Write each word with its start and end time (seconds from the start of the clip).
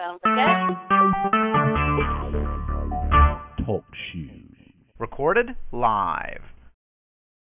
Sounds 0.00 0.20
good. 0.24 0.36
Talk 3.66 3.84
shoes. 4.10 4.56
Recorded 4.98 5.48
live. 5.72 6.40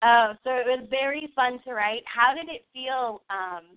Oh, 0.03 0.33
so 0.43 0.51
it 0.53 0.65
was 0.67 0.87
very 0.89 1.29
fun 1.37 1.61
to 1.67 1.75
write. 1.75 2.03
How 2.07 2.35
did 2.35 2.49
it 2.49 2.65
feel 2.73 3.21
um, 3.29 3.77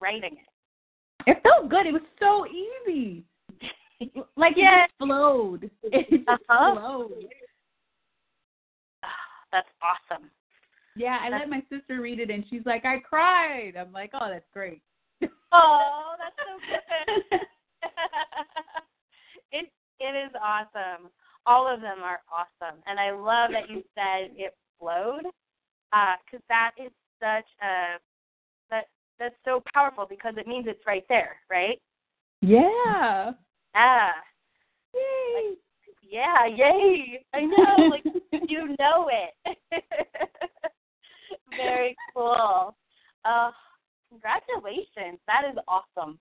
writing 0.00 0.32
it? 0.32 1.30
It 1.30 1.42
felt 1.42 1.68
good. 1.68 1.84
It 1.86 1.92
was 1.92 2.00
so 2.18 2.46
easy. 2.46 3.22
like 4.36 4.54
Yeah. 4.56 4.84
it 4.84 4.86
just 4.86 4.94
flowed. 4.98 5.70
It 5.92 6.08
just 6.10 6.26
Uh-huh. 6.26 6.74
flowed. 6.74 7.12
That's 9.52 9.68
awesome. 9.82 10.30
Yeah, 10.96 11.18
I 11.20 11.28
let 11.28 11.50
my 11.50 11.62
sister 11.70 12.00
read 12.00 12.18
it 12.18 12.30
and 12.30 12.44
she's 12.48 12.64
like, 12.64 12.86
I 12.86 13.00
cried. 13.00 13.74
I'm 13.78 13.92
like, 13.92 14.12
oh, 14.14 14.28
that's 14.30 14.48
great. 14.54 14.80
Oh, 15.52 16.14
that's 16.18 16.36
so 16.38 16.58
good. 17.30 17.40
it 19.52 19.70
it 19.98 20.26
is 20.26 20.32
awesome. 20.42 21.10
All 21.46 21.72
of 21.72 21.80
them 21.80 21.98
are 22.02 22.20
awesome, 22.30 22.80
and 22.86 23.00
I 23.00 23.10
love 23.10 23.50
that 23.52 23.70
you 23.70 23.82
said 23.94 24.32
it 24.36 24.54
flowed, 24.78 25.24
because 25.90 26.44
that 26.48 26.72
is 26.78 26.92
such 27.18 27.46
a 27.62 27.98
that 28.70 28.86
that's 29.18 29.34
so 29.44 29.62
powerful 29.74 30.06
because 30.08 30.34
it 30.36 30.46
means 30.46 30.66
it's 30.68 30.86
right 30.86 31.04
there, 31.08 31.36
right? 31.50 31.80
yeah. 32.42 33.32
Ah, 33.74 34.12
Yay. 34.94 35.54
yeah, 36.02 36.46
yay! 36.46 37.24
I 37.34 37.42
know, 37.42 37.88
like 37.88 38.04
you 38.48 38.74
know 38.78 39.08
it. 39.10 39.58
Very 41.56 41.96
cool. 42.14 42.74
Uh, 43.24 43.50
congratulations. 44.10 45.18
That 45.26 45.42
is 45.50 45.58
awesome. 45.68 46.18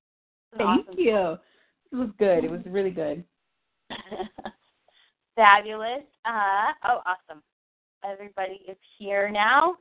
That's 0.52 0.64
Thank 0.64 0.88
awesome. 0.88 1.00
you. 1.00 1.38
It 1.92 1.96
was 1.96 2.10
good. 2.18 2.44
It 2.44 2.52
was 2.52 2.62
really 2.66 2.92
good. 2.92 3.24
Fabulous. 5.36 6.04
Uh, 6.26 6.74
oh, 6.88 7.02
awesome. 7.06 7.42
Everybody 8.04 8.62
is 8.68 8.78
here 8.98 9.30
now. 9.30 9.76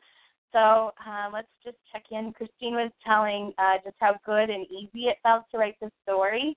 So 0.53 0.93
uh, 1.07 1.29
let's 1.33 1.49
just 1.65 1.77
check 1.93 2.05
in. 2.11 2.33
Christine 2.33 2.75
was 2.75 2.91
telling 3.05 3.53
uh, 3.59 3.75
just 3.85 3.97
how 3.99 4.15
good 4.25 4.51
and 4.51 4.67
easy 4.67 5.07
it 5.07 5.19
felt 5.23 5.45
to 5.51 5.59
write 5.59 5.77
the 5.81 5.91
story. 6.05 6.57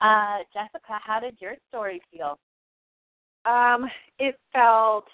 Uh, 0.00 0.38
Jessica, 0.52 0.98
how 1.02 1.18
did 1.20 1.36
your 1.40 1.54
story 1.68 2.00
feel? 2.12 2.38
Um, 3.44 3.88
it 4.18 4.38
felt 4.52 5.06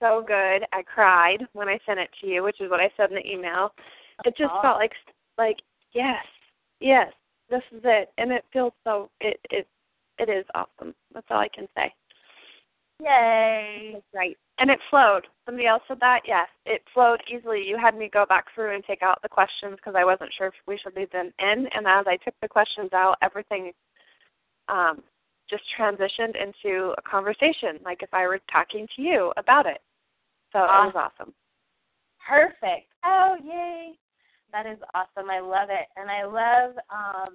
so 0.00 0.24
good. 0.26 0.64
I 0.72 0.82
cried 0.82 1.46
when 1.52 1.68
I 1.68 1.78
sent 1.86 2.00
it 2.00 2.10
to 2.20 2.26
you, 2.26 2.42
which 2.42 2.60
is 2.60 2.70
what 2.70 2.80
I 2.80 2.90
said 2.96 3.10
in 3.10 3.16
the 3.16 3.30
email. 3.30 3.72
It 4.24 4.36
just 4.36 4.52
Oh. 4.52 4.62
felt 4.62 4.78
like 4.78 4.92
like 5.38 5.58
yes, 5.92 6.24
yes, 6.80 7.12
this 7.50 7.62
is 7.72 7.80
it, 7.84 8.10
and 8.18 8.32
it 8.32 8.44
feels 8.52 8.72
so. 8.84 9.10
It 9.20 9.40
it 9.50 9.66
it 10.18 10.28
is 10.28 10.44
awesome. 10.54 10.94
That's 11.14 11.26
all 11.30 11.38
I 11.38 11.48
can 11.48 11.68
say. 11.76 11.92
Yay! 13.00 13.90
That's 13.94 14.04
right. 14.14 14.36
And 14.58 14.70
it 14.70 14.80
flowed. 14.90 15.26
Somebody 15.46 15.68
else 15.68 15.82
said 15.86 16.00
that. 16.00 16.22
Yes, 16.26 16.48
it 16.66 16.82
flowed 16.92 17.22
easily. 17.32 17.62
You 17.64 17.78
had 17.78 17.96
me 17.96 18.10
go 18.12 18.26
back 18.26 18.46
through 18.54 18.74
and 18.74 18.84
take 18.84 19.02
out 19.02 19.22
the 19.22 19.28
questions 19.28 19.76
because 19.76 19.94
I 19.96 20.04
wasn't 20.04 20.32
sure 20.36 20.48
if 20.48 20.54
we 20.66 20.78
should 20.78 20.96
leave 20.96 21.10
them 21.12 21.32
in. 21.38 21.68
And 21.74 21.86
as 21.86 22.06
I 22.08 22.16
took 22.16 22.34
the 22.42 22.48
questions 22.48 22.92
out, 22.92 23.16
everything 23.22 23.72
um, 24.68 25.02
just 25.48 25.62
transitioned 25.78 26.34
into 26.40 26.92
a 26.98 27.02
conversation, 27.02 27.78
like 27.84 28.02
if 28.02 28.12
I 28.12 28.26
were 28.26 28.40
talking 28.50 28.86
to 28.96 29.02
you 29.02 29.32
about 29.36 29.66
it. 29.66 29.80
So 30.52 30.58
it 30.60 30.66
was 30.66 30.94
awesome. 30.96 31.32
Perfect. 32.26 32.88
Oh, 33.04 33.36
yay. 33.44 33.92
That 34.52 34.66
is 34.66 34.78
awesome. 34.94 35.30
I 35.30 35.40
love 35.40 35.68
it. 35.70 35.86
And 35.96 36.10
I 36.10 36.24
love 36.24 36.76
um 36.90 37.34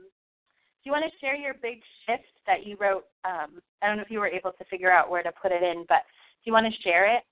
do 0.83 0.89
you 0.89 0.91
want 0.91 1.05
to 1.05 1.19
share 1.19 1.35
your 1.35 1.53
big 1.53 1.79
shift 2.05 2.27
that 2.45 2.65
you 2.65 2.75
wrote? 2.77 3.05
Um, 3.23 3.61
I 3.81 3.87
don't 3.87 3.95
know 3.95 4.03
if 4.03 4.11
you 4.11 4.19
were 4.19 4.27
able 4.27 4.51
to 4.51 4.65
figure 4.65 4.91
out 4.91 5.09
where 5.09 5.23
to 5.23 5.31
put 5.41 5.53
it 5.53 5.63
in, 5.63 5.85
but 5.87 6.01
do 6.43 6.43
you 6.43 6.51
want 6.51 6.65
to 6.65 6.81
share 6.81 7.15
it? 7.15 7.23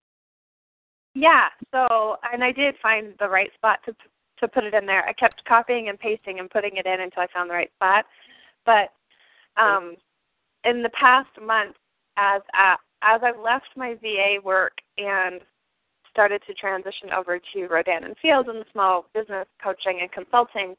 Yeah. 1.15 1.47
So, 1.71 2.15
and 2.31 2.45
I 2.45 2.53
did 2.53 2.75
find 2.81 3.13
the 3.19 3.27
right 3.27 3.51
spot 3.55 3.79
to 3.85 3.95
to 4.39 4.47
put 4.47 4.63
it 4.63 4.73
in 4.73 4.85
there. 4.85 5.07
I 5.07 5.13
kept 5.13 5.43
copying 5.45 5.89
and 5.89 5.99
pasting 5.99 6.39
and 6.39 6.49
putting 6.49 6.77
it 6.77 6.85
in 6.85 7.01
until 7.01 7.21
I 7.21 7.27
found 7.33 7.49
the 7.49 7.53
right 7.53 7.71
spot. 7.75 8.05
But 8.65 8.91
um, 9.61 9.95
in 10.63 10.81
the 10.81 10.89
past 10.89 11.29
month, 11.41 11.75
as 12.17 12.41
uh, 12.57 12.75
as 13.03 13.21
I've 13.23 13.39
left 13.39 13.67
my 13.75 13.95
VA 13.95 14.37
work 14.43 14.77
and 14.97 15.41
started 16.11 16.41
to 16.47 16.53
transition 16.53 17.09
over 17.15 17.39
to 17.53 17.67
Rodan 17.67 18.03
and 18.03 18.15
Fields 18.21 18.49
and 18.51 18.63
small 18.71 19.05
business 19.13 19.47
coaching 19.63 19.99
and 20.01 20.11
consulting, 20.11 20.75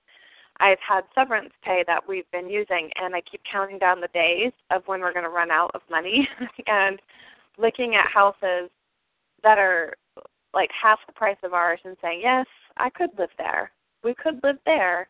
I've 0.60 0.78
had 0.86 1.02
severance 1.14 1.52
pay 1.64 1.82
that 1.86 2.06
we've 2.06 2.30
been 2.30 2.48
using, 2.48 2.90
and 2.96 3.14
I 3.14 3.22
keep 3.22 3.40
counting 3.50 3.78
down 3.78 4.00
the 4.00 4.08
days 4.08 4.52
of 4.70 4.82
when 4.86 5.00
we're 5.00 5.12
going 5.12 5.24
to 5.24 5.30
run 5.30 5.50
out 5.50 5.70
of 5.74 5.80
money, 5.90 6.28
and 6.66 7.00
looking 7.58 7.94
at 7.94 8.06
houses 8.06 8.70
that 9.42 9.58
are 9.58 9.94
like 10.54 10.70
half 10.80 10.98
the 11.06 11.12
price 11.12 11.36
of 11.42 11.54
ours 11.54 11.80
and 11.84 11.96
saying, 12.02 12.20
yes, 12.22 12.46
I 12.76 12.90
could 12.90 13.10
live 13.18 13.30
there. 13.38 13.70
We 14.04 14.14
could 14.14 14.40
live 14.42 14.58
there, 14.66 15.08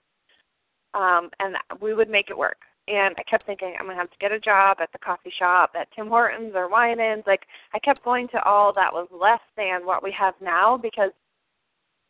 um, 0.94 1.30
and 1.40 1.56
we 1.80 1.94
would 1.94 2.08
make 2.08 2.30
it 2.30 2.38
work. 2.38 2.58
And 2.88 3.14
I 3.16 3.22
kept 3.22 3.46
thinking, 3.46 3.74
I'm 3.78 3.86
to 3.86 3.94
have 3.94 4.10
to 4.10 4.18
get 4.18 4.32
a 4.32 4.40
job 4.40 4.78
at 4.80 4.90
the 4.92 4.98
coffee 4.98 5.32
shop, 5.38 5.72
at 5.78 5.88
Tim 5.94 6.08
Hortons 6.08 6.52
or 6.54 6.68
Winans. 6.68 7.22
Like, 7.26 7.46
I 7.72 7.78
kept 7.78 8.04
going 8.04 8.26
to 8.28 8.42
all 8.42 8.72
that 8.72 8.92
was 8.92 9.06
less 9.12 9.40
than 9.56 9.86
what 9.86 10.02
we 10.02 10.12
have 10.18 10.34
now 10.40 10.76
because 10.76 11.12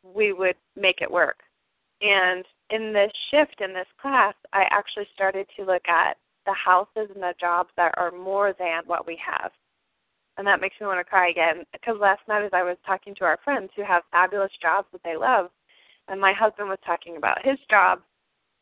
we 0.02 0.32
would 0.32 0.56
make 0.74 1.02
it 1.02 1.10
work. 1.10 1.40
And 2.00 2.44
in 2.70 2.92
this 2.92 3.12
shift 3.30 3.60
in 3.60 3.74
this 3.74 3.86
class, 4.00 4.34
I 4.52 4.64
actually 4.70 5.06
started 5.14 5.46
to 5.56 5.64
look 5.64 5.86
at 5.88 6.16
the 6.46 6.54
houses 6.54 7.10
and 7.14 7.22
the 7.22 7.34
jobs 7.38 7.70
that 7.76 7.94
are 7.98 8.10
more 8.10 8.54
than 8.58 8.82
what 8.86 9.06
we 9.06 9.18
have. 9.24 9.52
And 10.38 10.46
that 10.46 10.60
makes 10.60 10.76
me 10.80 10.86
want 10.86 10.98
to 10.98 11.04
cry 11.04 11.28
again. 11.28 11.64
Because 11.72 11.96
last 12.00 12.22
night, 12.26 12.44
as 12.44 12.50
I 12.54 12.62
was 12.62 12.78
talking 12.86 13.14
to 13.16 13.24
our 13.24 13.38
friends 13.44 13.70
who 13.76 13.84
have 13.84 14.02
fabulous 14.10 14.50
jobs 14.60 14.88
that 14.92 15.02
they 15.04 15.16
love, 15.16 15.50
and 16.08 16.20
my 16.20 16.32
husband 16.32 16.68
was 16.68 16.78
talking 16.84 17.16
about 17.16 17.44
his 17.44 17.58
job 17.70 18.00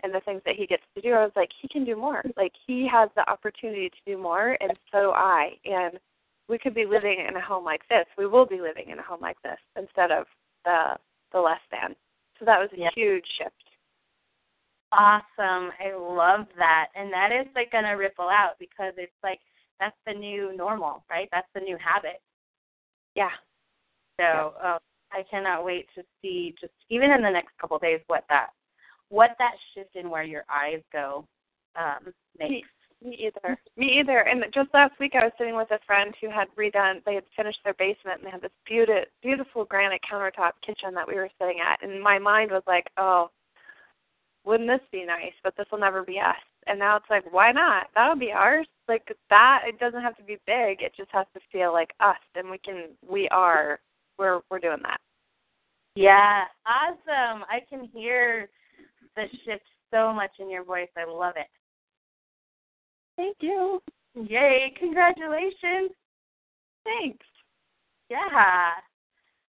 and 0.03 0.15
the 0.15 0.21
things 0.21 0.43
that 0.47 0.57
he 0.57 0.67
gets 0.67 0.83
to 0.95 1.01
do, 1.01 1.13
I 1.13 1.23
was 1.23 1.33
like, 1.37 1.51
he 1.61 1.69
can 1.69 1.85
do 1.85 1.97
more. 1.97 2.23
Like, 2.37 2.53
he 2.67 2.89
has 2.91 3.11
the 3.17 3.29
opportunity 3.31 3.89
to 3.91 3.97
do 4.07 4.19
more, 4.19 4.57
and 4.61 4.73
so 4.93 5.01
do 5.01 5.11
I. 5.11 5.53
And 5.65 5.99
we 6.49 6.59
could 6.59 6.75
be 6.75 6.85
living 6.85 7.25
in 7.27 7.37
a 7.37 7.41
home 7.41 7.65
like 7.65 7.83
this. 7.89 8.07
We 8.19 8.27
will 8.27 8.47
be 8.47 8.61
living 8.61 8.91
in 8.91 8.99
a 8.99 9.03
home 9.03 9.21
like 9.21 9.41
this 9.43 9.59
instead 9.77 10.11
of 10.11 10.27
the 10.65 10.97
the 11.33 11.41
less 11.41 11.61
than. 11.71 11.95
So 12.39 12.45
that 12.45 12.59
was 12.59 12.71
a 12.73 12.79
Yeah. 12.79 12.91
huge 12.95 13.25
shift. 13.39 13.55
Awesome. 14.93 15.71
I 15.79 15.95
love 15.95 16.49
that. 16.57 16.89
And 16.97 17.13
that 17.13 17.31
is 17.31 17.47
like 17.55 17.71
going 17.71 17.85
to 17.85 17.93
ripple 17.93 18.29
out 18.29 18.59
because 18.59 18.93
it's 18.97 19.13
like 19.23 19.41
that's 19.79 19.97
the 20.07 20.13
new 20.13 20.57
normal, 20.57 21.05
right? 21.09 21.29
That's 21.31 21.47
the 21.55 21.61
new 21.61 21.77
habit. 21.77 22.21
Yeah. 23.15 23.31
So 24.21 24.55
uh, 24.61 24.79
I 25.13 25.23
cannot 25.31 25.65
wait 25.65 25.87
to 25.95 26.03
see 26.21 26.55
just 26.61 26.73
even 26.89 27.13
in 27.13 27.23
the 27.23 27.31
next 27.31 27.57
couple 27.59 27.77
of 27.77 27.83
days 27.83 28.01
what 28.09 28.25
that 28.29 28.51
what 29.11 29.37
that 29.39 29.55
shift 29.75 29.95
in 29.97 30.09
where 30.09 30.23
your 30.23 30.45
eyes 30.51 30.81
go 30.93 31.27
um, 31.77 32.13
makes. 32.39 32.69
Me 33.03 33.17
either. 33.19 33.59
Me 33.79 33.99
either. 33.99 34.21
And 34.21 34.45
just 34.55 34.69
last 34.75 34.93
week, 35.01 35.13
I 35.15 35.25
was 35.25 35.33
sitting 35.39 35.57
with 35.57 35.71
a 35.71 35.79
friend 35.87 36.15
who 36.21 36.29
had 36.29 36.49
redone. 36.59 37.03
They 37.05 37.15
had 37.15 37.25
finished 37.35 37.59
their 37.65 37.75
basement, 37.75 38.19
and 38.19 38.27
they 38.27 38.31
had 38.31 38.43
this 38.43 38.51
beautiful, 38.67 39.05
beautiful 39.23 39.65
granite 39.65 40.03
countertop 40.11 40.53
kitchen 40.65 40.93
that 40.95 41.09
we 41.09 41.15
were 41.15 41.31
sitting 41.41 41.61
at. 41.61 41.83
And 41.83 42.03
my 42.03 42.19
mind 42.19 42.51
was 42.51 42.63
like, 42.67 42.89
"Oh, 42.99 43.31
wouldn't 44.45 44.69
this 44.69 44.87
be 44.93 45.07
nice? 45.07 45.33
But 45.43 45.57
this 45.57 45.67
will 45.73 45.79
never 45.79 46.03
be 46.03 46.21
us." 46.21 46.37
And 46.67 46.79
now 46.79 46.97
it's 46.97 47.09
like, 47.09 47.25
why 47.33 47.53
not? 47.53 47.87
That'll 47.95 48.17
be 48.17 48.33
ours. 48.33 48.67
Like 48.87 49.17
that. 49.31 49.63
It 49.67 49.79
doesn't 49.79 50.03
have 50.03 50.17
to 50.19 50.23
be 50.23 50.37
big. 50.47 50.83
It 50.83 50.93
just 50.97 51.11
has 51.13 51.27
to 51.35 51.41
feel 51.51 51.73
like 51.73 51.93
us, 52.01 52.19
and 52.35 52.51
we 52.51 52.59
can. 52.59 52.89
We 53.09 53.29
are. 53.31 53.81
We're 54.19 54.41
we're 54.51 54.59
doing 54.59 54.83
that. 54.83 55.01
Yeah, 55.95 56.45
awesome. 56.67 57.45
I 57.49 57.61
can 57.69 57.89
hear 57.93 58.49
the 59.21 59.39
shift 59.45 59.65
so 59.93 60.13
much 60.13 60.31
in 60.39 60.51
your 60.51 60.65
voice. 60.65 60.89
I 60.97 61.11
love 61.11 61.35
it. 61.37 61.47
Thank 63.17 63.37
you. 63.41 63.83
Yay, 64.15 64.73
congratulations. 64.79 65.91
Thanks. 66.85 67.27
Yeah. 68.09 68.73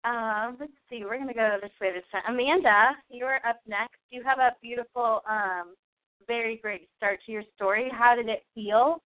Um, 0.04 0.58
let's 0.60 0.72
see, 0.90 1.04
we're 1.04 1.18
gonna 1.18 1.34
go 1.34 1.58
this 1.62 1.72
way 1.82 1.92
this 1.92 2.04
time. 2.12 2.22
Amanda, 2.28 2.92
you're 3.10 3.38
up 3.48 3.60
next. 3.68 3.98
You 4.12 4.22
have 4.24 4.38
a 4.38 4.56
beautiful 4.62 5.22
um 5.28 5.74
very 6.28 6.58
great 6.58 6.88
start 6.98 7.20
to 7.26 7.32
your 7.32 7.44
story. 7.56 7.90
How 7.92 8.16
did 8.16 8.30
it 8.30 8.44
feel? 8.54 9.02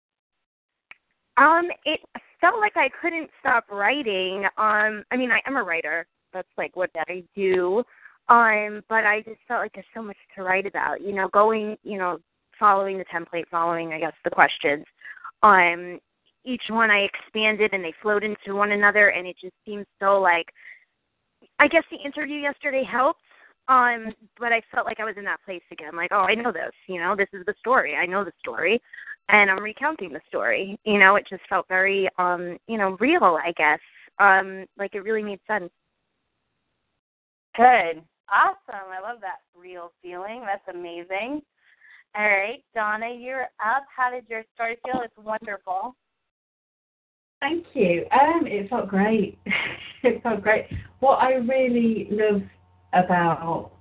Um, 1.37 1.67
it 1.85 1.99
felt 2.39 2.59
like 2.59 2.77
I 2.77 2.89
couldn't 3.01 3.29
stop 3.39 3.65
writing. 3.69 4.45
Um, 4.57 5.03
I 5.11 5.17
mean, 5.17 5.31
I 5.31 5.41
am 5.45 5.57
a 5.57 5.63
writer. 5.63 6.07
That's 6.33 6.47
like 6.57 6.75
what 6.75 6.91
I 6.95 7.23
do. 7.35 7.83
Um, 8.27 8.81
but 8.89 9.05
I 9.05 9.21
just 9.25 9.39
felt 9.47 9.61
like 9.61 9.73
there's 9.73 9.85
so 9.93 10.01
much 10.01 10.17
to 10.35 10.43
write 10.43 10.65
about. 10.65 11.01
You 11.01 11.13
know, 11.13 11.27
going, 11.27 11.77
you 11.83 11.97
know, 11.97 12.17
following 12.59 12.97
the 12.97 13.05
template, 13.05 13.47
following, 13.51 13.93
I 13.93 13.99
guess, 13.99 14.13
the 14.23 14.31
questions. 14.31 14.85
Um, 15.43 15.99
each 16.43 16.63
one 16.69 16.89
I 16.89 17.07
expanded 17.07 17.73
and 17.73 17.83
they 17.83 17.93
flowed 18.01 18.23
into 18.23 18.55
one 18.55 18.71
another, 18.71 19.09
and 19.09 19.27
it 19.27 19.35
just 19.41 19.55
seems 19.65 19.85
so 19.99 20.19
like. 20.19 20.47
I 21.59 21.67
guess 21.67 21.83
the 21.89 21.97
interview 22.03 22.41
yesterday 22.41 22.83
helped, 22.83 23.21
um, 23.69 24.13
but 24.37 24.51
I 24.51 24.61
felt 24.73 24.85
like 24.85 24.99
I 24.99 25.05
was 25.05 25.15
in 25.17 25.23
that 25.23 25.43
place 25.45 25.61
again. 25.71 25.95
Like, 25.95 26.11
oh, 26.11 26.25
I 26.27 26.35
know 26.35 26.51
this. 26.51 26.71
You 26.87 26.99
know, 26.99 27.15
this 27.15 27.29
is 27.31 27.45
the 27.45 27.53
story. 27.59 27.95
I 27.95 28.05
know 28.05 28.25
the 28.25 28.33
story 28.39 28.81
and 29.29 29.49
I'm 29.49 29.63
recounting 29.63 30.13
the 30.13 30.21
story. 30.27 30.79
You 30.83 30.99
know, 30.99 31.15
it 31.15 31.25
just 31.29 31.43
felt 31.49 31.67
very 31.67 32.09
um, 32.17 32.57
you 32.67 32.77
know, 32.77 32.97
real, 32.99 33.39
I 33.43 33.51
guess. 33.57 33.79
Um, 34.19 34.65
like 34.77 34.95
it 34.95 35.03
really 35.03 35.23
made 35.23 35.39
sense. 35.47 35.69
Good. 37.57 38.03
Awesome. 38.31 38.89
I 38.91 39.01
love 39.01 39.21
that 39.21 39.39
real 39.55 39.91
feeling. 40.01 40.43
That's 40.45 40.75
amazing. 40.75 41.41
All 42.17 42.25
right, 42.25 42.63
Donna, 42.73 43.09
you're 43.13 43.49
up. 43.63 43.83
How 43.95 44.09
did 44.09 44.25
your 44.29 44.43
story 44.53 44.77
feel? 44.85 45.01
It's 45.03 45.13
wonderful. 45.17 45.95
Thank 47.41 47.65
you. 47.73 48.05
Um, 48.11 48.47
it 48.47 48.69
felt 48.69 48.87
great. 48.87 49.37
it 50.03 50.23
felt 50.23 50.41
great. 50.41 50.65
What 50.99 51.17
I 51.17 51.33
really 51.33 52.07
love 52.09 52.41
about 52.93 53.71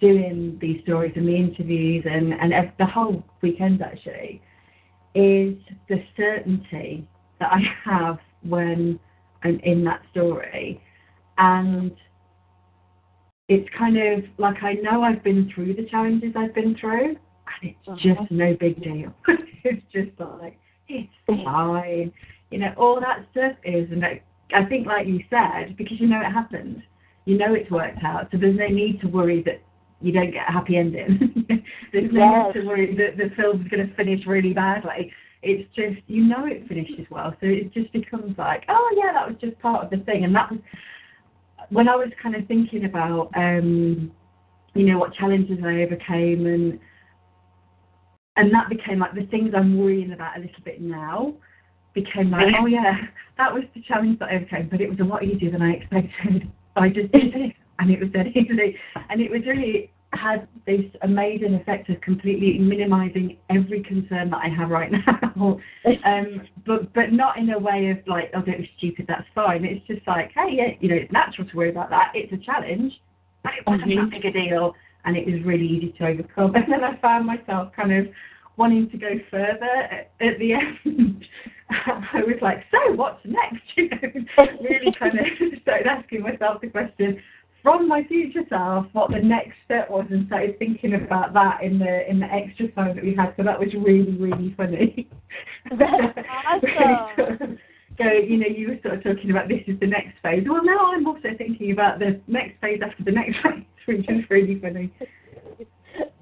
doing 0.00 0.56
these 0.60 0.80
stories 0.82 1.12
and 1.16 1.26
the 1.26 1.34
interviews 1.36 2.04
and, 2.08 2.32
and 2.32 2.72
the 2.78 2.86
whole 2.86 3.24
weekend 3.42 3.82
actually 3.82 4.40
is 5.14 5.56
the 5.88 6.02
certainty 6.16 7.06
that 7.40 7.52
I 7.52 7.60
have 7.84 8.18
when 8.42 9.00
I'm 9.42 9.58
in 9.60 9.84
that 9.84 10.02
story. 10.12 10.80
And 11.38 11.92
it's 13.50 13.68
kind 13.76 13.96
of 13.98 14.24
like 14.38 14.62
I 14.62 14.74
know 14.74 15.02
I've 15.02 15.24
been 15.24 15.50
through 15.52 15.74
the 15.74 15.84
challenges 15.90 16.32
I've 16.36 16.54
been 16.54 16.76
through, 16.80 17.08
and 17.08 17.62
it's 17.62 17.88
uh-huh. 17.88 17.96
just 18.00 18.30
no 18.30 18.56
big 18.58 18.80
deal. 18.80 19.12
it's 19.64 19.84
just 19.92 20.12
like, 20.20 20.56
it's 20.88 21.12
fine. 21.26 22.12
You 22.52 22.58
know, 22.58 22.72
all 22.76 23.00
that 23.00 23.26
stuff 23.32 23.56
is, 23.64 23.90
and 23.90 24.04
I 24.04 24.64
think, 24.66 24.86
like 24.86 25.08
you 25.08 25.18
said, 25.28 25.76
because 25.76 26.00
you 26.00 26.06
know 26.06 26.20
it 26.20 26.32
happened, 26.32 26.80
you 27.24 27.36
know 27.36 27.54
it's 27.54 27.70
worked 27.72 28.04
out, 28.04 28.28
so 28.30 28.38
there's 28.38 28.56
no 28.56 28.68
need 28.68 29.00
to 29.00 29.08
worry 29.08 29.42
that 29.42 29.60
you 30.00 30.12
don't 30.12 30.30
get 30.30 30.48
a 30.48 30.52
happy 30.52 30.76
ending. 30.76 31.44
There's 31.92 32.10
no 32.10 32.46
yes. 32.46 32.54
to 32.54 32.66
worry 32.66 32.96
that 32.96 33.18
the 33.18 33.34
film's 33.36 33.68
going 33.68 33.86
to 33.86 33.94
finish 33.96 34.26
really 34.26 34.54
badly. 34.54 35.12
It's 35.42 35.68
just 35.74 35.98
you 36.06 36.24
know 36.24 36.46
it 36.46 36.66
finishes 36.68 37.06
well, 37.10 37.34
so 37.40 37.46
it 37.46 37.74
just 37.74 37.92
becomes 37.92 38.38
like, 38.38 38.64
oh 38.68 38.94
yeah, 38.96 39.12
that 39.12 39.28
was 39.28 39.36
just 39.40 39.58
part 39.58 39.84
of 39.84 39.90
the 39.90 39.98
thing. 40.04 40.24
And 40.24 40.34
that 40.34 40.50
was 40.50 40.60
when 41.70 41.88
I 41.88 41.96
was 41.96 42.08
kind 42.22 42.34
of 42.36 42.46
thinking 42.46 42.84
about, 42.84 43.30
um, 43.36 44.12
you 44.74 44.86
know, 44.86 44.98
what 44.98 45.14
challenges 45.14 45.58
I 45.64 45.82
overcame, 45.82 46.46
and 46.46 46.78
and 48.36 48.52
that 48.54 48.68
became 48.68 49.00
like 49.00 49.14
the 49.14 49.26
things 49.26 49.52
I'm 49.56 49.78
worrying 49.78 50.12
about 50.12 50.36
a 50.36 50.40
little 50.40 50.62
bit 50.64 50.80
now 50.80 51.34
became 51.94 52.30
like, 52.30 52.46
oh 52.58 52.66
yeah, 52.66 52.96
that 53.38 53.52
was 53.52 53.64
the 53.74 53.82
challenge 53.82 54.18
that 54.20 54.28
I 54.30 54.36
overcame, 54.36 54.68
but 54.70 54.80
it 54.80 54.88
was 54.88 55.00
a 55.00 55.04
lot 55.04 55.24
easier 55.24 55.50
than 55.50 55.62
I 55.62 55.72
expected. 55.72 56.50
I 56.76 56.88
just 56.88 57.10
did 57.12 57.34
it 57.34 57.56
and 57.80 57.90
it 57.90 58.00
was 58.00 58.10
dead 58.10 58.28
easy. 58.28 58.76
And 59.08 59.20
it 59.20 59.30
was 59.30 59.40
really 59.46 59.90
had 60.12 60.48
this 60.66 60.84
amazing 61.02 61.54
effect 61.54 61.88
of 61.88 62.00
completely 62.00 62.58
minimizing 62.58 63.36
every 63.48 63.82
concern 63.82 64.30
that 64.30 64.40
I 64.44 64.48
have 64.48 64.68
right 64.68 64.90
now. 65.06 65.58
um, 66.04 66.42
but 66.66 66.92
but 66.92 67.12
not 67.12 67.38
in 67.38 67.50
a 67.50 67.58
way 67.58 67.90
of 67.90 67.98
like, 68.06 68.30
oh, 68.34 68.42
don't 68.42 68.58
be 68.58 68.70
stupid, 68.78 69.06
that's 69.08 69.26
fine. 69.34 69.64
It's 69.64 69.86
just 69.86 70.06
like, 70.06 70.32
hey, 70.34 70.48
yeah, 70.50 70.68
you 70.80 70.88
know, 70.88 70.96
it's 70.96 71.12
natural 71.12 71.48
to 71.48 71.56
worry 71.56 71.70
about 71.70 71.90
that. 71.90 72.12
It's 72.14 72.32
a 72.32 72.38
challenge, 72.38 72.92
but 73.42 73.52
it 73.58 73.64
wasn't 73.66 73.90
mm-hmm. 73.90 74.10
that 74.10 74.22
big 74.22 74.24
a 74.24 74.32
deal, 74.32 74.74
and 75.04 75.16
it 75.16 75.26
was 75.26 75.42
really 75.44 75.66
easy 75.66 75.94
to 75.98 76.06
overcome. 76.06 76.52
And 76.56 76.72
then 76.72 76.84
I 76.84 76.96
found 77.00 77.26
myself 77.26 77.72
kind 77.74 77.92
of 77.92 78.06
wanting 78.56 78.90
to 78.90 78.98
go 78.98 79.10
further 79.30 79.64
at, 79.64 80.10
at 80.20 80.38
the 80.38 80.52
end. 80.54 81.24
I 81.70 82.22
was 82.26 82.36
like, 82.42 82.64
so 82.72 82.94
what's 82.94 83.24
next? 83.24 83.62
You 83.76 83.88
know, 83.88 84.44
really 84.60 84.92
kind 84.98 85.18
of 85.18 85.24
started 85.62 85.86
asking 85.86 86.22
myself 86.22 86.60
the 86.60 86.68
question, 86.68 87.22
from 87.62 87.88
my 87.88 88.04
future 88.04 88.42
self 88.48 88.86
what 88.92 89.10
the 89.10 89.18
next 89.18 89.54
step 89.64 89.90
was 89.90 90.06
and 90.10 90.26
started 90.26 90.58
thinking 90.58 90.94
about 90.94 91.32
that 91.34 91.62
in 91.62 91.78
the 91.78 92.08
in 92.08 92.20
the 92.20 92.26
extra 92.26 92.68
time 92.72 92.94
that 92.94 93.04
we 93.04 93.14
had. 93.14 93.34
So 93.36 93.42
that 93.42 93.58
was 93.58 93.68
really, 93.74 94.16
really 94.16 94.54
funny. 94.56 95.08
That's 95.78 96.18
awesome. 96.70 97.58
so, 97.98 98.04
you 98.04 98.38
know, 98.38 98.46
you 98.46 98.68
were 98.68 98.78
sort 98.82 98.94
of 98.94 99.02
talking 99.02 99.30
about 99.30 99.48
this 99.48 99.62
is 99.66 99.78
the 99.80 99.86
next 99.86 100.18
phase. 100.22 100.44
Well 100.48 100.64
now 100.64 100.92
I'm 100.92 101.06
also 101.06 101.28
thinking 101.36 101.72
about 101.72 101.98
the 101.98 102.20
next 102.26 102.60
phase 102.60 102.80
after 102.84 103.04
the 103.04 103.12
next 103.12 103.36
phase, 103.42 103.64
which 103.86 104.08
is 104.08 104.24
really 104.30 104.58
funny. 104.60 104.92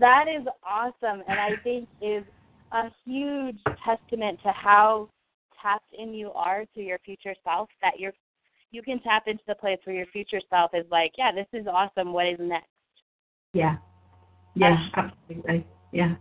That 0.01 0.27
is 0.29 0.47
awesome 0.67 1.23
and 1.29 1.39
I 1.39 1.57
think 1.63 1.89
is 2.01 2.25
a 2.73 2.91
huge 3.05 3.59
testament 3.85 4.41
to 4.43 4.53
how 4.53 5.09
tapped 5.63 5.93
in 5.97 6.15
you 6.15 6.31
are 6.33 6.65
to 6.75 6.81
your 6.81 6.99
future 7.01 7.35
self 7.45 7.69
that 7.83 7.99
your 7.99 8.13
you 8.71 8.83
can 8.83 9.01
tap 9.01 9.25
into 9.27 9.43
the 9.47 9.55
place 9.55 9.79
where 9.85 9.97
your 9.97 10.07
future 10.07 10.41
self 10.51 10.73
is 10.75 10.85
like, 10.91 11.13
yeah, 11.17 11.33
this 11.33 11.47
is 11.53 11.67
awesome. 11.67 12.13
What 12.13 12.27
is 12.27 12.39
next? 12.41 12.67
Yeah. 13.53 13.77
Yeah, 14.55 14.77
absolutely. 14.97 15.67
Yeah. 15.93 16.15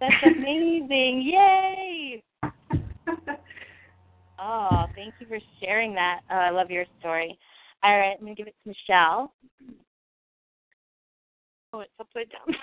That's 0.00 0.14
amazing. 0.24 1.22
Yay. 1.32 2.22
oh, 4.38 4.86
thank 4.96 5.14
you 5.20 5.26
for 5.28 5.38
sharing 5.62 5.94
that. 5.94 6.20
Oh, 6.30 6.36
I 6.36 6.50
love 6.50 6.70
your 6.70 6.86
story. 6.98 7.38
All 7.82 7.96
right, 7.96 8.16
I'm 8.18 8.24
going 8.24 8.34
to 8.34 8.42
give 8.42 8.48
it 8.48 8.54
to 8.64 8.68
Michelle. 8.68 9.32
Oh, 11.72 11.80
it's 11.80 11.92
upside 12.00 12.28
down. 12.30 12.54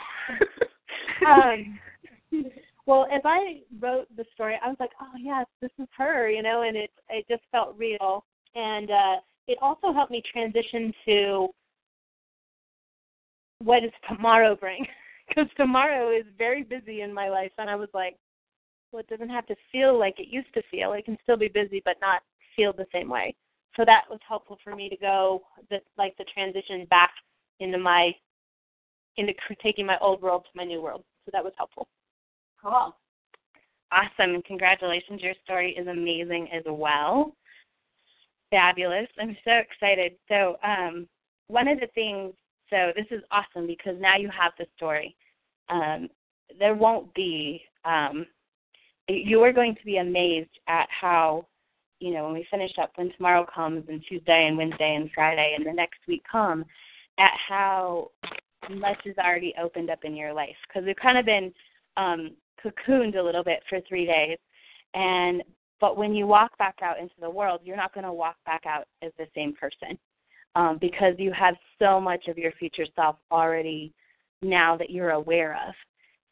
um, 2.36 2.46
well, 2.86 3.08
as 3.12 3.22
I 3.24 3.62
wrote 3.80 4.08
the 4.16 4.26
story, 4.34 4.60
I 4.64 4.68
was 4.68 4.78
like, 4.80 4.92
oh, 5.02 5.18
yes, 5.18 5.46
this 5.62 5.72
is 5.80 5.88
her, 5.98 6.30
you 6.30 6.44
know, 6.44 6.64
and 6.64 6.76
it, 6.76 6.92
it 7.10 7.26
just 7.30 7.44
felt 7.52 7.76
real 7.78 8.26
and 8.58 8.90
uh, 8.90 9.16
it 9.48 9.58
also 9.62 9.94
helped 9.94 10.12
me 10.12 10.22
transition 10.32 10.92
to 11.06 11.48
what 13.64 13.82
does 13.82 13.92
tomorrow 14.10 14.56
bring? 14.56 14.86
Because 15.28 15.50
tomorrow 15.58 16.10
is 16.18 16.24
very 16.38 16.64
busy 16.64 17.02
in 17.02 17.14
my 17.14 17.28
life 17.28 17.52
and 17.58 17.70
i 17.70 17.76
was 17.76 17.90
like 17.94 18.16
well 18.92 19.02
it 19.02 19.10
doesn't 19.10 19.30
have 19.30 19.46
to 19.46 19.56
feel 19.74 20.00
like 20.00 20.18
it 20.22 20.30
used 20.30 20.54
to 20.54 20.62
feel. 20.72 20.94
It 20.94 21.04
can 21.04 21.18
still 21.22 21.36
be 21.36 21.50
busy 21.50 21.82
but 21.84 21.98
not 22.00 22.22
feel 22.56 22.72
the 22.72 22.86
same 22.94 23.10
way. 23.10 23.36
So 23.76 23.84
that 23.84 24.04
was 24.10 24.20
helpful 24.26 24.58
for 24.64 24.74
me 24.74 24.88
to 24.88 24.96
go 24.96 25.44
the 25.70 25.80
like 25.98 26.16
the 26.18 26.24
transition 26.34 26.88
back 26.90 27.12
into 27.60 27.78
my 27.78 28.12
into 29.18 29.34
taking 29.62 29.86
my 29.86 29.98
old 30.00 30.22
world 30.22 30.46
to 30.46 30.50
my 30.56 30.64
new 30.64 30.82
world. 30.82 31.04
So 31.26 31.32
that 31.34 31.44
was 31.44 31.52
helpful. 31.58 31.90
Cool. 32.64 32.96
Awesome. 33.92 34.42
Congratulations. 34.44 35.22
Your 35.22 35.34
story 35.44 35.76
is 35.78 35.88
amazing 35.88 36.48
as 36.54 36.64
well 36.66 37.36
fabulous. 38.50 39.08
I'm 39.20 39.36
so 39.44 39.52
excited. 39.52 40.14
So, 40.28 40.58
um, 40.64 41.08
one 41.48 41.68
of 41.68 41.80
the 41.80 41.88
things, 41.96 42.34
so 42.70 42.92
this 42.96 43.06
is 43.12 43.24
awesome 43.32 43.68
because 43.68 43.96
now 44.00 44.18
you 44.18 44.30
have 44.38 44.52
the 44.58 44.66
story. 44.76 45.16
Um, 45.70 46.10
there 46.60 46.76
won't 46.76 47.14
be, 47.14 47.62
um, 47.86 48.26
you 49.08 49.42
are 49.44 49.54
going 49.54 49.76
to 49.76 49.86
be 49.86 49.98
amazed 49.98 50.50
at 50.68 50.88
how, 50.90 51.48
you 52.00 52.14
know, 52.14 52.26
when 52.26 52.34
we 52.34 52.48
finish 52.52 52.72
up, 52.82 52.92
when 52.96 53.12
tomorrow 53.16 53.46
comes 53.54 53.86
and 53.88 54.04
Tuesday 54.08 54.48
and 54.48 54.58
Wednesday 54.58 54.96
and 54.96 55.10
Friday 55.16 55.56
and 55.58 55.66
the 55.66 55.72
next 55.72 56.00
week 56.08 56.24
come, 56.30 56.66
at 57.18 57.32
how 57.48 58.12
much 58.70 58.98
is 59.06 59.18
already 59.18 59.54
opened 59.62 59.90
up 59.90 60.00
in 60.04 60.16
your 60.16 60.34
life 60.34 60.56
because 60.68 60.86
we've 60.86 60.96
kind 60.98 61.18
of 61.18 61.26
been 61.26 61.54
um, 61.96 62.32
cocooned 62.64 63.18
a 63.18 63.22
little 63.22 63.44
bit 63.44 63.64
for 63.70 63.80
three 63.88 64.06
days. 64.06 64.38
And 64.94 65.44
but 65.80 65.98
when 65.98 66.14
you 66.14 66.28
walk 66.28 66.58
back 66.58 66.76
out 66.82 67.00
into 67.00 67.14
the 67.20 67.30
world, 67.30 67.62
you're 67.64 67.78
not 67.78 67.94
going 67.94 68.06
to 68.06 68.14
walk 68.14 68.36
back 68.46 68.64
out 68.66 68.86
as 69.02 69.12
the 69.18 69.28
same 69.36 69.54
person 69.54 69.98
um, 70.56 70.78
because 70.80 71.14
you 71.18 71.32
have 71.34 71.56
so 71.80 72.00
much 72.00 72.28
of 72.28 72.38
your 72.38 72.52
future 72.54 72.86
self 72.96 73.18
already 73.32 73.94
now 74.42 74.76
that 74.76 74.90
you're 74.90 75.12
aware 75.12 75.54
of. 75.68 75.74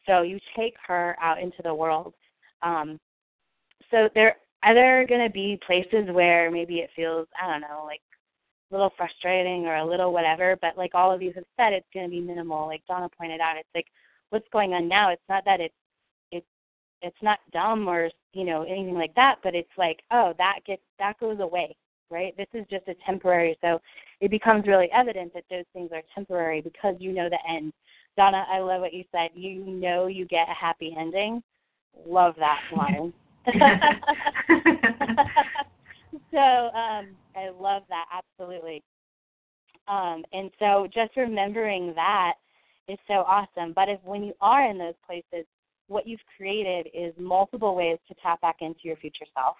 So 0.06 0.22
you 0.22 0.38
take 0.56 0.74
her 0.86 1.16
out 1.20 1.40
into 1.40 1.62
the 1.62 1.74
world. 1.74 2.14
Um, 2.62 2.98
so 3.90 4.08
there 4.14 4.36
are 4.62 4.74
there 4.74 5.06
going 5.06 5.24
to 5.24 5.32
be 5.32 5.60
places 5.64 6.08
where 6.10 6.50
maybe 6.50 6.78
it 6.78 6.90
feels 6.96 7.28
I 7.40 7.50
don't 7.50 7.60
know 7.60 7.84
like 7.84 8.00
a 8.70 8.74
little 8.74 8.92
frustrating 8.96 9.66
or 9.66 9.76
a 9.76 9.84
little 9.84 10.12
whatever, 10.12 10.56
but 10.60 10.76
like 10.76 10.94
all 10.94 11.12
of 11.12 11.22
you 11.22 11.32
have 11.34 11.44
said, 11.56 11.72
it's 11.72 11.86
going 11.94 12.06
to 12.06 12.10
be 12.10 12.20
minimal. 12.20 12.66
Like 12.66 12.82
Donna 12.88 13.08
pointed 13.16 13.40
out, 13.40 13.56
it's 13.56 13.68
like 13.74 13.86
what's 14.30 14.48
going 14.52 14.72
on 14.72 14.88
now. 14.88 15.10
It's 15.10 15.22
not 15.28 15.44
that 15.44 15.60
it's 15.60 15.74
it's 17.06 17.22
not 17.22 17.38
dumb 17.52 17.88
or 17.88 18.10
you 18.32 18.44
know 18.44 18.62
anything 18.62 18.94
like 18.94 19.14
that 19.14 19.36
but 19.42 19.54
it's 19.54 19.68
like 19.78 20.00
oh 20.10 20.34
that 20.38 20.58
gets 20.66 20.82
that 20.98 21.18
goes 21.18 21.40
away 21.40 21.74
right 22.10 22.36
this 22.36 22.46
is 22.54 22.64
just 22.70 22.86
a 22.88 22.94
temporary 23.04 23.56
so 23.60 23.80
it 24.20 24.30
becomes 24.30 24.66
really 24.66 24.88
evident 24.92 25.32
that 25.34 25.44
those 25.50 25.64
things 25.72 25.90
are 25.92 26.02
temporary 26.14 26.60
because 26.60 26.94
you 26.98 27.12
know 27.12 27.28
the 27.28 27.38
end 27.50 27.72
Donna, 28.16 28.46
I 28.50 28.60
love 28.60 28.80
what 28.80 28.94
you 28.94 29.04
said. 29.12 29.30
You 29.34 29.62
know 29.64 30.06
you 30.06 30.24
get 30.26 30.48
a 30.48 30.54
happy 30.54 30.94
ending. 30.98 31.42
Love 32.06 32.34
that 32.38 32.60
line. 32.76 33.12
so 36.32 36.38
um, 36.38 37.08
I 37.36 37.50
love 37.58 37.82
that 37.88 38.06
absolutely. 38.12 38.82
Um, 39.86 40.24
and 40.32 40.50
so 40.58 40.88
just 40.92 41.16
remembering 41.16 41.94
that 41.94 42.34
is 42.88 42.98
so 43.06 43.14
awesome. 43.26 43.72
But 43.74 43.88
if 43.88 44.00
when 44.02 44.24
you 44.24 44.32
are 44.40 44.68
in 44.68 44.78
those 44.78 44.94
places, 45.06 45.46
what 45.88 46.06
you've 46.06 46.20
created 46.36 46.88
is 46.94 47.14
multiple 47.18 47.74
ways 47.74 47.98
to 48.08 48.14
tap 48.22 48.40
back 48.40 48.56
into 48.60 48.80
your 48.84 48.96
future 48.96 49.26
self, 49.34 49.56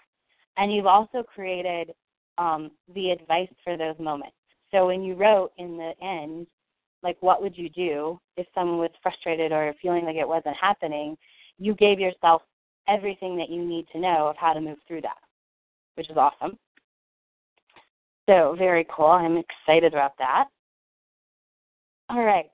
and 0.57 0.73
you've 0.73 0.85
also 0.85 1.23
created 1.23 1.93
um, 2.37 2.71
the 2.93 3.11
advice 3.11 3.49
for 3.63 3.77
those 3.77 3.95
moments. 3.99 4.35
So 4.71 4.87
when 4.87 5.03
you 5.03 5.15
wrote 5.15 5.51
in 5.57 5.77
the 5.77 5.93
end, 6.05 6.47
like 7.03 7.17
what 7.21 7.41
would 7.41 7.57
you 7.57 7.69
do 7.69 8.19
if 8.35 8.47
someone 8.53 8.79
was 8.79 8.89
frustrated 9.01 9.51
or 9.51 9.73
feeling 9.81 10.05
like 10.05 10.15
it 10.15 10.27
wasn't 10.27 10.55
happening, 10.59 11.17
you 11.57 11.73
gave 11.75 11.99
yourself 11.99 12.41
everything 12.87 13.37
that 13.37 13.49
you 13.49 13.63
need 13.63 13.87
to 13.91 13.99
know 13.99 14.27
of 14.27 14.35
how 14.37 14.53
to 14.53 14.61
move 14.61 14.77
through 14.87 15.01
that, 15.01 15.17
which 15.95 16.09
is 16.09 16.17
awesome. 16.17 16.57
So, 18.29 18.55
very 18.57 18.85
cool. 18.93 19.07
I'm 19.07 19.37
excited 19.37 19.93
about 19.93 20.17
that. 20.17 20.47
All 22.09 22.23
right. 22.23 22.49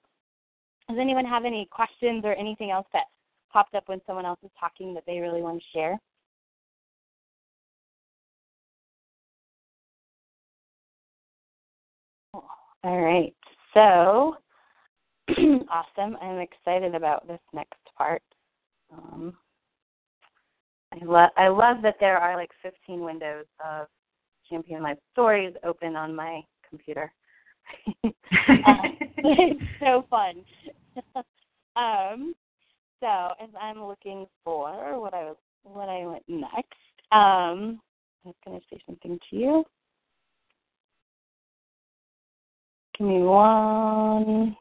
Does 0.87 0.97
anyone 0.99 1.25
have 1.25 1.45
any 1.45 1.67
questions 1.71 2.23
or 2.25 2.33
anything 2.33 2.69
else 2.69 2.85
that 2.93 3.05
popped 3.53 3.75
up 3.75 3.83
when 3.87 4.01
someone 4.05 4.25
else 4.25 4.39
is 4.43 4.51
talking 4.59 4.93
that 4.95 5.03
they 5.05 5.19
really 5.19 5.41
want 5.41 5.59
to 5.59 5.77
share? 5.77 5.99
All 12.83 12.99
right. 12.99 13.33
So, 13.73 14.35
awesome. 15.69 16.17
I'm 16.21 16.39
excited 16.39 16.95
about 16.95 17.27
this 17.27 17.39
next 17.53 17.79
part. 17.97 18.21
Um, 18.91 19.33
I 20.93 21.05
love 21.05 21.29
I 21.37 21.47
love 21.47 21.77
that 21.83 21.95
there 21.99 22.17
are 22.17 22.35
like 22.35 22.51
15 22.61 23.01
windows 23.01 23.45
of 23.63 23.87
Champagne 24.49 24.83
Life 24.83 24.97
stories 25.11 25.53
open 25.63 25.95
on 25.95 26.15
my 26.15 26.41
computer. 26.67 27.11
uh, 28.03 28.11
it's 29.17 29.61
so 29.79 30.05
fun. 30.09 30.43
um, 31.75 32.33
so 33.03 33.33
as 33.43 33.49
I'm 33.61 33.83
looking 33.83 34.25
for 34.45 34.97
what 34.99 35.13
I 35.13 35.23
was 35.25 35.35
what 35.63 35.89
I 35.89 36.05
went 36.05 36.23
next, 36.27 36.73
um, 37.11 37.81
I 38.23 38.29
was 38.29 38.35
going 38.45 38.59
to 38.59 38.65
say 38.71 38.81
something 38.85 39.19
to 39.29 39.35
you. 39.35 39.65
Give 42.97 43.07
me 43.07 43.19
one. 43.19 44.55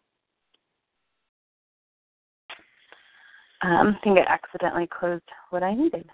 Um, 3.63 3.97
I 3.97 3.99
think 4.03 4.19
I 4.19 4.23
accidentally 4.33 4.89
closed 4.89 5.23
what 5.51 5.63
I 5.63 5.75
needed. 5.75 6.09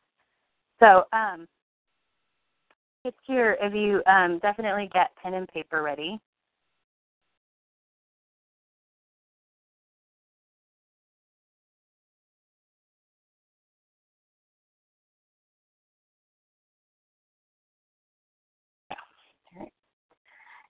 So, 0.81 1.05
um, 1.15 1.49
it's 3.05 3.17
here 3.27 3.57
if 3.61 3.73
you 3.75 4.03
um, 4.07 4.39
definitely 4.41 4.91
get 4.93 5.11
pen 5.23 5.33
and 5.33 5.49
paper 5.49 5.83
ready. 5.83 6.21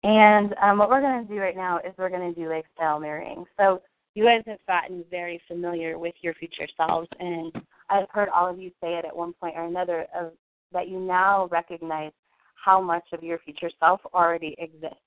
And 0.04 0.56
um, 0.62 0.78
what 0.78 0.90
we're 0.90 1.02
going 1.02 1.26
to 1.28 1.34
do 1.34 1.40
right 1.40 1.56
now 1.56 1.80
is 1.80 1.94
we're 1.98 2.10
going 2.10 2.34
to 2.34 2.40
do 2.40 2.50
like 2.50 2.66
style 2.76 3.00
mirroring. 3.00 3.46
So 3.58 3.82
you 4.16 4.24
guys 4.24 4.44
have 4.48 4.66
gotten 4.68 5.04
very 5.12 5.42
familiar 5.48 5.98
with 5.98 6.16
your 6.22 6.34
future 6.36 6.68
selves, 6.78 7.08
and 7.20 7.54
I've 7.90 8.10
heard 8.10 8.30
all 8.30 8.50
of 8.50 8.60
you 8.60 8.70
say 8.82 8.96
it 8.96 9.06
at 9.06 9.16
one 9.16 9.34
point 9.34 9.56
or 9.58 9.66
another 9.66 10.06
of 10.16 10.32
that 10.72 10.88
you 10.88 11.00
now 11.00 11.48
recognize 11.52 12.12
how 12.56 12.82
much 12.82 13.04
of 13.14 13.24
your 13.24 13.40
future 13.40 13.72
self 13.80 14.00
already 14.14 14.56
exists 14.58 14.98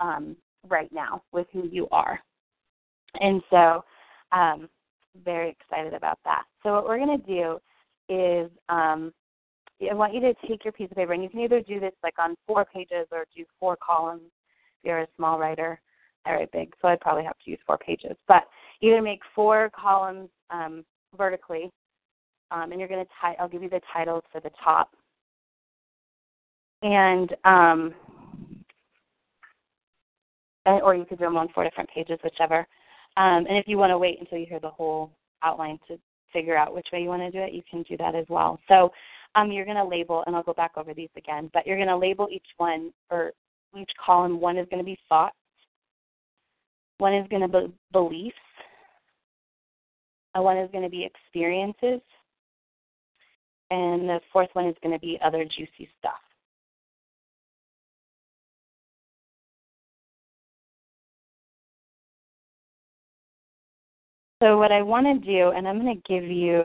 um, 0.00 0.36
right 0.68 0.90
now 0.92 1.22
with 1.32 1.46
who 1.52 1.68
you 1.68 1.88
are. 1.90 2.18
And 3.20 3.42
so, 3.50 3.84
um, 4.32 4.68
very 5.24 5.50
excited 5.50 5.94
about 5.94 6.18
that. 6.24 6.44
So, 6.62 6.72
what 6.72 6.84
we're 6.84 7.04
going 7.04 7.20
to 7.20 7.26
do 7.26 7.58
is 8.08 8.50
um, 8.68 9.12
I 9.80 9.94
want 9.94 10.14
you 10.14 10.20
to 10.20 10.34
take 10.46 10.64
your 10.64 10.72
piece 10.72 10.90
of 10.90 10.96
paper, 10.96 11.12
and 11.12 11.22
you 11.22 11.28
can 11.28 11.40
either 11.40 11.60
do 11.60 11.78
this 11.78 11.92
like 12.02 12.18
on 12.18 12.36
four 12.46 12.64
pages 12.64 13.06
or 13.12 13.24
do 13.36 13.44
four 13.60 13.76
columns 13.76 14.22
if 14.82 14.88
you're 14.88 15.00
a 15.00 15.06
small 15.16 15.38
writer. 15.38 15.80
I 16.26 16.32
write 16.32 16.52
big, 16.52 16.72
so 16.82 16.88
I'd 16.88 17.00
probably 17.00 17.24
have 17.24 17.38
to 17.44 17.50
use 17.50 17.60
four 17.66 17.78
pages. 17.78 18.16
But 18.26 18.42
either 18.80 19.00
make 19.00 19.20
four 19.34 19.70
columns 19.78 20.28
um, 20.50 20.84
vertically, 21.16 21.70
um, 22.50 22.72
and 22.72 22.80
you're 22.80 22.88
going 22.88 23.04
to. 23.04 23.40
I'll 23.40 23.48
give 23.48 23.62
you 23.62 23.70
the 23.70 23.80
titles 23.92 24.24
for 24.32 24.40
the 24.40 24.50
top, 24.62 24.90
and 26.82 27.34
um, 27.44 27.94
or 30.66 30.94
you 30.94 31.04
could 31.04 31.18
do 31.18 31.24
them 31.24 31.36
on 31.36 31.48
four 31.54 31.64
different 31.64 31.88
pages, 31.94 32.18
whichever. 32.22 32.66
Um, 33.16 33.46
and 33.48 33.56
if 33.56 33.66
you 33.66 33.78
want 33.78 33.90
to 33.90 33.98
wait 33.98 34.18
until 34.20 34.38
you 34.38 34.46
hear 34.46 34.60
the 34.60 34.70
whole 34.70 35.10
outline 35.42 35.78
to 35.88 35.98
figure 36.32 36.56
out 36.56 36.74
which 36.74 36.86
way 36.92 37.00
you 37.00 37.08
want 37.08 37.22
to 37.22 37.30
do 37.30 37.38
it, 37.38 37.52
you 37.52 37.62
can 37.70 37.82
do 37.82 37.96
that 37.96 38.14
as 38.14 38.26
well. 38.28 38.58
So 38.68 38.90
um, 39.34 39.52
you're 39.52 39.64
going 39.64 39.76
to 39.76 39.84
label, 39.84 40.24
and 40.26 40.34
I'll 40.34 40.42
go 40.42 40.54
back 40.54 40.72
over 40.76 40.94
these 40.94 41.10
again, 41.16 41.50
but 41.52 41.66
you're 41.66 41.76
going 41.76 41.88
to 41.88 41.96
label 41.96 42.28
each 42.30 42.46
one 42.56 42.92
or 43.10 43.32
each 43.78 43.90
column. 44.04 44.40
One 44.40 44.58
is 44.58 44.66
going 44.70 44.82
to 44.82 44.84
be 44.84 44.98
thoughts, 45.08 45.36
one 46.98 47.14
is 47.14 47.28
going 47.28 47.42
to 47.42 47.48
be 47.48 47.72
beliefs, 47.92 48.36
and 50.34 50.42
one 50.44 50.58
is 50.58 50.70
going 50.72 50.84
to 50.84 50.90
be 50.90 51.04
experiences, 51.04 52.00
and 53.70 54.08
the 54.08 54.20
fourth 54.32 54.48
one 54.54 54.66
is 54.66 54.76
going 54.82 54.94
to 54.94 55.00
be 55.00 55.18
other 55.24 55.44
juicy 55.44 55.88
stuff. 55.98 56.20
So 64.40 64.56
what 64.56 64.70
I 64.70 64.82
want 64.82 65.06
to 65.06 65.26
do, 65.26 65.50
and 65.50 65.66
I'm 65.66 65.80
going 65.80 66.00
to 66.00 66.08
give 66.08 66.22
you, 66.30 66.64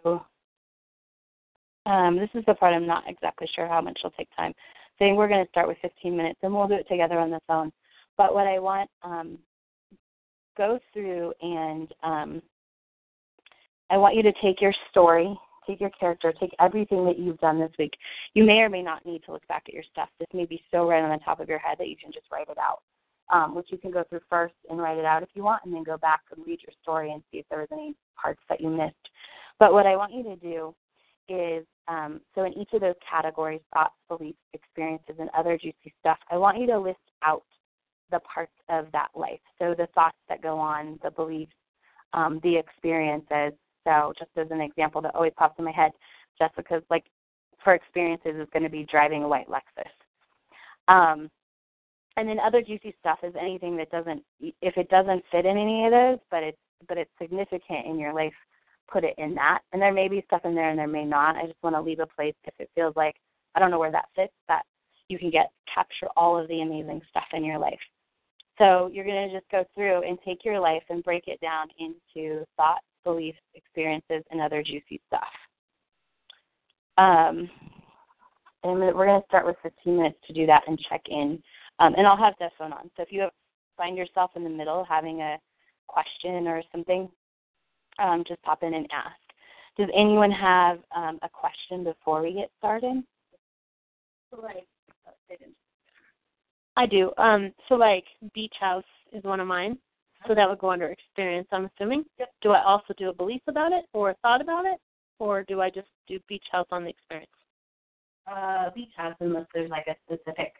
um, 1.85 2.17
this 2.17 2.29
is 2.33 2.43
the 2.45 2.53
part 2.53 2.73
I'm 2.73 2.87
not 2.87 3.03
exactly 3.07 3.47
sure 3.53 3.67
how 3.67 3.81
much 3.81 3.99
will 4.03 4.11
take 4.11 4.29
time. 4.35 4.53
Saying 4.99 5.15
we're 5.15 5.27
going 5.27 5.43
to 5.43 5.49
start 5.49 5.67
with 5.67 5.77
15 5.81 6.15
minutes, 6.15 6.39
and 6.43 6.53
we'll 6.53 6.67
do 6.67 6.75
it 6.75 6.87
together 6.87 7.19
on 7.19 7.31
the 7.31 7.39
phone. 7.47 7.71
But 8.17 8.33
what 8.33 8.47
I 8.47 8.59
want, 8.59 8.89
um, 9.01 9.39
go 10.55 10.79
through 10.93 11.33
and 11.41 11.91
um, 12.03 12.41
I 13.89 13.97
want 13.97 14.15
you 14.15 14.21
to 14.21 14.33
take 14.41 14.61
your 14.61 14.73
story, 14.91 15.35
take 15.65 15.81
your 15.81 15.89
character, 15.91 16.31
take 16.39 16.53
everything 16.59 17.05
that 17.05 17.17
you've 17.17 17.39
done 17.39 17.59
this 17.59 17.71
week. 17.79 17.93
You 18.35 18.43
may 18.43 18.59
or 18.59 18.69
may 18.69 18.83
not 18.83 19.05
need 19.05 19.23
to 19.25 19.31
look 19.31 19.47
back 19.47 19.63
at 19.67 19.73
your 19.73 19.83
stuff. 19.91 20.09
This 20.19 20.29
may 20.31 20.45
be 20.45 20.61
so 20.69 20.87
right 20.87 21.03
on 21.03 21.09
the 21.09 21.23
top 21.25 21.39
of 21.39 21.49
your 21.49 21.57
head 21.57 21.77
that 21.79 21.87
you 21.87 21.95
can 21.97 22.11
just 22.11 22.27
write 22.31 22.49
it 22.49 22.57
out 22.59 22.83
um, 23.31 23.55
which 23.55 23.67
you 23.71 23.77
can 23.77 23.91
go 23.91 24.03
through 24.07 24.21
first 24.29 24.53
and 24.69 24.79
write 24.79 24.97
it 24.97 25.05
out 25.05 25.23
if 25.23 25.29
you 25.33 25.43
want, 25.43 25.63
and 25.65 25.73
then 25.73 25.83
go 25.83 25.97
back 25.97 26.21
and 26.35 26.45
read 26.45 26.59
your 26.61 26.73
story 26.81 27.11
and 27.11 27.23
see 27.31 27.37
if 27.37 27.45
there 27.49 27.59
was 27.59 27.69
any 27.71 27.95
parts 28.19 28.41
that 28.49 28.61
you 28.61 28.69
missed. 28.69 28.95
But 29.59 29.73
what 29.73 29.85
I 29.85 29.95
want 29.95 30.13
you 30.13 30.23
to 30.23 30.35
do 30.35 30.75
is 31.29 31.65
um, 31.87 32.21
so 32.33 32.45
in 32.45 32.53
each 32.57 32.69
of 32.73 32.81
those 32.81 32.95
categories 33.09 33.61
thoughts, 33.73 33.95
beliefs, 34.07 34.37
experiences, 34.53 35.15
and 35.19 35.29
other 35.37 35.57
juicy 35.57 35.93
stuff 35.99 36.17
I 36.31 36.37
want 36.37 36.59
you 36.59 36.67
to 36.67 36.79
list 36.79 36.99
out 37.23 37.43
the 38.11 38.19
parts 38.19 38.53
of 38.69 38.87
that 38.93 39.09
life. 39.15 39.39
So 39.59 39.73
the 39.77 39.87
thoughts 39.95 40.17
that 40.29 40.41
go 40.41 40.57
on, 40.57 40.99
the 41.03 41.11
beliefs, 41.11 41.51
um, 42.13 42.39
the 42.43 42.55
experiences. 42.57 43.57
So 43.85 44.13
just 44.17 44.31
as 44.37 44.47
an 44.51 44.61
example 44.61 45.01
that 45.01 45.15
always 45.15 45.33
pops 45.35 45.57
in 45.59 45.65
my 45.65 45.71
head, 45.71 45.91
Jessica's 46.37 46.83
like 46.89 47.05
for 47.63 47.73
experiences 47.73 48.35
is 48.39 48.47
going 48.53 48.63
to 48.63 48.69
be 48.69 48.85
driving 48.89 49.23
a 49.23 49.27
white 49.27 49.47
Lexus. 49.49 49.89
Um, 50.87 51.29
and 52.17 52.27
then 52.29 52.39
other 52.39 52.61
juicy 52.61 52.95
stuff 52.99 53.19
is 53.23 53.33
anything 53.39 53.75
that 53.77 53.89
doesn't 53.89 54.23
if 54.39 54.77
it 54.77 54.89
doesn't 54.89 55.23
fit 55.31 55.45
in 55.45 55.57
any 55.57 55.85
of 55.85 55.91
those 55.91 56.19
but 56.29 56.43
it's 56.43 56.57
but 56.87 56.97
it's 56.97 57.11
significant 57.19 57.85
in 57.85 57.97
your 57.97 58.13
life 58.13 58.33
put 58.93 59.03
it 59.03 59.15
in 59.17 59.33
that. 59.35 59.59
And 59.73 59.81
there 59.81 59.91
may 59.91 60.07
be 60.07 60.23
stuff 60.27 60.41
in 60.45 60.53
there 60.53 60.69
and 60.69 60.77
there 60.77 60.87
may 60.87 61.03
not. 61.03 61.35
I 61.35 61.47
just 61.47 61.61
want 61.63 61.75
to 61.75 61.81
leave 61.81 61.99
a 61.99 62.05
place 62.05 62.35
if 62.45 62.53
it 62.59 62.69
feels 62.75 62.95
like 62.95 63.15
i 63.55 63.59
don't 63.59 63.69
know 63.69 63.79
where 63.79 63.91
that 63.91 64.09
fits 64.15 64.33
that 64.47 64.63
you 65.09 65.19
can 65.19 65.29
get 65.29 65.51
capture 65.73 66.07
all 66.15 66.39
of 66.39 66.47
the 66.47 66.61
amazing 66.61 67.01
stuff 67.09 67.25
in 67.33 67.43
your 67.43 67.59
life. 67.59 67.79
So 68.57 68.89
you're 68.93 69.05
going 69.05 69.29
to 69.29 69.35
just 69.35 69.49
go 69.51 69.65
through 69.73 70.07
and 70.07 70.17
take 70.25 70.45
your 70.45 70.59
life 70.59 70.83
and 70.89 71.03
break 71.03 71.27
it 71.27 71.41
down 71.41 71.67
into 71.79 72.45
thoughts 72.55 72.85
beliefs 73.03 73.39
experiences 73.53 74.23
and 74.31 74.39
other 74.39 74.63
juicy 74.63 75.01
stuff. 75.07 75.27
Um, 76.97 77.49
and 78.63 78.79
we're 78.79 78.93
going 78.93 79.21
to 79.21 79.27
start 79.27 79.45
with 79.45 79.57
15 79.61 79.97
minutes 79.97 80.19
to 80.27 80.33
do 80.33 80.45
that 80.45 80.63
and 80.67 80.79
check 80.89 81.01
in. 81.07 81.41
Um, 81.79 81.95
and 81.97 82.07
I'll 82.07 82.17
have 82.17 82.35
that 82.39 82.53
phone 82.57 82.71
on. 82.71 82.89
So 82.95 83.03
if 83.03 83.11
you 83.11 83.27
find 83.75 83.97
yourself 83.97 84.31
in 84.35 84.43
the 84.43 84.49
middle 84.49 84.85
having 84.87 85.21
a 85.21 85.37
question 85.87 86.47
or 86.47 86.63
something, 86.71 87.09
um, 87.99 88.23
just 88.27 88.41
pop 88.43 88.63
in 88.63 88.73
and 88.73 88.87
ask. 88.91 89.15
Does 89.77 89.89
anyone 89.95 90.31
have 90.31 90.79
um, 90.95 91.19
a 91.23 91.29
question 91.29 91.83
before 91.83 92.21
we 92.21 92.33
get 92.33 92.51
started? 92.59 93.03
Like, 94.31 94.67
I 96.75 96.85
do. 96.85 97.11
Um, 97.17 97.51
so 97.69 97.75
like 97.75 98.05
beach 98.33 98.53
house 98.59 98.83
is 99.11 99.23
one 99.23 99.39
of 99.39 99.47
mine. 99.47 99.77
So 100.27 100.33
that 100.33 100.47
would 100.47 100.59
go 100.59 100.71
under 100.71 100.87
experience, 100.87 101.47
I'm 101.51 101.69
assuming. 101.75 102.05
Do 102.41 102.51
I 102.51 102.63
also 102.63 102.93
do 102.97 103.09
a 103.09 103.13
belief 103.13 103.41
about 103.47 103.73
it 103.73 103.85
or 103.93 104.11
a 104.11 104.15
thought 104.21 104.41
about 104.41 104.65
it? 104.65 104.79
Or 105.19 105.43
do 105.43 105.59
I 105.61 105.69
just 105.69 105.87
do 106.07 106.17
beach 106.27 106.45
house 106.51 106.67
on 106.71 106.83
the 106.83 106.89
experience? 106.89 107.29
Uh, 108.25 108.69
beach 108.73 108.91
house 108.95 109.15
unless 109.19 109.45
there's 109.53 109.69
like 109.69 109.87
a 109.87 109.95
specific. 110.05 110.53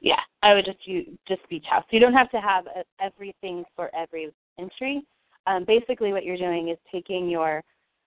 Yeah, 0.00 0.20
I 0.42 0.54
would 0.54 0.64
just 0.64 0.86
use 0.86 1.06
just 1.28 1.46
beach 1.48 1.64
house. 1.68 1.84
You 1.90 2.00
don't 2.00 2.14
have 2.14 2.30
to 2.30 2.40
have 2.40 2.66
a, 2.66 2.84
everything 3.00 3.64
for 3.74 3.94
every 3.94 4.32
entry. 4.58 5.04
Um, 5.46 5.64
basically, 5.64 6.12
what 6.12 6.24
you're 6.24 6.36
doing 6.36 6.68
is 6.68 6.78
taking 6.90 7.28
your 7.28 7.62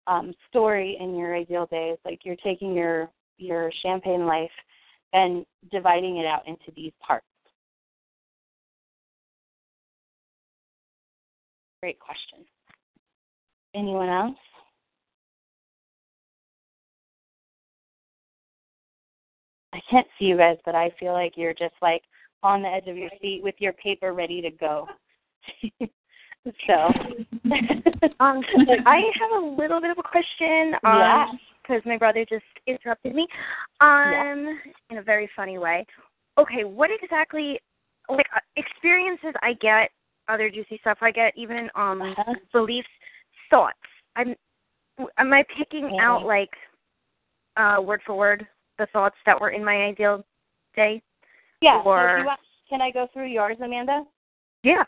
um, 0.08 0.34
story 0.50 0.98
and 1.00 1.18
your 1.18 1.36
ideal 1.36 1.68
days, 1.68 1.98
like 2.06 2.20
you're 2.24 2.36
taking 2.38 2.74
your 2.74 3.10
your 3.38 3.72
champagne 3.84 4.26
life 4.26 4.50
and 5.14 5.46
dividing 5.72 6.18
it 6.18 6.26
out 6.26 6.48
into 6.48 6.72
these 6.76 6.92
parts. 7.06 7.26
Great 11.82 12.00
question. 12.00 12.40
Anyone 13.76 14.10
else? 14.10 14.38
I 19.74 19.80
can't 19.92 20.08
see 20.18 20.26
you 20.26 20.38
guys, 20.38 20.58
but 20.66 20.74
I 20.74 20.92
feel 21.00 21.14
like 21.14 21.34
you're 21.36 21.54
just 21.54 21.76
like 21.82 22.02
on 22.42 22.64
the 22.64 22.68
edge 22.68 22.88
of 22.88 22.98
your 22.98 23.12
seat 23.22 23.42
with 23.44 23.56
your 23.60 23.74
paper 23.74 24.14
ready 24.14 24.42
to 24.42 24.50
go. 24.50 24.88
so, 26.66 26.74
um, 28.20 28.42
I 28.86 29.02
have 29.20 29.44
a 29.44 29.46
little 29.46 29.82
bit 29.82 29.92
of 29.92 29.98
a 29.98 30.04
question. 30.04 30.74
Um, 30.84 31.00
yeah. 31.00 31.26
Because 31.62 31.82
my 31.86 31.98
brother 31.98 32.26
just 32.28 32.46
interrupted 32.66 33.14
me, 33.14 33.28
um, 33.82 34.58
in 34.90 35.00
a 35.00 35.02
very 35.02 35.30
funny 35.36 35.58
way. 35.58 35.86
Okay, 36.38 36.64
what 36.64 36.90
exactly, 37.02 37.60
like 38.10 38.26
uh, 38.34 38.40
experiences 38.56 39.34
I 39.42 39.54
get, 39.54 39.90
other 40.30 40.50
juicy 40.50 40.78
stuff 40.80 41.00
I 41.02 41.12
get, 41.12 41.34
even 41.36 41.70
um 41.76 42.02
Uh-huh. 42.02 42.36
beliefs, 42.54 42.88
thoughts. 43.50 43.78
I'm, 44.16 44.36
am 45.18 45.34
I 45.34 45.44
picking 45.58 45.90
Yeah. 45.96 46.04
out 46.10 46.26
like, 46.26 46.56
uh, 47.58 47.82
word 47.82 48.02
for 48.06 48.16
word 48.16 48.48
the 48.78 48.86
thoughts 48.88 49.18
that 49.26 49.40
were 49.40 49.50
in 49.50 49.64
my 49.66 49.86
ideal 49.88 50.24
day? 50.76 51.02
yeah. 51.62 51.82
Or- 51.84 52.20
you 52.20 52.26
want, 52.26 52.40
can 52.70 52.82
I 52.82 52.92
go 52.92 53.08
through 53.08 53.28
yours, 53.28 53.58
Amanda? 53.62 54.06
Yeah. 54.64 54.84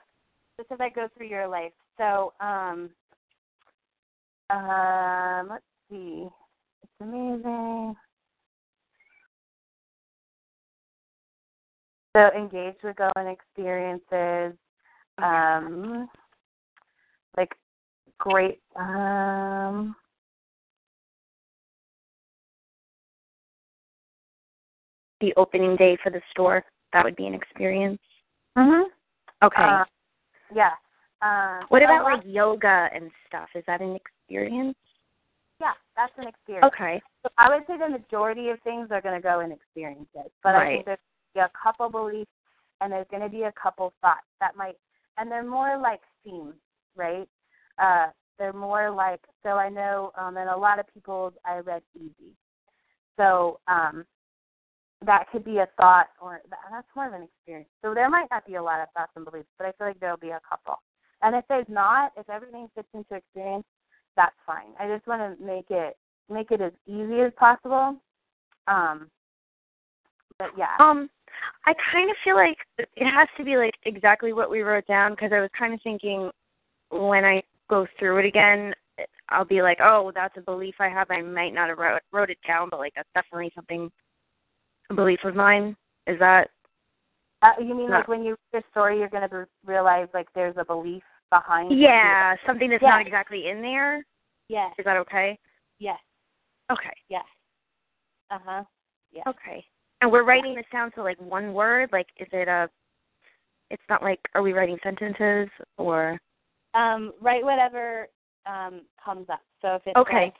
Just 0.59 0.71
as 0.73 0.79
I 0.81 0.89
go 0.89 1.07
through 1.15 1.27
your 1.27 1.47
life. 1.47 1.71
So, 1.97 2.33
um, 2.41 2.89
um, 4.49 5.47
let's 5.49 5.63
see. 5.89 6.27
It's 6.83 6.91
amazing. 6.99 7.95
So, 12.15 12.29
engage 12.35 12.75
with 12.83 12.97
going 12.97 13.27
experiences. 13.27 14.57
Um, 15.17 16.09
like 17.37 17.53
great. 18.17 18.59
Um, 18.75 19.95
The 25.21 25.33
opening 25.35 25.75
day 25.75 25.97
for 26.01 26.09
the 26.11 26.21
store. 26.31 26.63
That 26.93 27.03
would 27.03 27.15
be 27.15 27.27
an 27.27 27.33
experience. 27.33 27.99
mhm. 28.57 28.85
Okay. 29.43 29.61
Uh, 29.61 29.85
yeah. 30.53 30.71
Uh, 31.21 31.65
what 31.69 31.83
about 31.83 32.03
like 32.05 32.23
yoga 32.25 32.87
and 32.93 33.11
stuff? 33.27 33.49
Is 33.53 33.63
that 33.67 33.81
an 33.81 33.95
experience? 33.95 34.75
Yeah, 35.59 35.73
that's 35.97 36.13
an 36.17 36.27
experience. 36.27 36.71
Okay. 36.73 37.01
So 37.23 37.29
I 37.37 37.49
would 37.49 37.67
say 37.67 37.77
the 37.77 37.89
majority 37.89 38.49
of 38.49 38.59
things 38.61 38.87
are 38.91 39.01
going 39.01 39.15
to 39.15 39.21
go 39.21 39.41
in 39.41 39.51
experiences, 39.51 40.31
but 40.41 40.55
I 40.55 40.67
think 40.67 40.85
there's 40.85 40.99
gonna 41.35 41.47
be 41.47 41.51
a 41.51 41.51
couple 41.61 41.89
beliefs 41.89 42.31
and 42.81 42.91
there's 42.91 43.07
going 43.11 43.23
to 43.23 43.29
be 43.29 43.43
a 43.43 43.53
couple 43.61 43.93
thoughts 44.01 44.25
that 44.39 44.55
might, 44.55 44.77
and 45.17 45.29
they're 45.31 45.43
more 45.43 45.77
like 45.77 45.99
themes, 46.23 46.55
right? 46.95 47.27
Uh, 47.77 48.07
they're 48.37 48.53
more 48.53 48.89
like 48.89 49.19
so. 49.43 49.49
I 49.49 49.69
know, 49.69 50.11
um, 50.17 50.37
and 50.37 50.49
a 50.49 50.55
lot 50.55 50.79
of 50.79 50.85
people 50.93 51.33
I 51.45 51.57
read 51.57 51.81
easy, 51.95 52.31
so 53.17 53.59
um, 53.67 54.05
that 55.05 55.29
could 55.31 55.45
be 55.45 55.57
a 55.57 55.67
thought, 55.79 56.07
or 56.21 56.41
that's 56.71 56.87
more 56.95 57.07
of 57.07 57.13
an 57.13 57.23
experience. 57.23 57.69
So 57.81 57.93
there 57.93 58.09
might 58.09 58.27
not 58.31 58.45
be 58.45 58.55
a 58.55 58.63
lot 58.63 58.81
of 58.81 58.89
thoughts 58.95 59.11
and 59.15 59.25
beliefs, 59.25 59.47
but 59.57 59.67
I 59.67 59.71
feel 59.73 59.87
like 59.87 59.99
there'll 59.99 60.17
be 60.17 60.29
a 60.29 60.41
couple. 60.47 60.75
And 61.21 61.35
if 61.35 61.45
there's 61.47 61.67
not, 61.69 62.11
if 62.17 62.29
everything 62.29 62.69
fits 62.75 62.87
into 62.93 63.15
experience, 63.15 63.65
that's 64.15 64.35
fine. 64.45 64.73
I 64.79 64.87
just 64.87 65.07
want 65.07 65.21
to 65.21 65.45
make 65.45 65.65
it 65.69 65.97
make 66.29 66.51
it 66.51 66.61
as 66.61 66.73
easy 66.85 67.21
as 67.21 67.31
possible. 67.37 67.95
Um, 68.67 69.09
but 70.37 70.51
yeah. 70.57 70.75
Um, 70.79 71.09
I 71.65 71.73
kind 71.91 72.09
of 72.09 72.15
feel 72.23 72.35
like 72.35 72.57
it 72.77 73.09
has 73.09 73.27
to 73.37 73.43
be 73.43 73.57
like 73.57 73.73
exactly 73.83 74.33
what 74.33 74.49
we 74.51 74.61
wrote 74.61 74.87
down 74.87 75.11
because 75.11 75.31
I 75.33 75.39
was 75.39 75.49
kind 75.57 75.73
of 75.73 75.79
thinking 75.81 76.29
when 76.91 77.23
I 77.23 77.41
go 77.69 77.87
through 77.97 78.17
it 78.19 78.25
again, 78.25 78.73
I'll 79.29 79.45
be 79.45 79.61
like, 79.61 79.79
oh, 79.81 80.11
that's 80.13 80.35
a 80.37 80.41
belief 80.41 80.75
I 80.79 80.89
have. 80.89 81.07
I 81.09 81.21
might 81.21 81.53
not 81.53 81.69
have 81.69 81.77
wrote 81.77 82.01
wrote 82.11 82.29
it 82.29 82.39
down, 82.47 82.69
but 82.69 82.79
like 82.79 82.93
that's 82.95 83.09
definitely 83.13 83.51
something 83.55 83.91
belief 84.95 85.19
of 85.23 85.35
mine. 85.35 85.75
Is 86.07 86.17
that 86.19 86.49
Uh, 87.41 87.53
you 87.59 87.73
mean 87.73 87.89
No. 87.89 87.97
like 87.97 88.07
when 88.09 88.23
you 88.23 88.35
read 88.51 88.63
a 88.63 88.69
story, 88.71 88.99
you're 88.99 89.07
going 89.07 89.27
to 89.29 89.47
realize 89.65 90.09
like 90.13 90.27
there's 90.33 90.57
a 90.57 90.65
belief 90.65 91.03
behind. 91.29 91.79
yeah 91.79 92.35
something 92.45 92.69
that's 92.69 92.81
not 92.81 92.99
exactly 93.05 93.47
in 93.49 93.61
there? 93.61 94.05
Yes. 94.49 94.73
Is 94.77 94.85
that 94.85 94.97
okay? 94.97 95.37
Yes. 95.79 95.99
Okay. 96.71 96.93
Yes. 97.07 97.25
Uh 98.29 98.39
huh. 98.43 98.63
Yeah. 99.11 99.23
Okay. 99.27 99.65
And 100.01 100.11
we're 100.11 100.23
writing 100.23 100.55
this 100.55 100.65
down 100.71 100.91
to 100.93 101.03
like 101.03 101.19
one 101.19 101.53
word. 101.53 101.89
Like, 101.91 102.07
is 102.17 102.27
it 102.31 102.47
a? 102.47 102.69
It's 103.69 103.83
not 103.89 104.01
like 104.01 104.19
are 104.33 104.41
we 104.41 104.53
writing 104.53 104.77
sentences 104.83 105.49
or? 105.77 106.19
Um, 106.73 107.13
write 107.21 107.43
whatever 107.43 108.07
um 108.45 108.81
comes 109.03 109.29
up. 109.29 109.41
So 109.61 109.75
if 109.75 109.81
it's 109.85 109.97
Okay. 109.97 110.25
like 110.25 110.35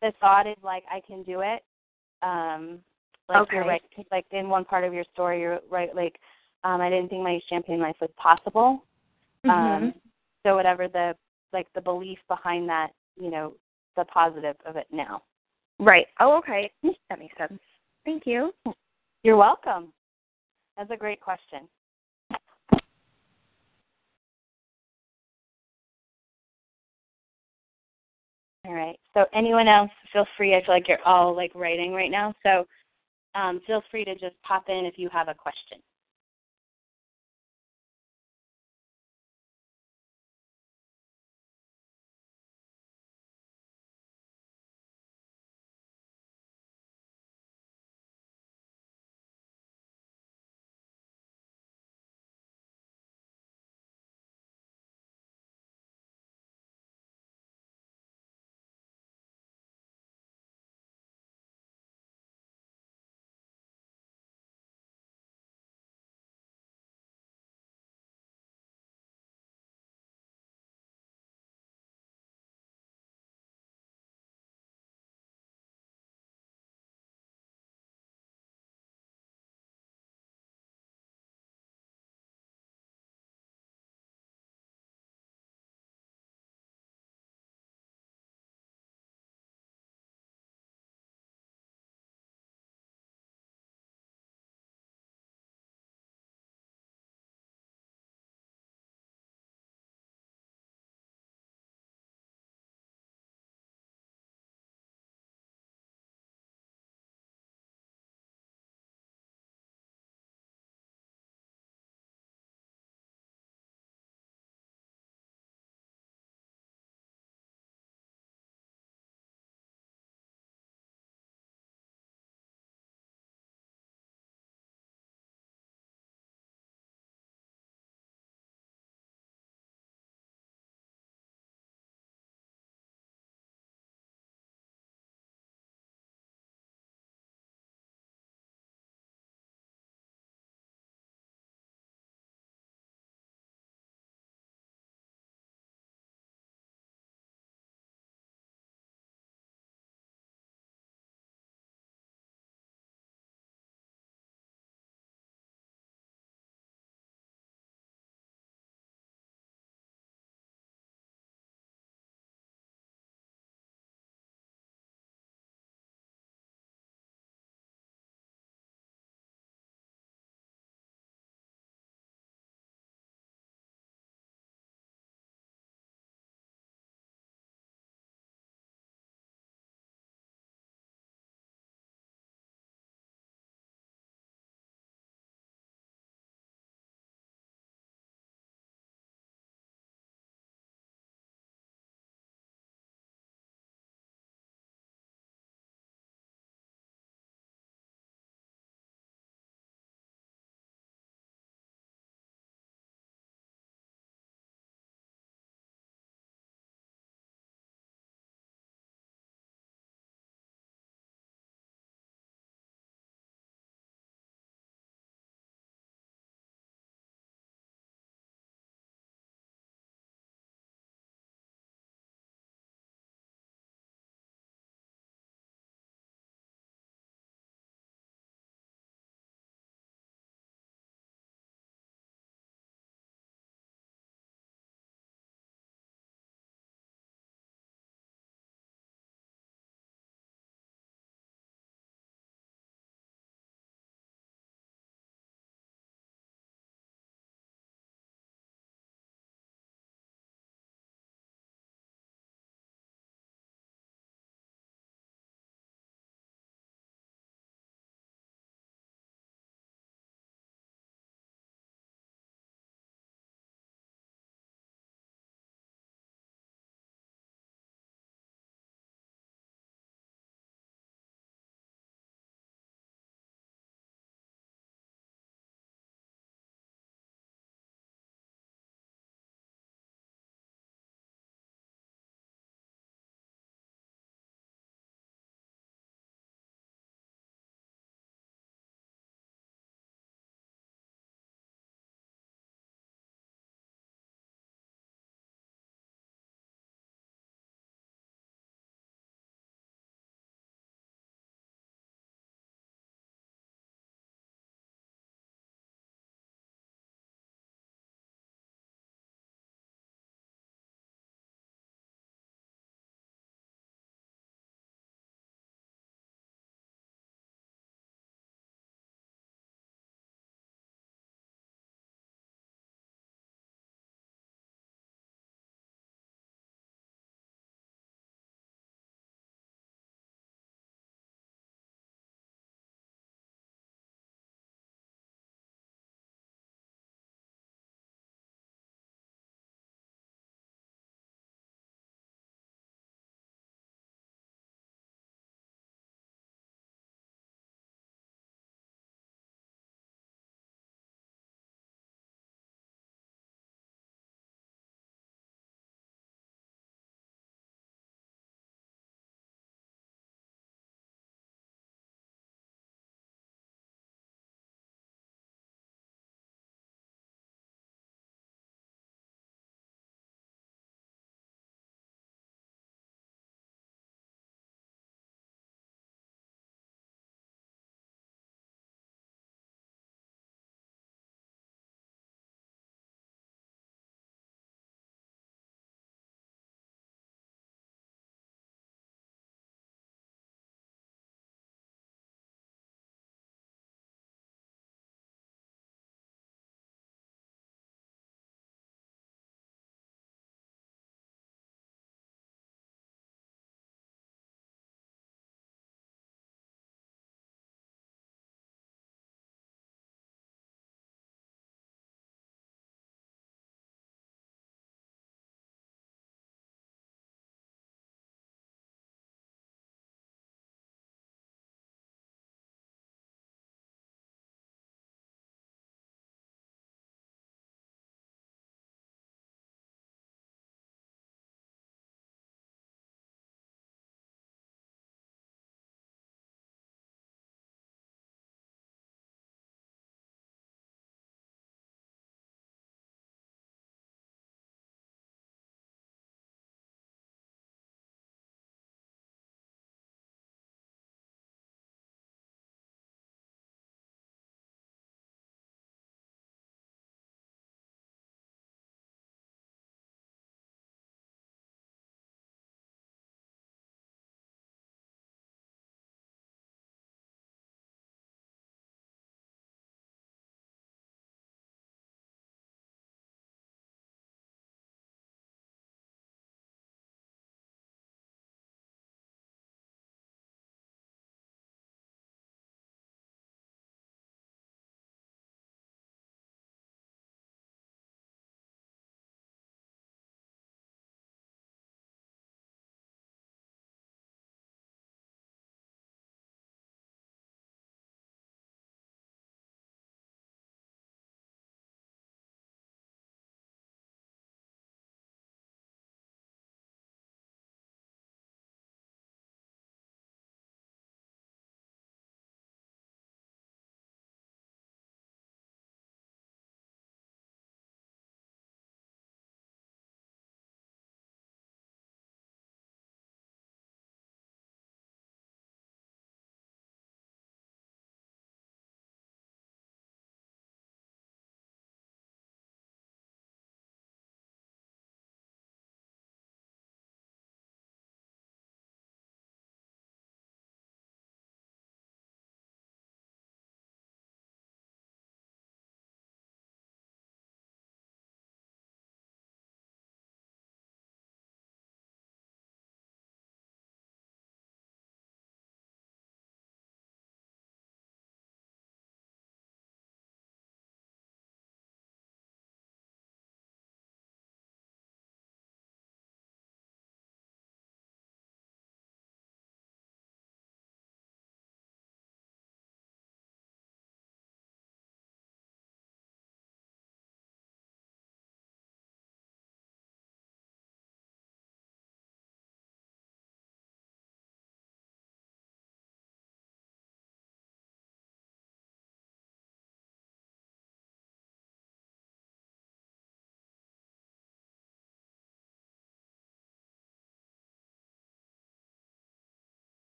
the 0.00 0.12
thought 0.20 0.46
is 0.46 0.56
like 0.62 0.84
I 0.90 1.00
can 1.06 1.22
do 1.24 1.40
it. 1.40 1.62
Um, 2.22 2.78
like 3.28 3.52
you're 3.52 3.62
Okay. 3.62 3.68
right. 3.68 3.82
Like 4.10 4.26
in 4.30 4.48
one 4.48 4.64
part 4.64 4.84
of 4.84 4.94
your 4.94 5.04
story, 5.12 5.40
you're 5.40 5.60
right. 5.70 5.94
Like 5.94 6.18
um, 6.64 6.80
I 6.80 6.90
didn't 6.90 7.08
think 7.08 7.22
my 7.22 7.40
champagne 7.48 7.80
life 7.80 7.96
was 8.00 8.10
possible. 8.16 8.84
Mm-hmm. 9.44 9.50
Um, 9.50 9.94
so 10.44 10.54
whatever 10.54 10.88
the 10.88 11.14
like 11.52 11.66
the 11.74 11.80
belief 11.80 12.18
behind 12.28 12.68
that, 12.68 12.90
you 13.20 13.30
know, 13.30 13.54
the 13.96 14.04
positive 14.04 14.56
of 14.66 14.76
it 14.76 14.86
now. 14.92 15.22
Right. 15.78 16.06
Oh, 16.20 16.36
okay. 16.38 16.70
That 17.08 17.18
makes 17.18 17.36
sense. 17.38 17.60
Thank 18.04 18.26
you. 18.26 18.52
You're 19.22 19.36
welcome. 19.36 19.92
That's 20.76 20.90
a 20.90 20.96
great 20.96 21.20
question. 21.20 21.68
All 28.66 28.74
right. 28.74 28.98
So 29.14 29.24
anyone 29.34 29.66
else, 29.66 29.90
feel 30.12 30.26
free. 30.36 30.54
I 30.54 30.64
feel 30.64 30.74
like 30.74 30.88
you're 30.88 31.02
all 31.04 31.34
like 31.34 31.52
writing 31.54 31.92
right 31.92 32.10
now. 32.10 32.34
So 32.42 32.66
um, 33.38 33.60
feel 33.66 33.82
free 33.90 34.04
to 34.04 34.14
just 34.14 34.34
pop 34.42 34.68
in 34.68 34.84
if 34.84 34.94
you 34.96 35.08
have 35.12 35.28
a 35.28 35.34
question. 35.34 35.78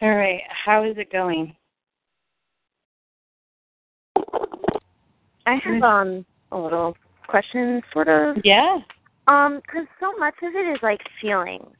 All 0.00 0.14
right. 0.14 0.42
How 0.48 0.84
is 0.84 0.96
it 0.96 1.10
going? 1.10 1.54
I 5.46 5.54
have 5.64 5.82
um 5.82 6.26
a 6.52 6.58
little 6.58 6.96
question, 7.26 7.82
sort 7.92 8.08
of. 8.08 8.36
Yeah. 8.44 8.78
Um, 9.26 9.60
because 9.62 9.86
so 10.00 10.12
much 10.18 10.34
of 10.42 10.54
it 10.54 10.72
is 10.72 10.78
like 10.82 11.00
feelings. 11.20 11.74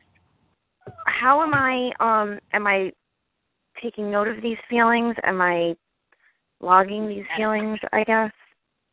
How 1.06 1.42
am 1.42 1.54
I? 1.54 1.90
Um, 2.00 2.38
am 2.52 2.66
I 2.66 2.92
taking 3.82 4.10
note 4.10 4.28
of 4.28 4.42
these 4.42 4.58
feelings? 4.68 5.14
Am 5.22 5.40
I 5.40 5.76
logging 6.60 7.08
these 7.08 7.24
feelings? 7.36 7.78
I 7.92 8.04
guess. 8.04 8.32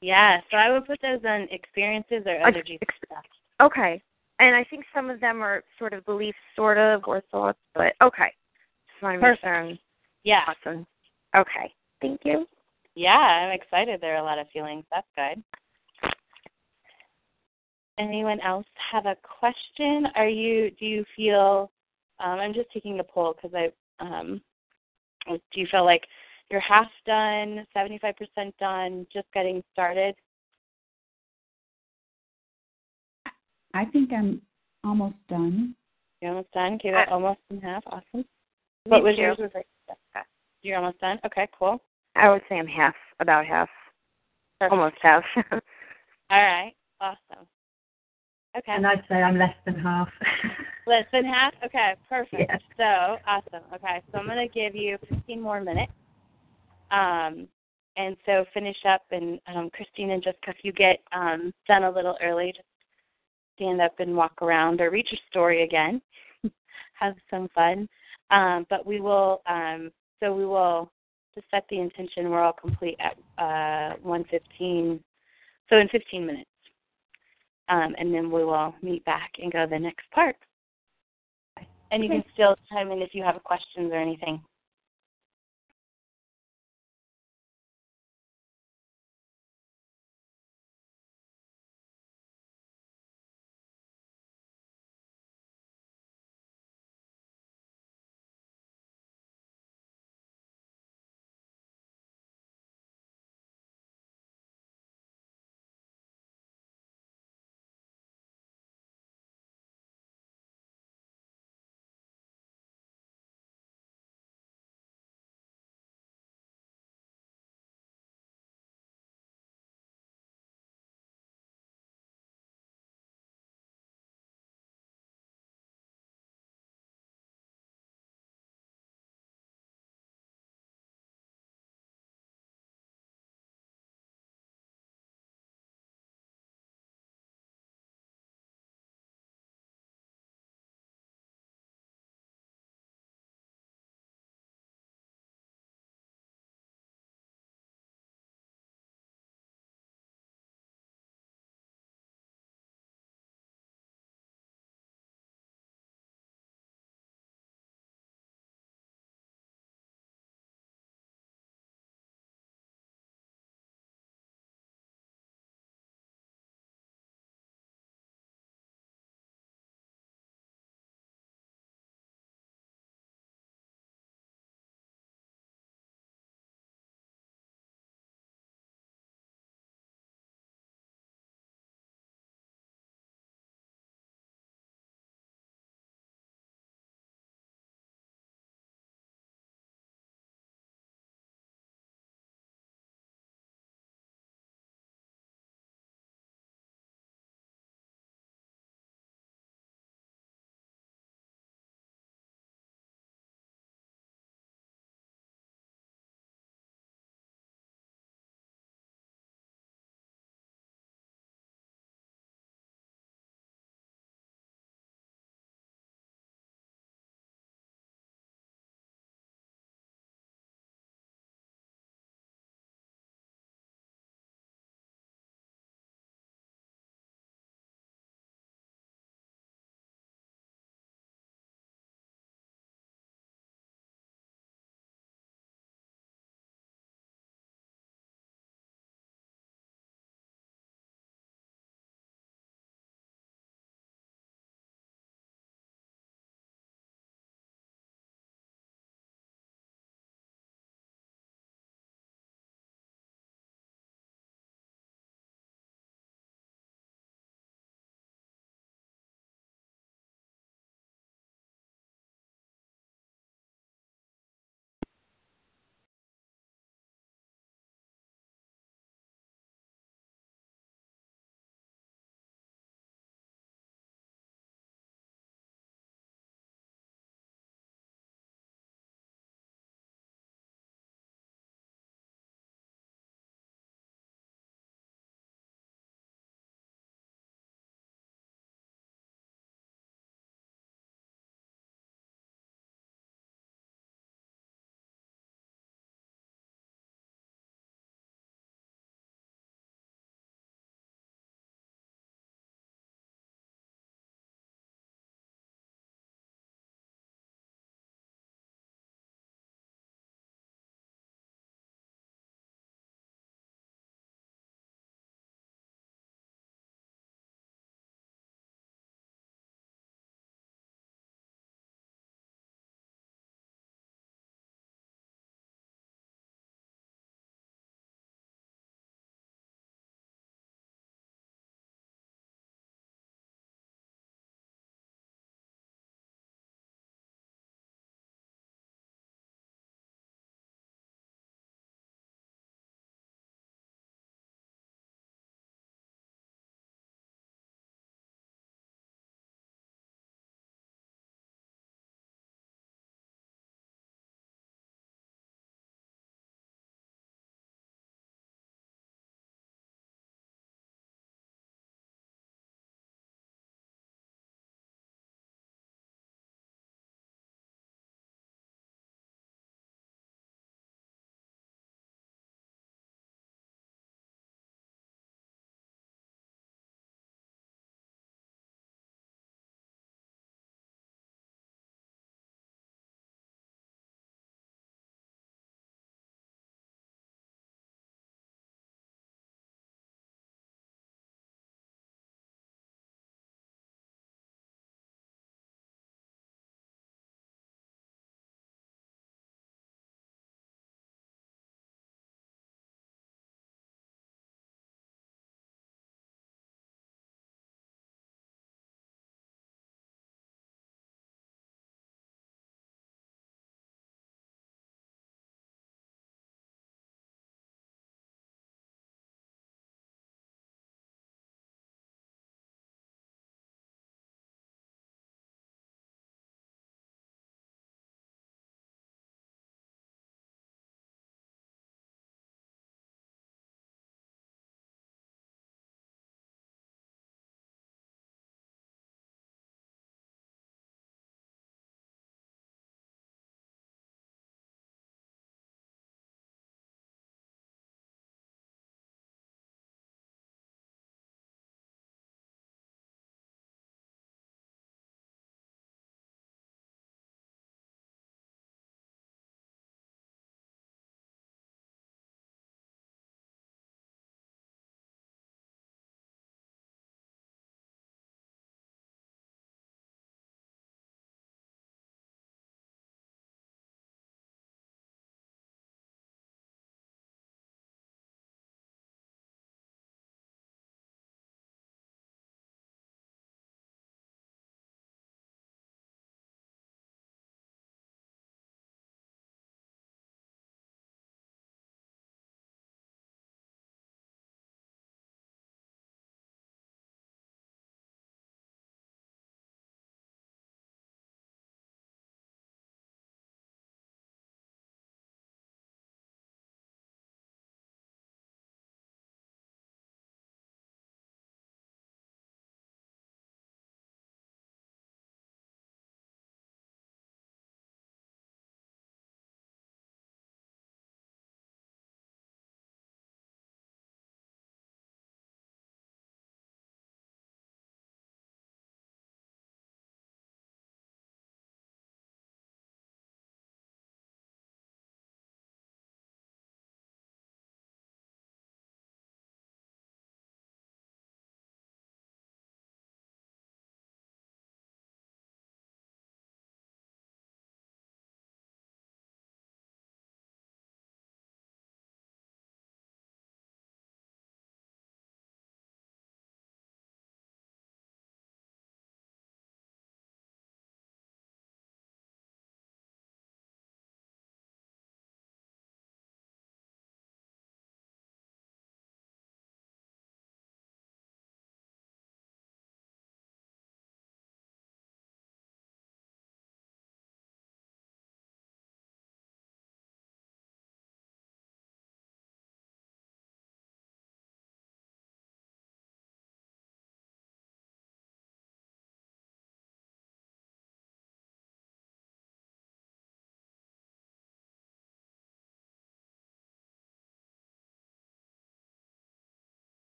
Yeah. 0.00 0.40
So 0.50 0.56
I 0.56 0.70
would 0.70 0.86
put 0.86 1.00
those 1.00 1.20
on 1.26 1.48
experiences 1.50 2.22
or 2.26 2.36
Ex- 2.36 2.48
energy 2.48 2.78
stuff. 3.04 3.24
Okay. 3.60 4.02
And 4.38 4.54
I 4.54 4.64
think 4.64 4.84
some 4.94 5.08
of 5.08 5.20
them 5.20 5.42
are 5.42 5.64
sort 5.78 5.94
of 5.94 6.04
beliefs, 6.04 6.36
sort 6.54 6.76
of, 6.76 7.02
or 7.06 7.22
thoughts, 7.30 7.58
but 7.74 7.94
okay. 8.02 8.30
Just 8.96 9.02
want 9.02 9.20
Perfect. 9.20 9.42
sure. 9.42 9.72
Yeah. 10.24 10.44
Awesome. 10.48 10.86
Okay. 11.36 11.72
Thank 12.00 12.20
you. 12.24 12.46
Yeah, 12.94 13.10
I'm 13.18 13.52
excited. 13.52 14.00
There 14.00 14.14
are 14.14 14.22
a 14.22 14.24
lot 14.24 14.38
of 14.38 14.48
feelings. 14.52 14.84
That's 14.90 15.06
good. 15.14 15.42
Anyone 17.98 18.40
else 18.40 18.66
have 18.90 19.04
a 19.04 19.16
question? 19.22 20.06
Are 20.14 20.28
you? 20.28 20.70
Do 20.78 20.86
you 20.86 21.04
feel? 21.14 21.70
Um, 22.20 22.38
I'm 22.38 22.54
just 22.54 22.70
taking 22.72 22.98
a 23.00 23.04
poll 23.04 23.34
because 23.34 23.54
I. 23.54 23.70
Um, 24.04 24.40
do 25.28 25.60
you 25.60 25.66
feel 25.70 25.84
like 25.84 26.04
you're 26.50 26.60
half 26.60 26.86
done, 27.04 27.66
75% 27.76 28.14
done, 28.60 29.06
just 29.12 29.26
getting 29.34 29.62
started? 29.72 30.14
I 33.74 33.84
think 33.86 34.12
I'm 34.12 34.40
almost 34.84 35.16
done. 35.28 35.74
You're 36.22 36.30
almost 36.30 36.52
done. 36.52 36.74
Okay, 36.74 36.92
that 36.92 37.08
almost 37.08 37.40
in 37.50 37.60
half. 37.60 37.82
Awesome. 37.86 38.24
Me 38.86 38.90
What 38.90 39.02
was 39.02 39.18
yours? 39.18 39.36
Was 39.38 39.50
like 39.52 39.66
you're 40.62 40.76
almost 40.76 41.00
done. 41.00 41.18
Okay, 41.26 41.48
cool. 41.58 41.80
I 42.14 42.28
would 42.30 42.42
say 42.48 42.56
I'm 42.58 42.66
half, 42.66 42.94
about 43.20 43.44
half, 43.44 43.68
Perfect. 44.58 44.72
almost 44.72 44.96
half. 45.02 45.24
All 46.30 46.42
right. 46.42 46.72
Awesome. 47.00 47.46
Okay. 48.56 48.72
And 48.72 48.86
I'd 48.86 49.02
say 49.08 49.16
I'm 49.16 49.38
less 49.38 49.54
than 49.64 49.78
half. 49.78 50.08
Less 50.88 51.04
than 51.12 51.24
half? 51.24 51.52
Okay, 51.64 51.94
perfect. 52.08 52.48
Yes. 52.48 52.60
So 52.76 53.16
awesome. 53.26 53.64
Okay, 53.74 54.00
so 54.12 54.18
I'm 54.18 54.26
going 54.26 54.48
to 54.48 54.54
give 54.54 54.76
you 54.76 54.96
15 55.08 55.40
more 55.40 55.60
minutes. 55.60 55.90
Um, 56.92 57.48
and 57.96 58.16
so 58.24 58.44
finish 58.54 58.76
up, 58.88 59.02
and 59.10 59.40
um, 59.48 59.68
Christine 59.70 60.10
and 60.10 60.22
Jessica, 60.22 60.50
if 60.50 60.58
you 60.62 60.72
get 60.72 61.00
um, 61.10 61.52
done 61.66 61.82
a 61.82 61.90
little 61.90 62.16
early, 62.22 62.52
just 62.54 62.68
stand 63.56 63.80
up 63.80 63.98
and 63.98 64.16
walk 64.16 64.40
around 64.42 64.80
or 64.80 64.90
read 64.90 65.06
your 65.10 65.18
story 65.28 65.64
again. 65.64 66.00
Have 67.00 67.16
some 67.28 67.48
fun. 67.52 67.88
Um, 68.30 68.66
but 68.68 68.84
we 68.86 69.00
will, 69.00 69.42
um, 69.46 69.90
so 70.20 70.34
we 70.34 70.44
will 70.44 70.90
just 71.34 71.46
set 71.50 71.64
the 71.70 71.78
intention. 71.78 72.30
We're 72.30 72.42
all 72.42 72.52
complete 72.52 72.96
at 72.98 73.16
uh, 73.38 73.96
1:15. 74.04 75.00
So 75.68 75.76
in 75.78 75.88
15 75.88 76.26
minutes. 76.26 76.50
Um, 77.68 77.94
and 77.98 78.14
then 78.14 78.30
we 78.30 78.44
will 78.44 78.74
meet 78.82 79.04
back 79.04 79.32
and 79.42 79.52
go 79.52 79.64
to 79.64 79.70
the 79.70 79.78
next 79.78 80.08
part. 80.12 80.36
And 81.90 82.02
you 82.02 82.08
can 82.08 82.24
still 82.32 82.56
chime 82.70 82.90
in 82.90 83.02
if 83.02 83.10
you 83.12 83.22
have 83.22 83.42
questions 83.44 83.92
or 83.92 83.96
anything. 83.96 84.40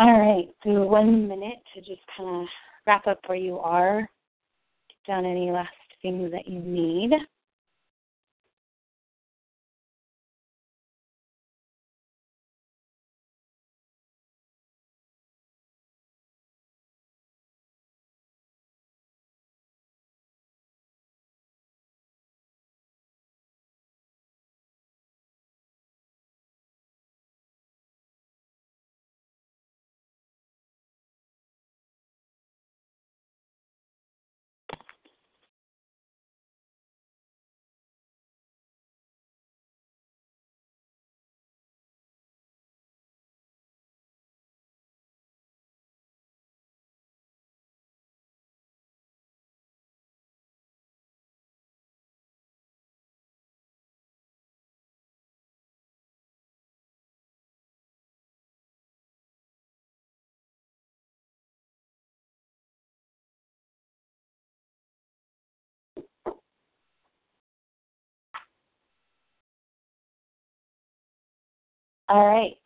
All 0.00 0.18
right, 0.18 0.48
so 0.64 0.84
one 0.84 1.28
minute 1.28 1.58
to 1.74 1.80
just 1.82 2.00
kind 2.16 2.40
of 2.40 2.48
wrap 2.86 3.06
up 3.06 3.18
where 3.26 3.36
you 3.36 3.58
are, 3.58 4.00
get 4.88 5.12
down 5.12 5.26
any 5.26 5.50
last 5.50 5.68
things 6.00 6.32
that 6.32 6.48
you 6.48 6.58
need. 6.60 7.10
All 72.10 72.26
right. 72.26 72.56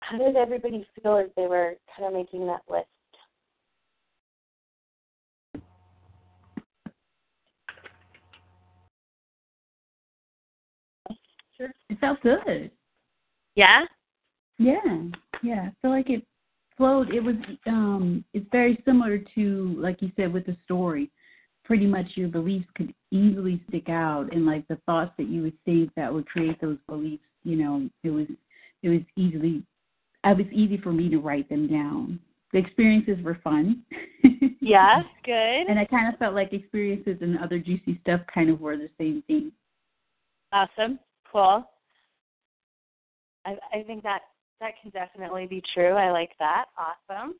How 0.00 0.16
did 0.16 0.34
everybody 0.34 0.86
feel 1.02 1.18
as 1.18 1.28
they 1.36 1.46
were 1.46 1.74
kind 1.94 2.08
of 2.08 2.14
making 2.14 2.46
that 2.46 2.62
list? 2.70 2.86
Sure. 11.58 11.70
It 11.90 12.00
felt 12.00 12.22
good. 12.22 12.70
Yeah? 13.56 13.84
Yeah. 14.56 14.76
Yeah. 15.42 15.68
I 15.68 15.72
feel 15.82 15.90
like 15.90 16.08
it 16.08 16.24
flowed. 16.78 17.12
It 17.12 17.20
was 17.20 17.36
um 17.66 18.24
it's 18.32 18.46
very 18.50 18.82
similar 18.86 19.18
to 19.34 19.74
like 19.78 20.00
you 20.00 20.10
said 20.16 20.32
with 20.32 20.46
the 20.46 20.56
story. 20.64 21.10
Pretty 21.68 21.86
much 21.86 22.06
your 22.14 22.28
beliefs 22.28 22.66
could 22.74 22.94
easily 23.10 23.62
stick 23.68 23.90
out 23.90 24.32
and 24.32 24.46
like 24.46 24.66
the 24.68 24.78
thoughts 24.86 25.12
that 25.18 25.28
you 25.28 25.42
would 25.42 25.64
think 25.66 25.90
that 25.96 26.12
would 26.12 26.26
create 26.26 26.58
those 26.62 26.78
beliefs, 26.88 27.22
you 27.44 27.56
know, 27.56 27.86
it 28.02 28.08
was 28.08 28.26
it 28.82 28.88
was 28.88 29.02
easily 29.16 29.62
it 30.24 30.36
was 30.36 30.46
easy 30.50 30.78
for 30.78 30.92
me 30.92 31.10
to 31.10 31.18
write 31.18 31.46
them 31.50 31.68
down. 31.68 32.20
The 32.54 32.58
experiences 32.58 33.22
were 33.22 33.38
fun. 33.44 33.82
Yeah, 34.60 35.02
good. 35.24 35.32
and 35.68 35.78
I 35.78 35.84
kind 35.86 36.12
of 36.12 36.18
felt 36.18 36.34
like 36.34 36.52
experiences 36.52 37.18
and 37.22 37.38
other 37.38 37.58
juicy 37.58 37.98
stuff 38.02 38.20
kind 38.32 38.50
of 38.50 38.60
were 38.60 38.76
the 38.76 38.90
same 38.98 39.22
thing. 39.26 39.52
Awesome. 40.52 40.98
Cool. 41.30 41.64
I 43.46 43.56
I 43.72 43.82
think 43.86 44.02
that 44.02 44.22
that 44.60 44.72
can 44.82 44.90
definitely 44.90 45.46
be 45.46 45.62
true. 45.72 45.92
I 45.92 46.10
like 46.10 46.32
that. 46.38 46.66
Awesome. 46.76 47.34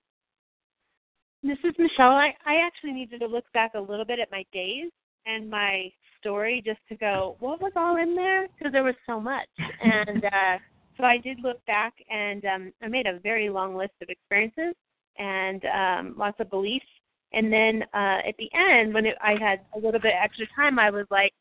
This 1.43 1.59
is 1.63 1.73
Michelle. 1.79 2.17
I, 2.17 2.35
I 2.45 2.67
actually 2.67 2.93
needed 2.93 3.21
to 3.21 3.27
look 3.27 3.45
back 3.55 3.73
a 3.75 3.81
little 3.81 4.05
bit 4.05 4.19
at 4.19 4.31
my 4.31 4.45
days 4.53 4.91
and 5.25 5.49
my 5.49 5.91
story 6.21 6.61
just 6.65 6.81
to 6.89 6.97
go, 6.97 7.37
what 7.39 7.61
was 7.61 7.73
all 7.77 7.97
in 7.97 8.17
there? 8.17 8.49
Because 8.49 8.73
there 8.73 8.83
was 8.83 8.97
so 9.07 9.21
much. 9.21 9.49
And 9.81 10.25
uh, 10.25 10.59
so 10.97 11.05
I 11.05 11.19
did 11.19 11.39
look 11.41 11.65
back 11.67 11.95
and 12.11 12.45
um, 12.45 12.73
I 12.83 12.89
made 12.89 13.07
a 13.07 13.21
very 13.21 13.49
long 13.49 13.77
list 13.77 13.93
of 14.03 14.09
experiences 14.09 14.75
and 15.17 15.63
um, 15.67 16.15
lots 16.19 16.41
of 16.41 16.51
beliefs. 16.51 16.87
And 17.33 17.53
then 17.53 17.85
uh, 17.95 18.19
at 18.27 18.35
the 18.39 18.51
end, 18.53 18.93
when 18.93 19.07
it, 19.07 19.17
I 19.23 19.35
had 19.41 19.61
a 19.77 19.79
little 19.79 20.01
bit 20.01 20.15
extra 20.21 20.47
time, 20.57 20.79
I 20.81 20.91
was 20.91 21.07
like, 21.11 21.33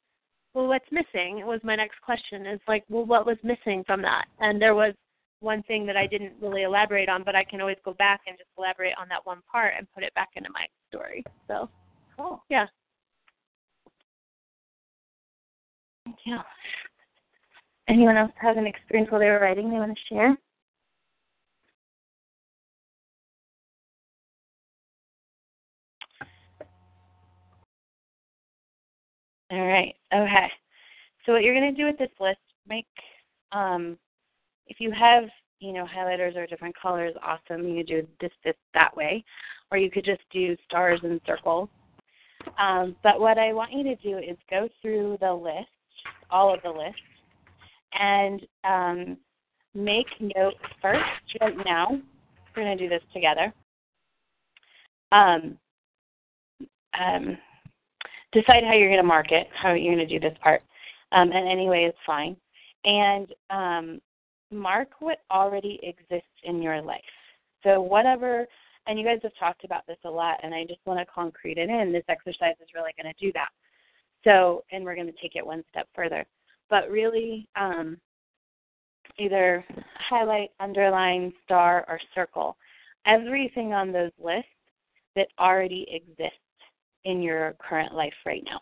well, 0.54 0.68
what's 0.68 0.86
missing? 0.92 1.40
It 1.40 1.48
was 1.48 1.60
my 1.64 1.76
next 1.76 2.00
question. 2.02 2.46
It's 2.46 2.64
like, 2.68 2.84
well, 2.90 3.06
what 3.06 3.26
was 3.26 3.38
missing 3.44 3.84
from 3.86 4.04
that? 4.04 4.26
And 4.40 4.62
there 4.62 4.76
was 4.76 4.94
one 5.40 5.64
thing 5.64 5.86
that 5.86 5.98
I 5.98 6.08
didn't 6.08 6.34
really 6.42 6.64
elaborate 6.64 7.10
on, 7.10 7.24
but 7.24 7.36
I 7.36 7.44
can 7.44 7.62
always 7.62 7.78
go 7.86 7.94
back 7.94 8.22
and 8.28 8.38
just 8.38 8.50
elaborate 8.58 8.94
on 9.00 9.08
that 9.10 9.26
one 9.26 9.42
part 9.52 9.74
and 9.78 9.88
put 9.94 10.04
it 10.04 10.14
back 10.16 10.30
into 10.36 10.50
my 10.52 10.66
story. 10.90 11.24
So, 11.48 11.70
cool. 12.18 12.44
Yeah. 12.50 12.66
Thank 16.06 16.18
you. 16.26 16.38
Anyone 17.90 18.18
else 18.18 18.32
have 18.42 18.58
an 18.58 18.68
experience 18.68 19.12
while 19.12 19.22
they 19.22 19.28
were 19.28 19.40
writing 19.40 19.70
they 19.70 19.78
want 19.78 19.98
to 19.98 20.14
share? 20.14 20.38
All 29.50 29.66
right. 29.66 29.96
Okay. 30.14 30.48
So 31.26 31.34
what 31.34 31.44
you're 31.44 31.56
going 31.56 31.74
to 31.74 31.82
do 31.82 31.86
with 31.86 31.98
this 31.98 32.10
list, 32.20 32.40
make 32.68 32.88
um, 33.52 33.98
if 34.70 34.80
you 34.80 34.92
have 34.92 35.24
you 35.60 35.74
know 35.74 35.86
highlighters 35.86 36.36
or 36.36 36.46
different 36.46 36.76
colors, 36.80 37.14
awesome. 37.24 37.68
You 37.68 37.84
do 37.84 38.08
this 38.22 38.32
this 38.44 38.56
that 38.74 38.96
way, 38.96 39.24
or 39.72 39.78
you 39.78 39.90
could 39.90 40.06
just 40.06 40.22
do 40.32 40.56
stars 40.66 41.00
and 41.04 41.20
circles. 41.26 41.70
Um, 42.60 42.96
but 43.04 43.20
what 43.20 43.38
I 43.38 43.54
want 43.54 43.74
you 43.74 43.84
to 43.84 43.96
do 43.96 44.18
is 44.18 44.38
go 44.50 44.70
through 44.82 45.18
the 45.20 45.34
list, 45.34 45.68
all 46.30 46.54
of 46.54 46.62
the 46.64 46.70
lists, 46.70 47.02
and 47.94 48.42
um, 48.64 49.18
make 49.74 50.08
notes 50.20 50.58
first. 50.82 51.04
Right 51.42 51.56
now, 51.66 52.00
we're 52.56 52.64
going 52.64 52.78
to 52.78 52.84
do 52.84 52.90
this 52.90 53.04
together. 53.14 53.54
Um, 55.12 55.58
um, 57.00 57.38
decide 58.34 58.64
how 58.64 58.74
you're 58.74 58.90
going 58.90 59.02
to 59.02 59.08
mark 59.08 59.32
it, 59.32 59.48
how 59.54 59.74
you're 59.74 59.96
going 59.96 60.08
to 60.08 60.20
do 60.20 60.20
this 60.20 60.38
part. 60.42 60.62
Um, 61.12 61.32
and 61.32 61.48
anyway, 61.48 61.86
it's 61.88 61.98
fine. 62.06 62.36
And 62.84 63.28
um, 63.50 64.02
mark 64.52 64.90
what 65.00 65.20
already 65.32 65.80
exists 65.84 66.28
in 66.44 66.62
your 66.62 66.82
life. 66.82 67.02
So 67.64 67.82
whatever, 67.82 68.46
and 68.86 68.98
you 68.98 69.06
guys 69.06 69.20
have 69.24 69.34
talked 69.40 69.64
about 69.64 69.86
this 69.88 69.98
a 70.06 70.10
lot, 70.10 70.40
and 70.44 70.54
I 70.54 70.64
just 70.64 70.80
want 70.86 71.00
to 71.00 71.06
concrete 71.14 71.58
it 71.58 71.70
in. 71.70 71.92
This 71.92 72.04
exercise 72.10 72.56
is 72.62 72.70
really 72.74 72.92
going 73.02 73.14
to 73.14 73.26
do 73.26 73.32
that. 73.34 73.50
So, 74.24 74.64
and 74.72 74.84
we're 74.84 74.96
going 74.96 75.08
to 75.08 75.22
take 75.22 75.36
it 75.36 75.46
one 75.46 75.64
step 75.70 75.88
further. 75.96 76.26
But 76.70 76.90
really, 76.90 77.48
um, 77.56 77.98
either 79.18 79.66
highlight, 80.10 80.50
underline, 80.60 81.34
star, 81.46 81.86
or 81.88 82.00
circle 82.14 82.58
everything 83.08 83.74
on 83.74 83.92
those 83.92 84.12
lists 84.22 84.50
that 85.16 85.28
already 85.40 85.88
exists 85.90 86.38
in 87.06 87.22
your 87.22 87.56
current 87.68 87.94
life 87.94 88.14
right 88.26 88.44
now. 88.46 88.60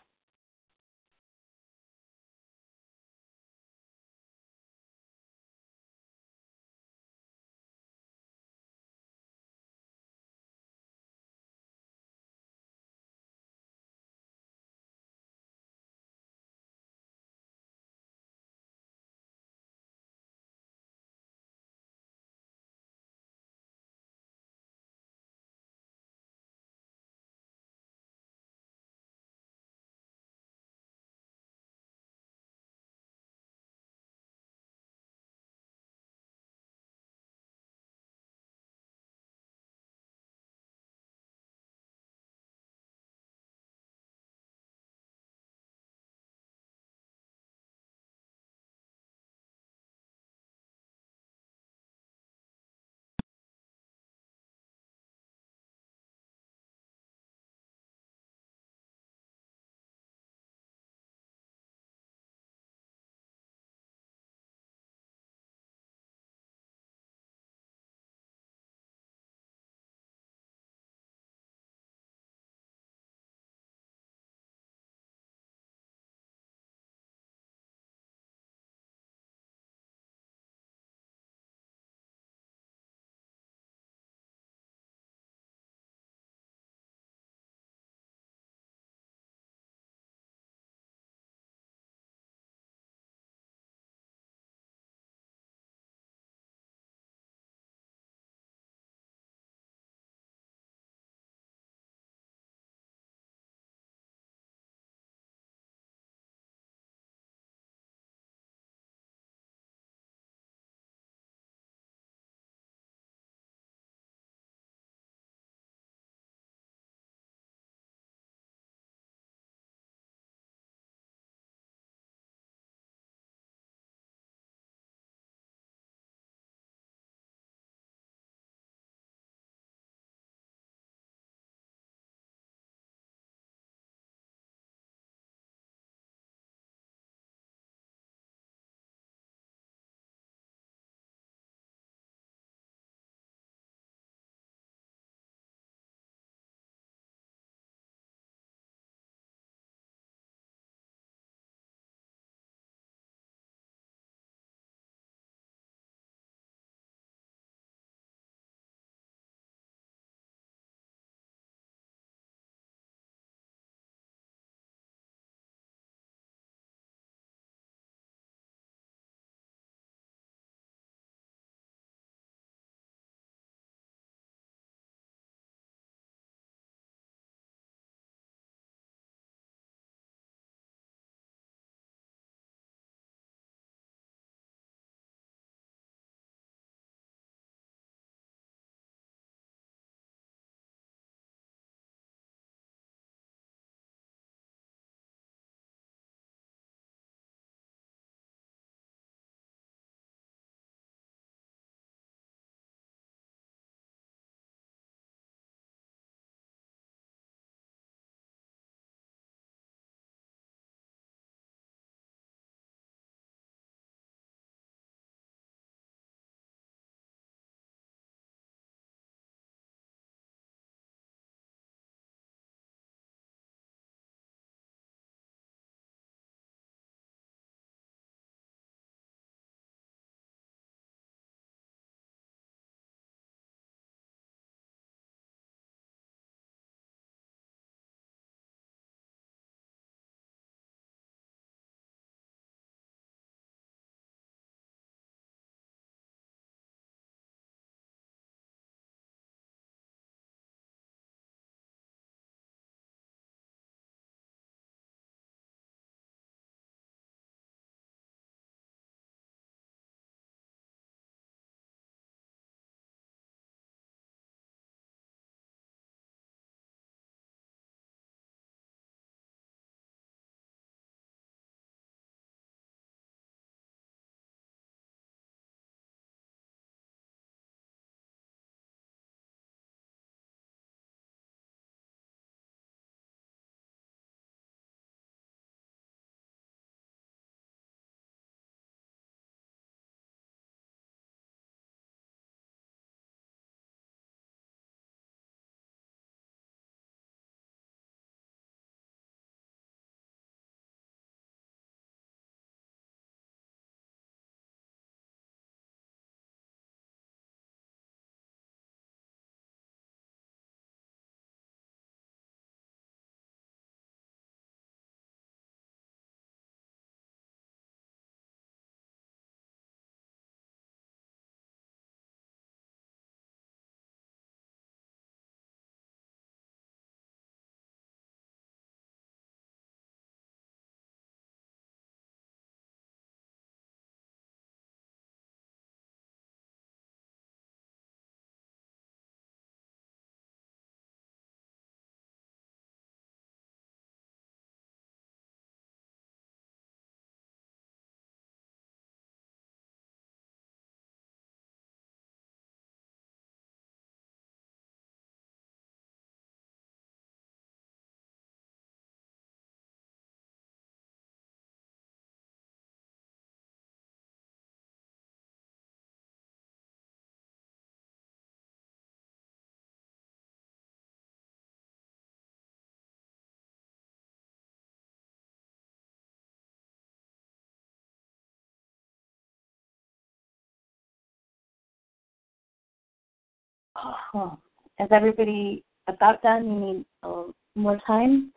Oh, 384.14 384.38
is 384.80 384.88
everybody 384.90 385.64
about 385.88 386.22
done? 386.22 386.46
You 386.46 386.60
need 386.60 386.84
uh, 387.02 387.24
more 387.54 387.78
time? 387.86 388.32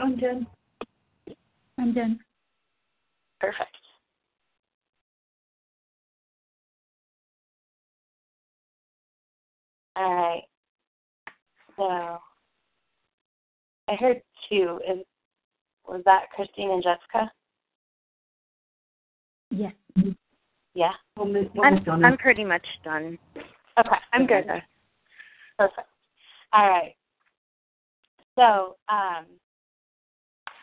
I'm 0.00 0.16
done. 0.16 0.46
I'm 1.78 1.92
done. 1.94 2.20
Perfect. 3.40 3.76
All 9.96 10.14
right. 10.14 10.42
So 11.76 12.18
I 13.88 13.94
heard 13.98 14.20
two. 14.48 14.80
Is 14.88 14.98
was 15.86 16.02
that 16.04 16.30
Christine 16.34 16.70
and 16.70 16.82
Jessica? 16.82 17.30
Yes. 19.50 19.72
Yeah. 20.74 20.92
I'm, 21.16 22.04
I'm 22.04 22.18
pretty 22.18 22.44
much 22.44 22.66
done. 22.84 23.18
Okay, 23.78 23.96
I'm 24.12 24.26
good. 24.26 24.46
Perfect. 25.58 25.88
All 26.52 26.68
right. 26.68 26.94
So, 28.36 28.76
um, 28.88 29.26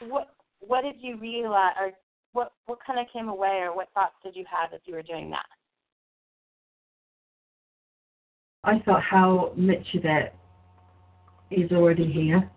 what 0.10 0.30
what 0.60 0.84
did 0.84 0.96
you 1.00 1.18
realize, 1.18 1.74
or 1.80 1.92
what 2.34 2.54
what 2.66 2.80
kind 2.86 3.00
of 3.00 3.06
came 3.12 3.30
away, 3.30 3.60
or 3.62 3.76
what 3.76 3.90
thoughts 3.94 4.16
did 4.24 4.36
you 4.36 4.46
have 4.50 4.74
as 4.74 4.82
you 4.86 4.94
were 4.94 5.02
doing 5.02 5.30
that? 5.32 5.46
I 8.64 8.80
thought 8.80 9.04
how 9.04 9.54
much 9.56 9.86
of 9.96 10.06
it 10.06 10.34
is 11.52 11.72
already 11.72 12.12
here, 12.12 12.50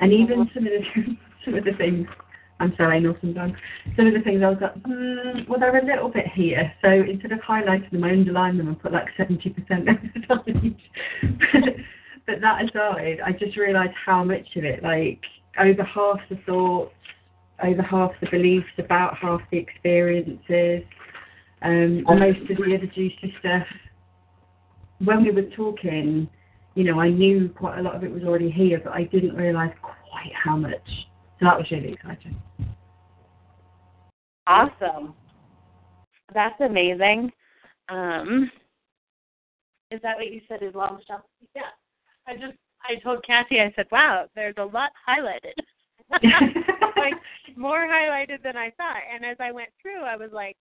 and 0.00 0.12
even 0.12 0.48
some 0.54 0.66
of 0.66 0.72
the 0.72 1.16
some 1.44 1.54
of 1.54 1.64
the 1.64 1.72
things. 1.78 2.06
I'm 2.62 2.72
sorry, 2.76 3.02
done. 3.02 3.56
Some 3.96 4.06
of 4.06 4.14
the 4.14 4.20
things 4.20 4.40
I 4.40 4.50
was 4.50 4.58
like, 4.60 4.74
mm, 4.84 5.48
well, 5.48 5.58
they're 5.58 5.76
a 5.76 5.84
little 5.84 6.08
bit 6.08 6.26
here. 6.32 6.72
So 6.80 6.90
instead 6.90 7.32
of 7.32 7.40
highlighting 7.40 7.90
them, 7.90 8.04
I 8.04 8.12
underline 8.12 8.56
them 8.56 8.68
and 8.68 8.80
put 8.80 8.92
like 8.92 9.08
70% 9.18 9.52
emphasized. 9.88 10.76
but 12.26 12.40
that 12.40 12.62
aside, 12.62 13.18
I 13.24 13.32
just 13.32 13.56
realised 13.56 13.94
how 14.06 14.22
much 14.22 14.46
of 14.54 14.62
it, 14.62 14.80
like 14.80 15.20
over 15.58 15.82
half 15.82 16.20
the 16.30 16.36
thoughts, 16.46 16.94
over 17.64 17.82
half 17.82 18.12
the 18.20 18.30
beliefs, 18.30 18.70
about 18.78 19.16
half 19.16 19.40
the 19.50 19.58
experiences, 19.58 20.84
um, 21.62 22.04
most 22.04 22.38
of 22.48 22.56
the 22.58 22.76
other 22.76 22.86
juicy 22.94 23.34
stuff. 23.40 23.66
When 25.00 25.24
we 25.24 25.32
were 25.32 25.50
talking, 25.56 26.28
you 26.76 26.84
know, 26.84 27.00
I 27.00 27.08
knew 27.08 27.48
quite 27.48 27.80
a 27.80 27.82
lot 27.82 27.96
of 27.96 28.04
it 28.04 28.12
was 28.12 28.22
already 28.22 28.52
here, 28.52 28.80
but 28.82 28.92
I 28.92 29.02
didn't 29.02 29.34
realise 29.34 29.72
quite 29.82 30.32
how 30.32 30.56
much. 30.56 30.88
So 31.42 31.46
that 31.46 31.58
was 31.58 31.66
really 31.72 31.92
exciting. 31.94 32.40
Awesome. 34.46 35.12
That's 36.32 36.60
amazing. 36.60 37.32
Um, 37.88 38.48
is 39.90 40.00
that 40.02 40.16
what 40.16 40.30
you 40.30 40.40
said 40.48 40.62
as 40.62 40.72
well, 40.72 40.96
Michelle? 40.96 41.24
Yeah. 41.56 41.62
I 42.28 42.34
just 42.34 42.56
I 42.82 43.00
told 43.02 43.24
Kathy 43.26 43.60
I 43.60 43.72
said, 43.74 43.86
Wow, 43.90 44.26
there's 44.36 44.54
a 44.56 44.64
lot 44.64 44.90
highlighted. 45.08 45.58
like 46.96 47.14
more 47.56 47.88
highlighted 47.88 48.42
than 48.44 48.56
I 48.56 48.70
thought. 48.76 49.02
And 49.12 49.24
as 49.24 49.36
I 49.40 49.50
went 49.50 49.70
through 49.80 50.02
I 50.04 50.16
was 50.16 50.30
like, 50.32 50.56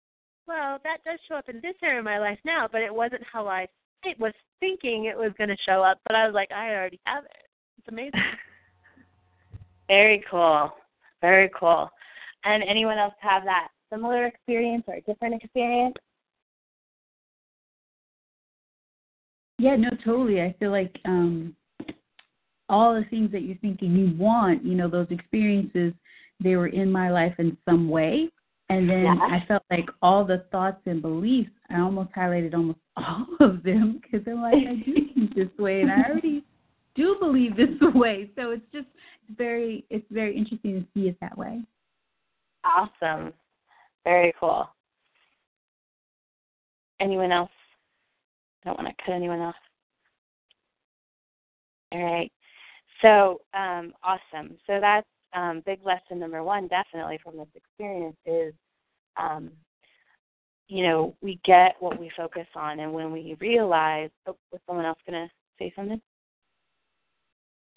Well, 0.47 0.77
that 0.85 1.03
does 1.05 1.19
show 1.27 1.35
up 1.35 1.49
in 1.49 1.59
this 1.61 1.75
area 1.83 1.99
of 1.99 2.05
my 2.05 2.19
life 2.19 2.39
now, 2.45 2.69
but 2.71 2.81
it 2.81 2.93
wasn't 2.93 3.23
how 3.29 3.47
I 3.47 3.67
it 4.03 4.17
was 4.17 4.33
thinking 4.61 5.05
it 5.05 5.17
was 5.17 5.33
gonna 5.37 5.57
show 5.67 5.83
up, 5.83 5.99
but 6.05 6.15
I 6.15 6.25
was 6.25 6.33
like, 6.33 6.53
I 6.53 6.69
already 6.69 7.01
have 7.05 7.25
it. 7.25 7.49
It's 7.79 7.87
amazing. 7.89 8.13
Very 9.89 10.23
cool. 10.29 10.71
Very 11.19 11.49
cool. 11.59 11.89
And 12.45 12.63
anyone 12.63 12.97
else 12.97 13.15
have 13.19 13.43
that 13.43 13.67
similar 13.91 14.27
experience 14.27 14.83
or 14.87 14.93
a 14.93 15.01
different 15.01 15.41
experience? 15.43 15.95
Yeah, 19.57 19.75
no, 19.75 19.89
totally. 20.05 20.41
I 20.41 20.55
feel 20.57 20.71
like 20.71 20.95
um 21.03 21.53
all 22.69 22.93
the 22.93 23.03
things 23.09 23.31
that 23.31 23.41
you're 23.41 23.57
thinking 23.57 23.95
you 23.95 24.15
want, 24.15 24.63
you 24.63 24.75
know, 24.75 24.87
those 24.87 25.07
experiences, 25.09 25.91
they 26.41 26.55
were 26.55 26.67
in 26.67 26.91
my 26.91 27.09
life 27.09 27.33
in 27.39 27.57
some 27.67 27.89
way. 27.89 28.29
And 28.69 28.87
then 28.87 29.03
yeah. 29.05 29.15
I 29.19 29.43
felt 29.47 29.63
like 29.71 29.89
all 30.03 30.23
the 30.23 30.45
thoughts 30.51 30.81
and 30.85 31.01
beliefs, 31.01 31.49
I 31.71 31.79
almost 31.79 32.11
highlighted 32.13 32.53
almost 32.53 32.77
all 32.97 33.25
of 33.39 33.63
them 33.63 33.99
because 34.01 34.25
I'm 34.27 34.41
like, 34.43 34.53
I 34.53 34.75
do 34.85 34.93
think 35.15 35.35
this 35.35 35.47
way, 35.57 35.81
and 35.81 35.91
I 35.91 36.03
already 36.07 36.43
do 36.95 37.17
believe 37.19 37.57
this 37.57 37.69
way. 37.95 38.29
So 38.35 38.51
it's 38.51 38.65
just 38.71 38.87
very, 39.37 39.85
it's 39.89 40.05
very 40.11 40.35
interesting 40.35 40.73
to 40.81 40.87
see 40.93 41.07
it 41.07 41.17
that 41.21 41.37
way. 41.37 41.61
Awesome. 42.63 43.33
Very 44.03 44.33
cool. 44.39 44.69
Anyone 46.99 47.31
else? 47.31 47.51
I 48.63 48.69
don't 48.69 48.83
want 48.83 48.95
to 48.95 49.03
cut 49.05 49.13
anyone 49.13 49.39
off. 49.39 49.55
All 51.91 52.03
right. 52.03 52.31
So 53.01 53.41
um, 53.53 53.93
awesome. 54.03 54.57
So 54.67 54.79
that's 54.79 55.07
um, 55.33 55.61
big 55.65 55.79
lesson 55.85 56.19
number 56.19 56.43
one, 56.43 56.67
definitely 56.67 57.19
from 57.23 57.37
this 57.37 57.47
experience 57.55 58.17
is, 58.25 58.53
um, 59.17 59.51
you 60.67 60.83
know, 60.83 61.15
we 61.21 61.39
get 61.45 61.75
what 61.79 61.99
we 61.99 62.11
focus 62.15 62.47
on, 62.55 62.79
and 62.79 62.93
when 62.93 63.11
we 63.11 63.35
realize, 63.39 64.09
oh, 64.27 64.35
was 64.51 64.61
someone 64.67 64.85
else 64.85 64.99
going 65.07 65.27
to 65.27 65.31
say 65.57 65.73
something? 65.75 66.01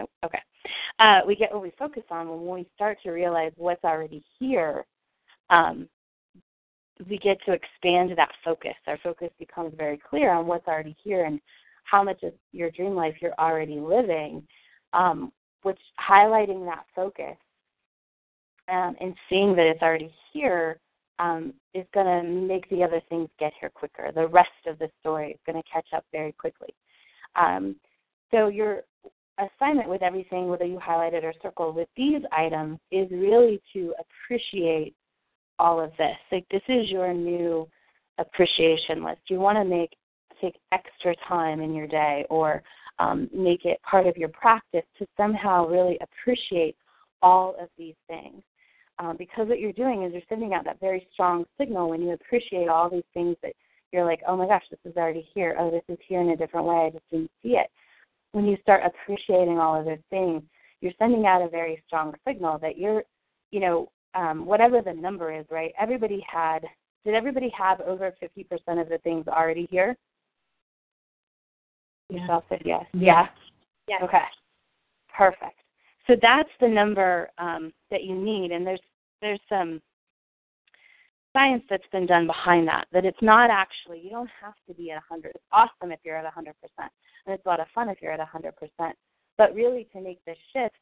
Oh, 0.00 0.06
okay. 0.24 0.40
Uh, 0.98 1.20
we 1.26 1.34
get 1.34 1.52
what 1.52 1.62
we 1.62 1.72
focus 1.78 2.02
on 2.10 2.28
when 2.28 2.54
we 2.54 2.68
start 2.74 2.98
to 3.02 3.10
realize 3.10 3.52
what's 3.56 3.84
already 3.84 4.22
here. 4.38 4.84
Um, 5.50 5.88
we 7.08 7.18
get 7.18 7.38
to 7.46 7.52
expand 7.52 8.16
that 8.16 8.30
focus. 8.44 8.74
Our 8.86 8.98
focus 9.02 9.30
becomes 9.38 9.72
very 9.76 9.98
clear 9.98 10.30
on 10.32 10.46
what's 10.46 10.68
already 10.68 10.96
here 11.02 11.24
and 11.24 11.40
how 11.84 12.02
much 12.02 12.22
of 12.22 12.32
your 12.52 12.70
dream 12.70 12.94
life 12.94 13.16
you're 13.20 13.34
already 13.38 13.80
living, 13.80 14.46
um, 14.92 15.32
which 15.62 15.78
highlighting 15.98 16.64
that 16.66 16.84
focus 16.94 17.36
um, 18.68 18.94
and 19.00 19.14
seeing 19.28 19.56
that 19.56 19.66
it's 19.66 19.82
already 19.82 20.12
here 20.32 20.78
um, 21.18 21.52
is 21.74 21.86
going 21.92 22.06
to 22.06 22.28
make 22.28 22.68
the 22.70 22.82
other 22.82 23.00
things 23.08 23.28
get 23.38 23.52
here 23.60 23.70
quicker. 23.70 24.10
The 24.14 24.28
rest 24.28 24.50
of 24.66 24.78
the 24.78 24.88
story 25.00 25.32
is 25.32 25.40
going 25.46 25.60
to 25.60 25.68
catch 25.70 25.86
up 25.94 26.04
very 26.12 26.32
quickly. 26.32 26.74
Um, 27.36 27.76
so 28.30 28.48
your 28.48 28.82
assignment 29.46 29.88
with 29.88 30.02
everything, 30.02 30.48
whether 30.48 30.64
you 30.64 30.78
highlighted 30.78 31.24
or 31.24 31.32
circled 31.42 31.76
with 31.76 31.88
these 31.96 32.22
items, 32.36 32.78
is 32.90 33.10
really 33.10 33.60
to 33.72 33.94
appreciate 33.98 34.94
all 35.58 35.80
of 35.80 35.90
this. 35.98 36.16
Like 36.30 36.46
this 36.50 36.62
is 36.68 36.90
your 36.90 37.12
new 37.12 37.68
appreciation 38.18 39.04
list. 39.04 39.20
You 39.28 39.38
want 39.38 39.58
to 39.58 39.64
make 39.64 39.90
take 40.40 40.58
extra 40.72 41.14
time 41.28 41.60
in 41.60 41.72
your 41.72 41.86
day 41.86 42.26
or 42.28 42.62
um, 42.98 43.30
make 43.32 43.64
it 43.64 43.80
part 43.82 44.06
of 44.06 44.16
your 44.16 44.28
practice 44.30 44.84
to 44.98 45.06
somehow 45.16 45.66
really 45.68 45.98
appreciate 46.00 46.76
all 47.22 47.54
of 47.60 47.68
these 47.78 47.94
things. 48.08 48.42
Um, 48.98 49.16
because 49.16 49.48
what 49.48 49.60
you're 49.60 49.72
doing 49.72 50.02
is 50.02 50.12
you're 50.12 50.22
sending 50.28 50.52
out 50.52 50.64
that 50.64 50.80
very 50.80 51.06
strong 51.12 51.44
signal 51.58 51.88
when 51.88 52.02
you 52.02 52.12
appreciate 52.12 52.68
all 52.68 52.90
these 52.90 53.02
things 53.14 53.36
that 53.42 53.52
you're 53.92 54.04
like, 54.04 54.20
oh 54.26 54.36
my 54.36 54.46
gosh, 54.46 54.64
this 54.70 54.80
is 54.84 54.96
already 54.96 55.26
here. 55.34 55.56
Oh, 55.58 55.70
this 55.70 55.82
is 55.88 55.98
here 56.06 56.20
in 56.20 56.30
a 56.30 56.36
different 56.36 56.66
way. 56.66 56.86
I 56.86 56.90
just 56.90 57.10
didn't 57.10 57.30
see 57.42 57.50
it. 57.50 57.68
When 58.32 58.46
you 58.46 58.56
start 58.62 58.82
appreciating 58.84 59.58
all 59.58 59.78
of 59.78 59.84
those 59.84 59.98
things, 60.10 60.42
you're 60.80 60.92
sending 60.98 61.26
out 61.26 61.42
a 61.42 61.48
very 61.48 61.82
strong 61.86 62.14
signal 62.26 62.58
that 62.58 62.78
you're, 62.78 63.04
you 63.50 63.60
know, 63.60 63.90
um, 64.14 64.44
whatever 64.44 64.82
the 64.82 64.92
number 64.92 65.32
is, 65.32 65.46
right? 65.50 65.72
Everybody 65.80 66.24
had, 66.30 66.64
did 67.04 67.14
everybody 67.14 67.52
have 67.56 67.80
over 67.80 68.12
50% 68.22 68.80
of 68.80 68.88
the 68.88 68.98
things 68.98 69.26
already 69.28 69.68
here? 69.70 69.96
Yeah. 72.10 72.20
Michelle 72.20 72.44
said 72.48 72.62
yes. 72.64 72.84
Yeah. 72.92 73.26
Yeah. 73.88 74.04
Okay. 74.04 74.24
Perfect. 75.16 75.58
So 76.06 76.14
that's 76.20 76.48
the 76.60 76.68
number 76.68 77.30
um, 77.38 77.72
that 77.90 78.02
you 78.04 78.14
need, 78.14 78.50
and 78.50 78.66
there's 78.66 78.80
there's 79.20 79.40
some 79.48 79.80
science 81.32 81.62
that's 81.70 81.86
been 81.92 82.06
done 82.06 82.26
behind 82.26 82.68
that. 82.68 82.86
That 82.92 83.04
it's 83.04 83.22
not 83.22 83.50
actually 83.50 84.00
you 84.00 84.10
don't 84.10 84.30
have 84.42 84.54
to 84.68 84.74
be 84.74 84.90
at 84.90 85.02
100. 85.08 85.32
It's 85.34 85.44
awesome 85.52 85.92
if 85.92 86.00
you're 86.04 86.16
at 86.16 86.24
100 86.24 86.54
percent, 86.60 86.92
and 87.26 87.34
it's 87.34 87.46
a 87.46 87.48
lot 87.48 87.60
of 87.60 87.66
fun 87.74 87.88
if 87.88 87.98
you're 88.00 88.12
at 88.12 88.18
100 88.18 88.54
percent. 88.56 88.96
But 89.38 89.54
really, 89.54 89.88
to 89.92 90.00
make 90.00 90.24
this 90.24 90.38
shift, 90.52 90.76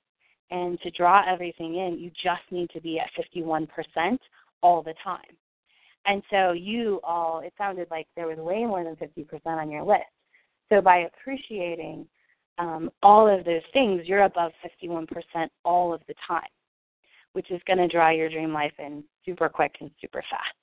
and 0.50 0.80
to 0.80 0.90
draw 0.90 1.22
everything 1.26 1.76
in, 1.76 1.98
you 1.98 2.10
just 2.10 2.42
need 2.50 2.70
to 2.70 2.80
be 2.80 2.98
at 2.98 3.10
51% 3.16 4.18
all 4.62 4.82
the 4.82 4.94
time. 5.02 5.20
And 6.06 6.22
so 6.30 6.52
you 6.52 7.00
all, 7.04 7.40
it 7.40 7.52
sounded 7.58 7.88
like 7.90 8.06
there 8.16 8.26
was 8.26 8.38
way 8.38 8.64
more 8.64 8.82
than 8.82 8.96
50% 8.96 9.40
on 9.46 9.70
your 9.70 9.84
list. 9.84 10.02
So 10.70 10.80
by 10.80 10.98
appreciating 10.98 12.06
um, 12.58 12.90
all 13.02 13.28
of 13.28 13.44
those 13.44 13.62
things, 13.72 14.02
you're 14.04 14.24
above 14.24 14.52
51% 14.84 15.06
all 15.64 15.92
of 15.92 16.00
the 16.08 16.14
time, 16.26 16.42
which 17.32 17.50
is 17.50 17.60
going 17.66 17.78
to 17.78 17.88
draw 17.88 18.10
your 18.10 18.28
dream 18.28 18.52
life 18.52 18.72
in 18.78 19.04
super 19.24 19.48
quick 19.48 19.74
and 19.80 19.90
super 20.00 20.22
fast. 20.30 20.54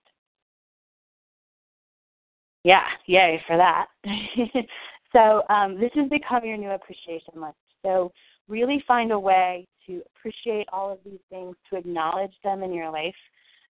Yeah, 2.64 2.86
yay 3.06 3.42
for 3.48 3.58
that. 3.58 3.88
so 5.14 5.44
um, 5.50 5.80
this 5.80 5.92
has 5.96 6.10
become 6.10 6.44
your 6.44 6.58
new 6.58 6.72
appreciation 6.72 7.34
list. 7.36 7.56
So 7.84 8.12
really 8.48 8.84
find 8.88 9.12
a 9.12 9.20
way 9.20 9.68
to 9.86 10.02
appreciate 10.16 10.68
all 10.74 10.92
of 10.92 11.00
these 11.06 11.20
things, 11.30 11.56
to 11.70 11.78
acknowledge 11.78 12.34
them 12.44 12.64
in 12.64 12.74
your 12.74 12.92
life, 12.92 13.16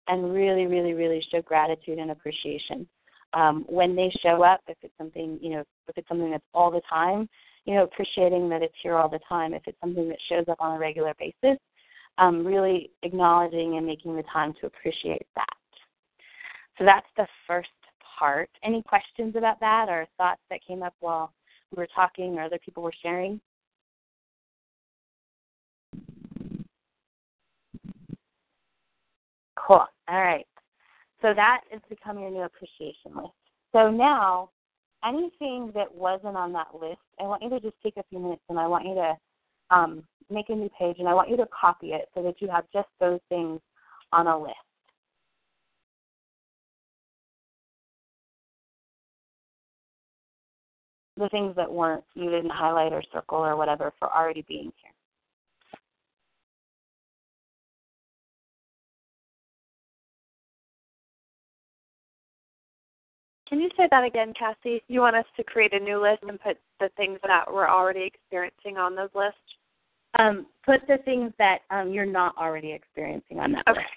and 0.08 0.32
really, 0.32 0.66
really, 0.66 0.94
really 0.94 1.24
show 1.30 1.42
gratitude 1.42 1.98
and 1.98 2.10
appreciation 2.10 2.88
um, 3.34 3.64
when 3.68 3.94
they 3.94 4.10
show 4.22 4.42
up, 4.42 4.60
if 4.68 4.76
it's 4.82 4.94
something 4.96 5.38
you 5.42 5.50
know, 5.50 5.64
if 5.88 5.96
it's 5.96 6.08
something 6.08 6.30
that's 6.30 6.44
all 6.54 6.70
the 6.70 6.80
time, 6.88 7.28
you 7.64 7.74
know, 7.74 7.84
appreciating 7.84 8.48
that 8.48 8.62
it's 8.62 8.74
here 8.82 8.96
all 8.96 9.08
the 9.08 9.20
time. 9.28 9.54
If 9.54 9.62
it's 9.66 9.78
something 9.80 10.08
that 10.08 10.18
shows 10.28 10.46
up 10.48 10.58
on 10.60 10.76
a 10.76 10.78
regular 10.78 11.14
basis, 11.18 11.58
um, 12.18 12.44
really 12.44 12.90
acknowledging 13.02 13.76
and 13.76 13.86
making 13.86 14.16
the 14.16 14.24
time 14.24 14.52
to 14.60 14.66
appreciate 14.66 15.26
that. 15.36 15.46
So 16.76 16.84
that's 16.84 17.06
the 17.16 17.26
first 17.46 17.68
part. 18.18 18.50
Any 18.62 18.82
questions 18.82 19.34
about 19.36 19.60
that 19.60 19.88
or 19.88 20.06
thoughts 20.16 20.40
that 20.50 20.60
came 20.66 20.82
up 20.82 20.94
while 21.00 21.32
we 21.70 21.80
were 21.80 21.88
talking 21.94 22.34
or 22.38 22.42
other 22.42 22.58
people 22.64 22.82
were 22.82 22.92
sharing? 23.02 23.40
Cool. 29.56 29.86
All 30.08 30.22
right. 30.22 30.46
So 31.20 31.34
that 31.34 31.62
is 31.74 31.80
become 31.88 32.18
your 32.18 32.30
new 32.30 32.42
appreciation 32.42 33.14
list. 33.14 33.32
So 33.72 33.90
now, 33.90 34.50
anything 35.04 35.72
that 35.74 35.92
wasn't 35.92 36.36
on 36.36 36.52
that 36.52 36.68
list, 36.80 37.00
I 37.20 37.24
want 37.24 37.42
you 37.42 37.50
to 37.50 37.60
just 37.60 37.74
take 37.82 37.96
a 37.96 38.04
few 38.08 38.18
minutes 38.18 38.42
and 38.48 38.58
I 38.58 38.66
want 38.66 38.86
you 38.86 38.94
to 38.94 39.14
um, 39.70 40.04
make 40.30 40.48
a 40.48 40.54
new 40.54 40.70
page 40.78 40.96
and 40.98 41.08
I 41.08 41.14
want 41.14 41.30
you 41.30 41.36
to 41.38 41.46
copy 41.58 41.88
it 41.88 42.08
so 42.14 42.22
that 42.22 42.40
you 42.40 42.48
have 42.48 42.64
just 42.72 42.88
those 43.00 43.20
things 43.28 43.60
on 44.12 44.26
a 44.26 44.38
list. 44.38 44.54
The 51.16 51.28
things 51.30 51.56
that 51.56 51.70
weren't, 51.70 52.04
you 52.14 52.30
didn't 52.30 52.52
highlight 52.52 52.92
or 52.92 53.02
circle 53.12 53.38
or 53.38 53.56
whatever 53.56 53.92
for 53.98 54.08
already 54.14 54.44
being 54.46 54.72
here. 54.80 54.92
Can 63.48 63.60
you 63.60 63.70
say 63.78 63.88
that 63.90 64.04
again, 64.04 64.34
Cassie? 64.38 64.82
You 64.88 65.00
want 65.00 65.16
us 65.16 65.24
to 65.36 65.42
create 65.42 65.72
a 65.72 65.80
new 65.80 66.00
list 66.00 66.22
and 66.22 66.38
put 66.38 66.58
the 66.80 66.90
things 66.96 67.18
that 67.26 67.50
we're 67.50 67.68
already 67.68 68.02
experiencing 68.02 68.76
on 68.76 68.94
those 68.94 69.08
lists? 69.14 69.40
Um, 70.18 70.46
put 70.64 70.80
the 70.88 70.98
things 71.04 71.32
that 71.38 71.60
um, 71.70 71.92
you're 71.92 72.06
not 72.06 72.36
already 72.36 72.72
experiencing 72.72 73.38
on 73.38 73.52
that 73.52 73.64
okay. 73.68 73.80
list. 73.80 73.88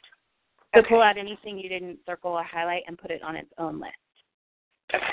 So 0.74 0.80
okay. 0.80 0.90
pull 0.90 1.02
out 1.02 1.18
anything 1.18 1.58
you 1.58 1.68
didn't 1.68 2.00
circle 2.06 2.32
or 2.32 2.44
highlight 2.44 2.84
and 2.88 2.98
put 2.98 3.12
it 3.12 3.24
on 3.24 3.36
its 3.36 3.50
own 3.58 3.80
list. 3.80 3.94
Okay. 4.94 5.04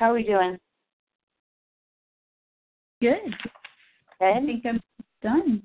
How 0.00 0.12
are 0.12 0.14
we 0.14 0.22
doing? 0.22 0.56
Good. 3.02 3.18
Good. 4.18 4.26
I 4.26 4.40
think 4.40 4.64
I'm 4.64 4.80
done. 5.22 5.62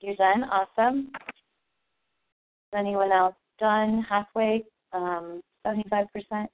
You're 0.00 0.16
done. 0.16 0.42
Awesome. 0.42 1.12
Is 1.22 2.76
anyone 2.76 3.12
else 3.12 3.36
done 3.60 4.04
halfway? 4.08 4.64
Um, 4.92 5.40
seventy-five 5.64 6.06
percent. 6.12 6.50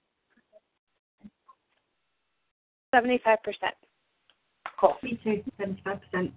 Seventy-five 2.94 3.38
percent. 3.42 3.74
Cool. 4.78 4.96
Me 5.02 5.18
too, 5.24 5.42
75%. 5.58 6.30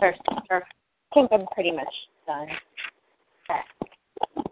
First, 0.00 0.18
sure. 0.48 0.64
I 0.64 1.14
think 1.14 1.28
I'm 1.30 1.46
pretty 1.54 1.70
much 1.70 1.86
done. 2.26 2.48
Okay. 3.48 4.45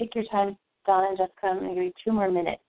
Take 0.00 0.14
your 0.14 0.24
time, 0.24 0.56
Donna 0.86 1.08
and 1.08 1.18
Jessica. 1.18 1.46
I'm 1.46 1.58
going 1.58 1.68
to 1.70 1.74
give 1.74 1.84
you 1.84 1.92
two 2.04 2.12
more 2.12 2.30
minutes. 2.30 2.62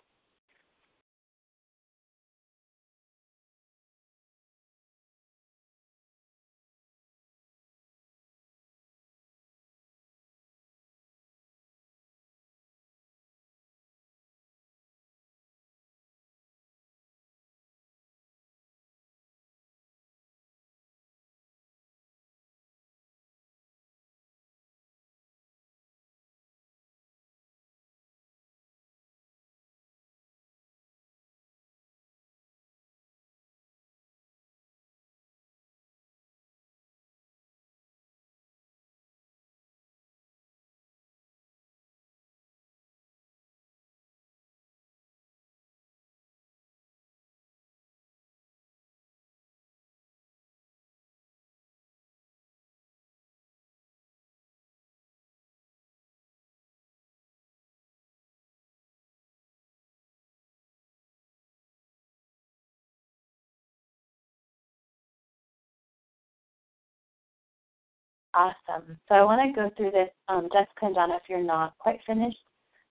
Awesome. 68.33 68.97
So 69.09 69.15
I 69.15 69.23
want 69.23 69.41
to 69.41 69.61
go 69.61 69.69
through 69.75 69.91
this. 69.91 70.09
Um, 70.29 70.47
Jessica 70.53 70.85
and 70.85 70.95
Donna, 70.95 71.15
if 71.15 71.23
you're 71.29 71.43
not 71.43 71.77
quite 71.79 71.99
finished, 72.07 72.37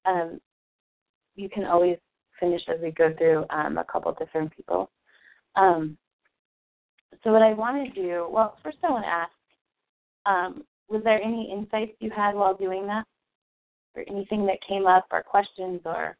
um, 0.04 0.40
you 1.34 1.48
can 1.48 1.64
always 1.64 1.96
finish 2.38 2.62
as 2.68 2.80
we 2.82 2.90
go 2.90 3.14
through 3.16 3.44
um, 3.50 3.78
a 3.78 3.84
couple 3.84 4.12
different 4.18 4.54
people. 4.54 4.90
Um, 5.56 5.96
so 7.24 7.32
what 7.32 7.42
I 7.42 7.54
want 7.54 7.94
to 7.94 8.00
do, 8.00 8.28
well, 8.30 8.58
first 8.62 8.78
I 8.82 8.90
want 8.90 9.04
to 9.04 9.08
ask, 9.08 9.32
um, 10.26 10.64
was 10.88 11.02
there 11.04 11.22
any 11.22 11.50
insights 11.50 11.92
you 12.00 12.10
had 12.10 12.34
while 12.34 12.54
doing 12.54 12.86
that, 12.86 13.04
or 13.94 14.04
anything 14.08 14.46
that 14.46 14.58
came 14.66 14.86
up, 14.86 15.06
or 15.10 15.22
questions, 15.22 15.80
or 15.84 16.16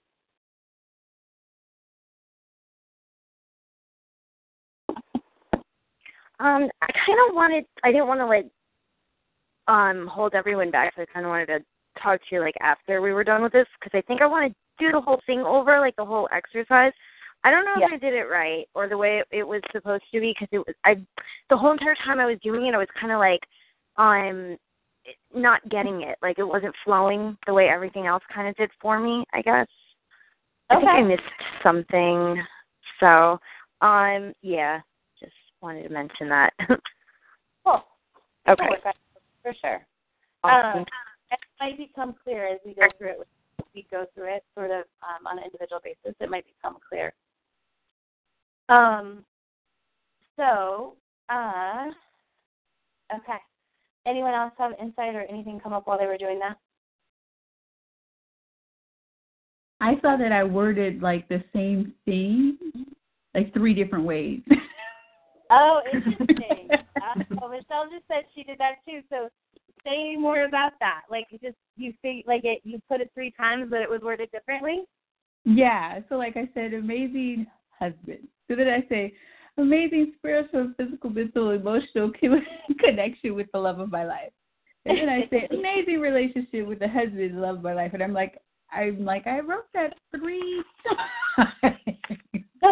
Um, 6.40 6.70
I 6.80 6.86
kind 7.06 7.18
of 7.28 7.34
wanted. 7.34 7.66
I 7.84 7.92
didn't 7.92 8.06
want 8.06 8.20
to 8.20 8.26
like 8.26 8.46
um 9.70 10.06
hold 10.08 10.34
everyone 10.34 10.70
back, 10.70 10.92
so 10.96 11.02
I 11.02 11.06
kind 11.06 11.24
of 11.24 11.30
wanted 11.30 11.46
to 11.46 11.60
talk 12.02 12.20
to 12.20 12.34
you 12.34 12.40
like 12.40 12.56
after 12.60 13.00
we 13.00 13.12
were 13.12 13.24
done 13.24 13.42
with 13.42 13.52
this 13.52 13.66
because 13.78 13.96
I 13.96 14.02
think 14.06 14.20
I 14.20 14.26
want 14.26 14.52
to 14.52 14.84
do 14.84 14.90
the 14.92 15.00
whole 15.00 15.20
thing 15.26 15.40
over, 15.40 15.78
like 15.78 15.94
the 15.96 16.04
whole 16.04 16.28
exercise. 16.32 16.92
I 17.44 17.50
don't 17.50 17.64
know 17.64 17.74
Yeah. 17.78 17.86
if 17.86 17.92
I 17.94 17.96
did 17.98 18.14
it 18.14 18.24
right 18.24 18.66
or 18.74 18.88
the 18.88 18.98
way 18.98 19.22
it 19.30 19.46
was 19.46 19.62
supposed 19.72 20.04
to 20.12 20.20
be 20.20 20.34
because 20.34 20.48
it 20.52 20.58
was 20.58 20.74
I 20.84 20.96
the 21.48 21.56
whole 21.56 21.72
entire 21.72 21.94
time 22.04 22.18
I 22.20 22.26
was 22.26 22.38
doing 22.42 22.66
it 22.66 22.74
I 22.74 22.78
was 22.78 22.88
kind 23.00 23.12
of 23.12 23.18
like 23.18 23.40
um 23.96 24.58
not 25.34 25.66
getting 25.70 26.02
it 26.02 26.18
like 26.20 26.38
it 26.38 26.44
wasn't 26.44 26.74
flowing 26.84 27.36
the 27.46 27.54
way 27.54 27.68
everything 27.68 28.06
else 28.06 28.22
kind 28.34 28.46
of 28.48 28.56
did 28.56 28.70
for 28.80 29.00
me 29.00 29.24
I 29.32 29.40
guess 29.40 29.66
I 30.68 30.76
think 30.76 30.88
I 30.88 31.00
missed 31.02 31.22
something 31.62 32.42
so 32.98 33.38
um 33.80 34.34
yeah 34.42 34.80
just 35.18 35.32
wanted 35.62 35.84
to 35.84 35.88
mention 35.88 36.28
that 36.28 36.52
cool. 37.64 37.84
okay 38.48 38.56
Cool 38.58 38.68
with 38.70 38.84
that, 38.84 38.96
for 39.42 39.54
sure. 39.60 39.86
awesome. 40.44 40.80
Um, 40.80 40.86
it 41.30 41.38
might 41.60 41.78
become 41.78 42.14
clear 42.22 42.46
as 42.46 42.58
we 42.64 42.74
go 42.74 42.86
through 42.98 43.10
it. 43.10 43.28
As 43.58 43.66
we 43.74 43.86
go 43.90 44.06
through 44.14 44.34
it, 44.34 44.44
sort 44.54 44.70
of 44.70 44.84
um, 45.02 45.26
on 45.26 45.38
an 45.38 45.44
individual 45.44 45.80
basis, 45.82 46.16
it 46.20 46.30
might 46.30 46.44
become 46.46 46.76
clear. 46.88 47.12
Um. 48.68 49.24
So, 50.36 50.96
uh, 51.28 51.86
okay. 53.14 53.38
Anyone 54.06 54.32
else 54.32 54.52
have 54.58 54.72
insight 54.80 55.14
or 55.14 55.22
anything 55.28 55.60
come 55.60 55.74
up 55.74 55.86
while 55.86 55.98
they 55.98 56.06
were 56.06 56.16
doing 56.16 56.38
that? 56.38 56.56
I 59.80 59.94
saw 60.00 60.16
that 60.16 60.32
I 60.32 60.44
worded 60.44 61.02
like 61.02 61.28
the 61.28 61.42
same 61.54 61.92
thing, 62.04 62.56
like 63.34 63.52
three 63.52 63.74
different 63.74 64.04
ways. 64.04 64.40
Oh, 65.50 65.80
interesting. 65.92 66.68
uh, 66.70 67.22
well, 67.40 67.50
Michelle 67.50 67.90
just 67.90 68.06
said 68.08 68.24
she 68.34 68.44
did 68.44 68.58
that 68.58 68.76
too. 68.86 69.00
So, 69.10 69.28
say 69.84 70.16
more 70.16 70.44
about 70.44 70.72
that. 70.80 71.02
Like, 71.10 71.26
just 71.42 71.56
you 71.76 71.92
think 72.02 72.26
like 72.26 72.44
it, 72.44 72.60
you 72.64 72.80
put 72.88 73.00
it 73.00 73.10
three 73.14 73.32
times, 73.32 73.68
but 73.70 73.80
it 73.80 73.90
was 73.90 74.00
worded 74.02 74.30
differently. 74.30 74.82
yeah. 75.44 76.00
So 76.08 76.16
like 76.16 76.36
I 76.36 76.48
said, 76.54 76.74
amazing 76.74 77.46
husband. 77.78 78.28
So 78.48 78.56
then 78.56 78.68
I 78.68 78.84
say, 78.88 79.12
amazing 79.56 80.12
spiritual, 80.18 80.72
physical, 80.76 81.10
mental, 81.10 81.50
emotional 81.50 82.12
connection 82.78 83.34
with 83.34 83.46
the 83.52 83.58
love 83.58 83.78
of 83.78 83.90
my 83.90 84.04
life. 84.04 84.32
And 84.86 84.98
then 84.98 85.08
I 85.08 85.28
say, 85.30 85.48
amazing 85.50 86.00
relationship 86.00 86.66
with 86.66 86.78
the 86.78 86.88
husband, 86.88 87.40
love 87.40 87.56
of 87.56 87.62
my 87.62 87.74
life. 87.74 87.92
And 87.94 88.02
I'm 88.02 88.12
like, 88.12 88.38
I'm 88.72 89.04
like, 89.04 89.26
I 89.26 89.40
wrote 89.40 89.66
that 89.74 89.94
three 90.14 90.62
times. 91.36 91.89
So 92.60 92.68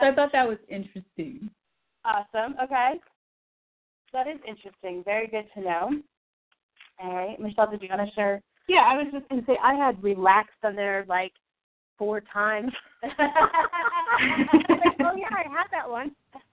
I 0.00 0.14
thought 0.14 0.32
that 0.32 0.48
was 0.48 0.58
interesting. 0.68 1.50
Awesome. 2.04 2.54
Okay. 2.62 2.94
That 4.12 4.26
is 4.26 4.38
interesting. 4.46 5.02
Very 5.04 5.26
good 5.26 5.46
to 5.54 5.60
know. 5.60 5.90
All 7.02 7.14
right. 7.14 7.38
Michelle, 7.40 7.70
did 7.70 7.82
you 7.82 7.88
want 7.90 8.08
to 8.08 8.14
share? 8.14 8.42
Yeah, 8.68 8.82
I 8.86 8.96
was 8.96 9.06
just 9.12 9.28
gonna 9.28 9.42
say 9.46 9.56
I 9.62 9.74
had 9.74 10.02
relaxed 10.02 10.62
on 10.62 10.76
there 10.76 11.04
like 11.08 11.32
four 11.98 12.20
times. 12.20 12.72
like, 13.02 13.12
oh 13.18 15.16
yeah, 15.16 15.28
I 15.30 15.44
had 15.48 15.66
that 15.72 15.88
one, 15.88 16.12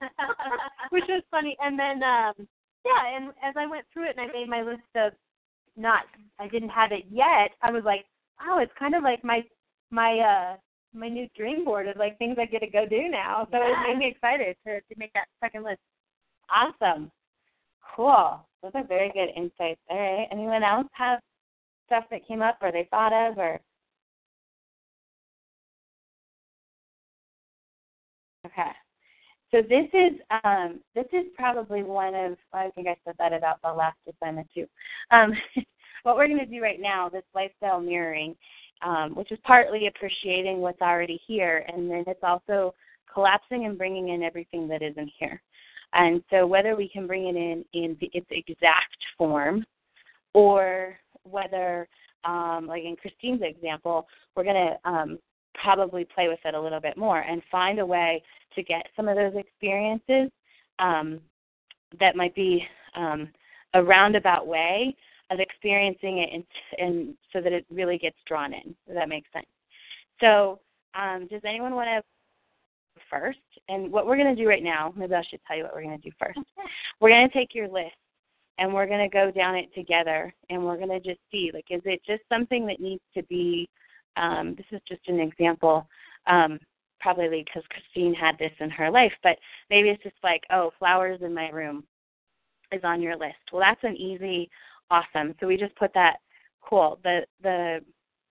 which 0.90 1.04
was 1.08 1.22
funny. 1.30 1.56
And 1.60 1.78
then 1.78 2.02
um 2.02 2.48
yeah, 2.84 3.16
and 3.16 3.28
as 3.42 3.54
I 3.56 3.66
went 3.66 3.86
through 3.92 4.08
it 4.08 4.16
and 4.16 4.28
I 4.28 4.32
made 4.32 4.48
my 4.48 4.62
list 4.62 4.82
of 4.96 5.12
not 5.76 6.04
I 6.40 6.48
didn't 6.48 6.70
have 6.70 6.92
it 6.92 7.04
yet. 7.10 7.50
I 7.62 7.70
was 7.70 7.84
like, 7.84 8.04
oh, 8.44 8.58
it's 8.58 8.72
kind 8.78 8.94
of 8.94 9.02
like 9.02 9.22
my 9.22 9.42
my 9.90 10.18
uh 10.18 10.56
my 10.94 11.08
new 11.08 11.28
dream 11.36 11.64
board 11.64 11.88
of 11.88 11.96
like 11.96 12.18
things 12.18 12.36
I 12.40 12.46
get 12.46 12.60
to 12.60 12.66
go 12.66 12.86
do 12.86 13.08
now. 13.08 13.46
So 13.50 13.58
it 13.58 13.76
made 13.86 13.98
me 13.98 14.08
excited 14.08 14.56
to 14.66 14.80
to 14.80 14.94
make 14.96 15.12
that 15.14 15.28
second 15.40 15.64
list. 15.64 15.80
Awesome. 16.50 17.10
Cool. 17.96 18.40
Those 18.62 18.72
are 18.74 18.84
very 18.84 19.10
good 19.10 19.28
insights. 19.36 19.80
All 19.90 19.98
right. 19.98 20.28
Anyone 20.30 20.62
else 20.62 20.86
have 20.92 21.20
stuff 21.86 22.04
that 22.10 22.26
came 22.26 22.42
up 22.42 22.58
or 22.62 22.72
they 22.72 22.88
thought 22.90 23.12
of 23.12 23.38
or 23.38 23.60
Okay. 28.46 28.70
So 29.50 29.62
this 29.62 29.88
is 29.94 30.20
um, 30.44 30.80
this 30.94 31.06
is 31.12 31.24
probably 31.34 31.82
one 31.82 32.14
of 32.14 32.36
I 32.52 32.70
think 32.74 32.86
I 32.86 32.96
said 33.04 33.14
that 33.18 33.32
about 33.32 33.60
the 33.62 33.72
last 33.72 33.96
assignment 34.08 34.48
too. 34.54 34.66
Um, 35.10 35.32
what 36.02 36.16
we're 36.16 36.28
going 36.28 36.38
to 36.38 36.46
do 36.46 36.62
right 36.62 36.80
now, 36.80 37.08
this 37.08 37.24
lifestyle 37.34 37.80
mirroring, 37.80 38.36
um, 38.82 39.14
which 39.14 39.32
is 39.32 39.38
partly 39.44 39.86
appreciating 39.86 40.58
what's 40.58 40.80
already 40.80 41.20
here, 41.26 41.64
and 41.68 41.90
then 41.90 42.04
it's 42.06 42.22
also 42.22 42.74
collapsing 43.12 43.66
and 43.66 43.78
bringing 43.78 44.10
in 44.10 44.22
everything 44.22 44.68
that 44.68 44.82
isn't 44.82 45.10
here. 45.18 45.40
And 45.94 46.22
so 46.30 46.46
whether 46.46 46.76
we 46.76 46.88
can 46.88 47.06
bring 47.06 47.28
it 47.28 47.36
in 47.36 47.64
in 47.72 47.96
the, 48.00 48.10
its 48.12 48.26
exact 48.30 48.96
form, 49.16 49.64
or 50.34 50.98
whether, 51.24 51.88
um, 52.24 52.66
like 52.68 52.84
in 52.84 52.96
Christine's 52.96 53.42
example, 53.42 54.06
we're 54.34 54.44
going 54.44 54.68
to 54.68 54.90
um, 54.90 55.18
probably 55.54 56.06
play 56.14 56.28
with 56.28 56.38
it 56.44 56.54
a 56.54 56.60
little 56.60 56.80
bit 56.80 56.96
more 56.96 57.20
and 57.20 57.42
find 57.50 57.78
a 57.78 57.86
way 57.86 58.22
to 58.54 58.62
get 58.62 58.86
some 58.96 59.08
of 59.08 59.16
those 59.16 59.34
experiences 59.34 60.30
um, 60.78 61.20
that 61.98 62.16
might 62.16 62.34
be 62.34 62.64
um, 62.94 63.28
a 63.74 63.82
roundabout 63.82 64.46
way 64.46 64.94
of 65.30 65.40
experiencing 65.40 66.18
it 66.18 66.30
and, 66.32 66.44
and 66.78 67.14
so 67.32 67.40
that 67.40 67.52
it 67.52 67.66
really 67.70 67.98
gets 67.98 68.16
drawn 68.26 68.52
in. 68.52 68.74
Does 68.86 68.96
that 68.96 69.08
make 69.08 69.24
sense? 69.32 69.46
So, 70.20 70.60
um, 70.94 71.26
does 71.30 71.42
anyone 71.44 71.74
want 71.74 71.88
to 71.88 72.02
first? 73.10 73.38
And 73.68 73.92
what 73.92 74.06
we're 74.06 74.16
going 74.16 74.34
to 74.34 74.40
do 74.40 74.48
right 74.48 74.62
now, 74.62 74.92
maybe 74.96 75.14
I 75.14 75.22
should 75.22 75.40
tell 75.46 75.56
you 75.56 75.64
what 75.64 75.74
we're 75.74 75.82
going 75.82 76.00
to 76.00 76.02
do 76.02 76.14
first. 76.18 76.38
We're 77.00 77.10
going 77.10 77.28
to 77.28 77.34
take 77.34 77.54
your 77.54 77.68
list 77.68 77.94
and 78.58 78.72
we're 78.72 78.86
going 78.86 79.08
to 79.08 79.14
go 79.14 79.30
down 79.30 79.54
it 79.54 79.72
together 79.74 80.34
and 80.50 80.62
we're 80.62 80.76
going 80.76 80.88
to 80.88 81.00
just 81.00 81.20
see 81.30 81.50
like 81.54 81.66
is 81.70 81.80
it 81.84 82.00
just 82.04 82.22
something 82.28 82.66
that 82.66 82.80
needs 82.80 83.02
to 83.14 83.22
be 83.24 83.68
um, 84.16 84.54
this 84.56 84.66
is 84.72 84.80
just 84.88 85.00
an 85.06 85.20
example 85.20 85.88
um, 86.26 86.58
probably 87.00 87.44
because 87.44 87.62
christine 87.70 88.14
had 88.14 88.36
this 88.38 88.52
in 88.60 88.70
her 88.70 88.90
life 88.90 89.12
but 89.22 89.36
maybe 89.70 89.88
it's 89.88 90.02
just 90.02 90.16
like 90.22 90.42
oh 90.50 90.72
flowers 90.78 91.20
in 91.22 91.32
my 91.32 91.48
room 91.50 91.84
is 92.72 92.80
on 92.84 93.00
your 93.00 93.16
list 93.16 93.36
well 93.52 93.62
that's 93.62 93.84
an 93.84 93.96
easy 93.96 94.50
awesome 94.90 95.34
so 95.40 95.46
we 95.46 95.56
just 95.56 95.74
put 95.76 95.92
that 95.94 96.16
cool 96.62 96.98
the 97.04 97.20
the 97.42 97.80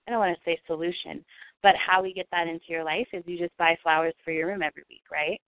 i 0.07 0.11
don't 0.11 0.19
want 0.19 0.35
to 0.35 0.43
say 0.43 0.59
solution 0.67 1.23
but 1.63 1.75
how 1.75 2.01
we 2.01 2.13
get 2.13 2.27
that 2.31 2.47
into 2.47 2.65
your 2.67 2.83
life 2.83 3.07
is 3.13 3.23
you 3.25 3.37
just 3.37 3.55
buy 3.57 3.77
flowers 3.81 4.13
for 4.23 4.31
your 4.31 4.47
room 4.47 4.61
every 4.63 4.83
week 4.89 5.03
right 5.11 5.41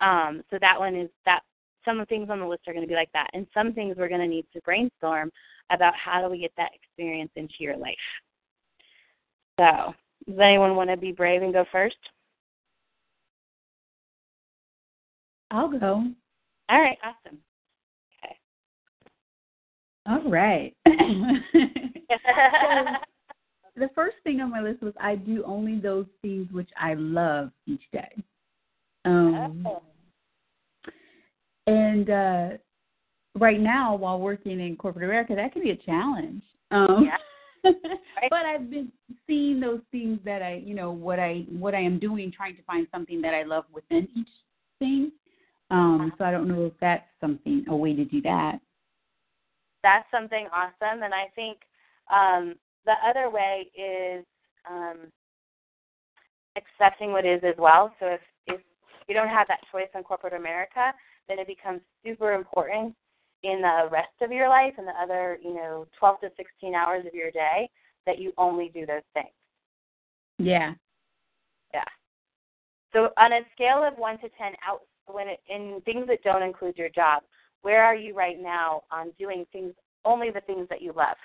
um, 0.00 0.42
so 0.50 0.58
that 0.60 0.78
one 0.78 0.94
is 0.94 1.08
that 1.24 1.40
some 1.86 2.00
of 2.00 2.06
the 2.06 2.14
things 2.14 2.28
on 2.28 2.40
the 2.40 2.46
list 2.46 2.62
are 2.66 2.74
going 2.74 2.84
to 2.84 2.88
be 2.88 2.94
like 2.94 3.12
that. 3.12 3.30
And 3.32 3.46
some 3.54 3.72
things 3.72 3.96
we're 3.96 4.08
going 4.08 4.20
to 4.20 4.26
need 4.26 4.44
to 4.52 4.60
brainstorm 4.62 5.30
about 5.70 5.94
how 5.94 6.20
do 6.20 6.28
we 6.28 6.38
get 6.40 6.52
that 6.56 6.72
experience 6.74 7.30
into 7.36 7.54
your 7.60 7.76
life. 7.76 7.94
So, 9.58 9.94
does 10.28 10.38
anyone 10.38 10.76
want 10.76 10.90
to 10.90 10.96
be 10.96 11.12
brave 11.12 11.42
and 11.42 11.52
go 11.52 11.64
first? 11.72 11.96
I'll 15.50 15.68
go. 15.68 16.04
All 16.68 16.80
right, 16.80 16.98
awesome. 17.02 17.38
All 20.08 20.30
right. 20.30 20.74
so, 20.86 20.92
the 23.76 23.90
first 23.94 24.16
thing 24.24 24.40
on 24.40 24.50
my 24.50 24.60
list 24.62 24.82
was 24.82 24.94
I 25.00 25.16
do 25.16 25.42
only 25.44 25.78
those 25.78 26.06
things 26.22 26.50
which 26.52 26.70
I 26.80 26.94
love 26.94 27.50
each 27.66 27.82
day. 27.92 28.22
Um, 29.04 29.64
oh 29.66 29.82
and 31.66 32.10
uh 32.10 32.48
right 33.38 33.60
now 33.60 33.94
while 33.94 34.18
working 34.18 34.60
in 34.60 34.76
corporate 34.76 35.04
America 35.04 35.34
that 35.34 35.52
can 35.52 35.62
be 35.62 35.70
a 35.70 35.76
challenge. 35.76 36.42
Um 36.70 37.04
yeah. 37.04 37.16
right. 37.64 37.74
but 38.30 38.46
I've 38.46 38.70
been 38.70 38.92
seeing 39.26 39.60
those 39.60 39.80
things 39.90 40.20
that 40.24 40.42
I 40.42 40.62
you 40.64 40.74
know, 40.74 40.92
what 40.92 41.18
I 41.18 41.44
what 41.50 41.74
I 41.74 41.80
am 41.80 41.98
doing, 41.98 42.32
trying 42.34 42.56
to 42.56 42.62
find 42.62 42.86
something 42.92 43.20
that 43.22 43.34
I 43.34 43.42
love 43.42 43.64
within 43.72 44.08
each 44.16 44.28
thing. 44.78 45.12
Um 45.70 46.00
uh-huh. 46.00 46.16
so 46.18 46.24
I 46.24 46.30
don't 46.30 46.48
know 46.48 46.66
if 46.66 46.72
that's 46.80 47.06
something 47.20 47.64
a 47.68 47.76
way 47.76 47.94
to 47.94 48.04
do 48.04 48.22
that. 48.22 48.60
That's 49.86 50.10
something 50.10 50.48
awesome 50.52 51.04
and 51.04 51.14
I 51.14 51.26
think 51.36 51.58
um 52.12 52.56
the 52.86 52.94
other 53.08 53.30
way 53.30 53.70
is 53.78 54.24
um 54.68 55.12
accepting 56.56 57.12
what 57.12 57.24
is 57.24 57.40
as 57.44 57.54
well. 57.56 57.94
So 58.00 58.06
if 58.06 58.20
if 58.48 58.60
you 59.06 59.14
don't 59.14 59.28
have 59.28 59.46
that 59.46 59.60
choice 59.70 59.88
in 59.94 60.02
corporate 60.02 60.32
America, 60.32 60.92
then 61.28 61.38
it 61.38 61.46
becomes 61.46 61.80
super 62.04 62.32
important 62.32 62.96
in 63.44 63.60
the 63.62 63.88
rest 63.92 64.16
of 64.22 64.32
your 64.32 64.48
life 64.48 64.74
and 64.76 64.88
the 64.88 65.00
other, 65.00 65.38
you 65.40 65.54
know, 65.54 65.86
12 66.00 66.20
to 66.22 66.30
16 66.36 66.74
hours 66.74 67.04
of 67.06 67.14
your 67.14 67.30
day 67.30 67.70
that 68.06 68.18
you 68.18 68.32
only 68.38 68.70
do 68.74 68.84
those 68.86 69.06
things. 69.14 69.28
Yeah. 70.38 70.74
Yeah. 71.72 71.84
So 72.92 73.10
on 73.16 73.32
a 73.32 73.40
scale 73.54 73.84
of 73.84 73.96
1 73.96 74.18
to 74.18 74.28
10 74.36 74.52
out 74.66 74.80
when 75.06 75.28
it, 75.28 75.40
in 75.48 75.80
things 75.84 76.08
that 76.08 76.24
don't 76.24 76.42
include 76.42 76.76
your 76.76 76.88
job, 76.88 77.22
where 77.62 77.84
are 77.84 77.94
you 77.96 78.14
right 78.14 78.40
now 78.40 78.82
on 78.90 79.12
doing 79.18 79.44
things 79.52 79.72
only 80.04 80.30
the 80.30 80.40
things 80.42 80.66
that 80.70 80.82
you 80.82 80.92
love? 80.92 81.16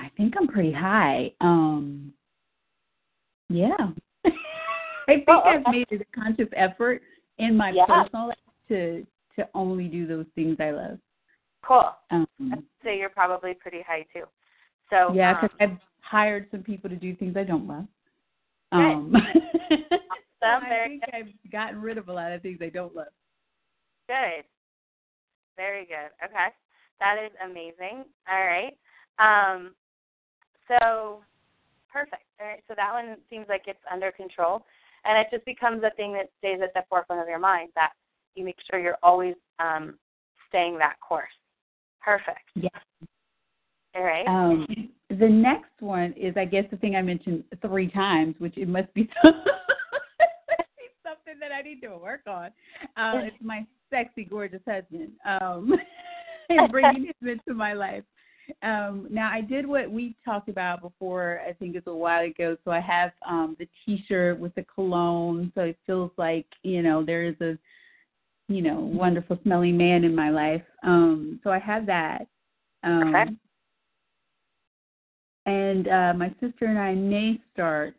I 0.00 0.10
think 0.16 0.34
I'm 0.36 0.48
pretty 0.48 0.72
high. 0.72 1.32
Um 1.40 2.12
yeah. 3.48 3.76
I 4.26 4.30
think 5.06 5.24
oh, 5.28 5.40
okay. 5.40 5.48
I've 5.50 5.72
made 5.72 5.86
it 5.90 6.00
a 6.00 6.20
conscious 6.20 6.48
effort 6.56 7.02
in 7.38 7.56
my 7.56 7.70
yeah. 7.70 7.84
personal 7.86 8.28
life 8.28 8.36
to 8.68 9.06
to 9.36 9.48
only 9.54 9.88
do 9.88 10.06
those 10.06 10.26
things 10.34 10.56
I 10.60 10.70
love. 10.70 10.98
Cool. 11.66 11.90
Um, 12.10 12.26
so 12.82 12.90
you're 12.90 13.08
probably 13.08 13.54
pretty 13.54 13.82
high 13.86 14.06
too. 14.12 14.24
So 14.90 15.12
yeah, 15.14 15.40
because 15.40 15.56
um, 15.60 15.72
I've 15.72 15.78
hired 16.00 16.46
some 16.50 16.62
people 16.62 16.90
to 16.90 16.96
do 16.96 17.16
things 17.16 17.36
I 17.36 17.44
don't 17.44 17.66
love. 17.66 17.86
Um, 18.72 19.12
awesome. 19.70 19.82
I 20.42 20.86
think 20.86 21.02
I've 21.12 21.50
gotten 21.50 21.80
rid 21.80 21.98
of 21.98 22.08
a 22.08 22.12
lot 22.12 22.32
of 22.32 22.42
things 22.42 22.58
I 22.60 22.68
don't 22.68 22.94
love. 22.94 23.06
Good. 24.08 24.44
Very 25.56 25.86
good. 25.86 26.10
Okay. 26.24 26.48
That 27.00 27.16
is 27.24 27.32
amazing. 27.44 28.04
All 28.30 28.44
right. 28.44 28.76
Um, 29.18 29.74
so 30.68 31.22
perfect. 31.92 32.24
All 32.40 32.46
right. 32.46 32.62
So 32.68 32.74
that 32.76 32.92
one 32.92 33.16
seems 33.30 33.46
like 33.48 33.62
it's 33.66 33.78
under 33.90 34.10
control 34.12 34.64
and 35.04 35.18
it 35.18 35.28
just 35.30 35.44
becomes 35.44 35.82
a 35.84 35.90
thing 35.96 36.12
that 36.14 36.30
stays 36.38 36.60
at 36.62 36.72
the 36.74 36.84
forefront 36.88 37.22
of 37.22 37.28
your 37.28 37.38
mind 37.38 37.70
that 37.74 37.92
you 38.34 38.44
make 38.44 38.56
sure 38.70 38.80
you're 38.80 38.98
always 39.02 39.34
um, 39.58 39.98
staying 40.48 40.78
that 40.78 40.96
course. 41.00 41.28
Perfect. 42.02 42.50
Yes. 42.54 42.70
All 43.94 44.02
right. 44.02 44.26
Um, 44.26 44.66
the 45.08 45.28
next 45.28 45.80
one 45.80 46.12
is, 46.16 46.36
I 46.36 46.44
guess, 46.44 46.64
the 46.70 46.76
thing 46.76 46.96
I 46.96 47.02
mentioned 47.02 47.44
three 47.62 47.88
times, 47.90 48.34
which 48.38 48.56
it 48.58 48.68
must 48.68 48.92
be 48.94 49.08
something 51.04 51.38
that 51.40 51.52
I 51.52 51.62
need 51.62 51.80
to 51.82 51.96
work 51.96 52.22
on. 52.26 52.46
Uh, 52.96 53.20
it's 53.24 53.36
my 53.40 53.64
sexy, 53.94 54.24
gorgeous 54.24 54.60
husband, 54.68 55.10
um, 55.24 55.72
and 56.48 56.70
bringing 56.70 57.06
him 57.06 57.28
into 57.28 57.54
my 57.54 57.72
life. 57.72 58.04
Um, 58.62 59.06
now 59.10 59.30
I 59.32 59.40
did 59.40 59.66
what 59.66 59.90
we 59.90 60.16
talked 60.24 60.48
about 60.48 60.82
before. 60.82 61.40
I 61.48 61.52
think 61.54 61.76
it's 61.76 61.86
a 61.86 61.94
while 61.94 62.24
ago. 62.24 62.56
So 62.64 62.72
I 62.72 62.80
have 62.80 63.12
um, 63.26 63.56
the 63.58 63.66
T-shirt 63.84 64.38
with 64.38 64.54
the 64.54 64.64
cologne, 64.74 65.50
so 65.54 65.62
it 65.62 65.78
feels 65.86 66.10
like 66.18 66.46
you 66.62 66.82
know 66.82 67.04
there 67.04 67.24
is 67.24 67.40
a 67.40 67.56
you 68.48 68.60
know 68.60 68.80
wonderful 68.80 69.38
smelling 69.44 69.78
man 69.78 70.04
in 70.04 70.14
my 70.14 70.30
life. 70.30 70.62
Um, 70.82 71.40
so 71.42 71.50
I 71.50 71.58
have 71.58 71.86
that. 71.86 72.26
Um, 72.82 73.14
okay. 73.14 73.30
And 75.46 75.88
uh, 75.88 76.12
my 76.14 76.28
sister 76.40 76.66
and 76.66 76.78
I 76.78 76.94
may 76.94 77.40
start 77.52 77.94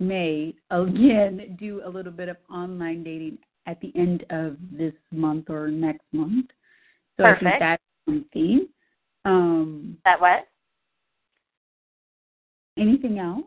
may 0.00 0.52
again 0.70 1.56
do 1.60 1.80
a 1.84 1.88
little 1.88 2.12
bit 2.12 2.28
of 2.28 2.36
online 2.50 3.04
dating 3.04 3.38
at 3.66 3.80
the 3.80 3.92
end 3.96 4.24
of 4.30 4.56
this 4.70 4.94
month 5.10 5.50
or 5.50 5.68
next 5.68 6.04
month. 6.12 6.46
So 7.16 7.24
Perfect. 7.24 7.46
I 7.46 7.50
think 7.50 7.60
that's 7.60 7.82
something. 8.06 8.68
Um, 9.24 9.98
that 10.04 10.20
what? 10.20 10.48
Anything 12.76 13.18
else? 13.18 13.44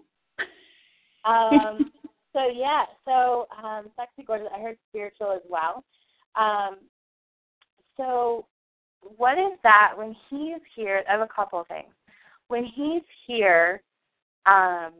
um, 1.25 1.91
so 2.33 2.47
yeah, 2.53 2.85
so 3.05 3.47
um, 3.63 3.87
sexy 3.95 4.23
gorgeous. 4.25 4.47
I 4.55 4.59
heard 4.59 4.77
spiritual 4.89 5.33
as 5.33 5.41
well. 5.49 5.83
Um, 6.35 6.77
so 7.97 8.45
what 9.01 9.37
is 9.37 9.57
that 9.63 9.93
when 9.95 10.15
he's 10.29 10.61
here? 10.75 11.03
I 11.07 11.13
have 11.13 11.21
a 11.21 11.27
couple 11.27 11.59
of 11.59 11.67
things. 11.67 11.93
When 12.47 12.63
he's 12.63 13.03
here, 13.25 13.81
um, 14.45 14.93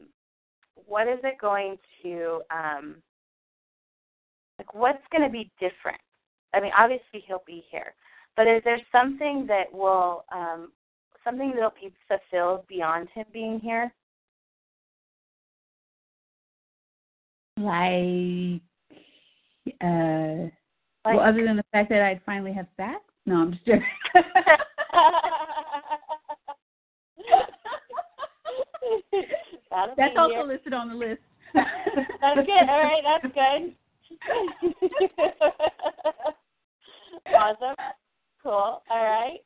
what 0.85 1.07
is 1.07 1.19
it 1.23 1.39
going 1.39 1.77
to 2.03 2.41
um, 2.52 2.95
like? 4.57 4.73
What's 4.73 5.03
going 5.11 5.23
to 5.23 5.29
be 5.29 5.51
different? 5.59 5.99
I 6.53 6.59
mean, 6.59 6.71
obviously 6.77 7.23
he'll 7.27 7.43
be 7.45 7.63
here, 7.69 7.93
but 8.35 8.47
is 8.47 8.61
there 8.63 8.79
something 8.91 9.45
that 9.47 9.71
will 9.71 10.25
um, 10.34 10.71
something 11.23 11.51
that'll 11.53 11.73
be 11.81 11.91
fulfilled 12.07 12.65
beyond 12.67 13.09
him 13.13 13.25
being 13.34 13.59
here? 13.59 13.93
Like, 17.57 18.61
uh, 19.81 20.49
like, 21.03 21.17
well, 21.17 21.27
other 21.27 21.43
than 21.43 21.57
the 21.57 21.63
fact 21.71 21.89
that 21.89 22.01
I'd 22.01 22.21
finally 22.25 22.53
have 22.53 22.67
sex? 22.77 23.01
No, 23.25 23.35
I'm 23.38 23.51
just 23.51 23.65
joking. 23.65 23.84
that's 29.97 30.15
also 30.17 30.43
listed 30.45 30.73
on 30.73 30.89
the 30.89 30.95
list. 30.95 31.21
that's 31.53 32.45
good. 32.45 32.69
All 32.69 32.84
right, 32.84 33.03
that's 33.03 33.34
good. 33.34 33.75
awesome. 37.35 37.75
Cool. 38.41 38.81
All 38.89 38.89
right. 38.89 39.39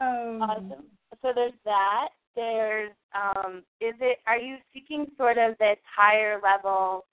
Um, 0.00 0.42
awesome. 0.42 0.84
So 1.22 1.32
there's 1.34 1.52
that. 1.64 2.08
There's 2.36 2.92
um, 3.14 3.62
is 3.80 3.94
it? 4.00 4.18
Are 4.26 4.38
you 4.38 4.56
seeking 4.72 5.06
sort 5.16 5.38
of 5.38 5.56
this 5.58 5.78
higher 5.96 6.40
level 6.42 7.06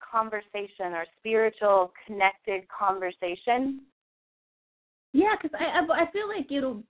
conversation 0.00 0.92
or 0.92 1.04
spiritual 1.18 1.92
connected 2.06 2.62
conversation? 2.68 3.80
Yeah, 5.12 5.34
because 5.40 5.56
I, 5.58 5.64
I 5.64 6.02
I 6.02 6.10
feel 6.10 6.28
like 6.28 6.50
it'll 6.50 6.82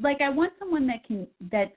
like 0.00 0.20
I 0.20 0.28
want 0.28 0.52
someone 0.58 0.86
that 0.86 1.04
can 1.04 1.26
that 1.50 1.72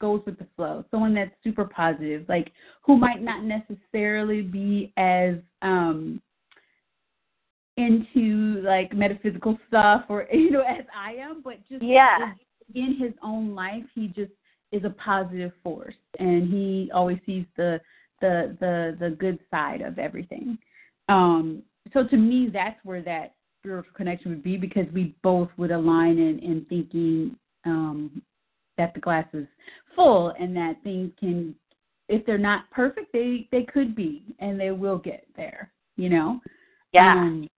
goes 0.00 0.22
with 0.26 0.38
the 0.38 0.46
flow, 0.56 0.84
someone 0.90 1.14
that's 1.14 1.34
super 1.42 1.64
positive, 1.64 2.24
like 2.28 2.52
who 2.82 2.96
might 2.96 3.22
not 3.22 3.44
necessarily 3.44 4.42
be 4.42 4.92
as 4.96 5.36
um 5.62 6.20
into 7.76 8.60
like 8.62 8.94
metaphysical 8.94 9.58
stuff 9.68 10.04
or 10.08 10.26
you 10.32 10.50
know 10.50 10.62
as 10.62 10.84
I 10.96 11.12
am, 11.12 11.42
but 11.42 11.56
just 11.68 11.82
yeah. 11.82 12.32
in, 12.74 12.96
his 12.98 13.12
own 13.22 13.54
life, 13.54 13.84
he 13.94 14.08
just 14.08 14.32
is 14.72 14.84
a 14.84 14.90
positive 14.90 15.52
force, 15.62 15.94
and 16.18 16.52
he 16.52 16.90
always 16.94 17.18
sees 17.26 17.44
the 17.56 17.80
the 18.20 18.56
the 18.60 18.96
the 19.00 19.10
good 19.16 19.38
side 19.50 19.80
of 19.80 19.98
everything. 19.98 20.58
Um, 21.08 21.62
so 21.92 22.06
to 22.06 22.16
me, 22.16 22.48
that's 22.52 22.78
where 22.84 23.02
that 23.02 23.34
spiritual 23.60 23.92
connection 23.94 24.30
would 24.30 24.42
be 24.42 24.56
because 24.56 24.86
we 24.92 25.14
both 25.22 25.48
would 25.56 25.70
align 25.70 26.18
in, 26.18 26.38
in 26.38 26.66
thinking 26.68 27.36
um, 27.64 28.22
that 28.80 28.94
the 28.94 29.00
glass 29.00 29.26
is 29.34 29.46
full 29.94 30.32
and 30.40 30.56
that 30.56 30.82
things 30.82 31.10
can, 31.20 31.54
if 32.08 32.24
they're 32.24 32.38
not 32.38 32.70
perfect, 32.70 33.12
they 33.12 33.46
they 33.52 33.62
could 33.62 33.94
be 33.94 34.34
and 34.38 34.58
they 34.58 34.70
will 34.70 34.98
get 34.98 35.26
there. 35.36 35.70
You 35.96 36.08
know. 36.08 36.40
Yeah. 36.92 37.12
Um, 37.12 37.48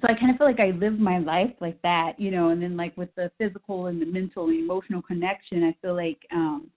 so 0.00 0.08
I 0.08 0.14
kind 0.18 0.30
of 0.32 0.38
feel 0.38 0.46
like 0.46 0.60
I 0.60 0.72
live 0.72 0.98
my 0.98 1.18
life 1.18 1.52
like 1.60 1.80
that, 1.82 2.18
you 2.18 2.30
know, 2.32 2.48
and 2.48 2.60
then 2.60 2.76
like 2.76 2.96
with 2.96 3.14
the 3.14 3.30
physical 3.38 3.86
and 3.86 4.02
the 4.02 4.06
mental 4.06 4.48
and 4.48 4.58
emotional 4.58 5.00
connection, 5.00 5.62
I 5.64 5.76
feel 5.80 5.94
like 5.94 6.18
um 6.32 6.70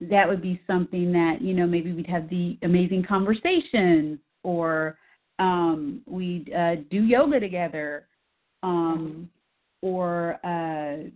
that 0.00 0.28
would 0.28 0.42
be 0.42 0.60
something 0.66 1.10
that, 1.12 1.40
you 1.40 1.54
know, 1.54 1.66
maybe 1.66 1.92
we'd 1.92 2.06
have 2.06 2.28
the 2.28 2.58
amazing 2.62 3.04
conversations 3.08 4.18
or 4.44 4.96
um 5.38 6.02
we'd 6.06 6.52
uh 6.52 6.76
do 6.90 7.02
yoga 7.02 7.40
together 7.40 8.06
um 8.62 9.28
or 9.82 10.38
uh 10.44 11.08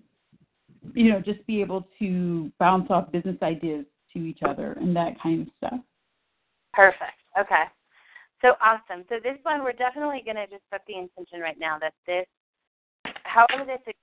you 0.95 1.13
know, 1.13 1.21
just 1.21 1.45
be 1.47 1.61
able 1.61 1.89
to 1.99 2.51
bounce 2.59 2.91
off 2.91 3.13
business 3.13 3.37
ideas 3.43 3.85
to 4.13 4.19
each 4.21 4.41
other 4.47 4.73
and 4.81 4.95
that 4.97 5.21
kind 5.23 5.43
of 5.43 5.49
stuff. 5.59 5.81
Perfect. 6.73 7.19
Okay. 7.39 7.65
So 8.43 8.55
awesome. 8.63 9.05
So 9.09 9.17
this 9.23 9.37
one, 9.43 9.63
we're 9.63 9.73
definitely 9.73 10.23
going 10.25 10.37
to 10.37 10.47
just 10.47 10.63
put 10.71 10.81
the 10.89 10.97
intention 10.97 11.41
right 11.41 11.59
now 11.59 11.79
that 11.79 11.93
this, 12.07 12.27
however 13.25 13.65
this 13.67 13.95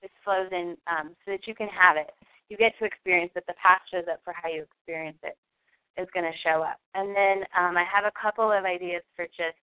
this 0.00 0.10
flows 0.22 0.48
in, 0.52 0.76
um, 0.86 1.16
so 1.24 1.32
that 1.32 1.46
you 1.46 1.54
can 1.54 1.68
have 1.68 1.96
it, 1.96 2.10
you 2.48 2.56
get 2.56 2.72
to 2.78 2.84
experience 2.84 3.32
it. 3.34 3.44
The 3.48 3.54
past 3.60 3.82
shows 3.90 4.04
up 4.10 4.20
for 4.22 4.32
how 4.32 4.48
you 4.48 4.62
experience 4.62 5.18
it 5.24 5.36
is 6.00 6.06
going 6.14 6.30
to 6.30 6.38
show 6.38 6.62
up. 6.62 6.78
And 6.94 7.08
then 7.16 7.42
um, 7.58 7.76
I 7.76 7.84
have 7.84 8.04
a 8.04 8.12
couple 8.20 8.52
of 8.52 8.64
ideas 8.64 9.02
for 9.16 9.26
just 9.26 9.58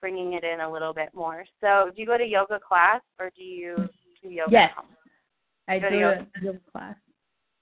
bringing 0.00 0.34
it 0.34 0.44
in 0.44 0.60
a 0.60 0.70
little 0.70 0.92
bit 0.92 1.10
more. 1.14 1.44
So 1.60 1.90
do 1.94 2.00
you 2.00 2.06
go 2.06 2.18
to 2.18 2.24
yoga 2.24 2.60
class 2.60 3.00
or 3.18 3.30
do 3.36 3.42
you 3.42 3.88
do 4.22 4.28
yoga? 4.28 4.50
Yes, 4.52 4.70
I 5.70 5.78
do 5.78 5.96
yoga. 5.96 6.26
a 6.36 6.44
yoga 6.44 6.60
class. 6.70 6.96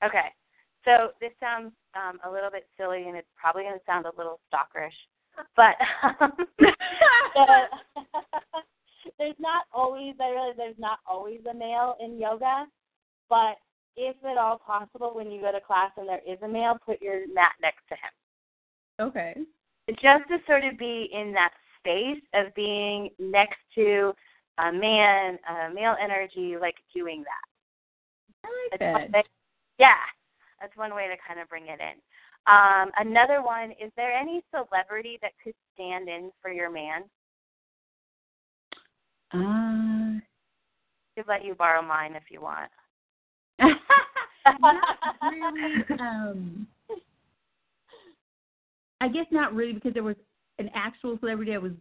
Okay. 0.04 0.32
So 0.84 1.12
this 1.20 1.32
sounds 1.40 1.72
um, 1.94 2.18
a 2.24 2.30
little 2.30 2.50
bit 2.50 2.66
silly, 2.78 3.08
and 3.08 3.16
it's 3.16 3.28
probably 3.36 3.64
going 3.64 3.78
to 3.78 3.84
sound 3.84 4.06
a 4.06 4.12
little 4.16 4.40
stalkerish, 4.48 4.94
but 5.54 5.76
um, 6.20 6.32
there's 9.18 9.34
not 9.38 9.66
always. 9.72 10.14
I 10.20 10.30
realize 10.30 10.54
there's 10.56 10.78
not 10.78 11.00
always 11.06 11.40
a 11.50 11.54
male 11.54 11.96
in 12.00 12.18
yoga, 12.18 12.66
but 13.28 13.56
if 13.96 14.16
at 14.24 14.38
all 14.38 14.58
possible, 14.58 15.12
when 15.14 15.30
you 15.30 15.40
go 15.40 15.52
to 15.52 15.60
class 15.60 15.92
and 15.96 16.08
there 16.08 16.22
is 16.26 16.38
a 16.42 16.48
male, 16.48 16.78
put 16.84 17.00
your 17.02 17.26
mat 17.34 17.52
next 17.60 17.86
to 17.88 17.94
him. 17.94 19.08
Okay. 19.08 19.36
Just 19.90 20.28
to 20.28 20.38
sort 20.46 20.64
of 20.64 20.78
be 20.78 21.10
in 21.12 21.32
that 21.32 21.52
space 21.78 22.22
of 22.34 22.54
being 22.54 23.10
next 23.18 23.58
to 23.74 24.12
a 24.58 24.72
man, 24.72 25.38
a 25.48 25.74
male 25.74 25.96
energy, 26.02 26.56
like 26.60 26.76
doing 26.94 27.24
that. 27.24 27.47
I 28.44 28.48
like 28.48 28.80
That's 28.80 29.12
that. 29.12 29.24
yeah, 29.78 29.94
that's 30.60 30.76
one 30.76 30.94
way 30.94 31.06
to 31.08 31.16
kind 31.26 31.40
of 31.40 31.48
bring 31.48 31.64
it 31.64 31.80
in. 31.80 32.00
Um, 32.46 32.90
another 32.98 33.42
one, 33.42 33.72
is 33.72 33.92
there 33.96 34.12
any 34.12 34.42
celebrity 34.50 35.18
that 35.22 35.32
could 35.42 35.54
stand 35.74 36.08
in 36.08 36.30
for 36.40 36.50
your 36.50 36.70
man? 36.70 37.02
Uh, 39.32 40.20
Could 41.16 41.28
let 41.28 41.44
you 41.44 41.54
borrow 41.54 41.82
mine 41.82 42.14
if 42.14 42.24
you 42.30 42.40
want. 42.40 42.70
not 43.60 45.52
really. 45.52 45.84
Um, 46.00 46.66
I 49.00 49.08
guess 49.08 49.26
not 49.30 49.54
really 49.54 49.74
because 49.74 49.94
there 49.94 50.02
was 50.02 50.16
an 50.58 50.70
actual 50.74 51.18
celebrity 51.20 51.54
I 51.54 51.58
was 51.58 51.72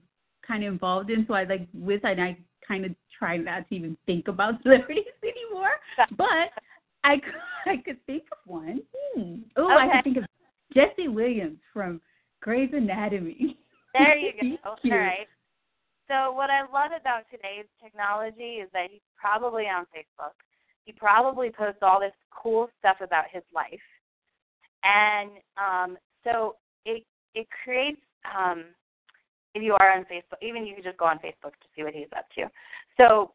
kind 0.46 0.64
of 0.64 0.72
involved 0.72 1.10
in, 1.10 1.26
so 1.28 1.34
I 1.34 1.46
like 1.46 1.68
with 1.74 2.04
and 2.04 2.22
I 2.22 2.38
kind 2.68 2.86
of 2.86 2.92
try 3.18 3.38
not 3.38 3.68
to 3.70 3.76
even 3.76 3.98
think 4.06 4.28
about 4.28 4.56
celebrities 4.64 5.06
anymore. 5.24 5.72
But 6.18 6.52
I 7.04 7.18
could, 7.18 7.34
I 7.66 7.78
could 7.78 8.06
think 8.06 8.24
of 8.32 8.38
one. 8.46 8.82
Hmm. 8.94 9.36
Oh, 9.56 9.68
I 9.68 9.88
could 9.92 10.04
think 10.04 10.18
of 10.18 10.26
Jesse 10.74 11.08
Williams 11.08 11.60
from 11.74 12.02
Grey's 12.42 12.72
Anatomy. 12.74 13.58
There 13.94 14.16
you 14.16 14.32
go. 14.64 14.70
All 14.70 14.92
right. 14.92 15.28
So 16.08 16.32
what 16.32 16.52
I 16.52 16.62
love 16.62 16.92
about 17.00 17.24
today's 17.32 17.66
technology 17.82 18.62
is 18.62 18.70
that 18.74 18.92
he's 18.92 19.02
probably 19.20 19.64
on 19.64 19.86
Facebook. 19.86 20.38
He 20.86 20.92
probably 20.92 21.50
posts 21.50 21.80
all 21.82 22.00
this 22.00 22.14
cool 22.30 22.70
stuff 22.78 22.98
about 23.02 23.24
his 23.32 23.42
life, 23.56 23.80
and 24.84 25.32
um, 25.58 25.98
so 26.24 26.58
it 26.86 27.04
it 27.34 27.48
creates. 27.64 28.02
Um, 28.24 28.66
if 29.58 29.64
you 29.64 29.74
are 29.74 29.92
on 29.98 30.06
Facebook, 30.06 30.38
even 30.42 30.66
you 30.66 30.76
can 30.76 30.84
just 30.84 30.98
go 30.98 31.06
on 31.06 31.18
Facebook 31.18 31.52
to 31.58 31.68
see 31.76 31.84
what 31.84 31.94
he's 31.94 32.08
up 32.16 32.26
to. 32.36 32.50
So 32.96 33.34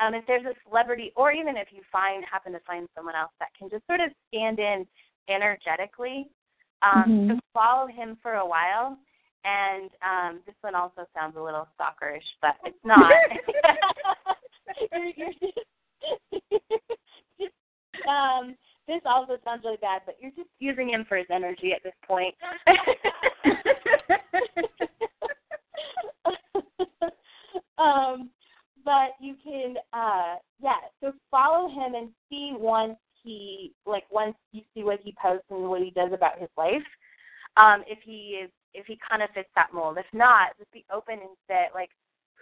um, 0.00 0.14
if 0.14 0.24
there's 0.26 0.46
a 0.46 0.54
celebrity, 0.68 1.12
or 1.16 1.32
even 1.32 1.56
if 1.56 1.68
you 1.72 1.82
find 1.90 2.24
happen 2.24 2.52
to 2.52 2.60
find 2.60 2.88
someone 2.94 3.14
else 3.16 3.32
that 3.40 3.48
can 3.58 3.68
just 3.68 3.84
sort 3.86 4.00
of 4.00 4.10
stand 4.28 4.58
in 4.58 4.86
energetically, 5.28 6.28
um, 6.82 7.04
Mhm. 7.06 7.28
just 7.34 7.42
follow 7.52 7.86
him 7.86 8.16
for 8.22 8.34
a 8.34 8.46
while. 8.46 8.96
And 9.44 9.90
um, 10.02 10.42
this 10.46 10.54
one 10.60 10.74
also 10.76 11.06
sounds 11.12 11.36
a 11.36 11.42
little 11.42 11.66
stalkerish, 11.76 12.24
but 12.40 12.56
it's 12.64 12.84
not. 12.84 13.12
You're- 14.92 15.12
you're 15.16 15.32
just- 15.32 15.58
um, 18.06 18.56
this 18.86 19.02
also 19.04 19.36
sounds 19.44 19.64
really 19.64 19.76
bad, 19.78 20.02
but 20.06 20.16
you're 20.20 20.30
just 20.32 20.50
using 20.60 20.88
him 20.90 21.04
for 21.04 21.16
his 21.16 21.28
energy 21.30 21.72
at 21.72 21.82
this 21.82 21.94
point. 22.06 22.36
um, 27.82 28.30
but 28.84 29.14
you 29.20 29.34
can, 29.42 29.76
uh, 29.92 30.36
yeah. 30.62 30.80
So 31.00 31.12
follow 31.30 31.68
him 31.68 31.94
and 31.94 32.10
see 32.28 32.52
once 32.54 32.96
he, 33.22 33.72
like, 33.86 34.04
once 34.10 34.36
you 34.52 34.62
see 34.74 34.82
what 34.82 35.00
he 35.02 35.14
posts 35.20 35.46
and 35.50 35.68
what 35.68 35.82
he 35.82 35.90
does 35.90 36.12
about 36.12 36.38
his 36.38 36.50
life. 36.56 36.82
Um, 37.56 37.84
if 37.86 37.98
he 38.04 38.40
is, 38.42 38.50
if 38.74 38.86
he 38.86 38.98
kind 39.08 39.22
of 39.22 39.28
fits 39.34 39.50
that 39.54 39.74
mold. 39.74 39.98
If 39.98 40.06
not, 40.12 40.56
just 40.58 40.72
be 40.72 40.84
open 40.92 41.14
and 41.14 41.36
say, 41.46 41.66
like, 41.74 41.90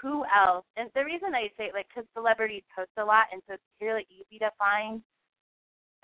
who 0.00 0.24
else? 0.24 0.64
And 0.76 0.88
the 0.94 1.04
reason 1.04 1.34
I 1.34 1.50
say, 1.58 1.70
like, 1.74 1.86
because 1.88 2.08
celebrities 2.14 2.62
post 2.74 2.90
a 2.96 3.04
lot, 3.04 3.26
and 3.32 3.42
so 3.46 3.54
it's 3.54 3.80
really 3.80 4.06
easy 4.08 4.38
to 4.38 4.50
find 4.56 5.02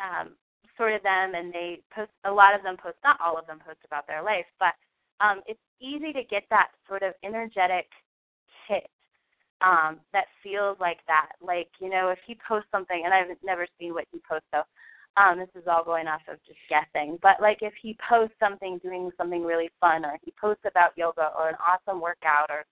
um, 0.02 0.34
sort 0.76 0.92
of 0.92 1.02
them, 1.02 1.34
and 1.34 1.52
they 1.52 1.80
post. 1.94 2.10
A 2.24 2.30
lot 2.30 2.54
of 2.54 2.62
them 2.62 2.76
post, 2.76 2.96
not 3.04 3.20
all 3.24 3.38
of 3.38 3.46
them 3.46 3.60
post 3.64 3.78
about 3.86 4.06
their 4.06 4.22
life, 4.22 4.44
but 4.58 4.74
um, 5.20 5.40
it's 5.46 5.60
easy 5.80 6.12
to 6.12 6.22
get 6.28 6.44
that 6.50 6.68
sort 6.88 7.02
of 7.02 7.14
energetic 7.24 7.86
hit 8.68 8.90
um, 9.60 10.00
that 10.12 10.26
feels 10.42 10.76
like 10.80 10.98
that. 11.06 11.32
Like, 11.40 11.68
you 11.80 11.88
know, 11.88 12.10
if 12.10 12.18
he 12.26 12.36
posts 12.46 12.68
something, 12.70 13.02
and 13.04 13.14
I've 13.14 13.36
never 13.44 13.66
seen 13.78 13.94
what 13.94 14.04
he 14.12 14.20
posts, 14.28 14.46
so 14.52 14.62
um, 15.20 15.38
this 15.38 15.48
is 15.54 15.66
all 15.66 15.84
going 15.84 16.06
off 16.06 16.20
of 16.28 16.38
just 16.46 16.58
guessing. 16.68 17.18
But 17.22 17.40
like, 17.40 17.58
if 17.62 17.72
he 17.80 17.96
posts 18.08 18.36
something 18.38 18.78
doing 18.82 19.10
something 19.16 19.44
really 19.44 19.70
fun, 19.80 20.04
or 20.04 20.18
he 20.22 20.32
posts 20.40 20.64
about 20.66 20.96
yoga, 20.96 21.30
or 21.38 21.48
an 21.48 21.56
awesome 21.56 22.00
workout, 22.00 22.50
or 22.50 22.64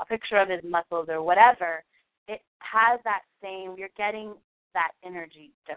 a 0.00 0.04
picture 0.06 0.38
of 0.38 0.48
his 0.48 0.62
muscles, 0.64 1.08
or 1.08 1.22
whatever, 1.22 1.84
it 2.26 2.40
has 2.60 3.00
that 3.04 3.22
same. 3.42 3.74
You're 3.76 3.88
getting 3.96 4.34
that 4.72 4.92
energy 5.04 5.50
dose. 5.66 5.76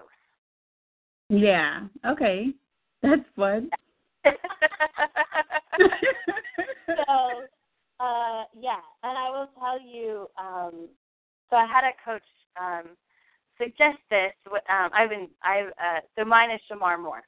yeah. 1.29 1.81
Okay. 2.05 2.53
That's 3.01 3.21
fun. 3.35 3.69
so 6.87 7.43
uh 7.99 8.43
yeah 8.59 8.79
and 9.03 9.17
i 9.17 9.29
will 9.29 9.49
tell 9.59 9.79
you 9.79 10.27
um 10.37 10.87
so 11.49 11.55
i 11.55 11.65
had 11.65 11.83
a 11.83 11.93
coach 12.03 12.23
um 12.59 12.89
suggest 13.57 13.97
this 14.09 14.33
um 14.69 14.89
i've 14.93 15.09
been 15.09 15.27
i've 15.43 15.67
uh 15.67 15.99
so 16.17 16.25
mine 16.25 16.49
is 16.51 16.59
Shemar 16.69 16.99
Moore 17.01 17.23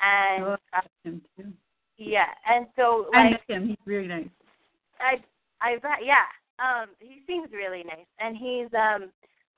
and 0.00 0.44
Oh, 0.44 0.56
him 1.04 1.22
too. 1.36 1.52
yeah 1.96 2.26
and 2.48 2.66
so 2.76 3.06
I 3.14 3.24
like 3.24 3.30
met 3.48 3.56
him. 3.56 3.68
He's 3.68 3.76
really 3.86 4.08
nice. 4.08 4.28
I 5.00 5.22
I 5.60 5.76
bet 5.76 6.04
yeah. 6.04 6.26
Um 6.58 6.88
he 6.98 7.22
seems 7.26 7.48
really 7.52 7.84
nice 7.84 8.06
and 8.18 8.36
he's 8.36 8.68
um 8.74 9.10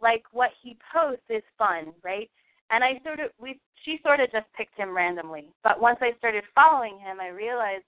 like 0.03 0.24
what 0.32 0.51
he 0.62 0.77
posts 0.93 1.24
is 1.31 1.43
fun, 1.57 1.93
right? 2.03 2.28
And 2.70 2.85
I 2.85 3.01
sort 3.05 3.20
of 3.20 3.31
we 3.41 3.59
she 3.85 3.99
sort 4.03 4.20
of 4.20 4.31
just 4.32 4.47
picked 4.57 4.77
him 4.77 4.95
randomly. 4.97 5.51
But 5.62 5.81
once 5.81 5.99
I 6.01 6.12
started 6.19 6.45
following 6.55 6.99
him 6.99 7.20
I 7.20 7.28
realized 7.28 7.85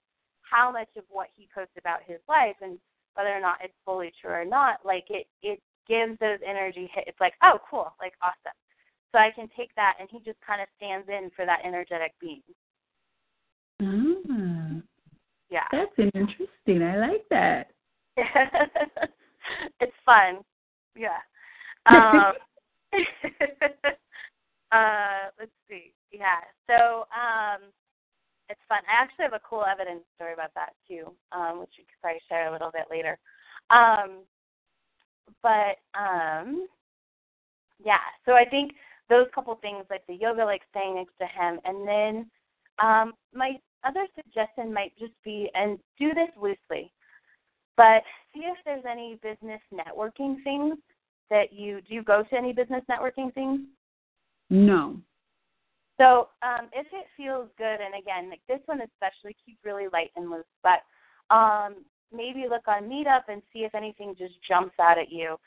how 0.49 0.71
much 0.71 0.89
of 0.97 1.03
what 1.09 1.27
he 1.35 1.47
posts 1.53 1.75
about 1.77 1.99
his 2.05 2.19
life 2.27 2.55
and 2.61 2.77
whether 3.15 3.29
or 3.29 3.41
not 3.41 3.57
it's 3.63 3.73
fully 3.85 4.11
true 4.21 4.31
or 4.31 4.45
not, 4.45 4.79
like 4.85 5.05
it 5.09 5.27
it 5.41 5.61
gives 5.87 6.19
those 6.19 6.39
energy 6.45 6.89
hit 6.93 7.05
it's 7.07 7.19
like, 7.19 7.33
oh 7.43 7.59
cool, 7.69 7.93
like 7.99 8.13
awesome. 8.21 8.55
So 9.11 9.19
I 9.19 9.31
can 9.31 9.49
take 9.55 9.73
that 9.75 9.95
and 9.99 10.09
he 10.11 10.19
just 10.19 10.39
kind 10.45 10.61
of 10.61 10.67
stands 10.77 11.07
in 11.09 11.29
for 11.35 11.45
that 11.45 11.59
energetic 11.63 12.13
being. 12.19 12.41
Ah, 13.81 14.81
Yeah. 15.49 15.67
that's 15.71 15.97
interesting. 15.97 16.83
I 16.83 16.97
like 16.97 17.25
that. 17.29 17.71
it's 19.79 19.95
fun. 20.05 20.43
Yeah. 20.95 21.19
Um, 21.85 22.33
uh, 24.71 25.29
let's 25.39 25.51
see. 25.69 25.93
Yeah. 26.11 26.41
So 26.67 27.05
um, 27.13 27.71
it's 28.49 28.59
fun. 28.69 28.79
I 28.87 29.01
actually 29.01 29.23
have 29.23 29.33
a 29.33 29.47
cool 29.47 29.65
evidence 29.65 30.03
story 30.15 30.33
about 30.33 30.53
that 30.55 30.73
too, 30.87 31.11
um, 31.31 31.59
which 31.59 31.71
we 31.77 31.83
could 31.83 32.01
probably 32.01 32.21
share 32.29 32.47
a 32.47 32.51
little 32.51 32.71
bit 32.71 32.85
later. 32.89 33.17
Um, 33.69 34.23
but 35.43 35.77
um, 35.97 36.67
yeah. 37.83 38.03
So 38.25 38.33
I 38.33 38.45
think 38.45 38.71
those 39.09 39.27
couple 39.33 39.55
things, 39.55 39.85
like 39.89 40.05
the 40.07 40.15
yoga, 40.15 40.45
like 40.45 40.61
staying 40.69 40.95
next 40.95 41.13
to 41.19 41.25
him, 41.25 41.59
and 41.65 41.87
then 41.87 42.29
um, 42.79 43.13
my 43.33 43.53
other 43.83 44.05
suggestion 44.15 44.73
might 44.73 44.93
just 44.97 45.13
be, 45.23 45.49
and 45.53 45.79
do 45.99 46.13
this 46.13 46.29
loosely, 46.39 46.91
but 47.75 48.03
see 48.33 48.41
if 48.41 48.57
there's 48.65 48.83
any 48.89 49.19
business 49.21 49.61
networking 49.73 50.43
things 50.43 50.75
that 51.29 51.53
you 51.53 51.81
do. 51.81 51.95
You 51.95 52.03
go 52.03 52.23
to 52.23 52.35
any 52.35 52.53
business 52.53 52.83
networking 52.89 53.33
things? 53.33 53.61
No. 54.49 54.97
So 55.97 56.29
um, 56.43 56.69
if 56.73 56.87
it 56.93 57.07
feels 57.15 57.49
good, 57.57 57.79
and 57.81 57.95
again, 57.99 58.29
like 58.29 58.41
this 58.47 58.59
one 58.65 58.81
especially, 58.81 59.35
keep 59.45 59.57
really 59.63 59.87
light 59.91 60.11
and 60.15 60.29
loose. 60.29 60.45
But 60.63 60.81
um, 61.33 61.77
maybe 62.13 62.45
look 62.49 62.67
on 62.67 62.83
Meetup 62.83 63.23
and 63.27 63.41
see 63.51 63.59
if 63.59 63.73
anything 63.73 64.15
just 64.17 64.35
jumps 64.47 64.75
out 64.79 64.97
at 64.97 65.11
you 65.11 65.37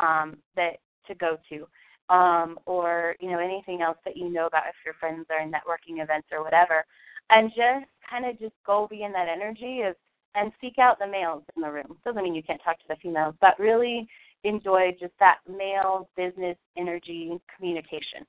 um, 0.00 0.38
that 0.56 0.78
to 1.06 1.14
go 1.14 1.36
to 1.48 1.66
um, 2.14 2.58
or 2.66 3.14
you 3.20 3.30
know 3.30 3.38
anything 3.38 3.82
else 3.82 3.98
that 4.04 4.16
you 4.16 4.30
know 4.30 4.46
about 4.46 4.66
if 4.68 4.74
your 4.84 4.94
friends 4.94 5.26
are 5.30 5.40
in 5.40 5.50
networking 5.50 6.02
events 6.02 6.28
or 6.32 6.42
whatever, 6.42 6.84
and 7.30 7.50
just 7.50 7.86
kind 8.08 8.26
of 8.26 8.38
just 8.38 8.54
go 8.66 8.88
be 8.90 9.04
in 9.04 9.12
that 9.12 9.28
energy 9.28 9.82
of 9.82 9.94
and 10.34 10.52
seek 10.60 10.78
out 10.78 10.98
the 10.98 11.06
males 11.06 11.42
in 11.56 11.62
the 11.62 11.70
room. 11.70 11.96
Doesn't 12.04 12.22
mean 12.22 12.34
you 12.34 12.42
can't 12.42 12.60
talk 12.64 12.78
to 12.78 12.84
the 12.88 12.96
females, 13.02 13.34
but 13.40 13.58
really 13.58 14.08
enjoy 14.44 14.96
just 14.98 15.12
that 15.18 15.38
male 15.48 16.08
business 16.16 16.56
energy 16.76 17.38
communication. 17.56 18.26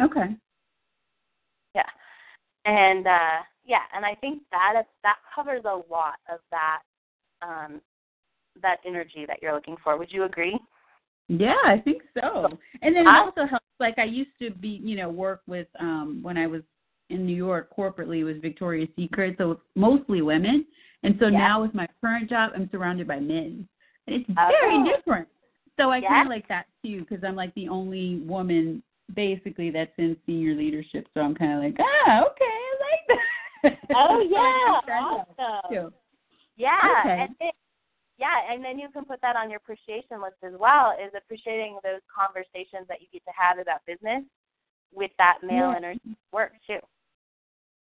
Okay. 0.00 0.36
Yeah, 1.74 1.82
and 2.64 3.06
uh, 3.06 3.42
yeah, 3.64 3.82
and 3.94 4.04
I 4.04 4.14
think 4.14 4.42
that 4.50 4.82
that 5.02 5.16
covers 5.34 5.62
a 5.64 5.80
lot 5.90 6.16
of 6.30 6.40
that 6.50 6.80
um, 7.42 7.80
that 8.62 8.78
energy 8.86 9.24
that 9.26 9.38
you're 9.42 9.54
looking 9.54 9.76
for. 9.82 9.96
Would 9.96 10.12
you 10.12 10.24
agree? 10.24 10.58
Yeah, 11.28 11.54
I 11.64 11.78
think 11.78 12.02
so. 12.14 12.48
And 12.82 12.94
then 12.94 13.06
it 13.06 13.16
also 13.16 13.46
helps. 13.46 13.64
Like 13.78 13.98
I 13.98 14.04
used 14.04 14.30
to 14.42 14.50
be, 14.50 14.80
you 14.82 14.96
know, 14.96 15.08
work 15.08 15.42
with 15.46 15.68
um 15.78 16.20
when 16.22 16.36
I 16.36 16.46
was 16.46 16.62
in 17.08 17.24
New 17.24 17.34
York 17.36 17.74
corporately 17.76 18.24
was 18.24 18.36
Victoria's 18.42 18.88
Secret, 18.96 19.36
so 19.38 19.52
it's 19.52 19.60
mostly 19.74 20.22
women. 20.22 20.66
And 21.02 21.16
so 21.18 21.26
Yeah. 21.26 21.38
now 21.38 21.62
with 21.62 21.74
my 21.74 21.88
current 22.00 22.28
job, 22.28 22.52
I'm 22.54 22.68
surrounded 22.70 23.06
by 23.06 23.20
men, 23.20 23.68
and 24.06 24.16
it's 24.16 24.30
Oh. 24.30 24.48
very 24.60 24.82
different. 24.84 25.28
So 25.78 25.90
I 25.90 25.98
Yeah. 25.98 26.08
kind 26.08 26.26
of 26.26 26.30
like 26.30 26.48
that 26.48 26.66
too 26.84 27.00
because 27.00 27.24
I'm 27.24 27.36
like 27.36 27.54
the 27.54 27.68
only 27.68 28.16
woman 28.20 28.82
basically 29.14 29.70
that's 29.70 29.92
in 29.98 30.16
senior 30.26 30.54
leadership. 30.54 31.06
So 31.14 31.20
I'm 31.20 31.34
kind 31.34 31.52
of 31.52 31.62
like, 31.62 31.76
ah, 31.78 32.24
okay, 32.26 32.44
I 32.44 32.76
like 32.80 33.20
that. 33.62 33.78
Oh 33.94 34.20
yeah, 34.30 34.72
think 34.74 34.86
that 34.86 35.02
helps, 35.02 35.30
awesome. 35.38 35.90
too. 35.90 35.92
Yeah, 36.56 36.78
Okay. 37.00 37.22
and 37.22 37.36
then, 37.40 37.50
yeah, 38.18 38.52
and 38.52 38.64
then 38.64 38.78
you 38.78 38.88
can 38.90 39.04
put 39.04 39.20
that 39.22 39.36
on 39.36 39.50
your 39.50 39.58
appreciation 39.58 40.20
list 40.22 40.36
as 40.42 40.52
well. 40.58 40.92
Is 40.92 41.12
appreciating 41.16 41.78
those 41.82 42.00
conversations 42.14 42.86
that 42.88 43.00
you 43.00 43.06
get 43.12 43.24
to 43.24 43.32
have 43.36 43.58
about 43.58 43.80
business 43.86 44.24
with 44.92 45.10
that 45.18 45.38
male 45.42 45.70
Yeah. 45.70 45.76
energy 45.76 46.16
work 46.32 46.52
too. 46.66 46.80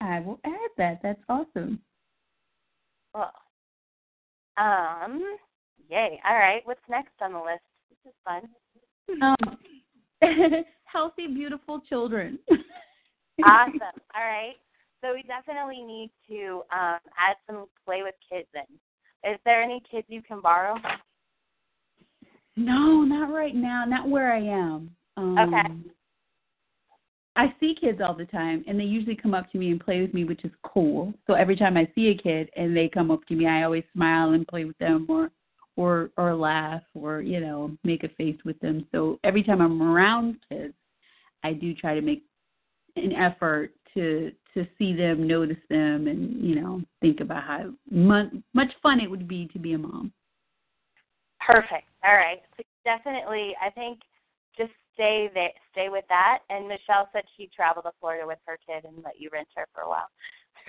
I 0.01 0.21
will 0.21 0.41
add 0.45 0.71
that. 0.79 1.01
That's 1.03 1.23
awesome. 1.29 1.81
Cool. 3.15 3.31
Um, 4.57 5.37
yay! 5.89 6.21
All 6.25 6.37
right, 6.37 6.61
what's 6.65 6.81
next 6.89 7.13
on 7.21 7.33
the 7.33 7.39
list? 7.39 7.63
This 7.91 8.13
is 8.13 8.15
fun. 8.25 8.49
Um, 9.23 9.59
healthy, 10.93 11.27
beautiful 11.27 11.81
children. 11.89 12.39
awesome. 13.45 13.81
All 14.15 14.25
right. 14.25 14.55
So 15.01 15.15
we 15.15 15.23
definitely 15.23 15.83
need 15.83 16.11
to 16.29 16.63
um, 16.73 16.99
add 17.19 17.37
some 17.47 17.67
play 17.85 18.03
with 18.03 18.15
kids 18.31 18.49
in. 18.55 19.31
Is 19.31 19.39
there 19.45 19.63
any 19.63 19.83
kids 19.91 20.07
you 20.09 20.23
can 20.23 20.41
borrow? 20.41 20.77
No, 22.57 23.03
not 23.03 23.33
right 23.33 23.55
now. 23.55 23.85
Not 23.87 24.09
where 24.09 24.33
I 24.33 24.41
am. 24.41 24.91
Um, 25.17 25.39
Okay. 25.39 25.93
I 27.35 27.55
see 27.59 27.75
kids 27.81 28.01
all 28.05 28.15
the 28.15 28.27
time, 28.27 28.63
and 28.67 28.79
they 28.79 28.85
usually 28.85 29.17
come 29.17 29.33
up 29.33 29.51
to 29.53 29.59
me 29.59 29.71
and 29.71 29.81
play 29.81 30.03
with 30.03 30.13
me, 30.13 30.25
which 30.25 30.45
is 30.45 30.53
cool. 30.63 31.15
So 31.27 31.33
every 31.33 31.57
time 31.57 31.79
I 31.79 31.91
see 31.95 32.09
a 32.09 32.15
kid 32.15 32.51
and 32.57 32.77
they 32.77 32.89
come 32.89 33.11
up 33.11 33.25
to 33.27 33.35
me, 33.35 33.47
I 33.47 33.63
always 33.63 33.85
smile 33.95 34.33
and 34.33 34.47
play 34.47 34.67
with 34.67 34.77
them, 34.79 35.07
or 35.09 35.31
or 35.77 36.11
or 36.19 36.35
laugh, 36.35 36.83
or 36.95 37.23
you 37.23 37.41
know, 37.41 37.75
make 37.85 38.05
a 38.05 38.11
face 38.11 38.37
with 38.45 38.59
them. 38.61 38.87
So 38.93 39.19
every 39.25 39.43
time 39.43 39.63
I'm 39.63 39.83
around 39.83 40.37
kids, 40.51 40.75
I 41.43 41.53
do 41.53 41.75
try 41.75 41.95
to 41.95 42.01
make 42.01 42.25
an 42.97 43.13
effort 43.13 43.73
to 43.95 44.33
to 44.55 44.67
see 44.79 44.95
them, 44.95 45.27
notice 45.27 45.57
them, 45.71 46.07
and 46.07 46.43
you 46.43 46.61
know, 46.61 46.83
think 47.01 47.21
about 47.21 47.45
how 47.45 47.73
much 47.91 48.73
fun 48.83 49.01
it 49.01 49.11
would 49.11 49.27
be 49.27 49.49
to 49.53 49.59
be 49.59 49.73
a 49.73 49.79
mom. 49.79 50.13
Perfect. 51.41 51.89
All 52.05 52.15
right. 52.15 52.43
So 52.57 52.63
definitely, 52.85 53.55
I 53.61 53.71
think 53.71 54.01
just 54.57 54.73
stay 54.95 55.31
there, 55.33 55.51
stay 55.73 55.89
with 55.89 56.05
that. 56.09 56.41
And 56.51 56.69
Michelle 56.69 57.09
said 57.13 57.23
she 57.37 57.49
traveled 57.55 57.87
to 57.87 57.93
Florida 58.01 58.27
with 58.27 58.39
her 58.47 58.59
kid 58.67 58.85
and 58.85 59.03
let 59.05 59.19
you 59.21 59.31
rent 59.33 59.49
her 59.57 59.67
for 59.75 59.83
a 59.83 59.89
while. 59.89 60.09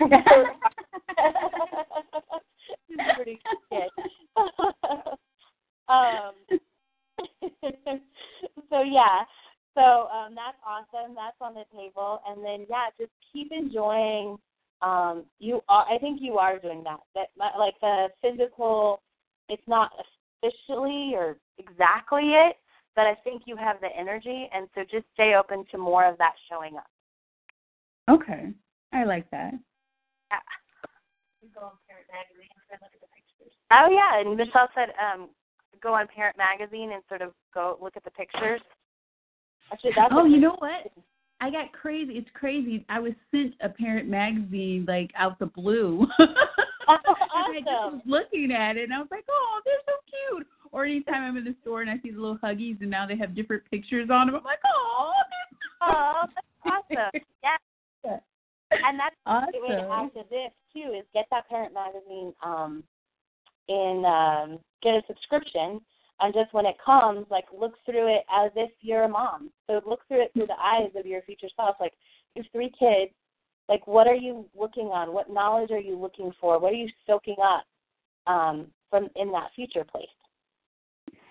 Pretty 3.16 3.38
um, 5.88 6.34
so 8.70 8.82
yeah, 8.82 9.24
so 9.74 10.08
um, 10.08 10.34
that's 10.34 10.58
awesome. 10.66 11.14
That's 11.14 11.36
on 11.40 11.54
the 11.54 11.64
table, 11.76 12.20
and 12.28 12.44
then 12.44 12.66
yeah, 12.70 12.86
just 12.98 13.12
keep 13.32 13.52
enjoying. 13.52 14.36
Um, 14.82 15.24
you 15.38 15.60
are, 15.68 15.86
I 15.92 15.98
think 15.98 16.20
you 16.20 16.38
are 16.38 16.58
doing 16.58 16.84
that. 16.84 17.00
That 17.14 17.28
like 17.58 17.74
the 17.80 18.08
physical, 18.22 19.02
it's 19.48 19.62
not 19.66 19.90
officially 20.42 21.12
or 21.14 21.36
exactly 21.58 22.32
it, 22.32 22.56
but 22.94 23.06
I 23.06 23.14
think 23.24 23.42
you 23.46 23.56
have 23.56 23.80
the 23.80 23.88
energy, 23.98 24.48
and 24.52 24.68
so 24.74 24.82
just 24.82 25.06
stay 25.14 25.34
open 25.34 25.64
to 25.70 25.78
more 25.78 26.04
of 26.06 26.18
that 26.18 26.34
showing 26.50 26.76
up. 26.76 26.86
Okay, 28.10 28.52
I 28.92 29.04
like 29.04 29.28
that. 29.30 29.54
Yeah. 30.30 30.38
Oh 33.72 33.88
yeah, 33.90 34.20
and 34.20 34.36
Michelle 34.36 34.68
said 34.74 34.90
um, 35.00 35.30
go 35.82 35.94
on 35.94 36.06
Parent 36.14 36.36
Magazine 36.36 36.92
and 36.92 37.02
sort 37.08 37.22
of 37.22 37.32
go 37.52 37.78
look 37.80 37.96
at 37.96 38.04
the 38.04 38.10
pictures. 38.10 38.60
Actually, 39.72 39.92
that's 39.96 40.12
oh, 40.14 40.24
you 40.24 40.38
know 40.40 40.56
what? 40.58 40.92
I 41.40 41.50
got 41.50 41.72
crazy. 41.72 42.14
It's 42.14 42.30
crazy. 42.32 42.84
I 42.88 43.00
was 43.00 43.12
sent 43.30 43.54
a 43.60 43.68
parent 43.68 44.08
magazine 44.08 44.84
like 44.86 45.10
out 45.16 45.38
the 45.38 45.46
blue. 45.46 46.06
Oh, 46.86 46.98
I 47.32 47.60
just 47.60 47.66
was 47.66 48.02
looking 48.04 48.52
at 48.52 48.76
it 48.76 48.84
and 48.84 48.92
I 48.92 48.98
was 48.98 49.08
like, 49.10 49.24
oh, 49.30 49.60
they're 49.64 49.74
so 49.86 49.92
cute. 50.04 50.46
Or 50.70 50.84
anytime 50.84 51.24
I'm 51.24 51.36
in 51.38 51.44
the 51.44 51.54
store 51.62 51.80
and 51.80 51.88
I 51.88 51.94
see 52.02 52.10
the 52.10 52.20
little 52.20 52.36
huggies 52.36 52.78
and 52.82 52.90
now 52.90 53.06
they 53.06 53.16
have 53.16 53.34
different 53.34 53.62
pictures 53.70 54.10
on 54.10 54.26
them, 54.26 54.36
I'm 54.36 54.44
like, 54.44 54.58
oh, 54.66 55.12
Oh, 55.86 56.22
that's 56.34 56.46
awesome. 56.66 57.22
Yeah. 57.42 58.16
And 58.70 58.98
that's 58.98 59.16
awesome. 59.26 59.50
the 59.52 59.60
way 59.60 59.76
to 59.76 59.88
add 59.90 60.12
to 60.14 60.28
this 60.30 60.52
too 60.72 60.92
is 60.98 61.04
get 61.14 61.26
that 61.30 61.48
parent 61.48 61.72
magazine 61.72 62.32
um 62.44 62.82
in 63.68 64.04
um 64.04 64.58
get 64.82 64.94
a 64.94 65.02
subscription 65.06 65.80
and 66.20 66.32
just 66.34 66.52
when 66.52 66.66
it 66.66 66.76
comes, 66.84 67.26
like 67.30 67.46
look 67.58 67.74
through 67.84 68.14
it 68.14 68.24
as 68.32 68.50
if 68.56 68.70
you're 68.80 69.04
a 69.04 69.08
mom. 69.08 69.50
So 69.66 69.80
look 69.86 70.00
through 70.08 70.22
it 70.22 70.32
through 70.32 70.46
the 70.46 70.60
eyes 70.60 70.90
of 70.96 71.06
your 71.06 71.22
future 71.22 71.48
self. 71.56 71.76
Like 71.80 71.92
you 72.34 72.42
have 72.42 72.52
three 72.52 72.72
kids, 72.78 73.12
like 73.68 73.86
what 73.86 74.06
are 74.06 74.14
you 74.14 74.46
looking 74.58 74.86
on? 74.86 75.12
What 75.12 75.30
knowledge 75.30 75.70
are 75.70 75.80
you 75.80 75.98
looking 75.98 76.32
for? 76.40 76.58
What 76.58 76.72
are 76.72 76.76
you 76.76 76.88
soaking 77.06 77.36
up 77.42 77.64
um 78.26 78.68
from 78.90 79.08
in 79.16 79.32
that 79.32 79.50
future 79.54 79.84
place? 79.84 80.06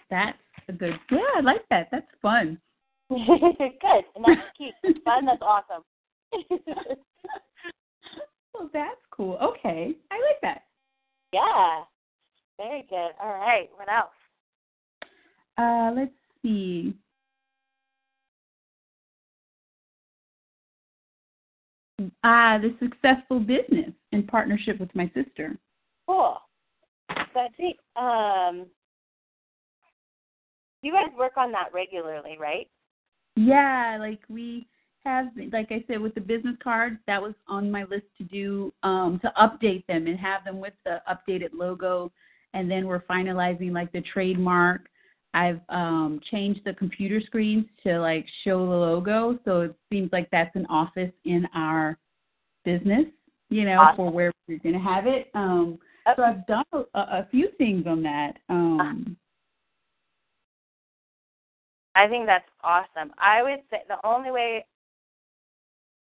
That's 0.10 0.38
a 0.68 0.74
good. 0.74 0.94
Yeah, 1.12 1.20
I 1.38 1.42
like 1.42 1.68
that. 1.70 1.88
That's 1.92 2.06
fun. 2.22 2.60
Good. 3.10 4.06
And 4.16 4.26
that's 4.26 4.42
cute. 4.58 4.74
Fun, 5.04 5.26
that's 5.26 5.42
awesome. 5.42 5.84
well, 8.54 8.70
that's 8.74 9.02
cool. 9.12 9.38
Okay, 9.42 9.94
I 10.10 10.16
like 10.16 10.42
that. 10.42 10.64
Yeah. 11.32 11.84
Very 12.58 12.86
good. 12.90 13.12
All 13.22 13.34
right. 13.34 13.70
What 13.76 13.92
else? 13.92 14.14
Uh, 15.58 15.92
let's 15.96 16.12
see. 16.42 16.94
Ah, 22.24 22.58
the 22.62 22.76
successful 22.80 23.40
business 23.40 23.92
in 24.12 24.24
partnership 24.24 24.80
with 24.80 24.94
my 24.96 25.10
sister. 25.14 25.56
Cool. 26.08 26.38
That's 27.10 27.54
it. 27.60 27.78
Um, 27.96 28.66
you 30.82 30.92
guys 30.92 31.08
work 31.18 31.38
on 31.38 31.52
that 31.52 31.70
regularly, 31.74 32.38
right? 32.40 32.68
Yeah, 33.36 33.98
like 34.00 34.20
we 34.28 34.68
have, 35.06 35.28
like 35.52 35.72
I 35.72 35.84
said, 35.88 36.02
with 36.02 36.16
the 36.16 36.22
business 36.22 36.56
cards, 36.64 36.98
that 37.08 37.22
was 37.22 37.34
on 37.48 37.72
my 37.72 37.84
list 37.84 38.06
to 38.18 38.24
do, 38.24 38.74
um, 38.84 39.20
to 39.22 39.32
update 39.40 39.86
them 39.88 40.08
and 40.08 40.20
have 40.20 40.44
them 40.44 40.60
with 40.60 40.74
the 40.84 41.02
updated 41.10 41.50
logo 41.54 42.12
and 42.54 42.70
then 42.70 42.86
we're 42.86 43.02
finalizing 43.02 43.72
like 43.72 43.92
the 43.92 44.02
trademark. 44.14 44.88
I've 45.34 45.62
um 45.70 46.20
changed 46.32 46.62
the 46.66 46.74
computer 46.74 47.20
screens 47.22 47.66
to 47.84 48.00
like 48.00 48.26
show 48.44 48.60
the 48.66 48.76
logo, 48.76 49.40
so 49.46 49.62
it 49.62 49.76
seems 49.92 50.12
like 50.12 50.30
that's 50.32 50.56
an 50.56 50.66
office 50.68 51.12
in 51.26 51.48
our 51.56 51.98
business, 52.64 53.06
you 53.50 53.66
know, 53.66 53.82
Awesome. 53.82 53.96
for 53.96 54.12
where 54.12 54.32
we're 54.48 54.60
going 54.60 54.74
to 54.74 54.80
have 54.80 55.08
it. 55.08 55.30
Um 55.34 55.80
so 56.16 56.24
I've 56.24 56.46
done 56.48 56.66
a, 56.74 57.00
a 57.00 57.28
few 57.32 57.50
things 57.58 57.88
on 57.88 58.04
that. 58.04 58.34
Um 58.50 59.18
I 61.96 62.08
think 62.08 62.26
that's 62.26 62.50
awesome. 62.64 63.14
I 63.20 63.44
would 63.44 63.62
say 63.70 63.84
the 63.88 64.06
only 64.06 64.32
way, 64.32 64.66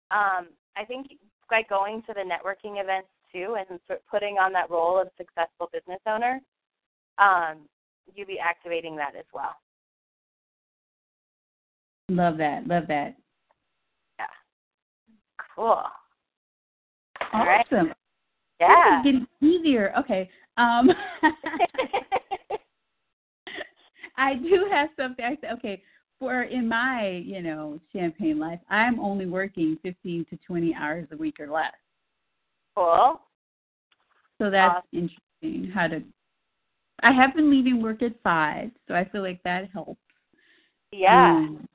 um, 0.09 0.47
I 0.77 0.85
think 0.87 1.07
by 1.49 1.63
going 1.69 2.01
to 2.03 2.13
the 2.13 2.21
networking 2.21 2.81
events 2.81 3.09
too 3.33 3.57
and 3.59 3.79
putting 4.09 4.37
on 4.37 4.53
that 4.53 4.69
role 4.69 4.99
of 4.99 5.09
successful 5.17 5.69
business 5.73 5.99
owner, 6.07 6.39
um, 7.17 7.67
you 8.15 8.25
be 8.25 8.39
activating 8.39 8.95
that 8.97 9.15
as 9.17 9.25
well. 9.33 9.55
love 12.09 12.37
that. 12.37 12.67
Love 12.67 12.83
that. 12.87 13.15
Yeah. 14.19 14.25
Cool. 15.55 15.81
All 17.33 17.45
right. 17.45 17.65
Awesome. 17.71 17.93
Yeah. 18.59 19.01
This 19.03 19.13
is 19.13 19.27
getting 19.39 19.59
easier. 19.59 19.93
Okay. 19.97 20.29
Um 20.57 20.89
I 24.17 24.35
do 24.35 24.67
have 24.71 24.89
something. 24.97 25.25
I 25.25 25.37
said, 25.41 25.53
okay, 25.53 25.81
for 26.19 26.43
in 26.43 26.67
my, 26.67 27.23
you 27.25 27.41
know, 27.41 27.79
champagne 27.91 28.39
life, 28.39 28.59
I'm 28.69 28.99
only 28.99 29.25
working 29.25 29.77
15 29.81 30.25
to 30.29 30.37
20 30.45 30.75
hours 30.75 31.07
a 31.11 31.17
week 31.17 31.39
or 31.39 31.47
less. 31.47 31.73
Cool. 32.75 33.19
So 34.39 34.51
that's 34.51 34.85
interesting. 34.93 35.71
How 35.73 35.87
to? 35.87 36.03
I 37.03 37.11
have 37.11 37.35
been 37.35 37.49
leaving 37.49 37.81
work 37.81 38.01
at 38.01 38.13
five, 38.23 38.71
so 38.87 38.93
I 38.93 39.05
feel 39.05 39.21
like 39.21 39.41
that 39.43 39.69
helps. 39.71 39.99
Yeah. 40.91 41.31
Um, 41.31 41.67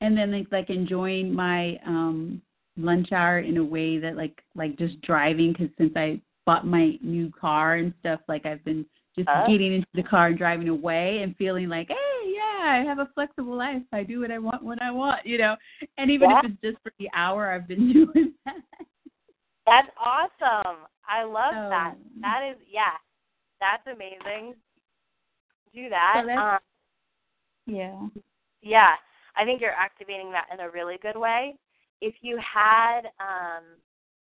and 0.00 0.16
then 0.16 0.30
like 0.32 0.46
like 0.52 0.70
enjoying 0.70 1.32
my 1.32 1.78
um 1.86 2.42
lunch 2.76 3.12
hour 3.12 3.38
in 3.40 3.56
a 3.56 3.64
way 3.64 3.98
that 3.98 4.16
like 4.16 4.42
like 4.54 4.76
just 4.78 5.00
driving 5.00 5.52
because 5.52 5.68
since 5.78 5.92
I 5.96 6.20
bought 6.44 6.66
my 6.66 6.98
new 7.00 7.30
car 7.30 7.76
and 7.76 7.92
stuff, 8.00 8.20
like 8.28 8.46
I've 8.46 8.64
been 8.64 8.84
just 9.16 9.28
Uh. 9.28 9.46
getting 9.46 9.72
into 9.72 9.88
the 9.94 10.02
car 10.02 10.28
and 10.28 10.38
driving 10.38 10.68
away 10.68 11.22
and 11.22 11.34
feeling 11.36 11.68
like, 11.68 11.88
hey, 11.88 12.34
yeah, 12.34 12.68
I 12.72 12.84
have 12.86 12.98
a 12.98 13.08
flexible 13.14 13.56
life. 13.56 13.82
I 13.92 14.02
do 14.02 14.20
what 14.20 14.30
I 14.30 14.38
want 14.38 14.62
when 14.62 14.78
I 14.80 14.90
want, 14.90 15.24
you 15.26 15.38
know. 15.38 15.56
And 15.96 16.10
even 16.10 16.30
Yeah. 16.30 16.40
if 16.44 16.50
it's 16.52 16.60
just 16.62 16.82
for 16.82 16.92
the 16.98 17.08
hour, 17.14 17.50
I've 17.50 17.66
been 17.66 17.92
doing 17.92 18.34
that. 18.44 18.56
That's 19.66 19.88
awesome. 19.98 20.86
I 21.08 21.22
love 21.24 21.54
Oh. 21.54 21.70
that. 21.70 21.94
That 22.20 22.42
is 22.50 22.58
yeah. 22.70 22.96
That's 23.60 23.86
amazing. 23.86 24.54
Do 25.74 25.88
that. 25.88 26.22
So 26.26 26.32
um, 26.32 26.58
Yeah. 27.66 28.00
yeah. 28.62 28.94
I 29.36 29.44
think 29.44 29.60
you're 29.60 29.70
activating 29.70 30.32
that 30.32 30.46
in 30.52 30.60
a 30.60 30.70
really 30.70 30.98
good 31.02 31.16
way. 31.16 31.56
If 32.00 32.14
you 32.22 32.38
had 32.38 33.02
um 33.20 33.64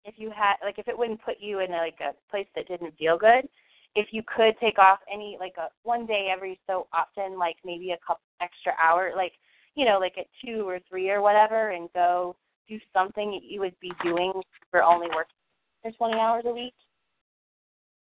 if 0.04 0.14
you 0.16 0.30
had 0.30 0.54
like 0.62 0.78
if 0.78 0.88
it 0.88 0.96
wouldn't 0.96 1.22
put 1.22 1.36
you 1.40 1.60
in 1.60 1.70
like 1.70 2.00
a 2.00 2.14
place 2.30 2.46
that 2.54 2.68
didn't 2.68 2.96
feel 2.98 3.18
good, 3.18 3.48
if 3.94 4.08
you 4.10 4.22
could 4.34 4.54
take 4.58 4.78
off 4.78 4.98
any 5.12 5.36
like 5.38 5.54
a 5.58 5.68
one 5.82 6.06
day 6.06 6.28
every 6.32 6.58
so 6.66 6.86
often, 6.92 7.38
like 7.38 7.56
maybe 7.64 7.90
a 7.92 7.98
couple 8.06 8.22
extra 8.40 8.72
hour, 8.82 9.12
like 9.16 9.32
you 9.74 9.84
know, 9.84 9.98
like 9.98 10.18
at 10.18 10.26
two 10.44 10.68
or 10.68 10.78
three 10.88 11.10
or 11.10 11.22
whatever, 11.22 11.70
and 11.70 11.88
go 11.94 12.36
do 12.68 12.78
something 12.92 13.30
that 13.32 13.42
you 13.42 13.60
would 13.60 13.78
be 13.80 13.92
doing 14.02 14.32
for 14.70 14.82
only 14.82 15.08
working 15.14 15.36
for 15.82 15.90
twenty 15.92 16.18
hours 16.18 16.44
a 16.46 16.52
week. 16.52 16.74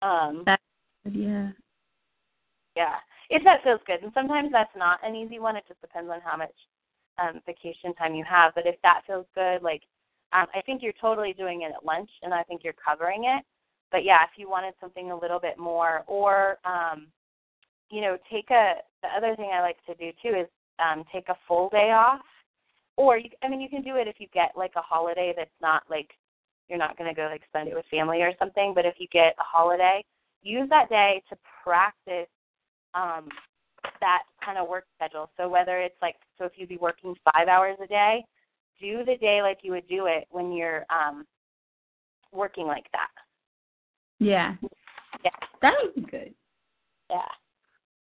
Um, 0.01 0.43
That's 0.45 0.61
yeah. 1.13 1.49
yeah, 2.75 2.95
if 3.29 3.43
that 3.43 3.63
feels 3.63 3.81
good, 3.87 4.03
and 4.03 4.11
sometimes 4.13 4.49
that's 4.51 4.75
not 4.77 4.99
an 5.03 5.15
easy 5.15 5.39
one. 5.39 5.55
It 5.55 5.65
just 5.67 5.81
depends 5.81 6.09
on 6.11 6.19
how 6.23 6.37
much 6.37 6.53
um, 7.17 7.41
vacation 7.45 7.93
time 7.95 8.15
you 8.15 8.23
have. 8.29 8.53
But 8.55 8.67
if 8.67 8.75
that 8.83 9.01
feels 9.07 9.25
good, 9.35 9.61
like 9.61 9.81
um, 10.33 10.45
I 10.53 10.61
think 10.61 10.81
you're 10.83 10.93
totally 10.99 11.33
doing 11.33 11.63
it 11.63 11.71
at 11.75 11.85
lunch, 11.85 12.09
and 12.21 12.33
I 12.33 12.43
think 12.43 12.61
you're 12.63 12.73
covering 12.73 13.25
it. 13.25 13.43
But 13.91 14.03
yeah, 14.03 14.23
if 14.23 14.31
you 14.37 14.49
wanted 14.49 14.73
something 14.79 15.11
a 15.11 15.19
little 15.19 15.39
bit 15.39 15.57
more, 15.57 16.03
or 16.07 16.57
um, 16.65 17.07
you 17.89 18.01
know, 18.01 18.17
take 18.31 18.49
a. 18.51 18.75
The 19.03 19.09
other 19.15 19.35
thing 19.35 19.51
I 19.53 19.61
like 19.61 19.77
to 19.85 19.95
do 19.95 20.11
too 20.21 20.35
is 20.41 20.47
um, 20.79 21.03
take 21.13 21.29
a 21.29 21.37
full 21.47 21.69
day 21.69 21.91
off, 21.91 22.25
or 22.97 23.17
you, 23.17 23.29
I 23.43 23.47
mean, 23.47 23.61
you 23.61 23.69
can 23.69 23.81
do 23.81 23.95
it 23.95 24.07
if 24.07 24.15
you 24.19 24.27
get 24.33 24.51
like 24.55 24.73
a 24.75 24.81
holiday 24.81 25.33
that's 25.35 25.49
not 25.61 25.83
like 25.89 26.09
you're 26.67 26.77
not 26.79 26.97
going 26.97 27.09
to 27.09 27.15
go 27.15 27.27
like 27.31 27.41
spend 27.47 27.69
it 27.69 27.75
with 27.75 27.85
family 27.89 28.21
or 28.21 28.33
something. 28.39 28.73
But 28.75 28.85
if 28.85 28.95
you 28.99 29.07
get 29.11 29.35
a 29.39 29.43
holiday, 29.43 30.03
use 30.47 30.69
that 30.69 30.89
day 30.89 31.21
to 31.29 31.37
practice 31.63 32.29
um, 32.93 33.27
that 33.99 34.23
kind 34.43 34.57
of 34.57 34.67
work 34.67 34.85
schedule. 34.95 35.29
So 35.37 35.49
whether 35.49 35.79
it's 35.79 35.95
like, 36.01 36.15
so 36.37 36.45
if 36.45 36.53
you'd 36.55 36.69
be 36.69 36.77
working 36.77 37.15
five 37.33 37.47
hours 37.47 37.77
a 37.83 37.87
day, 37.87 38.25
do 38.79 39.03
the 39.05 39.17
day 39.17 39.41
like 39.41 39.59
you 39.63 39.71
would 39.71 39.87
do 39.87 40.05
it 40.05 40.27
when 40.29 40.51
you're 40.51 40.85
um, 40.89 41.25
working 42.31 42.67
like 42.67 42.85
that. 42.91 43.09
Yeah. 44.19 44.55
Yeah. 45.23 45.31
That 45.61 45.73
would 45.81 45.95
be 45.95 46.09
good. 46.09 46.33
Yeah. 47.09 47.21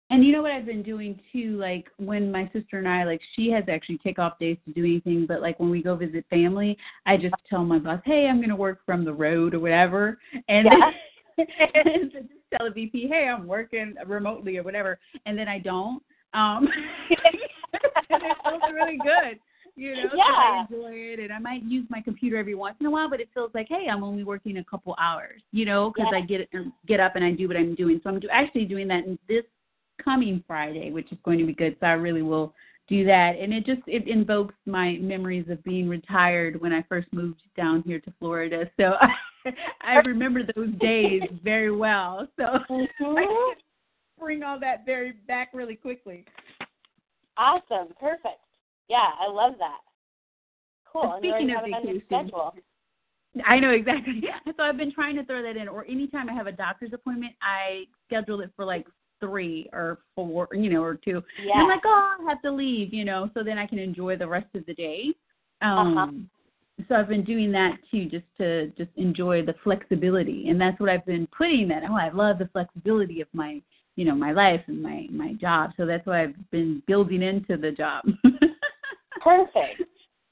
And 0.09 0.26
you 0.26 0.34
know 0.34 0.41
what 0.41 0.51
I've 0.51 0.65
been 0.65 0.84
doing 0.84 1.19
too, 1.31 1.57
like 1.57 1.88
when 1.97 2.31
my 2.31 2.49
sister 2.51 2.77
and 2.77 2.88
I, 2.88 3.05
like 3.05 3.22
she 3.35 3.49
has 3.51 3.63
actually 3.69 3.97
take 3.99 4.19
off 4.19 4.39
days 4.39 4.57
to 4.65 4.73
do 4.73 4.84
anything, 4.84 5.26
but 5.26 5.41
like 5.41 5.57
when 5.57 5.69
we 5.69 5.81
go 5.81 5.95
visit 5.95 6.26
family, 6.30 6.77
I 7.05 7.15
just 7.15 7.35
tell 7.49 7.63
my 7.63 7.80
boss, 7.80 8.01
hey, 8.03 8.27
I'm 8.27 8.38
going 8.38 8.49
to 8.49 8.55
work 8.57 8.80
from 8.85 9.05
the 9.05 9.13
road 9.13 9.53
or 9.53 9.59
whatever. 9.59 10.18
And 10.49 10.65
Yeah. 10.65 10.91
then 11.37 12.11
just 12.11 12.25
tell 12.55 12.67
a 12.67 12.71
VP, 12.71 13.07
hey, 13.07 13.27
I'm 13.27 13.47
working 13.47 13.95
remotely 14.05 14.57
or 14.57 14.63
whatever. 14.63 14.99
And 15.25 15.37
then 15.37 15.47
I 15.47 15.59
don't. 15.59 16.01
Um, 16.33 16.67
and 17.09 18.23
it 18.23 18.37
feels 18.43 18.61
really 18.73 18.97
good. 18.97 19.39
You 19.75 19.95
know, 19.95 20.09
so 20.11 20.19
I 20.19 20.65
enjoy 20.69 20.91
it, 20.93 21.19
and 21.19 21.31
I 21.31 21.39
might 21.39 21.63
use 21.63 21.85
my 21.89 22.01
computer 22.01 22.37
every 22.37 22.55
once 22.55 22.75
in 22.81 22.85
a 22.85 22.91
while, 22.91 23.09
but 23.09 23.21
it 23.21 23.29
feels 23.33 23.51
like, 23.53 23.67
hey, 23.69 23.87
I'm 23.89 24.03
only 24.03 24.23
working 24.23 24.57
a 24.57 24.63
couple 24.65 24.93
hours, 24.99 25.41
you 25.53 25.63
know, 25.63 25.91
because 25.95 26.09
Yeah. 26.11 26.17
I 26.17 26.21
get 26.21 26.49
get 26.85 26.99
up 26.99 27.15
and 27.15 27.23
I 27.23 27.31
do 27.31 27.47
what 27.47 27.55
I'm 27.55 27.73
doing. 27.73 28.01
So 28.03 28.09
I'm 28.09 28.19
do, 28.19 28.27
actually 28.29 28.65
doing 28.65 28.87
that 28.89 29.05
in 29.05 29.17
this 29.29 29.45
coming 30.03 30.43
Friday, 30.45 30.91
which 30.91 31.11
is 31.11 31.17
going 31.23 31.39
to 31.39 31.45
be 31.45 31.53
good. 31.53 31.77
So 31.79 31.85
I 31.87 31.93
really 31.93 32.21
will 32.21 32.53
do 32.87 33.05
that, 33.05 33.35
and 33.39 33.53
it 33.53 33.65
just 33.65 33.81
it 33.87 34.07
invokes 34.07 34.55
my 34.65 34.97
memories 35.01 35.45
of 35.49 35.63
being 35.63 35.87
retired 35.87 36.59
when 36.59 36.73
I 36.73 36.83
first 36.89 37.07
moved 37.13 37.41
down 37.55 37.83
here 37.85 37.99
to 37.99 38.13
Florida. 38.19 38.69
So 38.77 38.95
I, 38.99 39.51
I 39.81 39.95
remember 40.05 40.41
those 40.55 40.73
days 40.79 41.21
very 41.43 41.71
well. 41.71 42.27
So 42.37 42.43
I 42.45 42.57
mm-hmm. 42.69 42.97
can 42.99 43.55
bring 44.19 44.43
all 44.43 44.59
that 44.59 44.85
very 44.85 45.13
back 45.27 45.49
really 45.53 45.75
quickly. 45.75 46.25
Awesome. 47.37 47.93
Perfect. 47.99 48.41
Yeah, 48.89 49.09
I 49.19 49.31
love 49.31 49.53
that. 49.59 49.79
Cool. 50.91 51.15
Speaking 51.19 51.49
of 51.51 51.57
have 51.57 51.65
it 51.67 51.73
on 51.73 51.81
vacation, 51.81 52.03
schedule. 52.05 52.53
I 53.45 53.59
know 53.59 53.71
exactly. 53.71 54.21
So 54.57 54.63
I've 54.63 54.77
been 54.77 54.91
trying 54.91 55.15
to 55.15 55.23
throw 55.23 55.41
that 55.41 55.55
in, 55.55 55.67
or 55.67 55.85
anytime 55.85 56.29
I 56.29 56.33
have 56.33 56.47
a 56.47 56.51
doctor's 56.51 56.91
appointment, 56.93 57.33
I 57.41 57.85
schedule 58.05 58.41
it 58.41 58.51
for 58.55 58.65
like 58.65 58.85
three 59.22 59.69
or 59.72 59.99
four, 60.15 60.49
you 60.52 60.69
know, 60.69 60.84
or 60.84 60.95
two. 60.95 61.23
Yeah. 61.41 61.53
And 61.53 61.61
I'm 61.61 61.69
like, 61.69 61.84
oh, 61.85 62.18
I 62.19 62.30
have 62.30 62.41
to 62.41 62.52
leave, 62.52 62.93
you 62.93 63.06
know, 63.06 63.30
so 63.34 63.43
then 63.43 63.57
I 63.57 63.65
can 63.65 63.80
enjoy 63.80 64.18
the 64.18 64.27
rest 64.27 64.48
of 64.53 64.65
the 64.65 64.73
day. 64.73 65.14
Um, 65.61 65.98
Uh-huh. 65.98 66.11
So 66.89 66.95
I've 66.95 67.10
been 67.10 67.23
doing 67.23 67.52
that 67.52 67.77
too, 67.91 68.06
just 68.06 68.26
to 68.39 68.68
just 68.69 68.89
enjoy 68.95 69.45
the 69.45 69.53
flexibility, 69.64 70.49
and 70.49 70.60
that's 70.60 70.80
what 70.80 70.89
I've 70.89 71.06
been 71.06 71.27
putting 71.27 71.68
that. 71.68 71.84
Oh, 71.88 71.95
I 71.95 72.10
love 72.10 72.39
the 72.39 72.49
flexibility 72.52 73.22
of 73.22 73.27
my, 73.34 73.61
you 73.98 74.06
know, 74.06 74.15
my 74.15 74.31
life 74.31 74.61
and 74.65 74.81
my 74.81 75.06
my 75.11 75.34
job. 75.34 75.72
So 75.77 75.85
that's 75.85 76.06
why 76.07 76.23
I've 76.23 76.49
been 76.49 76.81
building 76.88 77.22
into 77.22 77.56
the 77.56 77.72
job. 77.72 78.06
Perfect. 79.23 79.84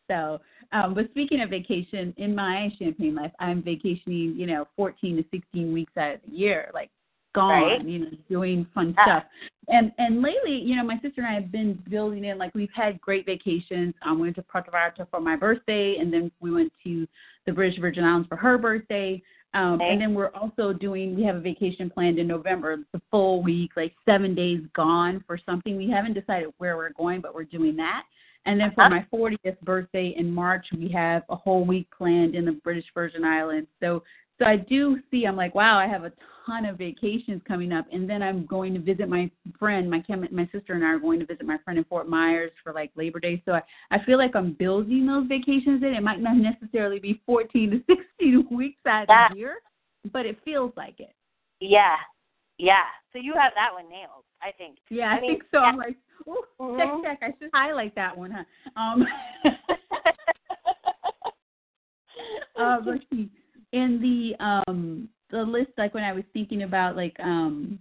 So, 0.09 0.39
um, 0.71 0.95
but 0.95 1.09
speaking 1.11 1.41
of 1.41 1.51
vacation, 1.51 2.15
in 2.17 2.33
my 2.33 2.69
champagne 2.79 3.13
life, 3.13 3.31
I'm 3.39 3.61
vacationing, 3.61 4.33
you 4.35 4.47
know, 4.47 4.67
14 4.75 5.17
to 5.17 5.25
16 5.29 5.71
weeks 5.71 5.93
out 5.97 6.15
of 6.15 6.21
the 6.25 6.35
year, 6.35 6.71
like 6.73 6.89
gone, 7.33 7.61
Right. 7.63 7.85
you 7.85 7.99
know, 7.99 8.11
doing 8.29 8.65
fun 8.73 8.93
Yeah. 8.97 9.03
stuff. 9.05 9.23
And 9.67 9.91
and 9.99 10.21
lately, 10.21 10.59
you 10.59 10.75
know, 10.75 10.83
my 10.83 10.99
sister 10.99 11.21
and 11.21 11.27
I 11.27 11.33
have 11.33 11.51
been 11.51 11.73
building 11.89 12.25
in 12.25 12.37
like 12.37 12.53
we've 12.55 12.71
had 12.73 12.99
great 13.01 13.25
vacations. 13.25 13.93
Um, 14.01 14.17
we 14.19 14.23
went 14.23 14.35
to 14.37 14.41
Puerto 14.43 14.71
Vallarta 14.71 15.07
for 15.11 15.19
my 15.21 15.35
birthday, 15.35 15.97
and 15.97 16.11
then 16.11 16.31
we 16.39 16.51
went 16.51 16.73
to 16.83 17.07
the 17.45 17.51
British 17.53 17.79
Virgin 17.79 18.03
Islands 18.03 18.27
for 18.27 18.35
her 18.35 18.57
birthday. 18.57 19.21
Um, 19.53 19.73
Okay. 19.75 19.91
And 19.91 20.01
then 20.01 20.13
we're 20.13 20.29
also 20.29 20.73
doing, 20.73 21.15
we 21.15 21.23
have 21.23 21.35
a 21.35 21.39
vacation 21.39 21.89
planned 21.89 22.19
in 22.19 22.27
November. 22.27 22.77
the 22.93 23.01
full 23.11 23.41
week, 23.41 23.71
like 23.75 23.93
seven 24.05 24.35
days 24.35 24.61
gone 24.73 25.23
for 25.25 25.37
something. 25.37 25.75
We 25.75 25.89
haven't 25.89 26.13
decided 26.13 26.53
where 26.57 26.77
we're 26.77 26.91
going, 26.91 27.21
but 27.21 27.33
we're 27.33 27.45
doing 27.45 27.75
that. 27.77 28.03
And 28.45 28.59
then 28.59 28.71
for 28.71 28.81
Uh-huh. 28.83 28.89
my 28.95 29.05
40th 29.11 29.59
birthday 29.61 30.09
in 30.09 30.31
March, 30.33 30.71
we 30.71 30.87
have 30.89 31.23
a 31.29 31.35
whole 31.35 31.65
week 31.65 31.87
planned 31.91 32.35
in 32.35 32.45
the 32.45 32.53
British 32.53 32.85
Virgin 32.93 33.23
Islands. 33.23 33.69
So, 33.79 34.03
so 34.39 34.45
I 34.45 34.55
do 34.55 34.99
see. 35.11 35.25
I'm 35.25 35.35
like, 35.35 35.53
wow, 35.53 35.77
I 35.77 35.87
have 35.87 36.05
a 36.05 36.11
ton 36.45 36.65
of 36.65 36.77
vacations 36.77 37.41
coming 37.47 37.71
up, 37.71 37.85
and 37.91 38.09
then 38.09 38.23
I'm 38.23 38.45
going 38.45 38.73
to 38.73 38.79
visit 38.79 39.09
my 39.09 39.29
friend, 39.59 39.89
my 39.89 40.03
my 40.31 40.49
sister 40.51 40.73
and 40.73 40.83
I 40.83 40.87
are 40.87 40.99
going 40.99 41.19
to 41.19 41.25
visit 41.25 41.45
my 41.45 41.57
friend 41.63 41.77
in 41.77 41.85
Fort 41.85 42.07
Myers 42.07 42.51
for 42.63 42.73
like 42.73 42.91
Labor 42.95 43.19
Day. 43.19 43.41
So 43.45 43.53
I, 43.53 43.61
I 43.91 44.03
feel 44.05 44.17
like 44.17 44.35
I'm 44.35 44.53
building 44.53 45.05
those 45.05 45.27
vacations 45.27 45.83
in. 45.83 45.93
It 45.93 46.01
might 46.01 46.21
not 46.21 46.37
necessarily 46.37 46.99
be 46.99 47.21
14 47.25 47.83
to 47.87 47.95
16 48.19 48.47
weeks 48.55 48.79
out 48.87 49.03
of 49.03 49.31
the 49.31 49.37
year, 49.37 49.57
but 50.11 50.25
it 50.25 50.39
feels 50.43 50.71
like 50.75 50.99
it. 50.99 51.13
Yeah. 51.59 51.95
Yeah. 52.57 52.83
So 53.13 53.19
you 53.19 53.33
have 53.33 53.53
that 53.55 53.73
one 53.73 53.89
nailed, 53.89 54.23
I 54.41 54.51
think. 54.57 54.77
Yeah, 54.89 55.11
I, 55.11 55.17
I, 55.17 55.21
mean, 55.21 55.31
think 55.31 55.43
so. 55.51 55.61
yeah. 55.61 55.67
I'm 55.67 55.77
like, 55.77 55.97
ooh, 56.27 56.43
Mhm. 56.59 57.03
check, 57.03 57.19
check. 57.19 57.21
I 57.21 57.33
should 57.39 57.51
highlight 57.53 57.95
that 57.95 58.17
one, 58.17 58.31
huh? 58.31 58.43
Um, 58.75 59.05
uh, 62.59 62.77
let's 62.85 63.03
see. 63.11 63.29
In 63.71 64.01
the 64.01 64.43
um 64.43 65.09
the 65.29 65.41
list, 65.41 65.71
like 65.77 65.93
when 65.93 66.03
I 66.03 66.13
was 66.13 66.23
thinking 66.33 66.63
about 66.63 66.95
like 66.95 67.15
um 67.19 67.79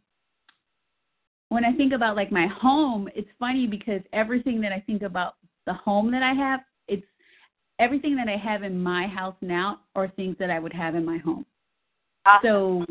when 1.48 1.64
I 1.64 1.72
think 1.72 1.92
about 1.92 2.16
like 2.16 2.30
my 2.30 2.46
home, 2.46 3.08
it's 3.14 3.28
funny 3.38 3.66
because 3.66 4.02
everything 4.12 4.60
that 4.60 4.72
I 4.72 4.80
think 4.80 5.02
about 5.02 5.34
the 5.66 5.72
home 5.72 6.10
that 6.12 6.22
I 6.22 6.34
have, 6.34 6.60
it's 6.88 7.06
everything 7.78 8.16
that 8.16 8.28
I 8.28 8.36
have 8.36 8.62
in 8.62 8.80
my 8.80 9.06
house 9.06 9.36
now 9.40 9.80
are 9.94 10.08
things 10.08 10.36
that 10.38 10.50
I 10.50 10.58
would 10.58 10.74
have 10.74 10.94
in 10.94 11.04
my 11.04 11.18
home. 11.18 11.46
So 12.42 12.84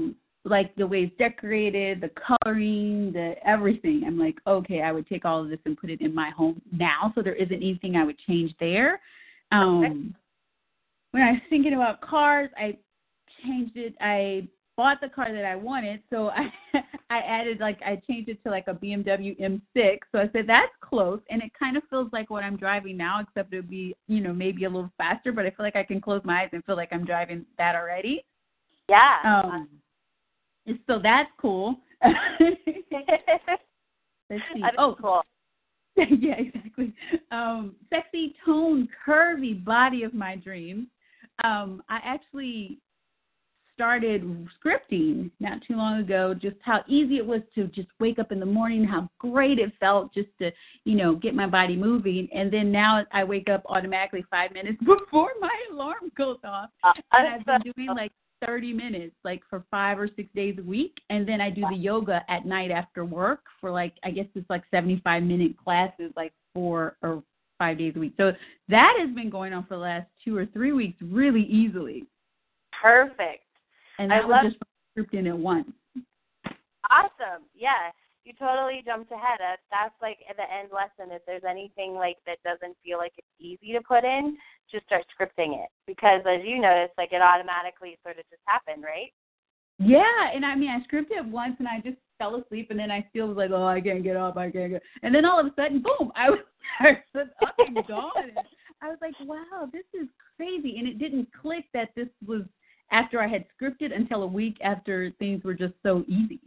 like 0.43 0.73
the 0.75 0.87
way 0.87 1.03
it's 1.03 1.17
decorated, 1.17 2.01
the 2.01 2.09
coloring, 2.09 3.11
the 3.13 3.35
everything. 3.45 4.03
I'm 4.05 4.17
like, 4.17 4.37
okay, 4.47 4.81
I 4.81 4.91
would 4.91 5.07
take 5.07 5.25
all 5.25 5.43
of 5.43 5.49
this 5.49 5.59
and 5.65 5.77
put 5.77 5.89
it 5.89 6.01
in 6.01 6.15
my 6.15 6.31
home 6.31 6.61
now, 6.71 7.11
so 7.13 7.21
there 7.21 7.35
isn't 7.35 7.53
anything 7.53 7.95
I 7.95 8.03
would 8.03 8.17
change 8.27 8.53
there. 8.59 8.99
Um, 9.51 10.15
when 11.11 11.23
I 11.23 11.31
was 11.33 11.41
thinking 11.49 11.73
about 11.73 12.01
cars, 12.01 12.49
I 12.57 12.77
changed 13.47 13.77
it. 13.77 13.95
I 14.01 14.47
bought 14.75 15.01
the 15.01 15.09
car 15.09 15.33
that 15.33 15.45
I 15.45 15.55
wanted, 15.55 16.01
so 16.09 16.27
I 16.29 16.51
I 17.09 17.19
added 17.19 17.59
like 17.59 17.79
I 17.85 18.01
changed 18.07 18.29
it 18.29 18.43
to 18.43 18.51
like 18.51 18.67
a 18.67 18.73
BMW 18.73 19.39
M6. 19.39 19.97
So 20.11 20.19
I 20.19 20.29
said 20.33 20.45
that's 20.47 20.71
close, 20.81 21.19
and 21.29 21.41
it 21.41 21.51
kind 21.57 21.77
of 21.77 21.83
feels 21.89 22.09
like 22.13 22.29
what 22.29 22.43
I'm 22.43 22.57
driving 22.57 22.97
now, 22.97 23.21
except 23.21 23.53
it 23.53 23.57
would 23.57 23.69
be 23.69 23.95
you 24.07 24.21
know 24.21 24.33
maybe 24.33 24.65
a 24.65 24.69
little 24.69 24.91
faster. 24.97 25.31
But 25.31 25.45
I 25.45 25.51
feel 25.51 25.65
like 25.65 25.75
I 25.75 25.83
can 25.83 26.01
close 26.01 26.21
my 26.23 26.43
eyes 26.43 26.49
and 26.53 26.63
feel 26.65 26.75
like 26.75 26.89
I'm 26.91 27.05
driving 27.05 27.45
that 27.57 27.75
already. 27.75 28.23
Yeah. 28.89 29.17
Um, 29.23 29.69
so 30.87 30.99
that's 31.01 31.29
cool. 31.39 31.77
Let's 32.03 32.53
see. 34.53 34.63
Oh, 34.77 34.95
cool. 35.01 35.23
yeah, 35.97 36.35
exactly. 36.37 36.93
Um, 37.31 37.75
sexy, 37.89 38.35
toned, 38.45 38.89
curvy 39.05 39.63
body 39.63 40.03
of 40.03 40.13
my 40.13 40.35
dreams. 40.35 40.87
Um, 41.43 41.81
I 41.89 41.99
actually 42.03 42.79
started 43.77 44.47
scripting 44.57 45.29
not 45.39 45.59
too 45.67 45.75
long 45.75 45.99
ago. 45.99 46.33
Just 46.33 46.55
how 46.61 46.83
easy 46.87 47.17
it 47.17 47.25
was 47.25 47.41
to 47.53 47.67
just 47.67 47.87
wake 47.99 48.17
up 48.17 48.31
in 48.31 48.39
the 48.39 48.45
morning, 48.45 48.83
how 48.83 49.07
great 49.19 49.59
it 49.59 49.71
felt 49.79 50.11
just 50.13 50.29
to 50.39 50.51
you 50.83 50.95
know 50.95 51.15
get 51.15 51.35
my 51.35 51.45
body 51.45 51.75
moving, 51.75 52.27
and 52.33 52.51
then 52.51 52.71
now 52.71 53.05
I 53.13 53.23
wake 53.23 53.49
up 53.49 53.63
automatically 53.67 54.25
five 54.31 54.51
minutes 54.51 54.79
before 54.85 55.29
my 55.39 55.55
alarm 55.71 56.11
goes 56.17 56.39
off, 56.43 56.69
uh, 56.83 56.93
and 57.13 57.27
I've 57.27 57.45
been 57.45 57.73
doing 57.75 57.89
like 57.95 58.11
30 58.45 58.73
minutes 58.73 59.15
like 59.23 59.41
for 59.49 59.63
five 59.71 59.99
or 59.99 60.09
six 60.15 60.29
days 60.35 60.55
a 60.59 60.63
week. 60.63 60.95
And 61.09 61.27
then 61.27 61.41
i 61.41 61.49
do 61.49 61.63
the 61.71 61.75
yoga 61.75 62.21
at 62.29 62.45
night 62.45 62.69
after 62.69 63.03
work 63.03 63.39
for 63.59 63.71
like 63.71 63.93
i 64.03 64.11
guess 64.11 64.27
it's 64.35 64.47
like 64.47 64.61
75 64.69 65.23
minute 65.23 65.57
classes 65.57 66.11
like 66.15 66.33
four 66.53 66.97
or 67.01 67.23
five 67.57 67.77
days 67.77 67.93
a 67.95 67.99
week. 67.99 68.13
So 68.17 68.31
that 68.69 68.95
has 68.99 69.13
been 69.15 69.29
going 69.29 69.53
on 69.53 69.65
for 69.65 69.75
the 69.75 69.81
last 69.81 70.07
two 70.23 70.37
or 70.37 70.45
three 70.47 70.71
weeks 70.71 70.97
really 71.01 71.43
easily. 71.43 72.05
Perfect. 72.81 73.43
And 73.99 74.11
I 74.11 74.21
that 74.21 74.29
love- 74.29 74.43
was 74.45 74.53
just 74.53 74.63
scripting 74.97 75.27
at 75.27 75.37
once 75.37 75.67
Awesome. 76.89 77.43
Yeah. 77.55 77.91
You 78.23 78.33
totally 78.39 78.81
jumped 78.85 79.11
ahead. 79.11 79.39
That, 79.39 79.57
that's 79.71 79.95
like 80.01 80.19
the 80.35 80.43
end 80.43 80.69
lesson. 80.71 81.13
If 81.15 81.21
there's 81.25 81.43
anything 81.47 81.95
like 81.95 82.17
that 82.25 82.39
doesn't 82.43 82.75
feel 82.83 82.97
like 82.97 83.13
it's 83.17 83.27
easy 83.39 83.71
to 83.73 83.81
put 83.81 84.03
in, 84.03 84.37
just 84.71 84.85
start 84.85 85.03
scripting 85.11 85.63
it. 85.63 85.69
Because 85.85 86.21
as 86.27 86.43
you 86.43 86.59
notice, 86.59 86.91
like 86.97 87.13
it 87.13 87.21
automatically 87.21 87.97
sort 88.03 88.19
of 88.19 88.25
just 88.29 88.41
happened, 88.45 88.83
right? 88.83 89.11
Yeah, 89.79 90.31
and 90.33 90.45
I 90.45 90.55
mean, 90.55 90.69
I 90.69 90.79
scripted 90.87 91.19
it 91.19 91.25
once, 91.25 91.55
and 91.59 91.67
I 91.67 91.79
just 91.79 91.97
fell 92.17 92.35
asleep, 92.35 92.67
and 92.71 92.79
then 92.79 92.89
I 92.89 93.05
still 93.11 93.27
was 93.27 93.37
like, 93.37 93.51
"Oh, 93.51 93.65
I 93.67 93.79
can't 93.79 94.03
get 94.03 94.15
up, 94.17 94.35
I 94.35 94.49
can't 94.49 94.71
get." 94.71 94.81
And 95.03 95.13
then 95.13 95.23
all 95.23 95.39
of 95.39 95.45
a 95.45 95.53
sudden, 95.55 95.83
boom! 95.83 96.11
I 96.15 96.31
was, 96.31 96.39
I 96.79 96.97
was 97.13 97.27
up 97.45 97.55
and 97.59 97.75
gone. 97.87 98.31
I 98.81 98.89
was 98.89 98.97
like, 99.01 99.13
"Wow, 99.21 99.69
this 99.71 99.85
is 99.93 100.07
crazy!" 100.35 100.77
And 100.79 100.87
it 100.87 100.97
didn't 100.97 101.27
click 101.39 101.65
that 101.75 101.89
this 101.95 102.07
was 102.25 102.41
after 102.91 103.21
I 103.21 103.27
had 103.27 103.45
scripted 103.59 103.95
until 103.95 104.23
a 104.23 104.27
week 104.27 104.57
after 104.61 105.11
things 105.19 105.43
were 105.43 105.53
just 105.53 105.73
so 105.83 106.03
easy. 106.07 106.39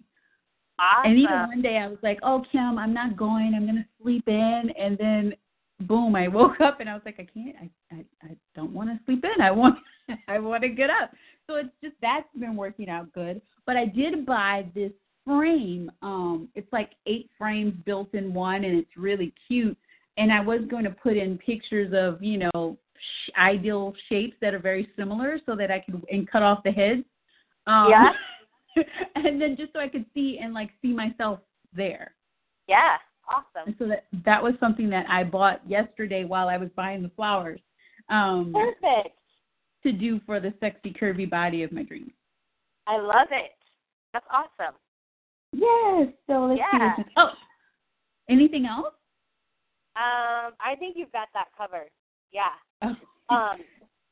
Awesome. 0.78 1.10
And 1.10 1.20
even 1.20 1.38
one 1.46 1.62
day, 1.62 1.76
I 1.76 1.88
was 1.88 1.98
like, 2.02 2.18
"Oh, 2.22 2.42
Kim, 2.50 2.78
I'm 2.78 2.94
not 2.94 3.16
going. 3.16 3.54
I'm 3.54 3.66
gonna 3.66 3.86
sleep 4.02 4.26
in." 4.26 4.72
And 4.78 4.96
then, 4.96 5.34
boom! 5.80 6.16
I 6.16 6.28
woke 6.38 6.60
up, 6.60 6.80
and 6.80 6.88
I 6.88 6.94
was 6.94 7.02
like, 7.04 7.20
"I 7.20 7.26
can't. 7.32 7.56
I 7.56 7.70
I, 7.94 8.04
I 8.22 8.36
don't 8.54 8.72
want 8.72 8.88
to 8.88 8.98
sleep 9.04 9.24
in. 9.24 9.42
I 9.42 9.50
want 9.50 9.78
I 10.28 10.38
want 10.38 10.62
to 10.62 10.68
get 10.70 10.88
up." 10.88 11.12
So 11.46 11.56
it's 11.56 11.74
just 11.82 11.96
that's 12.00 12.28
been 12.38 12.56
working 12.56 12.88
out 12.88 13.12
good. 13.12 13.42
But 13.66 13.76
I 13.76 13.84
did 13.86 14.24
buy 14.24 14.66
this 14.74 14.92
frame. 15.26 15.90
Um, 16.00 16.48
it's 16.54 16.72
like 16.72 16.92
eight 17.06 17.28
frames 17.36 17.74
built 17.84 18.14
in 18.14 18.32
one, 18.32 18.64
and 18.64 18.78
it's 18.78 18.96
really 18.96 19.34
cute. 19.46 19.76
And 20.16 20.32
I 20.32 20.40
was 20.40 20.60
going 20.70 20.84
to 20.84 20.90
put 20.90 21.16
in 21.16 21.36
pictures 21.38 21.92
of 21.94 22.22
you 22.22 22.48
know 22.54 22.78
sh- 23.00 23.30
ideal 23.38 23.94
shapes 24.08 24.36
that 24.40 24.54
are 24.54 24.58
very 24.58 24.88
similar, 24.96 25.38
so 25.46 25.56
that 25.56 25.70
I 25.70 25.80
could 25.80 26.02
and 26.10 26.30
cut 26.30 26.42
off 26.42 26.62
the 26.64 26.72
heads. 26.72 27.04
Um, 27.66 27.88
Yeah. 27.90 28.12
and 29.16 29.40
then 29.40 29.56
just 29.56 29.72
so 29.72 29.80
I 29.80 29.88
could 29.88 30.06
see 30.14 30.38
and 30.40 30.54
like 30.54 30.70
see 30.80 30.92
myself 30.92 31.40
there. 31.74 32.14
Yeah. 32.68 32.96
Awesome. 33.28 33.66
And 33.68 33.74
so 33.78 33.86
that 33.88 34.06
that 34.24 34.42
was 34.42 34.54
something 34.58 34.90
that 34.90 35.06
I 35.08 35.24
bought 35.24 35.60
yesterday 35.68 36.24
while 36.24 36.48
I 36.48 36.56
was 36.56 36.68
buying 36.74 37.02
the 37.02 37.10
flowers. 37.10 37.60
Um, 38.08 38.52
Perfect. 38.52 39.16
to 39.84 39.92
do 39.92 40.20
for 40.26 40.40
the 40.40 40.52
sexy 40.58 40.92
curvy 40.92 41.28
body 41.30 41.62
of 41.62 41.70
my 41.70 41.84
dreams. 41.84 42.12
I 42.86 42.98
love 42.98 43.28
it. 43.30 43.52
That's 44.12 44.26
awesome. 44.32 44.74
Yes. 45.52 46.08
So 46.26 46.46
let's 46.46 46.60
see. 46.60 46.78
Yeah. 46.78 46.92
what's 46.96 47.10
Oh, 47.16 47.30
anything 48.28 48.66
else? 48.66 48.94
Um, 49.96 50.54
I 50.60 50.74
think 50.78 50.96
you've 50.96 51.12
got 51.12 51.28
that 51.34 51.48
covered. 51.56 51.90
Yeah. 52.32 52.54
Um, 53.30 53.62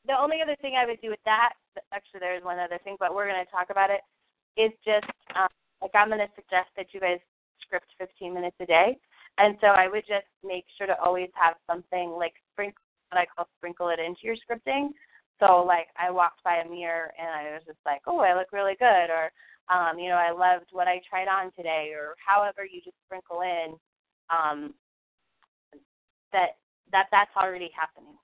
the 0.07 0.15
only 0.15 0.37
other 0.41 0.55
thing 0.61 0.79
I 0.79 0.87
would 0.87 1.01
do 1.01 1.09
with 1.09 1.19
that, 1.25 1.51
actually, 1.91 2.21
there's 2.21 2.41
one 2.41 2.57
other 2.57 2.79
thing, 2.85 2.95
but 3.01 3.13
we're 3.13 3.27
going 3.27 3.43
to 3.43 3.51
talk 3.51 3.67
about 3.69 3.91
it, 3.91 3.99
is 4.55 4.71
just 4.87 5.11
um, 5.35 5.51
like 5.81 5.91
I'm 5.93 6.07
going 6.07 6.23
to 6.23 6.35
suggest 6.39 6.71
that 6.77 6.93
you 6.93 7.01
guys 7.01 7.19
script 7.61 7.91
15 7.99 8.33
minutes 8.33 8.55
a 8.61 8.65
day. 8.65 8.97
And 9.37 9.57
so 9.61 9.67
I 9.67 9.87
would 9.87 10.07
just 10.07 10.27
make 10.43 10.63
sure 10.77 10.87
to 10.87 10.99
always 10.99 11.29
have 11.35 11.55
something 11.69 12.15
like 12.17 12.33
sprinkle, 12.53 12.81
what 13.11 13.21
I 13.21 13.25
call 13.27 13.47
sprinkle 13.57 13.89
it 13.89 13.99
into 13.99 14.23
your 14.23 14.35
scripting. 14.39 14.89
So 15.39 15.63
like 15.67 15.87
I 15.95 16.11
walked 16.11 16.43
by 16.43 16.63
a 16.63 16.69
mirror 16.69 17.11
and 17.17 17.29
I 17.29 17.53
was 17.53 17.63
just 17.65 17.79
like, 17.85 18.01
oh, 18.07 18.19
I 18.19 18.35
look 18.35 18.51
really 18.51 18.75
good, 18.79 19.07
or 19.11 19.31
um, 19.69 19.99
you 19.99 20.09
know, 20.09 20.17
I 20.17 20.31
loved 20.31 20.71
what 20.71 20.87
I 20.87 21.01
tried 21.09 21.27
on 21.27 21.51
today, 21.55 21.91
or 21.95 22.15
however 22.17 22.65
you 22.65 22.81
just 22.83 22.97
sprinkle 23.05 23.41
in 23.41 23.75
um, 24.29 24.73
that 26.33 26.57
that 26.91 27.07
that's 27.11 27.35
already 27.37 27.69
happening. 27.75 28.17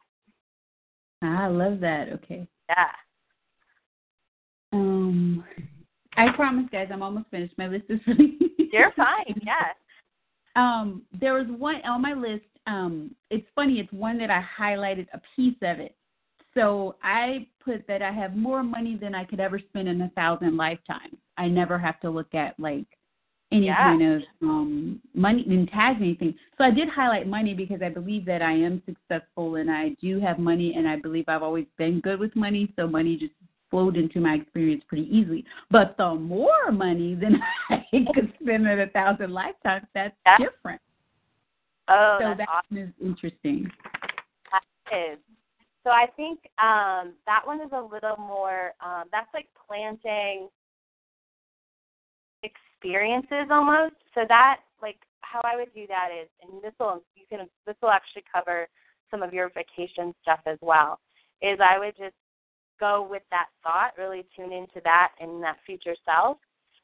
I 1.28 1.48
love 1.48 1.80
that. 1.82 2.10
Okay. 2.14 2.48
Yeah. 2.70 2.88
Um, 4.74 5.44
I 6.18 6.32
promise, 6.36 6.66
guys, 6.72 6.90
I'm 6.92 7.04
almost 7.04 7.28
finished. 7.32 7.58
My 7.58 7.68
list 7.68 7.86
is 7.90 8.00
really. 8.08 8.38
You're 8.72 8.92
fine. 8.96 9.40
Yeah. 9.44 9.72
Um, 10.56 11.04
there 11.20 11.34
was 11.34 11.48
one 11.58 11.82
on 11.86 12.02
my 12.02 12.14
list. 12.14 12.46
Um, 12.68 13.14
it's 13.30 13.48
funny. 13.54 13.80
It's 13.80 13.92
one 13.92 14.18
that 14.18 14.30
I 14.30 14.44
highlighted 14.58 15.08
a 15.14 15.22
piece 15.36 15.58
of 15.62 15.80
it. 15.80 15.96
So 16.54 16.96
I 17.04 17.48
put 17.64 17.86
that 17.88 18.02
I 18.02 18.12
have 18.12 18.36
more 18.36 18.64
money 18.64 18.98
than 19.00 19.14
I 19.14 19.26
could 19.26 19.42
ever 19.42 19.60
spend 19.60 19.90
in 19.90 20.02
a 20.02 20.10
thousand 20.10 20.56
lifetimes. 20.56 21.18
I 21.38 21.48
never 21.48 21.78
have 21.78 22.00
to 22.00 22.10
look 22.10 22.34
at 22.34 22.58
like 22.60 22.88
any 23.56 23.68
Yeah. 23.68 23.76
kind 23.76 24.02
of 24.04 24.24
um 24.42 25.02
money 25.14 25.46
and 25.48 25.70
tag 25.70 25.98
anything. 25.98 26.36
So 26.58 26.64
I 26.64 26.72
did 26.72 26.90
highlight 26.90 27.28
money 27.28 27.54
because 27.54 27.82
I 27.82 27.90
believe 27.90 28.26
that 28.26 28.42
I 28.42 28.52
am 28.54 28.82
successful 28.86 29.56
and 29.56 29.72
I 29.72 29.90
do 30.02 30.20
have 30.20 30.40
money 30.40 30.76
and 30.76 30.88
I 30.88 30.98
believe 30.98 31.26
I've 31.28 31.44
always 31.44 31.66
been 31.78 32.00
good 32.02 32.20
with 32.20 32.36
money. 32.36 32.72
So 32.76 32.88
money 32.88 33.18
just 33.18 33.34
flowed 33.72 33.98
into 33.98 34.20
my 34.20 34.36
experience 34.36 34.84
pretty 34.88 35.08
easily. 35.16 35.44
But 35.72 35.96
the 35.98 36.14
more 36.16 36.72
money 36.72 37.16
than 37.16 37.42
I 37.70 37.84
could 38.14 38.32
spend 38.42 38.68
in 38.68 38.80
a 38.82 38.88
thousand 38.88 39.32
lifetimes, 39.32 39.86
that's 39.94 40.16
Yeah. 40.26 40.38
different. 40.38 40.82
Oh, 41.88 42.18
so 42.20 42.28
that's 42.30 42.40
that 42.40 42.50
awesome. 42.50 42.78
is 42.78 42.90
interesting. 43.02 43.72
That 44.52 44.96
is. 44.96 45.20
So 45.84 45.92
I 45.92 46.08
think 46.16 46.40
um, 46.58 47.14
that 47.28 47.46
one 47.46 47.62
is 47.62 47.70
a 47.72 47.82
little 47.82 48.18
more. 48.18 48.74
Um, 48.84 49.04
that's 49.12 49.32
like 49.36 49.48
planting 49.68 50.50
experiences 52.76 53.48
almost. 53.52 53.96
So 54.14 54.22
that 54.28 54.58
like 54.82 54.98
how 55.22 55.42
I 55.44 55.56
would 55.56 55.74
do 55.74 55.88
that 55.88 56.10
is, 56.12 56.30
and 56.42 56.62
this 56.62 56.74
will 56.80 57.04
you 57.16 57.24
can 57.30 57.48
this 57.66 57.76
will 57.82 57.90
actually 57.90 58.24
cover 58.32 58.68
some 59.12 59.24
of 59.24 59.34
your 59.34 59.50
vacation 59.50 60.14
stuff 60.22 60.40
as 60.46 60.58
well. 60.62 61.00
Is 61.42 61.60
I 61.60 61.80
would 61.80 61.96
just 61.98 62.16
go 62.80 63.08
with 63.10 63.24
that 63.32 63.48
thought, 63.64 63.92
really 63.98 64.26
tune 64.36 64.52
into 64.52 64.82
that 64.84 65.12
and 65.20 65.42
that 65.44 65.58
future 65.66 65.96
self, 66.06 66.38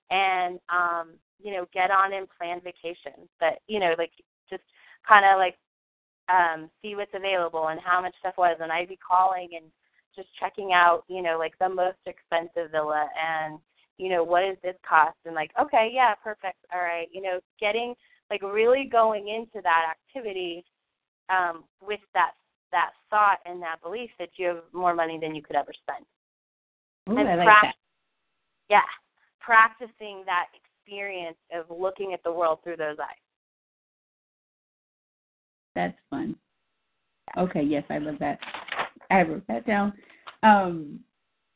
and 0.10 0.60
um, 0.70 1.14
you 1.42 1.52
know 1.54 1.68
get 1.74 1.92
on 1.92 2.14
and 2.14 2.28
plan 2.38 2.62
vacations. 2.64 3.30
But 3.40 3.60
you 3.68 3.80
know 3.80 3.94
like 3.98 4.12
just 4.50 4.64
kind 5.08 5.26
of 5.26 5.38
like 5.38 5.58
um, 6.30 6.70
see 6.82 6.96
what's 6.96 7.14
available 7.14 7.68
and 7.68 7.80
how 7.84 8.02
much 8.02 8.14
stuff 8.20 8.36
was. 8.38 8.58
And 8.62 8.72
I'd 8.72 8.90
be 8.90 8.98
calling 8.98 9.50
and 9.56 9.66
just 10.16 10.28
checking 10.40 10.72
out, 10.74 11.04
you 11.08 11.22
know, 11.22 11.38
like 11.38 11.54
the 11.60 11.70
most 11.70 11.98
expensive 12.06 12.72
villa 12.72 13.08
and, 13.16 13.60
you 13.98 14.10
know, 14.10 14.24
what 14.24 14.42
does 14.42 14.58
this 14.64 14.76
cost? 14.88 15.18
And 15.26 15.36
like, 15.36 15.52
okay, 15.62 15.90
yeah, 15.94 16.14
perfect. 16.24 16.58
All 16.74 16.82
right. 16.82 17.08
You 17.12 17.22
know, 17.22 17.40
getting 17.60 17.94
like 18.30 18.42
really 18.42 18.88
going 18.92 19.28
into 19.28 19.62
that 19.64 19.94
activity 19.94 20.64
um, 21.30 21.64
with 21.82 22.00
that 22.14 22.32
that 22.72 22.92
thought 23.10 23.40
and 23.46 23.62
that 23.62 23.82
belief 23.84 24.10
that 24.18 24.30
you 24.38 24.48
have 24.48 24.64
more 24.74 24.96
money 24.96 25.20
than 25.22 25.36
you 25.36 25.42
could 25.42 25.56
ever 25.58 25.72
spend. 25.74 26.06
Ooh, 27.10 27.20
and 27.20 27.28
I 27.28 27.36
like 27.36 27.48
that. 27.48 27.74
Yeah, 28.70 28.80
practicing 29.40 30.24
that 30.26 30.46
experience 30.56 31.38
of 31.54 31.66
looking 31.70 32.14
at 32.14 32.24
the 32.24 32.32
world 32.32 32.60
through 32.64 32.78
those 32.78 32.98
eyes. 33.00 33.16
That's 35.76 35.98
fun. 36.10 36.36
Okay, 37.38 37.62
yes, 37.62 37.84
I 37.90 37.98
love 37.98 38.16
that. 38.20 38.40
I 39.10 39.24
wrote 39.24 39.46
that 39.48 39.66
down. 39.66 39.94
Um, 40.44 41.00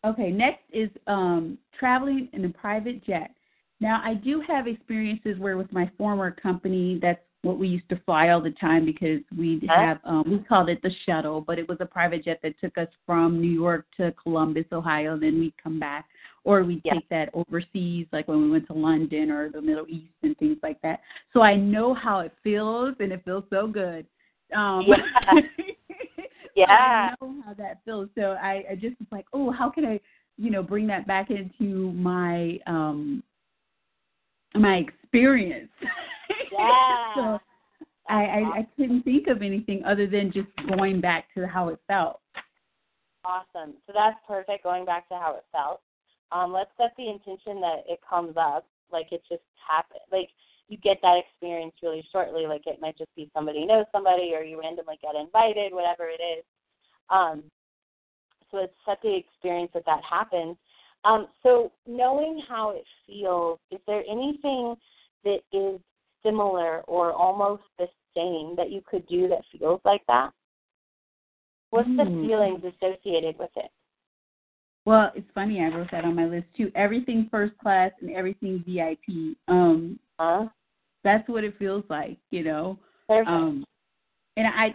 okay, 0.06 0.32
next 0.32 0.64
is 0.72 0.90
um, 1.08 1.58
traveling 1.78 2.30
in 2.34 2.46
a 2.46 2.50
private 2.50 3.04
jet. 3.06 3.32
Now, 3.80 4.02
I 4.04 4.14
do 4.14 4.42
have 4.48 4.68
experiences 4.68 5.38
where 5.38 5.58
with 5.58 5.72
my 5.74 5.90
former 5.98 6.32
company, 6.32 7.00
that's 7.02 7.20
what 7.42 7.60
we 7.60 7.68
used 7.68 7.88
to 7.90 8.00
fly 8.06 8.30
all 8.30 8.42
the 8.42 8.52
time 8.52 8.86
because 8.86 9.20
we'd 9.38 9.68
have, 9.70 10.00
um, 10.04 10.24
we 10.26 10.40
called 10.40 10.70
it 10.70 10.82
the 10.82 10.92
shuttle, 11.06 11.42
but 11.42 11.60
it 11.60 11.68
was 11.68 11.78
a 11.80 11.86
private 11.86 12.26
jet 12.26 12.40
that 12.42 12.60
took 12.60 12.78
us 12.78 12.88
from 13.06 13.40
New 13.40 13.52
York 13.52 13.86
to 13.98 14.14
Columbus, 14.14 14.66
Ohio, 14.72 15.18
then 15.18 15.40
we'd 15.40 15.54
come 15.62 15.80
back. 15.80 16.06
Or 16.44 16.64
we'd 16.64 16.82
Yeah. 16.86 16.94
take 16.94 17.10
that 17.10 17.30
overseas, 17.34 18.08
like 18.12 18.28
when 18.28 18.42
we 18.42 18.50
went 18.50 18.68
to 18.68 18.74
London 18.74 19.32
or 19.32 19.50
the 19.50 19.62
Middle 19.62 19.86
East 19.88 20.14
and 20.24 20.38
things 20.38 20.58
like 20.64 20.80
that. 20.82 21.02
So 21.34 21.42
I 21.42 21.56
know 21.56 21.94
how 21.94 22.20
it 22.20 22.34
feels, 22.44 22.96
and 23.00 23.12
it 23.12 23.24
feels 23.26 23.44
so 23.50 23.68
good. 23.68 24.06
Um, 24.54 24.86
Yeah. 24.88 24.98
Yeah. 26.56 26.66
I 26.70 27.16
know 27.22 27.42
how 27.46 27.54
that 27.56 27.82
feels. 27.86 28.10
So 28.16 28.38
I, 28.42 28.64
I 28.72 28.76
just 28.76 28.98
was 29.00 29.08
like, 29.12 29.26
oh, 29.34 29.52
how 29.52 29.70
can 29.70 29.86
I, 29.86 30.00
you 30.38 30.50
know, 30.50 30.64
bring 30.64 30.88
that 30.88 31.06
back 31.06 31.30
into 31.30 31.92
my 31.94 32.60
um 32.68 33.24
my 34.54 34.78
experience. 34.78 35.72
Yeah. 36.52 37.16
so 37.16 37.40
I, 38.10 38.24
I 38.24 38.40
I 38.60 38.68
couldn't 38.76 39.04
think 39.04 39.28
of 39.28 39.42
anything 39.42 39.84
other 39.86 40.08
than 40.08 40.32
just 40.32 40.48
going 40.76 41.02
back 41.02 41.26
to 41.36 41.46
how 41.48 41.70
it 41.70 41.80
felt. 41.88 42.20
Awesome. 43.24 43.74
So 43.86 43.94
that's 43.94 44.18
perfect. 44.28 44.64
Going 44.64 44.86
back 44.86 45.08
to 45.10 45.16
how 45.16 45.36
it 45.36 45.46
felt. 45.52 45.82
Um, 46.32 46.52
let's 46.52 46.72
set 46.78 46.94
the 46.98 47.10
intention 47.10 47.62
that 47.62 47.84
it 47.88 48.00
comes 48.08 48.36
up, 48.38 48.68
like 48.92 49.08
it 49.12 49.22
just 49.30 49.44
happened. 49.70 50.02
Like 50.12 50.30
you 50.68 50.78
get 50.78 50.98
that 51.02 51.18
experience 51.18 51.74
really 51.84 52.04
shortly. 52.12 52.48
Like 52.48 52.64
it 52.66 52.82
might 52.82 52.98
just 52.98 53.14
be 53.16 53.30
somebody 53.34 53.66
knows 53.66 53.86
somebody, 53.92 54.34
or 54.34 54.42
you 54.42 54.60
randomly 54.60 55.00
get 55.02 55.16
invited, 55.16 55.74
whatever 55.74 56.10
it 56.10 56.22
is. 56.22 56.44
Um, 57.10 57.44
so 58.52 58.60
it's 58.60 58.74
set 58.86 59.00
the 59.02 59.16
experience 59.16 59.72
that 59.74 59.86
that 59.86 60.02
happens. 60.10 60.58
Um, 61.04 61.28
so 61.44 61.72
knowing 61.86 62.42
how 62.48 62.72
it 62.72 62.84
feels, 63.06 63.60
is 63.70 63.80
there 63.86 64.04
anything 64.10 64.76
that 65.24 65.40
is 65.52 65.80
similar 66.24 66.82
or 66.82 67.12
almost 67.14 67.64
the 67.78 67.88
same 68.16 68.56
that 68.56 68.72
you 68.72 68.82
could 68.90 69.06
do 69.08 69.28
that 69.28 69.42
feels 69.52 69.82
like 69.86 70.02
that? 70.08 70.32
What's 71.70 71.90
the 71.90 72.06
Hmm. 72.06 72.26
feelings 72.26 72.64
associated 72.64 73.38
with 73.38 73.56
it? 73.58 73.70
Well, 74.86 75.12
it's 75.16 75.30
funny. 75.32 75.62
I 75.62 75.68
wrote 75.70 75.92
that 75.92 76.06
on 76.06 76.16
my 76.16 76.26
list 76.26 76.48
too. 76.56 76.72
Everything 76.76 77.28
first 77.30 77.58
class 77.58 77.92
and 78.02 78.12
everything 78.12 78.60
VIP. 78.60 79.36
Um, 79.48 80.00
Huh? 80.20 80.48
that's 81.04 81.28
what 81.30 81.44
it 81.44 81.58
feels 81.60 81.84
like, 81.90 82.18
you 82.32 82.44
know. 82.44 82.80
Perfect. 83.08 83.30
Um, 83.30 83.64
and 84.38 84.48
I 84.48 84.74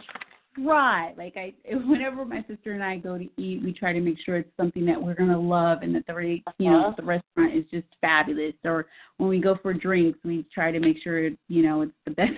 try, 0.55 1.13
like 1.19 1.37
I, 1.37 1.53
whenever 1.87 2.25
my 2.25 2.45
sister 2.49 2.73
and 2.73 2.85
I 2.85 2.97
go 2.99 3.19
to 3.19 3.29
eat, 3.37 3.63
we 3.63 3.73
try 3.73 3.93
to 3.93 4.01
make 4.01 4.19
sure 4.25 4.37
it's 4.37 4.57
something 4.57 4.87
that 4.87 5.03
we're 5.03 5.15
gonna 5.15 5.39
love 5.39 5.83
and 5.83 5.95
that 5.95 6.07
the, 6.07 6.15
re- 6.15 6.45
you 6.59 6.71
know, 6.71 6.87
Uh-huh. 6.87 6.95
the 6.97 7.03
restaurant 7.03 7.55
is 7.55 7.65
just 7.71 7.87
fabulous. 8.01 8.55
Or 8.65 8.87
when 9.19 9.29
we 9.29 9.41
go 9.41 9.57
for 9.61 9.75
drinks, 9.75 10.19
we 10.25 10.45
try 10.55 10.71
to 10.71 10.79
make 10.79 10.99
sure, 11.03 11.29
you 11.49 11.63
know, 11.63 11.83
it's 11.83 11.93
the 12.05 12.11
best, 12.21 12.33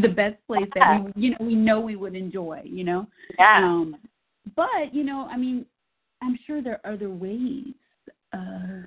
the 0.00 0.08
best 0.08 0.36
place 0.46 0.68
that 0.76 1.04
we, 1.04 1.12
you 1.16 1.30
know, 1.30 1.36
we 1.40 1.54
know 1.54 1.80
we 1.80 1.96
would 1.96 2.14
enjoy, 2.14 2.62
you 2.64 2.84
know. 2.84 3.06
Yeah. 3.38 3.58
Um, 3.64 3.96
but 4.56 4.92
you 4.92 5.02
know, 5.04 5.28
I 5.30 5.36
mean, 5.36 5.66
I'm 6.22 6.38
sure 6.46 6.62
there 6.62 6.80
are 6.84 6.92
other 6.92 7.10
ways. 7.10 7.74
Uh, 8.32 8.86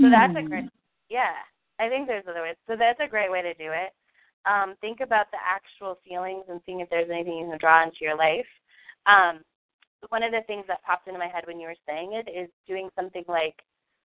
So 0.00 0.10
that's 0.10 0.36
a 0.36 0.40
hmm. 0.42 0.46
great, 0.46 0.64
yeah. 1.08 1.32
I 1.78 1.88
think 1.88 2.06
there's 2.06 2.24
other 2.28 2.42
ways. 2.42 2.56
So 2.66 2.76
that's 2.76 3.00
a 3.00 3.08
great 3.08 3.30
way 3.30 3.42
to 3.42 3.54
do 3.54 3.70
it. 3.72 3.92
Um, 4.46 4.74
think 4.80 5.00
about 5.00 5.26
the 5.30 5.38
actual 5.44 5.98
feelings 6.06 6.44
and 6.48 6.60
seeing 6.64 6.80
if 6.80 6.88
there's 6.88 7.10
anything 7.10 7.38
you 7.38 7.48
can 7.48 7.58
draw 7.58 7.82
into 7.82 7.98
your 8.00 8.16
life. 8.16 8.46
Um, 9.06 9.40
one 10.08 10.22
of 10.22 10.32
the 10.32 10.42
things 10.46 10.64
that 10.68 10.82
popped 10.84 11.08
into 11.08 11.18
my 11.18 11.26
head 11.26 11.44
when 11.46 11.58
you 11.58 11.66
were 11.66 11.74
saying 11.86 12.12
it 12.12 12.30
is 12.30 12.48
doing 12.66 12.88
something 12.94 13.24
like 13.28 13.56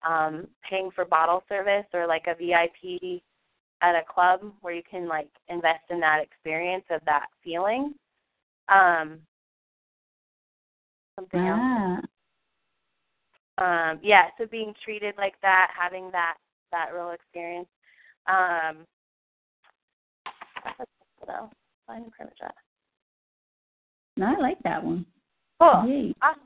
um, 0.07 0.47
paying 0.67 0.89
for 0.95 1.05
bottle 1.05 1.43
service 1.47 1.85
or 1.93 2.07
like 2.07 2.25
a 2.27 2.35
VIP 2.35 3.21
at 3.81 3.95
a 3.95 4.03
club 4.11 4.41
where 4.61 4.73
you 4.73 4.81
can 4.89 5.07
like 5.07 5.29
invest 5.49 5.83
in 5.89 5.99
that 5.99 6.23
experience 6.23 6.85
of 6.89 7.01
that 7.05 7.27
feeling. 7.43 7.93
Um, 8.69 9.19
something 11.15 11.39
else. 11.39 11.59
Ah, 11.61 11.99
um 13.59 13.99
yeah 14.01 14.25
so 14.37 14.47
being 14.47 14.73
treated 14.83 15.13
like 15.17 15.35
that 15.41 15.69
having 15.77 16.09
that 16.11 16.37
that 16.73 16.93
real 16.93 17.11
experience 17.11 17.67
um 18.27 18.85
what 21.19 21.29
else? 21.29 21.51
Find 21.87 22.11
private 22.11 22.33
jet. 22.37 22.53
no, 24.17 24.33
I 24.37 24.39
like 24.41 24.57
that 24.63 24.83
one. 24.83 25.05
cool 25.59 25.85
Yay. 25.87 26.13
awesome 26.21 26.41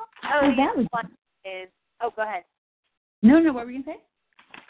oh 0.00 0.04
Oh, 0.24 0.52
that 0.56 0.76
was- 0.76 0.86
one 0.90 1.10
is 1.44 1.68
oh 2.02 2.10
go 2.14 2.22
ahead 2.22 2.44
No, 3.22 3.38
no, 3.38 3.52
what 3.52 3.64
were 3.66 3.70
you 3.72 3.82
gonna 3.82 3.96
say? 3.96 4.02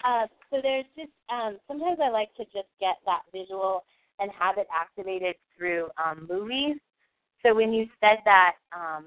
uh 0.05 0.27
so 0.51 0.59
there's 0.63 0.85
just 0.97 1.11
um 1.31 1.59
sometimes 1.69 1.99
i 2.03 2.09
like 2.09 2.33
to 2.35 2.45
just 2.47 2.69
get 2.81 2.97
that 3.07 3.23
visual 3.33 3.85
and 4.21 4.31
have 4.39 4.59
it 4.59 4.67
activated 4.75 5.35
through 5.57 5.89
um 6.03 6.27
movies 6.31 6.77
so 7.45 7.55
when 7.55 7.73
you 7.73 7.87
said 8.01 8.19
that 8.25 8.55
um 8.73 9.07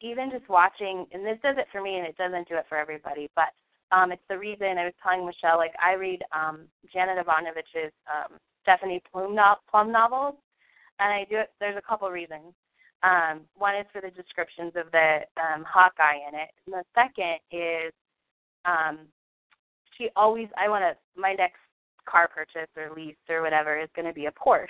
even 0.00 0.30
just 0.30 0.46
watching, 0.50 1.06
and 1.12 1.24
this 1.24 1.38
does 1.42 1.56
it 1.56 1.66
for 1.72 1.80
me, 1.80 1.96
and 1.96 2.06
it 2.06 2.16
doesn't 2.18 2.46
do 2.46 2.56
it 2.56 2.66
for 2.68 2.76
everybody, 2.76 3.30
but 3.34 3.54
um, 3.92 4.12
it's 4.12 4.22
the 4.28 4.38
reason 4.38 4.78
I 4.78 4.84
was 4.84 4.94
telling 5.02 5.26
Michelle, 5.26 5.58
like 5.58 5.74
I 5.82 5.94
read 5.94 6.22
um, 6.32 6.62
Janet 6.92 7.18
Evanovich's 7.18 7.92
um, 8.08 8.38
Stephanie 8.62 9.02
Plum, 9.10 9.34
no- 9.34 9.56
Plum 9.70 9.92
novels, 9.92 10.34
and 10.98 11.12
I 11.12 11.26
do 11.28 11.38
it. 11.38 11.50
There's 11.60 11.76
a 11.76 11.82
couple 11.82 12.08
reasons. 12.10 12.54
Um, 13.02 13.42
one 13.56 13.76
is 13.76 13.86
for 13.92 14.00
the 14.00 14.10
descriptions 14.10 14.72
of 14.76 14.90
the 14.92 15.20
um, 15.36 15.64
Hawkeye 15.68 16.20
in 16.28 16.34
it, 16.34 16.50
and 16.66 16.74
the 16.74 16.84
second 16.94 17.38
is 17.52 17.92
um, 18.64 19.00
she 19.96 20.08
always. 20.16 20.48
I 20.56 20.68
want 20.68 20.82
to. 20.82 21.20
My 21.20 21.34
next 21.34 21.60
car 22.08 22.28
purchase 22.28 22.70
or 22.76 22.94
lease 22.94 23.16
or 23.28 23.42
whatever 23.42 23.78
is 23.78 23.88
going 23.94 24.08
to 24.08 24.14
be 24.14 24.26
a 24.26 24.32
Porsche, 24.32 24.68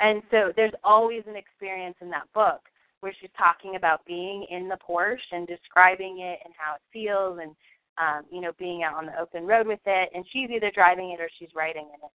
and 0.00 0.22
so 0.30 0.52
there's 0.54 0.72
always 0.84 1.22
an 1.26 1.36
experience 1.36 1.96
in 2.00 2.10
that 2.10 2.32
book 2.34 2.60
where 3.00 3.14
she's 3.20 3.30
talking 3.36 3.76
about 3.76 4.04
being 4.06 4.46
in 4.50 4.68
the 4.68 4.78
Porsche 4.88 5.18
and 5.32 5.46
describing 5.46 6.20
it 6.20 6.38
and 6.44 6.54
how 6.56 6.74
it 6.76 6.80
feels 6.92 7.38
and 7.42 7.54
um, 7.98 8.22
you 8.30 8.40
know, 8.40 8.52
being 8.58 8.82
out 8.82 8.94
on 8.94 9.06
the 9.06 9.18
open 9.20 9.46
road 9.46 9.66
with 9.66 9.80
it 9.86 10.10
and 10.14 10.24
she's 10.32 10.50
either 10.50 10.70
driving 10.74 11.10
it 11.10 11.20
or 11.20 11.28
she's 11.38 11.54
riding 11.54 11.86
in 11.86 12.00
it. 12.04 12.12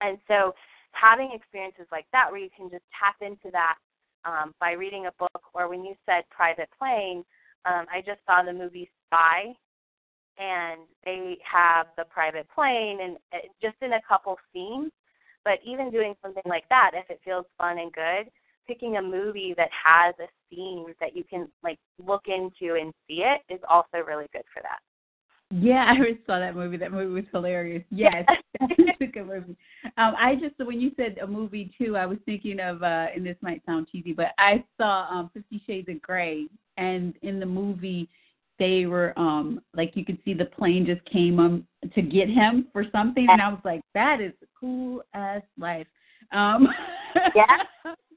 And 0.00 0.18
so 0.28 0.54
having 0.92 1.32
experiences 1.32 1.86
like 1.92 2.06
that 2.12 2.30
where 2.30 2.40
you 2.40 2.50
can 2.56 2.70
just 2.70 2.84
tap 2.98 3.16
into 3.20 3.50
that 3.52 3.76
um, 4.24 4.54
by 4.60 4.72
reading 4.72 5.06
a 5.06 5.12
book 5.18 5.42
or 5.54 5.68
when 5.68 5.84
you 5.84 5.94
said 6.06 6.24
private 6.30 6.68
plane, 6.78 7.24
um, 7.64 7.86
I 7.92 8.00
just 8.04 8.20
saw 8.26 8.42
the 8.42 8.52
movie 8.52 8.90
Spy 9.06 9.54
and 10.38 10.80
they 11.04 11.38
have 11.50 11.86
the 11.96 12.04
private 12.04 12.46
plane 12.54 12.98
and 13.02 13.16
uh, 13.32 13.38
just 13.62 13.76
in 13.82 13.94
a 13.94 14.02
couple 14.08 14.36
scenes. 14.52 14.92
But 15.44 15.60
even 15.64 15.90
doing 15.90 16.14
something 16.22 16.42
like 16.46 16.68
that, 16.70 16.90
if 16.94 17.08
it 17.08 17.20
feels 17.24 17.46
fun 17.56 17.78
and 17.78 17.92
good, 17.92 18.30
picking 18.66 18.96
a 18.96 19.02
movie 19.02 19.54
that 19.56 19.70
has 19.70 20.14
a 20.18 20.26
scene 20.50 20.86
that 21.00 21.16
you 21.16 21.22
can 21.24 21.48
like 21.62 21.78
look 22.04 22.24
into 22.26 22.74
and 22.74 22.92
see 23.06 23.22
it 23.22 23.42
is 23.52 23.60
also 23.68 23.98
really 24.06 24.26
good 24.32 24.42
for 24.52 24.60
that. 24.62 24.80
Yeah, 25.50 25.84
I 25.98 26.18
saw 26.26 26.38
that 26.38 26.54
movie. 26.56 26.76
That 26.76 26.92
movie 26.92 27.12
was 27.12 27.24
hilarious. 27.32 27.84
Yes, 27.90 28.24
that's 28.60 29.00
a 29.00 29.06
good 29.06 29.26
movie. 29.26 29.56
Um, 29.96 30.14
I 30.18 30.34
just 30.34 30.54
when 30.58 30.80
you 30.80 30.90
said 30.96 31.18
a 31.22 31.26
movie 31.26 31.72
too, 31.78 31.96
I 31.96 32.06
was 32.06 32.18
thinking 32.26 32.60
of 32.60 32.82
uh 32.82 33.06
and 33.14 33.24
this 33.24 33.36
might 33.40 33.64
sound 33.66 33.88
cheesy, 33.90 34.12
but 34.12 34.28
I 34.38 34.64
saw 34.76 35.06
um 35.10 35.30
Fifty 35.34 35.62
Shades 35.66 35.88
of 35.88 36.00
Grey 36.02 36.46
and 36.76 37.14
in 37.22 37.40
the 37.40 37.46
movie 37.46 38.08
they 38.58 38.86
were 38.86 39.12
um 39.18 39.60
like 39.74 39.92
you 39.96 40.04
could 40.04 40.18
see 40.24 40.32
the 40.32 40.46
plane 40.46 40.86
just 40.86 41.04
came 41.04 41.38
um 41.38 41.66
to 41.94 42.02
get 42.02 42.28
him 42.28 42.66
for 42.72 42.84
something 42.90 43.26
and 43.30 43.40
I 43.40 43.48
was 43.48 43.60
like, 43.64 43.82
That 43.94 44.20
is 44.20 44.32
a 44.42 44.46
cool 44.58 45.02
ass 45.14 45.42
life. 45.58 45.86
Um 46.32 46.68
Yeah. 47.34 47.44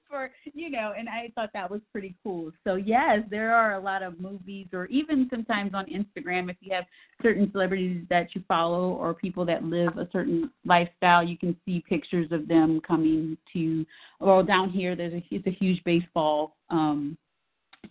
For 0.09 0.31
you 0.53 0.69
know, 0.69 0.93
and 0.97 1.07
I 1.07 1.31
thought 1.35 1.51
that 1.53 1.69
was 1.69 1.81
pretty 1.91 2.15
cool. 2.23 2.51
So 2.63 2.75
yes, 2.75 3.19
there 3.29 3.53
are 3.53 3.75
a 3.75 3.79
lot 3.79 4.03
of 4.03 4.19
movies 4.19 4.67
or 4.73 4.85
even 4.87 5.27
sometimes 5.29 5.71
on 5.73 5.85
Instagram 5.85 6.49
if 6.49 6.57
you 6.61 6.73
have 6.73 6.85
certain 7.21 7.49
celebrities 7.51 8.05
that 8.09 8.33
you 8.33 8.43
follow 8.47 8.93
or 8.93 9.13
people 9.13 9.45
that 9.45 9.63
live 9.63 9.97
a 9.97 10.07
certain 10.11 10.51
lifestyle, 10.65 11.23
you 11.23 11.37
can 11.37 11.55
see 11.65 11.83
pictures 11.87 12.31
of 12.31 12.47
them 12.47 12.81
coming 12.85 13.37
to 13.53 13.85
well 14.19 14.43
down 14.43 14.69
here 14.69 14.95
there's 14.95 15.13
a 15.13 15.23
it's 15.31 15.47
a 15.47 15.51
huge 15.51 15.83
baseball 15.83 16.55
um 16.69 17.17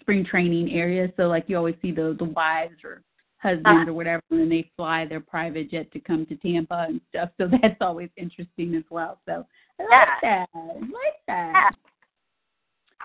spring 0.00 0.24
training 0.24 0.72
area. 0.72 1.08
So 1.16 1.24
like 1.24 1.44
you 1.46 1.56
always 1.56 1.76
see 1.82 1.92
the 1.92 2.16
the 2.18 2.24
wives 2.24 2.76
or 2.84 3.02
husbands 3.38 3.88
or 3.88 3.92
whatever, 3.92 4.22
and 4.30 4.50
they 4.50 4.70
fly 4.76 5.06
their 5.06 5.20
private 5.20 5.70
jet 5.70 5.90
to 5.92 6.00
come 6.00 6.26
to 6.26 6.36
Tampa 6.36 6.86
and 6.88 7.00
stuff. 7.08 7.30
So 7.38 7.48
that's 7.62 7.76
always 7.80 8.10
interesting 8.16 8.74
as 8.74 8.84
well. 8.90 9.20
So 9.26 9.46
I 9.80 9.82
like 9.82 10.08
yeah. 10.22 10.44
that. 10.44 10.48
I 10.54 10.74
like 10.74 11.20
that. 11.26 11.52
Yeah. 11.54 11.87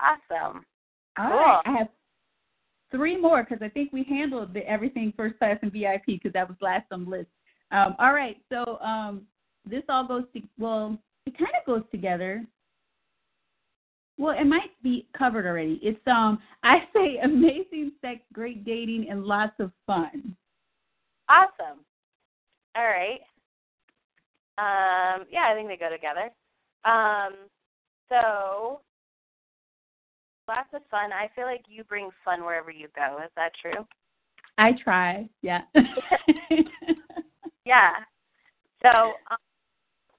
Awesome. 0.00 0.64
All 1.18 1.28
cool. 1.28 1.36
right. 1.36 1.62
I 1.66 1.70
have 1.78 1.88
three 2.90 3.16
more 3.16 3.44
because 3.44 3.62
I 3.62 3.68
think 3.68 3.92
we 3.92 4.04
handled 4.04 4.54
the 4.54 4.68
everything 4.68 5.12
first 5.16 5.38
class 5.38 5.58
and 5.62 5.72
VIP 5.72 6.06
because 6.06 6.32
that 6.32 6.48
was 6.48 6.56
last 6.60 6.86
on 6.90 7.04
the 7.04 7.10
list. 7.10 7.28
Um, 7.70 7.96
all 7.98 8.12
right. 8.12 8.36
So 8.50 8.78
um, 8.80 9.22
this 9.68 9.82
all 9.88 10.06
goes 10.06 10.24
to 10.34 10.42
well, 10.58 10.98
it 11.26 11.36
kind 11.38 11.50
of 11.58 11.66
goes 11.66 11.82
together. 11.90 12.44
Well, 14.16 14.36
it 14.38 14.46
might 14.46 14.70
be 14.82 15.08
covered 15.16 15.46
already. 15.46 15.80
It's 15.82 16.00
um 16.06 16.38
I 16.62 16.78
say 16.94 17.18
amazing 17.22 17.92
sex, 18.00 18.20
great 18.32 18.64
dating, 18.64 19.08
and 19.10 19.24
lots 19.24 19.54
of 19.58 19.70
fun. 19.86 20.36
Awesome. 21.28 21.80
All 22.76 22.84
right. 22.84 23.20
Um, 24.56 25.26
yeah, 25.30 25.48
I 25.50 25.54
think 25.54 25.68
they 25.68 25.76
go 25.76 25.90
together. 25.90 26.30
Um, 26.84 27.48
so 28.08 28.80
lots 30.48 30.68
of 30.74 30.82
fun. 30.90 31.12
I 31.12 31.30
feel 31.34 31.46
like 31.46 31.64
you 31.68 31.84
bring 31.84 32.10
fun 32.24 32.44
wherever 32.44 32.70
you 32.70 32.88
go. 32.94 33.18
Is 33.24 33.30
that 33.36 33.52
true? 33.60 33.86
I 34.58 34.72
try. 34.72 35.28
Yeah. 35.42 35.62
yeah. 37.64 37.92
So 38.82 38.88
um, 39.30 39.38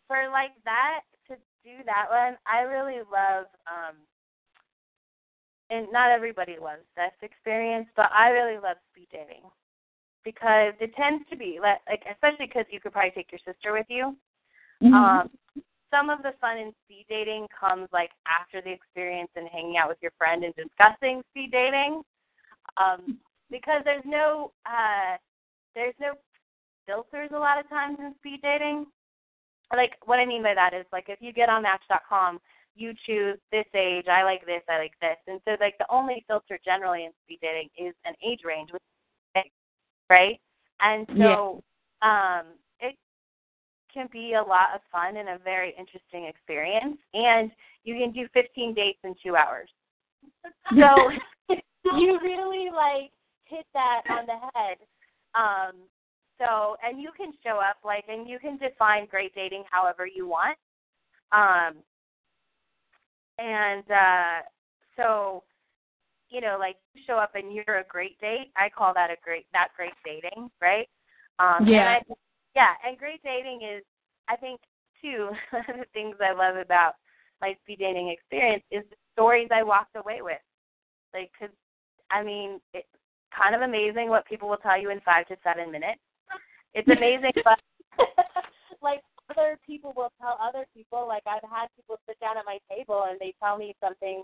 for 0.07 0.29
like 0.31 0.51
that, 0.65 1.01
to 1.27 1.35
do 1.63 1.83
that 1.85 2.07
one. 2.09 2.37
I 2.45 2.61
really 2.61 3.01
love 3.11 3.45
um 3.67 3.95
and 5.71 5.87
not 5.91 6.11
everybody 6.11 6.57
loves 6.61 6.85
this 6.95 7.11
experience, 7.21 7.87
but 7.95 8.09
I 8.13 8.29
really 8.29 8.59
love 8.59 8.77
speed 8.91 9.07
dating 9.11 9.41
because 10.23 10.73
it 10.79 10.93
tends 10.95 11.27
to 11.29 11.35
be 11.35 11.59
like, 11.61 11.79
especially 12.11 12.45
because 12.45 12.65
you 12.69 12.79
could 12.79 12.91
probably 12.91 13.11
take 13.11 13.31
your 13.31 13.39
sister 13.45 13.73
with 13.73 13.87
you. 13.89 14.15
Mm-hmm. 14.83 14.93
Um, 14.93 15.29
some 15.95 16.09
of 16.09 16.23
the 16.23 16.33
fun 16.41 16.57
in 16.57 16.73
speed 16.83 17.05
dating 17.07 17.47
comes 17.57 17.87
like 17.93 18.11
after 18.27 18.61
the 18.61 18.71
experience 18.71 19.29
and 19.35 19.47
hanging 19.47 19.77
out 19.77 19.87
with 19.87 19.97
your 20.01 20.11
friend 20.17 20.43
and 20.43 20.53
discussing 20.55 21.21
speed 21.31 21.51
dating, 21.51 22.01
um, 22.77 23.17
because 23.49 23.81
there's 23.85 24.03
no 24.05 24.51
uh, 24.65 25.17
there's 25.75 25.95
no 25.99 26.13
filters 26.87 27.29
a 27.33 27.39
lot 27.39 27.59
of 27.59 27.67
times 27.69 27.97
in 27.99 28.13
speed 28.19 28.39
dating 28.41 28.85
like 29.73 29.93
what 30.05 30.19
I 30.19 30.25
mean 30.25 30.43
by 30.43 30.53
that 30.53 30.73
is 30.73 30.85
like 30.91 31.05
if 31.07 31.19
you 31.21 31.33
get 31.33 31.49
on 31.49 31.63
Match.com, 31.63 32.39
you 32.75 32.93
choose 33.05 33.37
this 33.51 33.65
age, 33.73 34.05
I 34.07 34.23
like 34.23 34.45
this, 34.45 34.61
I 34.69 34.77
like 34.77 34.93
this, 35.01 35.17
and 35.27 35.39
so 35.45 35.55
like 35.59 35.77
the 35.77 35.85
only 35.89 36.23
filter 36.27 36.59
generally 36.63 37.05
in 37.05 37.11
speed 37.23 37.39
dating 37.41 37.69
is 37.77 37.93
an 38.05 38.13
age 38.25 38.41
range, 38.43 38.69
right? 40.09 40.39
And 40.81 41.07
so 41.17 41.63
yeah. 42.03 42.39
um, 42.39 42.45
can 43.95 44.09
be 44.11 44.33
a 44.33 44.43
lot 44.43 44.75
of 44.75 44.81
fun 44.91 45.17
and 45.17 45.29
a 45.29 45.39
very 45.43 45.73
interesting 45.79 46.25
experience, 46.25 46.97
and 47.13 47.49
you 47.83 47.95
can 47.95 48.11
do 48.11 48.27
15 48.33 48.75
dates 48.75 48.99
in 49.03 49.15
two 49.23 49.35
hours. 49.35 49.69
So 50.77 51.11
you 51.97 52.19
really 52.21 52.69
like 52.71 53.11
hit 53.45 53.65
that 53.73 54.01
on 54.09 54.25
the 54.25 54.37
head. 54.53 54.77
Um, 55.33 55.75
so, 56.39 56.75
and 56.83 57.01
you 57.01 57.09
can 57.15 57.31
show 57.43 57.59
up 57.59 57.77
like, 57.83 58.05
and 58.07 58.27
you 58.27 58.39
can 58.39 58.57
define 58.57 59.07
great 59.07 59.33
dating 59.33 59.63
however 59.71 60.05
you 60.05 60.27
want. 60.27 60.57
Um, 61.31 61.75
and 63.37 63.83
uh, 63.89 64.41
so, 64.97 65.43
you 66.29 66.41
know, 66.41 66.57
like 66.59 66.75
you 66.93 67.01
show 67.07 67.17
up 67.17 67.35
and 67.35 67.53
you're 67.53 67.79
a 67.79 67.85
great 67.87 68.19
date. 68.19 68.51
I 68.55 68.69
call 68.69 68.93
that 68.93 69.09
a 69.09 69.15
great 69.23 69.45
not 69.53 69.69
great 69.75 69.93
dating, 70.03 70.49
right? 70.61 70.87
Um, 71.39 71.67
yeah. 71.67 71.97
And 71.97 72.05
I, 72.09 72.13
yeah, 72.55 72.73
and 72.85 72.97
great 72.97 73.21
dating 73.23 73.61
is, 73.61 73.83
I 74.29 74.35
think, 74.35 74.59
too. 75.01 75.29
One 75.51 75.65
of 75.69 75.77
the 75.77 75.85
things 75.93 76.15
I 76.21 76.33
love 76.33 76.55
about 76.55 76.93
my 77.41 77.55
speed 77.63 77.79
dating 77.79 78.09
experience 78.09 78.63
is 78.71 78.83
the 78.89 78.95
stories 79.13 79.49
I 79.53 79.63
walked 79.63 79.95
away 79.95 80.21
with. 80.21 80.41
Like, 81.13 81.31
cause 81.39 81.49
I 82.11 82.23
mean, 82.23 82.59
it's 82.73 82.87
kind 83.35 83.55
of 83.55 83.61
amazing 83.61 84.09
what 84.09 84.25
people 84.25 84.49
will 84.49 84.57
tell 84.57 84.79
you 84.79 84.89
in 84.89 84.99
five 85.01 85.27
to 85.27 85.35
seven 85.43 85.71
minutes 85.71 86.01
it's 86.75 86.87
amazing, 86.89 87.31
but 87.43 87.57
like 88.83 89.01
other 89.31 89.57
people 89.65 89.93
will 89.95 90.11
tell 90.21 90.37
other 90.43 90.67
people. 90.75 91.07
Like 91.07 91.23
I've 91.25 91.49
had 91.49 91.67
people 91.75 91.97
sit 92.05 92.19
down 92.19 92.37
at 92.37 92.45
my 92.45 92.59
table 92.69 93.07
and 93.09 93.17
they 93.19 93.33
tell 93.41 93.57
me 93.57 93.73
something. 93.81 94.21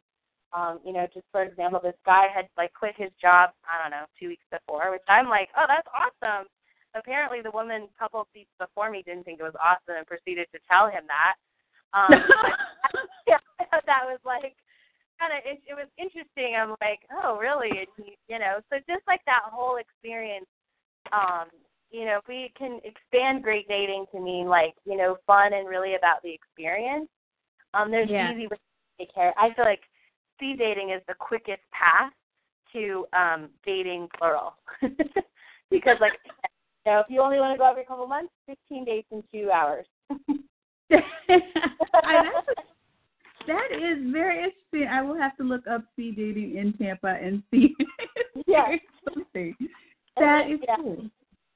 Um, 0.53 0.83
you 0.85 0.91
know, 0.91 1.07
just 1.13 1.25
for 1.31 1.43
example, 1.43 1.79
this 1.81 1.95
guy 2.05 2.27
had 2.27 2.47
like 2.57 2.73
quit 2.73 2.93
his 2.97 3.09
job. 3.19 3.51
I 3.63 3.81
don't 3.81 3.91
know, 3.91 4.05
two 4.19 4.27
weeks 4.27 4.43
before, 4.51 4.91
which 4.91 5.07
I'm 5.07 5.29
like, 5.29 5.47
oh, 5.57 5.65
that's 5.65 5.87
awesome. 5.95 6.45
Apparently, 6.93 7.41
the 7.41 7.51
woman 7.51 7.87
a 7.87 7.99
couple 7.99 8.27
seats 8.33 8.51
before 8.59 8.91
me 8.91 9.03
didn't 9.05 9.23
think 9.23 9.39
it 9.39 9.47
was 9.47 9.57
awesome 9.59 9.95
and 9.97 10.07
proceeded 10.07 10.47
to 10.53 10.59
tell 10.69 10.87
him 10.87 11.03
that. 11.07 11.35
Um, 11.95 12.11
yeah, 13.27 13.39
that 13.71 14.03
was 14.03 14.19
like 14.25 14.55
kind 15.19 15.31
of 15.31 15.41
it, 15.45 15.61
it 15.69 15.75
was 15.75 15.87
interesting. 15.97 16.57
I'm 16.59 16.75
like, 16.81 16.99
oh, 17.23 17.37
really? 17.37 17.69
And 17.69 17.91
he, 17.95 18.17
you 18.27 18.39
know, 18.39 18.59
so 18.69 18.77
just 18.89 19.05
like 19.07 19.21
that 19.25 19.47
whole 19.47 19.77
experience 19.77 20.47
um, 21.11 21.47
you 21.91 22.05
know, 22.05 22.19
if 22.19 22.27
we 22.27 22.51
can 22.57 22.79
expand 22.83 23.43
great 23.43 23.67
dating 23.67 24.05
to 24.13 24.21
mean 24.21 24.47
like, 24.47 24.73
you 24.85 24.95
know, 24.95 25.17
fun 25.27 25.53
and 25.53 25.67
really 25.67 25.95
about 25.95 26.23
the 26.23 26.33
experience, 26.33 27.09
um, 27.73 27.91
there's 27.91 28.09
yeah. 28.09 28.31
easy 28.31 28.47
ways 28.47 28.59
to 28.59 29.05
take 29.05 29.13
care. 29.13 29.33
I 29.37 29.53
feel 29.53 29.65
like 29.65 29.81
speed 30.37 30.57
dating 30.57 30.91
is 30.91 31.01
the 31.07 31.13
quickest 31.13 31.61
path 31.71 32.13
to 32.73 33.05
um 33.13 33.49
dating 33.65 34.07
plural. 34.17 34.55
because 35.69 35.97
like 35.99 36.13
know, 36.85 36.99
if 36.99 37.07
you 37.09 37.21
only 37.21 37.37
want 37.37 37.53
to 37.53 37.57
go 37.57 37.69
every 37.69 37.85
couple 37.85 38.07
months, 38.07 38.33
fifteen 38.45 38.85
dates 38.85 39.07
in 39.11 39.23
two 39.31 39.49
hours. 39.51 39.85
That 43.47 43.71
is 43.71 43.97
very 44.11 44.43
interesting. 44.43 44.87
I 44.87 45.01
will 45.01 45.17
have 45.17 45.35
to 45.37 45.43
look 45.43 45.65
up 45.67 45.83
speed 45.93 46.17
dating 46.17 46.57
in 46.57 46.73
Tampa 46.73 47.17
and 47.21 47.41
see. 47.51 47.73
yeah. 48.47 48.75
something. 49.13 49.55
That 50.17 50.49
is 50.49 50.59
yeah. 50.67 50.75
cool. 50.75 51.05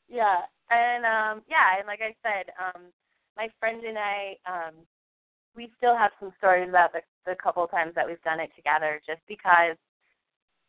Yeah, 0.10 0.42
and 0.72 1.06
um, 1.06 1.44
yeah, 1.50 1.78
and 1.78 1.88
like 1.88 2.00
I 2.02 2.16
said, 2.24 2.52
um, 2.60 2.84
my 3.38 3.50
friend 3.60 3.84
and 3.84 3.98
I, 3.98 4.36
um, 4.46 4.74
we 5.56 5.72
still 5.78 5.96
have 5.96 6.12
some 6.20 6.32
stories 6.38 6.70
about 6.70 6.94
the 6.94 7.02
the 7.26 7.36
couple 7.42 7.66
times 7.68 7.94
that 7.96 8.06
we've 8.06 8.22
done 8.24 8.40
it 8.40 8.52
together, 8.56 9.02
just 9.06 9.22
because 9.28 9.78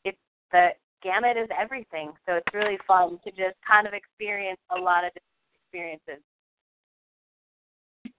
it's 0.05 0.19
the 0.53 0.71
gamut 1.07 1.37
is 1.37 1.49
everything. 1.57 2.13
So 2.27 2.35
it's 2.35 2.55
really 2.55 2.79
fun 2.87 3.19
to 3.25 3.31
just 3.31 3.57
kind 3.67 3.87
of 3.87 3.95
experience 3.95 4.59
a 4.77 4.81
lot 4.81 5.05
of 5.05 5.13
different 5.15 6.01
experiences. 6.03 6.23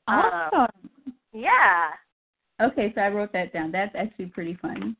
Awesome. 0.07 0.59
Um, 0.59 1.14
yeah. 1.34 1.89
Okay, 2.61 2.91
so 2.95 3.01
I 3.01 3.09
wrote 3.09 3.34
that 3.34 3.51
down. 3.51 3.72
That's 3.72 3.93
actually 3.95 4.27
pretty 4.27 4.57
funny. 4.61 4.95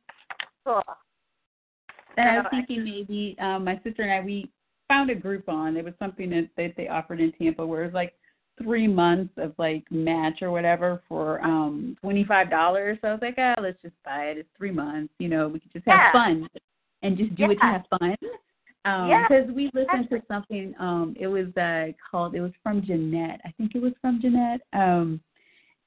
Cool. 0.66 0.82
And 2.16 2.28
I 2.28 2.36
was 2.36 2.46
thinking 2.50 2.84
maybe 2.84 3.36
um, 3.40 3.64
my 3.64 3.80
sister 3.84 4.02
and 4.02 4.12
I 4.12 4.20
we 4.20 4.50
found 4.88 5.08
a 5.10 5.16
Groupon. 5.16 5.76
It 5.76 5.84
was 5.84 5.94
something 5.98 6.30
that, 6.30 6.48
that 6.56 6.74
they 6.76 6.88
offered 6.88 7.20
in 7.20 7.32
Tampa 7.32 7.66
where 7.66 7.82
it 7.82 7.86
was 7.86 7.94
like 7.94 8.14
three 8.62 8.88
months 8.88 9.32
of 9.36 9.54
like 9.56 9.84
match 9.90 10.42
or 10.42 10.50
whatever 10.50 11.00
for 11.08 11.40
um 11.44 11.96
twenty 12.00 12.24
five 12.24 12.50
dollars. 12.50 12.98
So 13.00 13.08
I 13.08 13.12
was 13.12 13.22
like, 13.22 13.36
ah, 13.38 13.54
let's 13.60 13.80
just 13.82 13.94
buy 14.04 14.26
it. 14.26 14.38
It's 14.38 14.48
three 14.56 14.72
months. 14.72 15.12
You 15.18 15.28
know, 15.28 15.48
we 15.48 15.60
could 15.60 15.72
just 15.72 15.86
have 15.86 15.96
yeah. 15.96 16.12
fun 16.12 16.48
and 17.02 17.16
just 17.16 17.34
do 17.34 17.44
yeah. 17.44 17.50
it 17.50 17.54
to 17.54 17.60
have 17.60 17.82
fun. 17.98 18.16
Um, 18.84 19.08
yeah. 19.08 19.26
because 19.28 19.50
we 19.54 19.70
listened 19.74 20.08
to 20.10 20.22
something. 20.28 20.74
Um, 20.78 21.14
it 21.18 21.26
was 21.26 21.48
uh 21.56 21.92
called. 22.10 22.34
It 22.34 22.40
was 22.40 22.52
from 22.62 22.82
Jeanette. 22.84 23.40
I 23.44 23.52
think 23.52 23.74
it 23.74 23.82
was 23.82 23.92
from 24.00 24.20
Jeanette. 24.20 24.60
Um, 24.72 25.20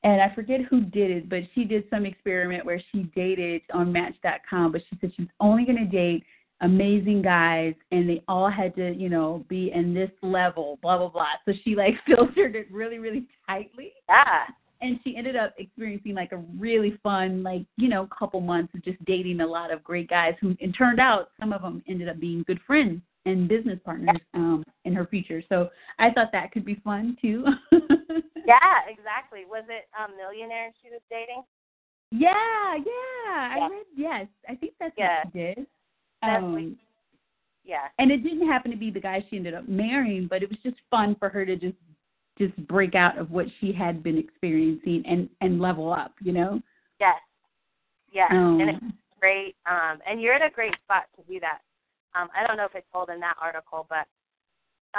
and 0.04 0.22
I 0.22 0.34
forget 0.34 0.62
who 0.62 0.82
did 0.82 1.12
it, 1.12 1.30
but 1.30 1.44
she 1.54 1.64
did 1.64 1.84
some 1.90 2.06
experiment 2.06 2.66
where 2.66 2.82
she 2.92 3.04
dated 3.16 3.62
on 3.72 3.92
Match.com, 3.92 4.72
but 4.72 4.82
she 4.90 4.98
said 5.00 5.12
she's 5.16 5.28
only 5.40 5.64
going 5.64 5.78
to 5.78 5.86
date 5.86 6.24
amazing 6.62 7.22
guys 7.22 7.74
and 7.92 8.08
they 8.08 8.24
all 8.28 8.50
had 8.50 8.76
to, 8.76 8.94
you 8.96 9.10
know, 9.10 9.46
be 9.50 9.72
in 9.74 9.94
this 9.94 10.12
level, 10.22 10.80
blah 10.82 10.98
blah 10.98 11.10
blah. 11.10 11.34
So 11.46 11.54
she 11.64 11.76
like 11.76 11.94
filtered 12.08 12.56
it 12.56 12.72
really, 12.72 13.00
really 13.00 13.28
tightly. 13.48 13.94
Yeah. 14.10 14.46
And 14.82 15.00
she 15.04 15.16
ended 15.16 15.36
up 15.36 15.54
experiencing 15.58 16.16
like 16.16 16.32
a 16.32 16.38
really 16.58 16.98
fun, 17.04 17.44
like, 17.44 17.66
you 17.78 17.88
know, 17.88 18.08
couple 18.08 18.42
months 18.42 18.74
of 18.74 18.84
just 18.84 19.04
dating 19.06 19.42
a 19.42 19.48
lot 19.48 19.72
of 19.72 19.84
great 19.84 20.10
guys 20.10 20.34
who 20.42 20.56
and 20.62 20.76
turned 20.76 21.00
out 21.00 21.30
some 21.40 21.54
of 21.54 21.62
them 21.62 21.84
ended 21.88 22.10
up 22.10 22.20
being 22.20 22.44
good 22.48 22.60
friends 22.66 23.02
and 23.26 23.48
business 23.48 23.80
partners 23.86 24.18
um 24.34 24.64
in 24.86 24.94
her 24.94 25.06
future. 25.06 25.44
So 25.50 25.70
I 26.00 26.10
thought 26.12 26.32
that 26.32 26.52
could 26.52 26.66
be 26.66 26.76
fun 26.84 27.18
too. 27.22 27.46
yeah, 27.72 28.82
exactly. 28.88 29.46
Was 29.48 29.66
it 29.70 29.88
um 30.00 30.18
millionaire 30.18 30.72
she 30.82 30.90
was 30.90 31.02
dating? 31.10 31.44
Yeah, 32.12 32.76
yeah. 32.76 32.84
yeah. 32.86 33.66
I 33.66 33.70
read 33.70 33.86
yes. 33.96 34.28
I 34.50 34.56
think 34.56 34.74
that's 34.80 34.94
yeah. 34.98 35.24
what 35.24 35.34
she 35.34 35.40
did. 35.40 35.68
Um, 36.24 36.78
yeah. 37.64 37.88
And 38.00 38.12
it 38.12 38.24
didn't 38.24 38.48
happen 38.48 38.72
to 38.72 38.78
be 38.78 38.92
the 38.92 39.00
guy 39.00 39.26
she 39.30 39.38
ended 39.38 39.54
up 39.54 39.68
marrying, 39.68 40.28
but 40.28 40.44
it 40.44 40.50
was 40.50 40.60
just 40.64 40.78
fun 40.90 41.16
for 41.20 41.30
her 41.30 41.46
to 41.46 41.56
just 41.56 41.76
just 42.38 42.56
break 42.68 42.96
out 42.96 43.18
of 43.18 43.32
what 43.32 43.46
she 43.60 43.72
had 43.72 44.04
been 44.04 44.18
experiencing 44.18 45.04
and 45.08 45.30
and 45.42 45.60
level 45.60 45.92
up, 45.92 46.14
you 46.22 46.32
know. 46.32 46.62
Yes. 47.00 47.20
Yes. 48.12 48.30
Um, 48.32 48.60
and 48.60 48.70
it, 48.70 48.76
great, 49.20 49.56
um, 49.66 50.00
and 50.08 50.22
you're 50.22 50.34
at 50.34 50.42
a 50.42 50.54
great 50.54 50.76
spot 50.84 51.04
to 51.16 51.24
do 51.32 51.40
that. 51.40 51.60
Um, 52.14 52.30
I 52.36 52.46
don't 52.46 52.58
know 52.58 52.66
if 52.66 52.76
it's 52.76 52.88
told 52.92 53.10
in 53.10 53.20
that 53.22 53.38
article, 53.42 53.88
but 53.90 54.08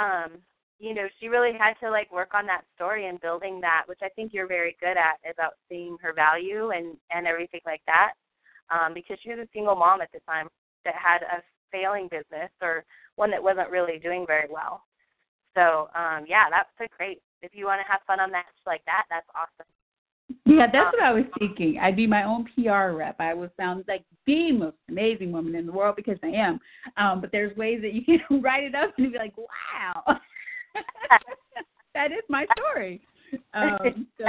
um, 0.01 0.39
you 0.79 0.93
know, 0.93 1.07
she 1.19 1.27
really 1.27 1.53
had 1.57 1.75
to 1.81 1.91
like 1.91 2.11
work 2.11 2.33
on 2.33 2.45
that 2.47 2.63
story 2.75 3.07
and 3.07 3.21
building 3.21 3.61
that, 3.61 3.83
which 3.85 3.99
I 4.01 4.09
think 4.09 4.33
you're 4.33 4.47
very 4.47 4.75
good 4.79 4.97
at 4.97 5.19
about 5.29 5.53
seeing 5.69 5.97
her 6.01 6.13
value 6.13 6.71
and 6.71 6.97
and 7.11 7.27
everything 7.27 7.61
like 7.65 7.81
that. 7.87 8.13
Um, 8.71 8.93
because 8.93 9.17
she 9.21 9.29
was 9.29 9.39
a 9.39 9.47
single 9.53 9.75
mom 9.75 10.01
at 10.01 10.11
the 10.11 10.19
time 10.27 10.47
that 10.85 10.95
had 10.95 11.21
a 11.21 11.43
failing 11.71 12.07
business 12.09 12.49
or 12.61 12.85
one 13.15 13.29
that 13.31 13.43
wasn't 13.43 13.69
really 13.69 13.99
doing 13.99 14.25
very 14.25 14.47
well. 14.49 14.83
So 15.55 15.89
um, 15.95 16.25
yeah, 16.27 16.45
that's 16.49 16.69
a 16.79 16.87
great. 16.97 17.21
If 17.41 17.51
you 17.53 17.65
want 17.65 17.81
to 17.85 17.91
have 17.91 18.01
fun 18.07 18.19
on 18.19 18.31
that 18.31 18.45
like 18.65 18.83
that, 18.85 19.03
that's 19.09 19.27
awesome. 19.35 19.67
Yeah, 20.45 20.67
that's 20.71 20.93
what 20.93 21.03
I 21.03 21.11
was 21.11 21.25
thinking. 21.39 21.79
I'd 21.81 21.95
be 21.95 22.07
my 22.07 22.23
own 22.23 22.47
PR 22.55 22.95
rep. 22.95 23.15
I 23.19 23.33
would 23.33 23.51
sound 23.57 23.83
like 23.87 24.03
the 24.25 24.51
most 24.51 24.77
amazing 24.89 25.31
woman 25.31 25.55
in 25.55 25.65
the 25.65 25.71
world 25.71 25.95
because 25.95 26.17
I 26.23 26.27
am. 26.27 26.59
Um, 26.97 27.21
but 27.21 27.31
there's 27.31 27.55
ways 27.57 27.81
that 27.81 27.93
you 27.93 28.03
can 28.03 28.19
write 28.41 28.63
it 28.63 28.75
up 28.75 28.93
and 28.97 29.11
be 29.11 29.17
like, 29.17 29.33
wow, 29.37 30.03
that 31.93 32.11
is 32.11 32.23
my 32.29 32.45
story. 32.57 33.01
Um, 33.53 34.07
so. 34.17 34.25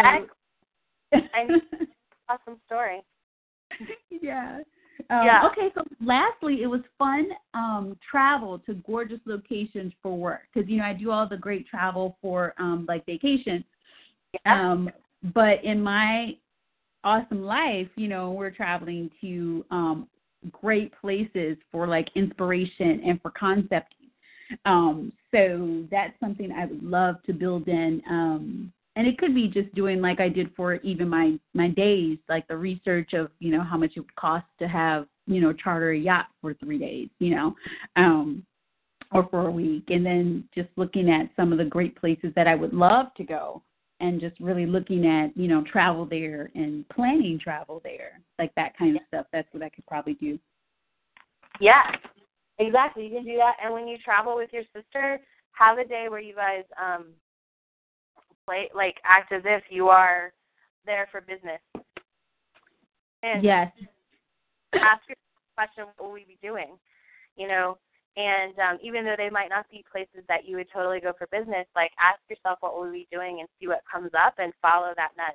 awesome 2.29 2.61
story. 2.67 3.03
yeah. 4.11 4.59
Um, 5.11 5.27
yeah. 5.27 5.43
Okay, 5.51 5.71
so 5.75 5.83
lastly, 6.01 6.63
it 6.63 6.67
was 6.67 6.81
fun 6.99 7.27
um, 7.53 7.97
travel 8.09 8.59
to 8.61 8.75
gorgeous 8.87 9.21
locations 9.25 9.93
for 10.03 10.17
work 10.17 10.43
because 10.53 10.69
you 10.69 10.79
know 10.79 10.85
I 10.85 10.93
do 10.93 11.11
all 11.11 11.29
the 11.29 11.37
great 11.37 11.67
travel 11.67 12.17
for 12.23 12.55
um, 12.59 12.85
like 12.89 13.05
vacation. 13.07 13.65
Yeah. 14.45 14.73
Um, 14.73 14.91
but 15.35 15.65
in 15.65 15.83
my 15.83 16.37
awesome 17.05 17.43
life, 17.43 17.89
you 17.97 18.09
know, 18.09 18.33
we're 18.33 18.51
traveling 18.51 19.11
to 19.21 19.65
um, 19.71 20.09
great 20.51 20.93
places 21.01 21.57
for 21.71 21.87
like 21.87 22.09
inspiration 22.15 23.03
and 23.07 23.21
for 23.21 23.31
concept. 23.31 23.95
Um, 24.65 25.13
so 25.31 25.85
that's 25.91 26.19
something 26.21 26.53
I 26.53 26.67
would 26.67 26.83
love 26.83 27.17
to 27.27 27.33
build 27.33 27.69
in. 27.69 28.03
Um, 28.09 28.73
and 28.97 29.07
it 29.07 29.19
could 29.19 29.35
be 29.35 29.49
just 29.49 29.75
doing 29.75 30.01
like 30.01 30.21
I 30.21 30.29
did 30.29 30.51
for 30.57 30.75
even 30.77 31.09
my 31.09 31.39
my 31.53 31.69
days, 31.69 32.19
like 32.29 32.47
the 32.47 32.57
research 32.57 33.13
of 33.13 33.31
you 33.41 33.51
know 33.51 33.63
how 33.63 33.77
much 33.77 33.93
it 33.97 34.01
would 34.01 34.17
cost 34.17 34.47
to 34.61 34.69
have 34.69 35.07
you 35.27 35.41
know 35.41 35.53
charter 35.53 35.91
a 35.91 35.99
yacht 35.99 36.27
for 36.41 36.55
three 36.55 36.79
days, 36.79 37.09
you 37.19 37.35
know, 37.35 37.55
um, 37.97 38.45
or 39.13 39.27
for 39.31 39.49
a 39.49 39.51
week, 39.51 39.85
and 39.89 40.05
then 40.05 40.45
just 40.55 40.69
looking 40.77 41.11
at 41.11 41.29
some 41.37 41.53
of 41.53 41.59
the 41.59 41.65
great 41.65 41.97
places 41.97 42.33
that 42.37 42.47
I 42.47 42.55
would 42.55 42.73
love 42.73 43.07
to 43.17 43.25
go, 43.25 43.63
and 44.01 44.21
just 44.21 44.39
really 44.39 44.67
looking 44.67 45.07
at 45.07 45.37
you 45.37 45.49
know 45.49 45.65
travel 45.65 46.07
there 46.07 46.51
and 46.55 46.89
planning 46.89 47.39
travel 47.43 47.81
there, 47.83 48.21
like 48.39 48.55
that 48.55 48.77
kind 48.79 48.97
of 48.97 49.03
stuff. 49.09 49.27
That's 49.33 49.49
what 49.53 49.63
I 49.63 49.71
could 49.71 49.87
probably 49.87 50.15
do. 50.15 50.39
Yeah, 51.61 51.83
exactly. 52.59 53.07
You 53.07 53.11
can 53.11 53.25
do 53.25 53.37
that, 53.39 53.55
and 53.63 53.75
when 53.75 53.89
you 53.89 53.99
travel 53.99 54.37
with 54.37 54.53
your 54.53 54.65
sister, 54.73 55.21
have 55.53 55.79
a 55.79 55.85
day 55.85 56.07
where 56.09 56.21
you 56.21 56.35
guys 56.37 56.63
um 56.81 57.07
play 58.47 58.71
like 58.75 58.97
act 59.05 59.33
as 59.33 59.43
if 59.45 59.63
you 59.71 59.89
are 59.89 60.33
there 60.87 61.09
for 61.11 61.21
business. 61.21 61.61
And 63.23 63.43
yes. 63.43 63.71
ask 64.75 65.01
your 65.09 65.17
question, 65.57 65.85
what 65.97 66.07
will 66.07 66.13
we 66.13 66.25
be 66.25 66.39
doing? 66.43 66.77
You 67.37 67.49
know, 67.49 67.79
and 68.17 68.59
um, 68.59 68.79
even 68.83 69.05
though 69.05 69.17
they 69.17 69.31
might 69.31 69.49
not 69.49 69.69
be 69.71 69.85
places 69.91 70.23
that 70.29 70.47
you 70.47 70.57
would 70.57 70.69
totally 70.73 71.01
go 71.01 71.13
for 71.17 71.27
business, 71.33 71.67
like 71.75 71.91
ask 71.99 72.21
yourself 72.29 72.59
what 72.61 72.75
will 72.75 72.91
we 72.91 73.09
be 73.11 73.17
doing 73.17 73.39
and 73.41 73.49
see 73.59 73.67
what 73.67 73.81
comes 73.91 74.11
up 74.15 74.35
and 74.39 74.53
follow 74.63 74.93
that 74.97 75.11
nudge. 75.17 75.35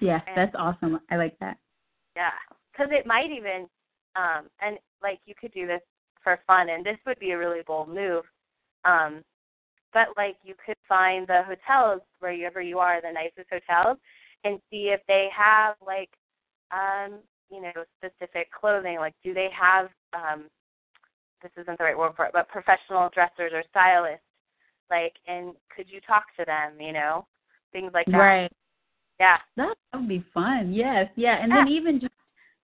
Yes, 0.00 0.22
And- 0.26 0.36
that's 0.36 0.54
awesome. 0.56 1.00
I 1.10 1.16
like 1.16 1.38
that. 1.40 1.56
Yeah, 2.14 2.30
because 2.70 2.92
it 2.92 3.06
might 3.06 3.30
even, 3.30 3.68
um, 4.16 4.50
and 4.60 4.78
like 5.02 5.20
you 5.24 5.34
could 5.34 5.52
do 5.52 5.66
this 5.66 5.80
for 6.22 6.38
fun, 6.46 6.68
and 6.68 6.84
this 6.84 6.98
would 7.06 7.18
be 7.18 7.30
a 7.30 7.38
really 7.38 7.62
bold 7.66 7.88
move. 7.88 8.24
Um, 8.84 9.24
but 9.92 10.08
like 10.16 10.36
you 10.42 10.54
could 10.64 10.76
find 10.88 11.26
the 11.26 11.42
hotels 11.44 12.02
wherever 12.20 12.60
you 12.60 12.78
are, 12.78 13.00
the 13.00 13.12
nicest 13.12 13.48
hotels, 13.50 13.98
and 14.44 14.60
see 14.70 14.92
if 14.92 15.00
they 15.06 15.28
have 15.36 15.76
like, 15.86 16.10
um, 16.70 17.18
you 17.50 17.60
know, 17.60 17.84
specific 17.98 18.48
clothing. 18.58 18.96
Like, 18.98 19.14
do 19.22 19.34
they 19.34 19.48
have, 19.58 19.88
um, 20.14 20.44
this 21.42 21.52
isn't 21.60 21.78
the 21.78 21.84
right 21.84 21.98
word 21.98 22.12
for 22.16 22.26
it, 22.26 22.32
but 22.32 22.48
professional 22.48 23.10
dressers 23.12 23.52
or 23.52 23.62
stylists? 23.70 24.24
Like, 24.90 25.12
and 25.26 25.54
could 25.74 25.86
you 25.88 26.00
talk 26.00 26.24
to 26.38 26.44
them? 26.44 26.80
You 26.80 26.92
know, 26.92 27.26
things 27.72 27.92
like 27.94 28.06
that. 28.06 28.16
Right. 28.16 28.52
Yeah. 29.20 29.36
That 29.56 29.74
that 29.92 29.98
would 29.98 30.08
be 30.08 30.24
fun. 30.34 30.72
Yes, 30.72 31.08
yeah, 31.16 31.42
and 31.42 31.52
then 31.52 31.68
even 31.68 32.00
just 32.00 32.12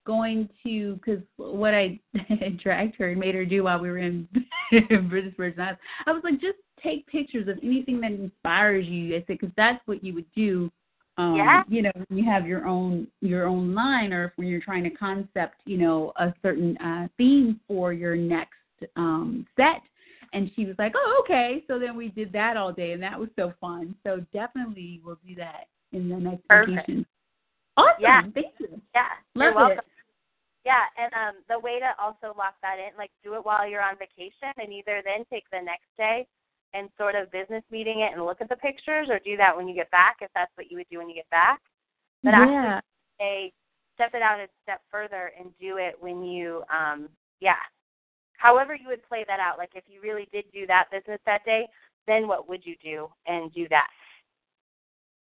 going 0.07 0.49
to 0.65 0.95
because 0.97 1.23
what 1.37 1.75
I 1.75 2.01
dragged 2.63 2.97
her 2.97 3.11
and 3.11 3.21
made 3.21 3.35
her 3.35 3.45
do 3.45 3.65
while 3.65 3.79
we 3.79 3.91
were 3.91 3.99
in 3.99 4.27
British 4.71 5.35
Virgin 5.37 5.61
Islands, 5.61 5.81
I 6.07 6.13
was 6.13 6.23
like, 6.25 6.41
just 6.41 6.59
take 6.83 7.07
pictures 7.07 7.49
of 7.49 7.59
anything 7.63 8.01
that 8.01 8.13
inspires 8.13 8.87
you. 8.87 9.15
I 9.17 9.19
said 9.21 9.39
because 9.41 9.51
that's 9.57 9.81
what 9.87 10.03
you 10.03 10.15
would 10.15 10.33
do. 10.35 10.71
Um, 11.17 11.37
Yeah. 11.37 11.63
You 11.69 11.83
know, 11.83 11.93
when 11.95 12.19
you 12.19 12.25
have 12.25 12.47
your 12.47 12.67
own 12.67 13.09
your 13.21 13.47
own 13.47 13.75
line, 13.75 14.13
or 14.13 14.27
if 14.27 14.33
when 14.37 14.49
you're 14.49 14.61
trying 14.61 14.85
to 14.85 14.91
concept, 14.91 15.57
you 15.65 15.77
know, 15.77 16.13
a 16.17 16.33
certain 16.43 16.77
uh, 16.79 17.09
theme 17.17 17.61
for 17.67 17.93
your 17.93 18.17
next 18.17 18.55
um, 18.97 19.47
set. 19.57 19.83
And 20.33 20.51
she 20.55 20.67
was 20.67 20.77
like, 20.79 20.93
"Oh, 20.95 21.23
okay." 21.25 21.65
So 21.67 21.79
then 21.79 21.97
we 21.97 22.09
did 22.09 22.33
that 22.33 22.57
all 22.57 22.73
day, 22.73 22.93
and 22.93 23.03
that 23.03 23.19
was 23.19 23.31
so 23.35 23.53
fun. 23.61 23.95
So 24.05 24.25
definitely 24.33 25.01
we'll 25.05 25.19
do 25.27 25.35
that 25.37 25.69
in 25.93 26.09
the 26.09 26.17
next 26.17 26.47
Perfect. 26.49 26.77
vacation. 26.77 27.07
Awesome. 27.77 28.03
Yeah. 28.03 28.23
Thank 28.35 28.55
you. 28.61 28.81
Yeah. 28.95 29.09
Love 29.35 29.45
You're 29.45 29.55
welcome. 29.55 29.79
it. 29.79 29.85
Yeah, 30.65 30.85
and 30.99 31.13
um 31.15 31.43
the 31.49 31.59
way 31.59 31.81
to 31.81 31.95
also 31.99 32.37
lock 32.37 32.55
that 32.63 32.77
in, 32.79 32.97
like 32.99 33.11
do 33.25 33.35
it 33.35 33.45
while 33.45 33.67
you're 33.67 33.83
on 33.83 33.97
vacation 33.97 34.53
and 34.59 34.73
either 34.73 35.01
then 35.03 35.25
take 35.33 35.49
the 35.51 35.63
next 35.65 35.89
day 35.97 36.27
and 36.75 36.89
sort 36.99 37.15
of 37.15 37.31
business 37.33 37.63
meeting 37.71 38.01
it 38.01 38.13
and 38.13 38.25
look 38.25 38.41
at 38.41 38.49
the 38.49 38.57
pictures 38.57 39.09
or 39.11 39.19
do 39.25 39.37
that 39.37 39.57
when 39.57 39.69
you 39.69 39.75
get 39.75 39.91
back 39.91 40.17
if 40.21 40.31
that's 40.35 40.53
what 40.57 40.71
you 40.71 40.77
would 40.77 40.89
do 40.91 40.99
when 40.99 41.09
you 41.09 41.15
get 41.15 41.31
back. 41.31 41.61
But 42.23 42.31
yeah. 42.31 42.81
actually 42.81 42.83
say 43.19 43.53
step 43.95 44.11
it 44.15 44.23
out 44.23 44.41
a 44.41 44.47
step 44.63 44.81
further 44.91 45.33
and 45.39 45.51
do 45.61 45.77
it 45.79 45.95
when 45.99 46.23
you 46.23 46.63
um 46.73 47.09
yeah. 47.41 47.63
However 48.37 48.75
you 48.75 48.89
would 48.89 49.07
play 49.09 49.25
that 49.27 49.41
out. 49.41 49.59
Like 49.59 49.71
if 49.75 49.85
you 49.89 50.01
really 50.01 50.29
did 50.33 50.45
do 50.53 50.67
that 50.67 50.91
business 50.93 51.21
that 51.27 51.45
day, 51.45 51.67
then 52.07 52.29
what 52.29 52.49
would 52.49 52.65
you 52.65 52.75
do 52.83 53.09
and 53.27 53.53
do 53.53 53.67
that. 53.71 53.89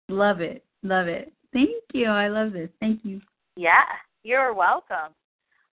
Love 0.10 0.42
it. 0.42 0.64
Love 0.84 1.08
it. 1.08 1.32
Thank 1.54 1.84
you. 1.94 2.08
I 2.08 2.28
love 2.28 2.54
this. 2.54 2.70
Thank 2.80 3.02
you. 3.04 3.22
Yeah, 3.56 3.84
you're 4.24 4.54
welcome. 4.54 5.14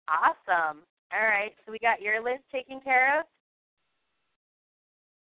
Awesome. 0.08 0.82
All 1.12 1.22
right, 1.22 1.52
so 1.64 1.72
we 1.72 1.78
got 1.78 2.02
your 2.02 2.22
list 2.22 2.42
taken 2.50 2.80
care 2.80 3.20
of. 3.20 3.26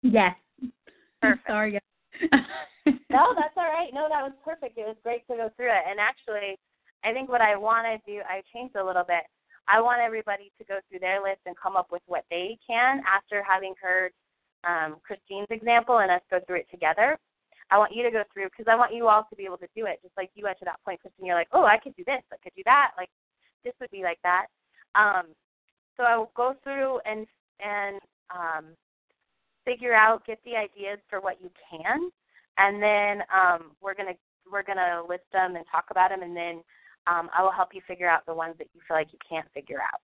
Yes. 0.04 0.36
Perfect. 1.22 1.48
Sorry. 1.48 1.80
No, 3.10 3.32
that's 3.38 3.56
all 3.56 3.72
right. 3.72 3.94
No, 3.94 4.08
that 4.10 4.26
was 4.26 4.34
perfect. 4.44 4.78
It 4.78 4.84
was 4.84 4.98
great 5.04 5.26
to 5.28 5.38
go 5.38 5.50
through 5.56 5.72
it. 5.72 5.86
And 5.88 6.00
actually, 6.02 6.60
I 7.06 7.14
think 7.14 7.30
what 7.30 7.40
I 7.40 7.56
want 7.56 7.88
to 7.88 7.96
do, 8.12 8.20
I 8.28 8.42
changed 8.52 8.76
a 8.76 8.84
little 8.84 9.06
bit. 9.08 9.24
I 9.70 9.80
want 9.80 10.02
everybody 10.02 10.52
to 10.58 10.66
go 10.66 10.80
through 10.90 11.00
their 11.00 11.24
list 11.24 11.40
and 11.46 11.56
come 11.56 11.78
up 11.78 11.88
with 11.92 12.02
what 12.08 12.26
they 12.30 12.58
can 12.68 13.02
after 13.08 13.42
having 13.42 13.74
heard 13.80 14.12
um, 14.68 14.98
Christine's 15.06 15.48
example 15.50 16.00
and 16.00 16.12
us 16.12 16.22
go 16.30 16.40
through 16.46 16.68
it 16.68 16.68
together. 16.72 17.18
I 17.72 17.78
want 17.78 17.96
you 17.96 18.04
to 18.04 18.12
go 18.12 18.24
through 18.34 18.52
because 18.52 18.68
I 18.68 18.76
want 18.76 18.94
you 18.94 19.08
all 19.08 19.26
to 19.30 19.36
be 19.36 19.46
able 19.46 19.58
to 19.64 19.72
do 19.76 19.86
it. 19.86 20.00
Just 20.04 20.18
like 20.18 20.30
you 20.36 20.44
went 20.44 20.60
to 20.60 20.66
that 20.66 20.84
point, 20.84 21.00
Christine, 21.00 21.26
you're 21.26 21.40
like, 21.40 21.54
oh, 21.54 21.64
I 21.64 21.78
could 21.78 21.96
do 21.96 22.04
this, 22.06 22.22
I 22.32 22.38
could 22.44 22.54
do 22.56 22.64
that. 22.66 22.92
Like 22.98 23.10
this 23.64 23.74
would 23.80 23.92
be 23.92 24.04
like 24.04 24.20
that. 24.24 24.48
Um, 24.96 25.28
so 25.96 26.04
I 26.04 26.18
will 26.18 26.32
go 26.36 26.56
through 26.64 27.00
and 27.06 27.26
and 27.64 28.02
um, 28.34 28.66
figure 29.66 29.94
out, 29.94 30.26
get 30.26 30.40
the 30.46 30.56
ideas 30.56 31.00
for 31.10 31.22
what 31.22 31.42
you 31.42 31.50
can, 31.70 32.10
and 32.58 32.82
then 32.82 33.26
um, 33.34 33.72
we're 33.82 33.96
gonna 33.96 34.14
we're 34.52 34.64
gonna 34.64 35.02
list 35.08 35.24
them 35.32 35.56
and 35.56 35.66
talk 35.72 35.86
about 35.92 36.10
them, 36.10 36.22
and 36.22 36.36
then 36.36 36.62
um, 37.08 37.30
I 37.38 37.44
will 37.44 37.52
help 37.52 37.70
you 37.74 37.82
figure 37.88 38.10
out 38.10 38.26
the 38.26 38.34
ones 38.34 38.56
that 38.60 38.68
you 38.74 38.82
feel 38.88 38.98
like 38.98 39.12
you 39.12 39.20
can't 39.28 39.48
figure 39.54 39.80
out. 39.82 40.00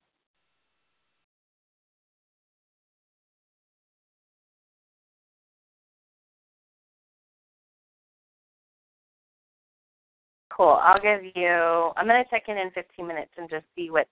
Cool. 10.52 10.78
I'll 10.82 11.00
give 11.02 11.24
you. 11.36 11.92
I'm 11.96 12.08
gonna 12.08 12.26
check 12.30 12.44
in 12.48 12.58
in 12.58 12.72
15 12.72 13.08
minutes 13.08 13.32
and 13.38 13.50
just 13.50 13.66
see 13.76 13.90
what 13.92 14.08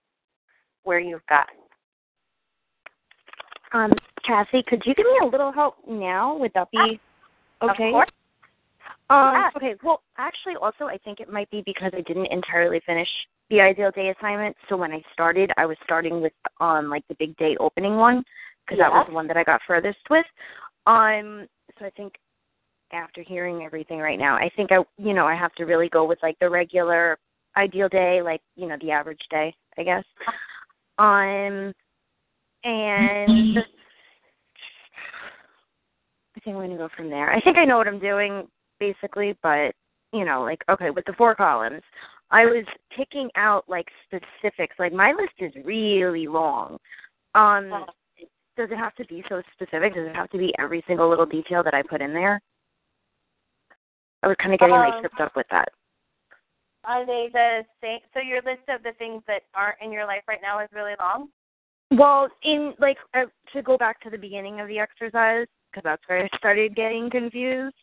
where 0.83 0.99
you've 0.99 1.25
got. 1.27 1.47
Um, 3.73 3.91
Cassie, 4.27 4.63
could 4.67 4.83
you 4.85 4.93
give 4.93 5.05
me 5.05 5.19
a 5.23 5.25
little 5.25 5.51
help 5.51 5.75
now? 5.87 6.35
Would 6.37 6.51
that 6.53 6.69
be 6.71 6.99
okay? 7.63 7.87
Of 7.87 7.91
course. 7.91 8.09
Um, 9.09 9.33
Yeah. 9.33 9.49
Okay. 9.55 9.75
Well, 9.83 10.01
actually, 10.17 10.55
also, 10.55 10.85
I 10.85 10.97
think 10.97 11.19
it 11.19 11.31
might 11.31 11.49
be 11.49 11.63
because 11.65 11.91
I 11.95 12.01
didn't 12.01 12.27
entirely 12.27 12.81
finish 12.85 13.07
the 13.49 13.61
ideal 13.61 13.91
day 13.91 14.13
assignment. 14.17 14.55
So 14.67 14.75
when 14.75 14.91
I 14.91 15.01
started, 15.13 15.51
I 15.55 15.65
was 15.65 15.77
starting 15.83 16.21
with 16.21 16.33
um 16.59 16.89
like 16.89 17.07
the 17.07 17.15
big 17.15 17.35
day 17.37 17.55
opening 17.59 17.95
one 17.95 18.23
because 18.65 18.79
that 18.79 18.91
was 18.91 19.05
the 19.07 19.13
one 19.13 19.27
that 19.27 19.37
I 19.37 19.43
got 19.43 19.61
furthest 19.65 19.99
with. 20.09 20.25
Um, 20.85 21.47
so 21.79 21.85
I 21.85 21.89
think 21.91 22.15
after 22.91 23.21
hearing 23.21 23.63
everything 23.63 23.99
right 23.99 24.19
now, 24.19 24.35
I 24.35 24.49
think 24.55 24.71
I 24.71 24.83
you 24.97 25.13
know 25.13 25.25
I 25.25 25.35
have 25.35 25.53
to 25.55 25.63
really 25.63 25.87
go 25.87 26.05
with 26.05 26.19
like 26.21 26.37
the 26.39 26.49
regular 26.49 27.17
ideal 27.55 27.87
day, 27.87 28.21
like 28.21 28.41
you 28.57 28.67
know 28.67 28.77
the 28.81 28.91
average 28.91 29.21
day, 29.29 29.55
I 29.77 29.83
guess. 29.83 30.03
Um, 30.99 31.73
and 32.63 33.57
think 36.47 36.55
I'm 36.55 36.61
going 36.61 36.71
to 36.71 36.77
go 36.77 36.89
from 36.95 37.09
there. 37.09 37.31
I 37.31 37.41
think 37.41 37.57
I 37.57 37.65
know 37.65 37.77
what 37.77 37.87
I'm 37.87 37.99
doing 37.99 38.47
basically, 38.79 39.37
but 39.43 39.73
you 40.13 40.23
know, 40.23 40.41
like 40.43 40.63
okay, 40.69 40.89
with 40.89 41.05
the 41.05 41.13
four 41.17 41.35
columns, 41.35 41.81
I 42.31 42.45
was 42.45 42.65
picking 42.95 43.29
out 43.35 43.65
like 43.67 43.87
specifics. 44.05 44.75
Like 44.79 44.93
my 44.93 45.11
list 45.11 45.33
is 45.39 45.65
really 45.65 46.27
long. 46.27 46.77
Um, 47.35 47.85
does 48.55 48.69
it 48.71 48.77
have 48.77 48.95
to 48.95 49.05
be 49.05 49.23
so 49.27 49.41
specific? 49.53 49.93
Does 49.93 50.07
it 50.07 50.15
have 50.15 50.29
to 50.31 50.37
be 50.37 50.53
every 50.57 50.83
single 50.87 51.09
little 51.09 51.25
detail 51.25 51.63
that 51.63 51.73
I 51.73 51.83
put 51.83 52.01
in 52.01 52.13
there? 52.13 52.41
I 54.23 54.27
was 54.27 54.37
kind 54.41 54.53
of 54.53 54.59
getting 54.59 54.73
Um, 54.73 54.81
like 54.81 54.99
tripped 55.01 55.19
up 55.19 55.35
with 55.35 55.45
that. 55.51 55.69
Are 56.85 57.05
they 57.05 57.29
the 57.31 57.65
same? 57.81 57.99
So 58.13 58.21
your 58.21 58.41
list 58.41 58.69
of 58.69 58.81
the 58.83 58.93
things 58.97 59.21
that 59.27 59.41
aren't 59.53 59.81
in 59.81 59.91
your 59.91 60.05
life 60.05 60.23
right 60.27 60.41
now 60.41 60.59
is 60.59 60.69
really 60.73 60.95
long. 60.99 61.27
Well, 61.91 62.29
in 62.43 62.73
like 62.79 62.97
uh, 63.13 63.25
to 63.53 63.61
go 63.61 63.77
back 63.77 63.99
to 64.01 64.09
the 64.09 64.17
beginning 64.17 64.61
of 64.61 64.67
the 64.67 64.79
exercise 64.79 65.47
because 65.77 65.83
that's 65.83 66.09
where 66.09 66.23
I 66.23 66.37
started 66.37 66.75
getting 66.75 67.09
confused. 67.09 67.75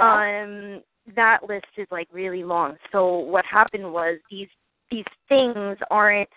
Um, 0.00 0.82
that 1.16 1.48
list 1.48 1.66
is 1.76 1.86
like 1.90 2.08
really 2.12 2.44
long. 2.44 2.76
So 2.92 3.18
what 3.18 3.44
happened 3.44 3.92
was 3.92 4.18
these 4.30 4.48
these 4.90 5.04
things 5.28 5.76
aren't 5.90 6.28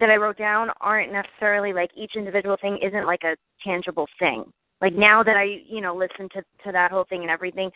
that 0.00 0.10
I 0.10 0.16
wrote 0.16 0.38
down 0.38 0.68
aren't 0.80 1.12
necessarily 1.12 1.72
like 1.72 1.90
each 1.96 2.12
individual 2.16 2.56
thing 2.60 2.78
isn't 2.82 3.06
like 3.06 3.24
a 3.24 3.36
tangible 3.64 4.06
thing. 4.18 4.44
Like 4.80 4.94
now 4.94 5.22
that 5.22 5.36
I 5.36 5.60
you 5.66 5.80
know 5.80 5.94
listen 5.94 6.28
to 6.34 6.42
to 6.64 6.72
that 6.72 6.90
whole 6.90 7.04
thing 7.08 7.22
and 7.22 7.30
everything, 7.30 7.70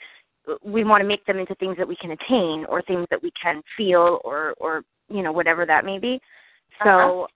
we 0.63 0.85
want 0.85 1.03
to 1.03 1.09
make 1.09 1.25
them 1.27 1.39
into 1.39 1.55
things 1.57 1.77
that 1.79 1.89
we 1.89 1.97
can 1.97 2.13
attain 2.13 2.65
or 2.69 2.83
things 2.83 3.07
that 3.11 3.23
we 3.23 3.33
can 3.41 3.63
feel 3.77 4.21
or 4.25 4.55
or 4.59 4.83
you 5.09 5.23
know 5.23 5.33
whatever 5.33 5.67
that 5.67 5.85
may 5.85 5.99
be. 5.99 6.21
So 6.85 7.27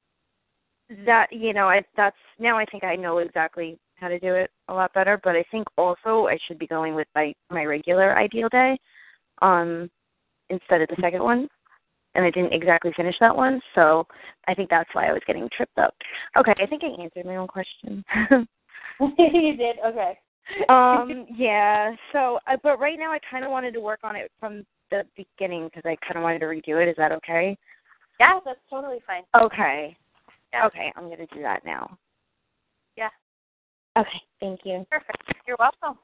that 1.04 1.26
you 1.32 1.52
know 1.52 1.68
I 1.68 1.82
that's 1.96 2.16
now 2.38 2.56
I 2.56 2.64
think 2.64 2.84
I 2.84 2.96
know 2.96 3.18
exactly 3.18 3.78
how 3.96 4.08
to 4.08 4.18
do 4.18 4.34
it 4.34 4.50
a 4.68 4.74
lot 4.74 4.92
better. 4.94 5.20
But 5.22 5.36
I 5.36 5.44
think 5.50 5.66
also 5.76 6.26
I 6.28 6.38
should 6.46 6.58
be 6.58 6.66
going 6.66 6.94
with 6.94 7.08
my 7.14 7.32
my 7.50 7.64
regular 7.64 8.16
ideal 8.18 8.48
day, 8.48 8.78
um, 9.42 9.90
instead 10.50 10.82
of 10.82 10.88
the 10.88 10.96
second 11.00 11.22
one. 11.22 11.48
And 12.14 12.24
I 12.24 12.30
didn't 12.30 12.54
exactly 12.54 12.92
finish 12.96 13.14
that 13.20 13.36
one, 13.36 13.60
so 13.74 14.06
I 14.48 14.54
think 14.54 14.70
that's 14.70 14.88
why 14.94 15.06
I 15.06 15.12
was 15.12 15.20
getting 15.26 15.50
tripped 15.54 15.76
up. 15.76 15.94
Okay, 16.38 16.54
I 16.58 16.64
think 16.64 16.82
I 16.82 17.02
answered 17.02 17.26
my 17.26 17.36
own 17.36 17.46
question. 17.46 18.02
you 19.18 19.56
did 19.56 19.76
okay. 19.86 20.18
um, 20.70 21.26
yeah. 21.36 21.94
So, 22.12 22.38
uh, 22.46 22.56
but 22.62 22.78
right 22.78 22.98
now 22.98 23.12
I 23.12 23.18
kind 23.30 23.44
of 23.44 23.50
wanted 23.50 23.72
to 23.74 23.80
work 23.80 24.00
on 24.02 24.16
it 24.16 24.30
from 24.40 24.64
the 24.90 25.02
beginning 25.14 25.66
because 25.66 25.82
I 25.84 25.96
kind 26.06 26.16
of 26.16 26.22
wanted 26.22 26.38
to 26.38 26.46
redo 26.46 26.82
it. 26.82 26.88
Is 26.88 26.96
that 26.96 27.12
okay? 27.12 27.56
Yeah, 28.18 28.38
that's 28.44 28.60
totally 28.70 28.98
fine. 29.06 29.22
Okay. 29.38 29.96
Okay, 30.64 30.92
I'm 30.96 31.10
gonna 31.10 31.26
do 31.34 31.42
that 31.42 31.64
now. 31.66 31.98
Okay, 33.96 34.20
thank 34.40 34.60
you. 34.64 34.86
Perfect. 34.90 35.22
You're 35.46 35.56
welcome. 35.58 35.98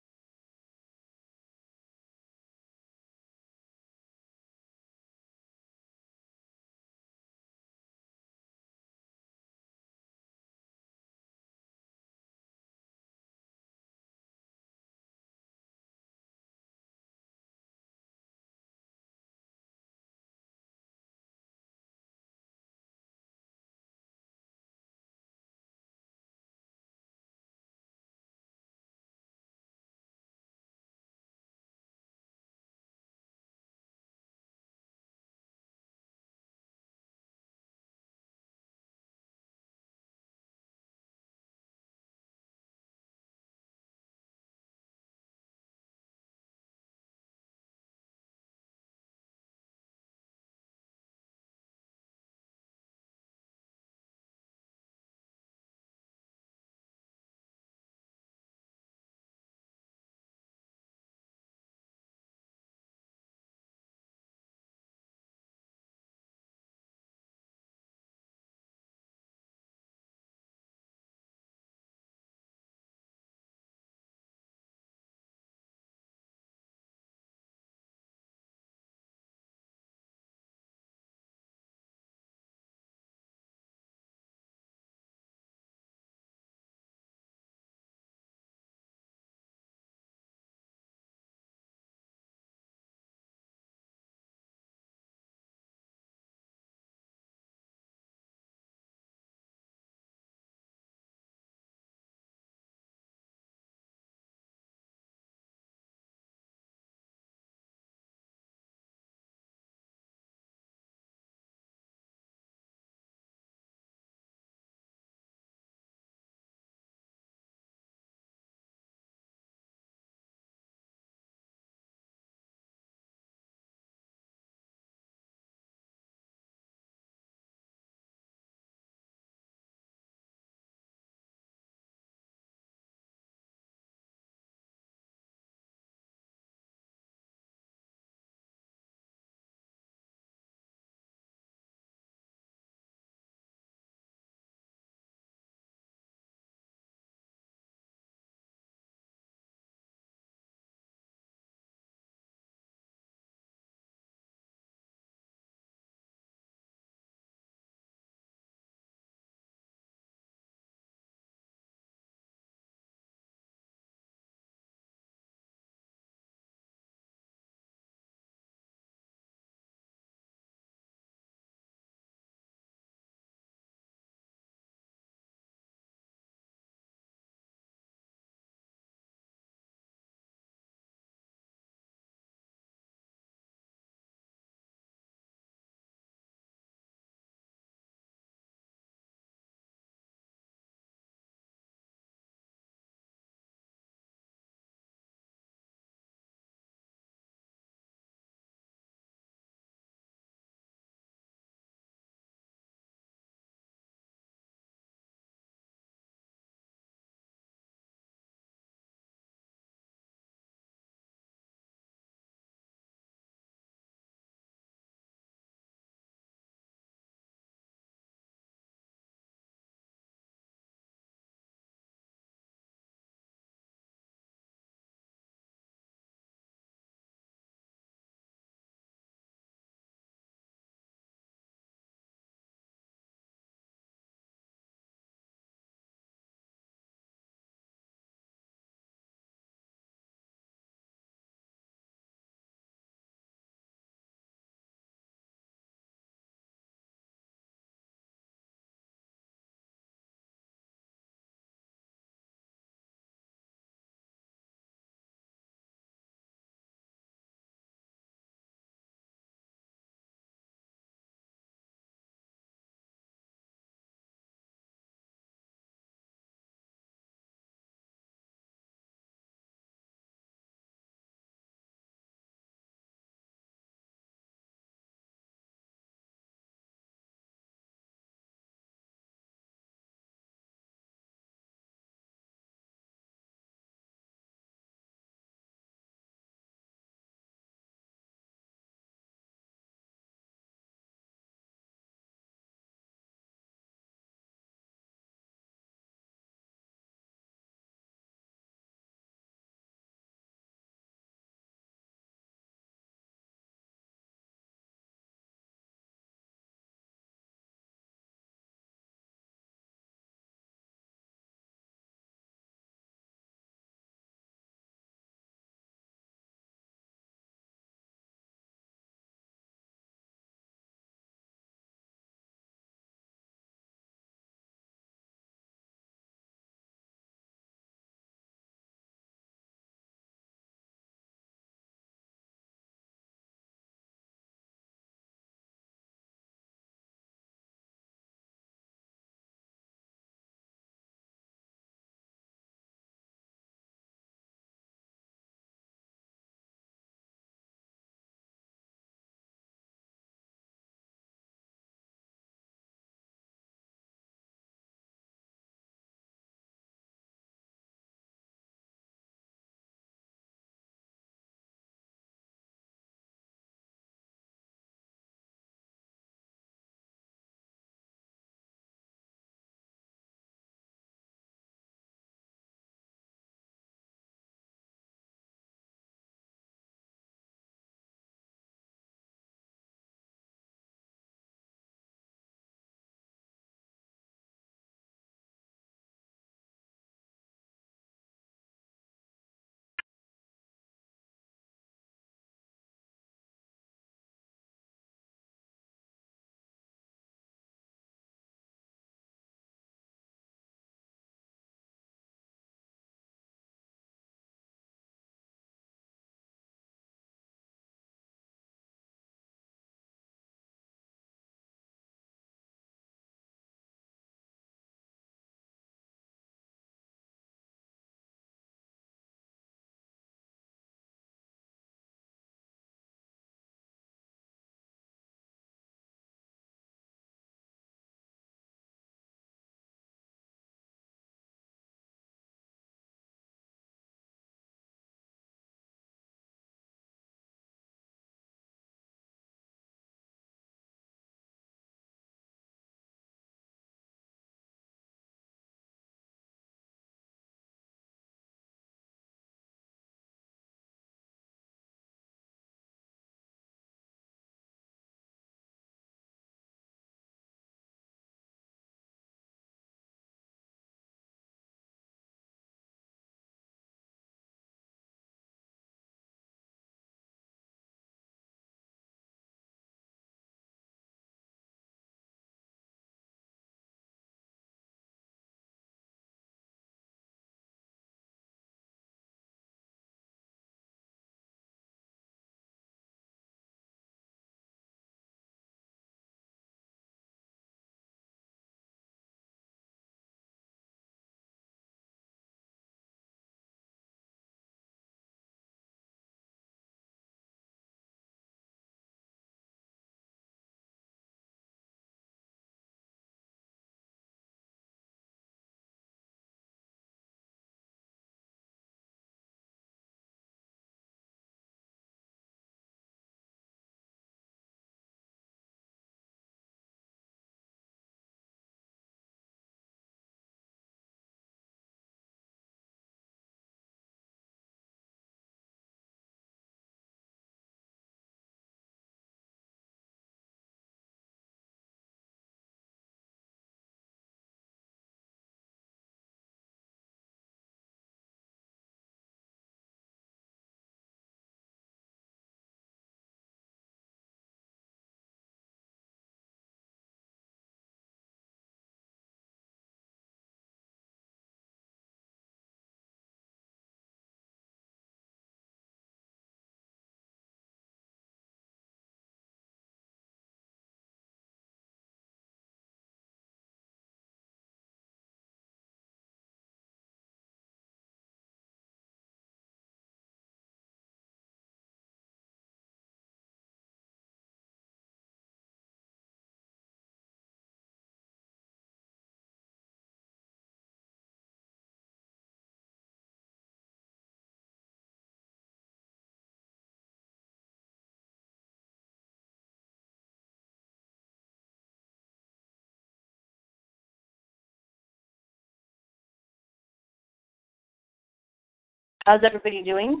How's 599.06 599.20
everybody 599.22 599.62
doing? 599.62 600.00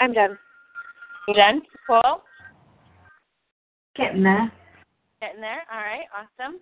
I'm 0.00 0.12
done. 0.12 0.36
You 1.28 1.34
done? 1.34 1.62
cool. 1.86 2.22
Getting 3.94 4.24
there. 4.24 4.50
Getting 5.22 5.40
there. 5.40 5.62
All 5.72 5.78
right, 5.78 6.06
awesome. 6.12 6.58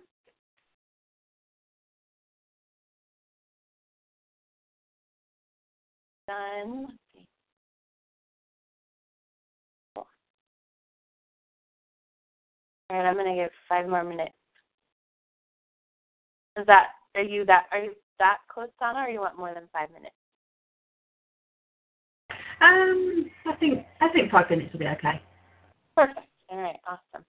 Done. 6.27 6.97
All 12.89 12.97
right, 12.97 13.05
I'm 13.05 13.15
gonna 13.15 13.35
give 13.35 13.49
five 13.67 13.87
more 13.87 14.03
minutes. 14.03 14.33
Is 16.57 16.65
that 16.67 16.89
are 17.15 17.23
you 17.23 17.45
that 17.45 17.65
are 17.71 17.79
you 17.79 17.93
that 18.19 18.37
close, 18.47 18.69
Donna, 18.79 18.99
or 18.99 19.09
you 19.09 19.19
want 19.19 19.37
more 19.37 19.53
than 19.53 19.67
five 19.73 19.89
minutes? 19.91 20.15
Um, 22.61 23.29
I 23.45 23.55
think 23.55 23.85
I 24.01 24.09
think 24.09 24.31
five 24.31 24.49
minutes 24.49 24.71
will 24.71 24.79
be 24.79 24.87
okay. 24.87 25.21
Perfect. 25.95 26.27
All 26.49 26.59
right, 26.59 26.77
awesome. 26.87 27.25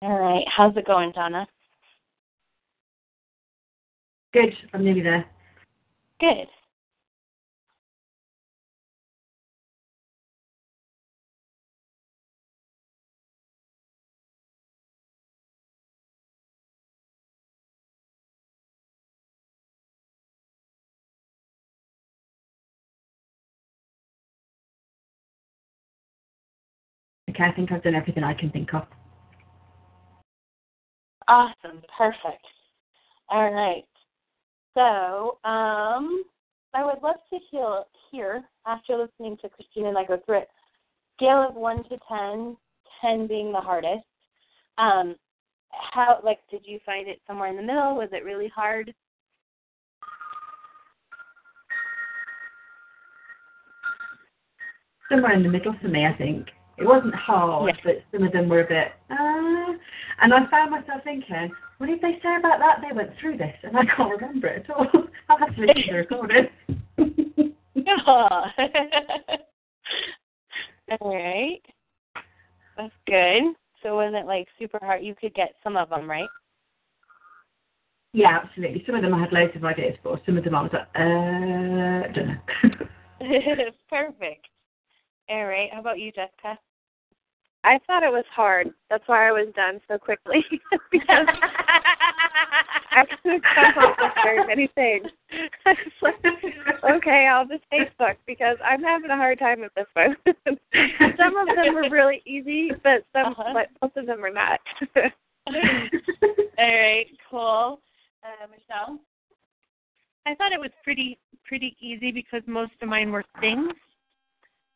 All 0.00 0.18
right. 0.18 0.44
How's 0.56 0.76
it 0.76 0.86
going, 0.86 1.12
Donna? 1.12 1.46
Good. 4.32 4.54
I'm 4.72 4.84
nearly 4.84 5.02
there. 5.02 5.24
Good. 6.20 6.46
Okay, 27.30 27.44
I 27.44 27.52
think 27.52 27.72
I've 27.72 27.82
done 27.82 27.94
everything 27.94 28.24
I 28.24 28.34
can 28.34 28.50
think 28.50 28.72
of. 28.74 28.84
Awesome. 31.28 31.82
Perfect. 31.96 32.44
All 33.28 33.52
right. 33.52 33.84
So, 34.74 35.38
um, 35.48 36.24
I 36.74 36.84
would 36.84 37.02
love 37.02 37.16
to 37.30 37.38
hear, 37.50 37.82
hear 38.10 38.44
after 38.66 38.96
listening 38.96 39.36
to 39.42 39.48
Christina 39.48 39.88
and 39.88 39.98
I 39.98 40.04
go 40.04 40.18
through 40.24 40.38
it, 40.38 40.48
scale 41.16 41.46
of 41.48 41.54
1 41.54 41.84
to 41.84 41.98
10, 42.08 42.56
10 43.00 43.26
being 43.26 43.52
the 43.52 43.60
hardest. 43.60 44.04
Um, 44.78 45.16
how, 45.70 46.20
like, 46.24 46.38
did 46.50 46.62
you 46.64 46.78
find 46.86 47.08
it 47.08 47.20
somewhere 47.26 47.48
in 47.48 47.56
the 47.56 47.62
middle? 47.62 47.96
Was 47.96 48.08
it 48.12 48.24
really 48.24 48.48
hard? 48.54 48.94
Somewhere 55.10 55.32
in 55.32 55.42
the 55.42 55.48
middle 55.48 55.74
for 55.80 55.88
me, 55.88 56.06
I 56.06 56.16
think. 56.16 56.46
It 56.78 56.86
wasn't 56.86 57.14
hard, 57.14 57.74
Yeah. 57.74 57.80
but 57.84 58.02
some 58.12 58.22
of 58.26 58.32
them 58.32 58.48
were 58.48 58.60
a 58.60 58.66
bit, 58.66 58.92
uh, 59.10 59.74
and 60.20 60.32
I 60.32 60.46
found 60.50 60.70
myself 60.70 61.02
thinking, 61.02 61.50
what 61.78 61.86
did 61.88 62.00
they 62.00 62.20
say 62.22 62.36
about 62.36 62.60
that? 62.60 62.80
They 62.80 62.94
went 62.94 63.10
through 63.18 63.36
this, 63.38 63.54
and 63.62 63.76
I 63.76 63.84
can't 63.84 64.10
remember 64.10 64.46
it 64.48 64.64
at 64.68 64.70
all. 64.70 64.86
I'll 65.28 65.38
have 65.38 65.54
to 65.56 65.60
listen 65.60 65.82
to 65.82 65.92
the 65.92 65.98
recording. 65.98 66.48
All 71.00 71.14
right. 71.14 71.60
That's 72.76 72.92
good. 73.06 73.42
So 73.82 74.00
it 74.00 74.04
wasn't 74.06 74.26
like 74.26 74.48
super 74.58 74.78
hard. 74.80 75.02
You 75.02 75.14
could 75.14 75.34
get 75.34 75.54
some 75.62 75.76
of 75.76 75.90
them, 75.90 76.08
right? 76.08 76.28
Yeah, 78.12 78.38
absolutely. 78.42 78.82
Some 78.86 78.94
of 78.94 79.02
them 79.02 79.14
I 79.14 79.20
had 79.20 79.32
loads 79.32 79.54
of 79.54 79.64
ideas 79.64 79.96
for. 80.02 80.20
Some 80.26 80.38
of 80.38 80.44
them 80.44 80.54
I 80.54 80.62
was 80.62 80.72
like, 80.72 80.88
uh, 80.96 82.08
I 82.08 82.12
don't 82.12 82.28
know. 82.28 82.38
Perfect. 83.90 84.46
All 85.28 85.44
right. 85.44 85.70
How 85.72 85.80
about 85.80 85.98
you, 85.98 86.10
Jessica? 86.12 86.58
I 87.68 87.78
thought 87.86 88.02
it 88.02 88.10
was 88.10 88.24
hard. 88.34 88.70
That's 88.88 89.04
why 89.06 89.28
I 89.28 89.32
was 89.32 89.48
done 89.54 89.78
so 89.88 89.98
quickly 89.98 90.42
because 90.90 91.26
I 92.90 93.04
couldn't 93.22 93.44
come 93.54 93.84
up 93.84 93.96
with 94.00 94.12
very 94.24 94.46
many 94.46 94.68
things. 94.74 95.06
Like, 96.00 96.14
okay, 96.90 97.28
I'll 97.30 97.46
just 97.46 97.64
Facebook 97.70 98.16
because 98.26 98.56
I'm 98.64 98.82
having 98.82 99.10
a 99.10 99.16
hard 99.16 99.38
time 99.38 99.60
with 99.60 99.72
this 99.76 99.84
one. 99.92 100.16
some 101.18 101.36
of 101.36 101.46
them 101.54 101.74
were 101.74 101.90
really 101.90 102.22
easy, 102.24 102.70
but 102.82 103.04
some, 103.12 103.32
Uh-huh. 103.32 103.52
but 103.52 103.66
most 103.82 103.98
of 103.98 104.06
them 104.06 104.22
were 104.22 104.30
not. 104.30 104.60
All 104.96 105.54
right. 106.58 107.06
Cool. 107.30 107.80
Uh, 108.24 108.46
Michelle. 108.50 108.98
I 110.24 110.34
thought 110.36 110.52
it 110.52 110.60
was 110.60 110.70
pretty 110.82 111.18
pretty 111.44 111.76
easy 111.80 112.12
because 112.12 112.42
most 112.46 112.72
of 112.80 112.88
mine 112.88 113.10
were 113.12 113.24
things 113.40 113.72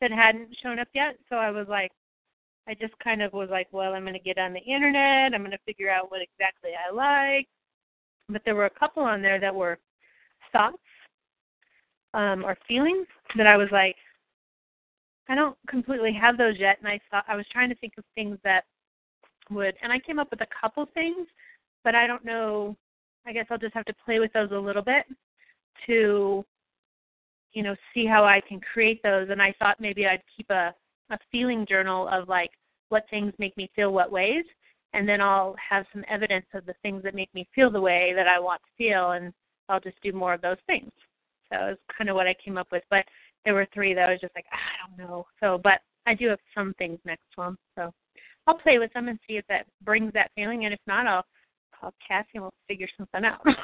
that 0.03 0.11
hadn't 0.11 0.55
shown 0.63 0.79
up 0.79 0.89
yet. 0.95 1.17
So 1.31 1.37
I 1.37 1.51
was 1.51 1.67
like, 1.69 1.91
I 2.69 2.75
just 2.75 2.97
kind 3.03 3.23
of 3.23 3.33
was 3.33 3.49
like, 3.51 3.69
well, 3.73 3.93
I'm 3.93 4.03
going 4.03 4.13
to 4.15 4.21
get 4.21 4.39
on 4.39 4.53
the 4.53 4.61
internet. 4.61 5.35
I'm 5.35 5.41
going 5.41 5.51
to 5.51 5.59
figure 5.67 5.91
out 5.91 6.11
what 6.11 6.21
exactly 6.23 6.71
I 6.77 6.93
like. 6.93 7.49
But 8.29 8.43
there 8.45 8.55
were 8.55 8.67
a 8.67 8.79
couple 8.79 9.03
on 9.03 9.21
there 9.21 9.41
that 9.41 9.55
were 9.55 9.79
thoughts 10.53 10.77
um, 12.15 12.45
or 12.45 12.57
feelings 12.69 13.07
that 13.37 13.47
I 13.47 13.57
was 13.57 13.69
like, 13.73 13.97
I 15.29 15.35
don't 15.35 15.57
completely 15.69 16.13
have 16.13 16.39
those 16.39 16.55
yet. 16.59 16.79
And 16.79 16.89
I 16.89 17.01
thought 17.11 17.25
I 17.29 17.37
was 17.37 17.47
trying 17.53 17.69
to 17.71 17.75
think 17.77 17.95
of 17.99 18.05
things 18.15 18.39
that 18.45 18.65
would, 19.51 19.75
and 19.83 19.93
I 19.93 19.99
came 19.99 20.19
up 20.19 20.31
with 20.31 20.41
a 20.41 20.47
couple 20.61 20.87
things, 20.95 21.27
but 21.85 21.95
I 21.95 22.07
don't 22.07 22.25
know. 22.25 22.77
I 23.27 23.33
guess 23.33 23.47
I'll 23.51 23.59
just 23.59 23.75
have 23.75 23.85
to 23.87 23.95
play 24.05 24.21
with 24.21 24.33
those 24.33 24.51
a 24.53 24.57
little 24.57 24.83
bit 24.83 25.05
to 25.87 26.45
you 27.53 27.63
know 27.63 27.75
see 27.93 28.07
how 28.07 28.25
I 28.25 28.41
can 28.47 28.61
create 28.61 29.03
those 29.03 29.29
and 29.31 29.41
I 29.41 29.55
thought 29.59 29.81
maybe 29.81 30.07
I'd 30.07 30.23
keep 30.37 30.51
a 30.51 30.75
a 31.13 31.19
feeling 31.31 31.67
journal 31.69 32.09
of 32.09 32.29
like 32.29 32.51
what 32.89 33.05
things 33.11 33.33
make 33.39 33.57
me 33.57 33.71
feel 33.75 33.93
what 33.93 34.13
ways 34.13 34.45
and 34.95 35.09
then 35.09 35.21
I'll 35.21 35.57
have 35.71 35.87
some 35.93 36.05
evidence 36.09 36.47
of 36.55 36.67
the 36.67 36.75
things 36.83 37.03
that 37.03 37.15
make 37.15 37.33
me 37.35 37.49
feel 37.55 37.71
the 37.71 37.81
way 37.81 38.13
that 38.15 38.27
I 38.27 38.39
want 38.39 38.61
to 38.63 38.85
feel 38.85 39.13
and 39.13 39.33
I'll 39.69 39.81
just 39.81 40.01
do 40.03 40.13
more 40.13 40.35
of 40.35 40.43
those 40.43 40.59
things. 40.67 40.91
So 41.51 41.59
it's 41.69 41.81
kind 41.97 42.11
of 42.11 42.17
what 42.17 42.27
I 42.27 42.35
came 42.45 42.59
up 42.59 42.69
with 42.73 42.83
but 42.91 43.05
there 43.45 43.55
were 43.55 43.67
three 43.73 43.95
that 43.95 44.09
I 44.09 44.13
was 44.13 44.21
just 44.21 44.35
like 44.35 44.47
ah, 44.53 44.57
I 44.57 44.89
don't 44.89 45.09
know. 45.09 45.27
So 45.41 45.61
but 45.63 45.81
I 46.07 46.15
do 46.15 46.29
have 46.29 46.41
some 46.55 46.75
things 46.79 46.99
next 47.05 47.23
to 47.37 47.43
them. 47.43 47.59
So 47.77 47.93
I'll 48.47 48.59
play 48.59 48.79
with 48.79 48.93
them 48.93 49.09
and 49.09 49.19
see 49.27 49.37
if 49.37 49.47
that 49.49 49.67
brings 49.85 50.13
that 50.15 50.31
feeling 50.35 50.65
and 50.65 50.75
if 50.75 50.81
not 50.87 51.07
I'll 51.07 51.25
call 51.79 51.95
Cassie 52.07 52.29
and 52.35 52.43
we'll 52.43 52.55
figure 52.69 52.89
something 52.99 53.25
out. 53.25 53.41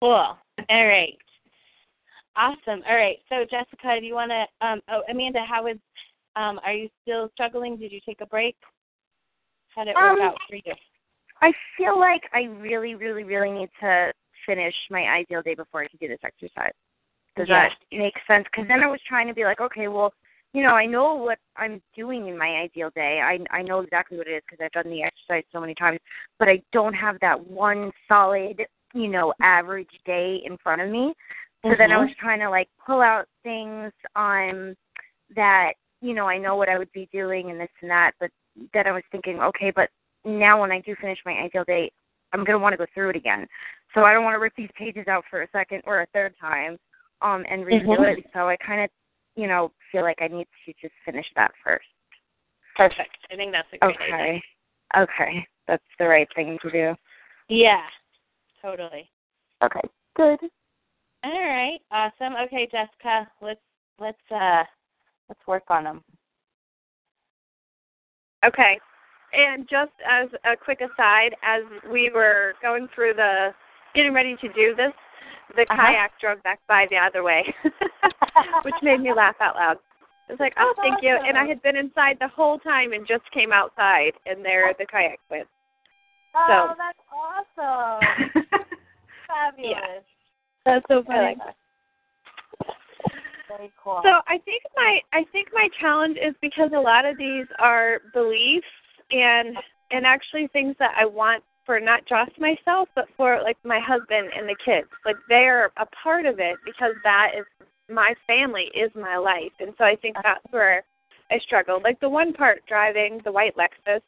Cool. 0.00 0.36
All 0.68 0.86
right. 0.86 1.16
Awesome. 2.36 2.82
All 2.88 2.96
right. 2.96 3.18
So 3.28 3.44
Jessica, 3.50 3.98
do 4.00 4.06
you 4.06 4.14
want 4.14 4.30
to? 4.30 4.66
Um, 4.66 4.80
oh, 4.90 5.02
Amanda, 5.10 5.40
how 5.48 5.66
is? 5.66 5.78
Um, 6.36 6.60
are 6.64 6.74
you 6.74 6.88
still 7.02 7.30
struggling? 7.32 7.76
Did 7.78 7.92
you 7.92 8.00
take 8.04 8.20
a 8.20 8.26
break? 8.26 8.56
How 9.74 9.84
did 9.84 9.90
it 9.90 9.96
work 9.96 10.18
Um, 10.18 10.22
out 10.22 10.38
for 10.48 10.56
you? 10.56 10.74
I 11.40 11.52
feel 11.76 11.98
like 11.98 12.22
I 12.32 12.44
really, 12.44 12.94
really, 12.94 13.24
really 13.24 13.50
need 13.50 13.70
to 13.80 14.12
finish 14.44 14.74
my 14.90 15.02
ideal 15.02 15.42
day 15.42 15.54
before 15.54 15.82
I 15.82 15.88
can 15.88 15.98
do 15.98 16.08
this 16.08 16.18
exercise. 16.22 16.72
Does 17.36 17.48
Yeah. 17.48 17.68
that 17.68 17.76
make 17.90 18.14
sense? 18.26 18.44
Because 18.44 18.66
then 18.68 18.82
I 18.82 18.86
was 18.86 19.00
trying 19.02 19.26
to 19.28 19.34
be 19.34 19.44
like, 19.44 19.60
okay, 19.60 19.88
well, 19.88 20.12
you 20.52 20.62
know, 20.62 20.74
I 20.74 20.86
know 20.86 21.14
what 21.14 21.38
I'm 21.56 21.82
doing 21.94 22.28
in 22.28 22.38
my 22.38 22.56
ideal 22.56 22.90
day. 22.90 23.20
I 23.20 23.38
I 23.50 23.62
know 23.62 23.80
exactly 23.80 24.16
what 24.16 24.26
it 24.26 24.32
is 24.32 24.42
because 24.48 24.64
I've 24.64 24.72
done 24.72 24.90
the 24.90 25.02
exercise 25.02 25.44
so 25.52 25.60
many 25.60 25.74
times, 25.74 26.00
but 26.38 26.48
I 26.48 26.62
don't 26.72 26.94
have 26.94 27.18
that 27.20 27.38
one 27.46 27.92
solid, 28.08 28.66
you 28.94 29.08
know, 29.08 29.34
average 29.42 29.90
day 30.06 30.42
in 30.46 30.56
front 30.58 30.80
of 30.80 30.88
me. 30.90 31.14
So 31.62 31.74
then 31.76 31.90
I 31.92 31.96
Mhm. 31.96 32.08
was 32.08 32.16
trying 32.16 32.40
to 32.40 32.50
like 32.50 32.68
pull 32.84 33.00
out 33.00 33.28
things 33.42 33.92
um 34.14 34.76
that 35.30 35.74
you 36.00 36.14
know 36.14 36.28
I 36.28 36.38
know 36.38 36.56
what 36.56 36.68
I 36.68 36.78
would 36.78 36.92
be 36.92 37.06
doing 37.12 37.50
and 37.50 37.60
this 37.60 37.70
and 37.80 37.90
that, 37.90 38.12
but 38.20 38.30
then 38.72 38.86
I 38.86 38.92
was 38.92 39.02
thinking, 39.10 39.40
okay, 39.42 39.70
but 39.70 39.90
now 40.24 40.60
when 40.60 40.72
I 40.72 40.80
do 40.80 40.94
finish 40.96 41.18
my 41.24 41.32
ideal 41.32 41.64
day, 41.64 41.90
I'm 42.32 42.44
gonna 42.44 42.58
want 42.58 42.72
to 42.74 42.76
go 42.76 42.86
through 42.94 43.10
it 43.10 43.16
again. 43.16 43.46
So 43.94 44.04
I 44.04 44.12
don't 44.12 44.24
want 44.24 44.34
to 44.34 44.38
rip 44.40 44.54
these 44.56 44.70
pages 44.74 45.08
out 45.08 45.24
for 45.30 45.42
a 45.42 45.48
second 45.50 45.82
or 45.86 46.02
a 46.02 46.06
third 46.06 46.34
time, 46.38 46.78
um, 47.22 47.44
and 47.48 47.64
redo 47.64 47.84
Mhm. 47.86 48.18
it. 48.18 48.30
So 48.32 48.48
I 48.48 48.56
kind 48.56 48.82
of, 48.82 48.90
you 49.36 49.46
know, 49.46 49.72
feel 49.90 50.02
like 50.02 50.20
I 50.20 50.28
need 50.28 50.46
to 50.66 50.72
just 50.74 50.94
finish 51.04 51.26
that 51.34 51.54
first. 51.64 51.88
Perfect. 52.76 53.16
I 53.30 53.36
think 53.36 53.52
that's 53.52 53.72
a 53.72 53.78
great 53.78 54.00
idea. 54.00 54.14
Okay. 54.16 54.42
Okay, 54.96 55.46
that's 55.66 55.84
the 55.98 56.06
right 56.06 56.32
thing 56.34 56.58
to 56.60 56.70
do. 56.70 56.96
Yeah. 57.48 57.88
Totally. 58.60 59.10
Okay. 59.62 59.80
Good. 60.14 60.50
All 61.24 61.32
right. 61.32 61.78
Awesome. 61.90 62.34
Okay, 62.46 62.68
Jessica, 62.70 63.28
let's 63.40 63.60
let's 63.98 64.18
uh 64.30 64.62
let's 65.28 65.40
work 65.46 65.64
on 65.68 65.84
them. 65.84 66.04
Okay. 68.44 68.78
And 69.32 69.68
just 69.68 69.92
as 70.08 70.28
a 70.44 70.56
quick 70.56 70.80
aside, 70.80 71.34
as 71.42 71.62
we 71.90 72.10
were 72.14 72.54
going 72.62 72.88
through 72.94 73.14
the 73.14 73.48
getting 73.94 74.12
ready 74.14 74.36
to 74.40 74.48
do 74.52 74.74
this, 74.76 74.92
the 75.56 75.62
Uh-huh. 75.62 75.76
kayak 75.76 76.12
drove 76.20 76.42
back 76.42 76.60
by 76.68 76.86
the 76.90 76.96
other 76.96 77.22
way, 77.22 77.42
which 78.62 78.74
made 78.82 79.00
me 79.00 79.12
laugh 79.12 79.36
out 79.40 79.56
loud. 79.56 79.78
I 80.28 80.32
was 80.32 80.40
like, 80.40 80.54
"Oh, 80.58 80.72
That's 80.76 80.88
thank 80.88 81.02
you!" 81.02 81.16
And 81.16 81.36
I 81.38 81.46
had 81.46 81.62
been 81.62 81.76
inside 81.76 82.18
the 82.20 82.28
whole 82.28 82.58
time 82.58 82.92
and 82.92 83.06
just 83.06 83.22
came 83.32 83.52
outside, 83.52 84.12
and 84.26 84.44
there 84.44 84.72
the 84.78 84.86
kayak 84.86 85.18
went. 85.30 85.48
Oh, 86.34 86.46
So- 86.70 86.74
that's 86.78 87.02
awesome. 87.10 88.42
Fabulous. 89.26 90.04
That's 90.66 90.84
so 90.88 91.02
that. 91.06 91.36
Very 93.48 93.72
cool. 93.82 94.00
So 94.02 94.10
I 94.26 94.38
think 94.44 94.62
my 94.74 95.00
I 95.12 95.24
think 95.30 95.48
my 95.54 95.68
challenge 95.80 96.18
is 96.20 96.34
because 96.42 96.72
a 96.74 96.80
lot 96.80 97.06
of 97.06 97.16
these 97.16 97.46
are 97.60 98.00
beliefs 98.12 98.66
and 99.12 99.56
and 99.92 100.04
actually 100.04 100.48
things 100.48 100.74
that 100.80 100.94
I 100.98 101.06
want 101.06 101.44
for 101.64 101.78
not 101.78 102.00
just 102.06 102.32
myself 102.40 102.88
but 102.96 103.06
for 103.16 103.40
like 103.42 103.56
my 103.64 103.78
husband 103.78 104.30
and 104.36 104.48
the 104.48 104.56
kids. 104.64 104.88
Like 105.04 105.16
they're 105.28 105.66
a 105.76 105.86
part 106.02 106.26
of 106.26 106.40
it 106.40 106.56
because 106.64 106.94
that 107.04 107.30
is 107.38 107.46
my 107.88 108.14
family 108.26 108.68
is 108.74 108.90
my 108.96 109.16
life. 109.16 109.52
And 109.60 109.72
so 109.78 109.84
I 109.84 109.94
think 109.94 110.16
that's 110.24 110.44
where 110.50 110.82
I 111.30 111.38
struggle. 111.38 111.80
Like 111.82 112.00
the 112.00 112.08
one 112.08 112.32
part 112.32 112.62
driving 112.68 113.20
the 113.24 113.30
white 113.30 113.54
Lexus 113.56 114.00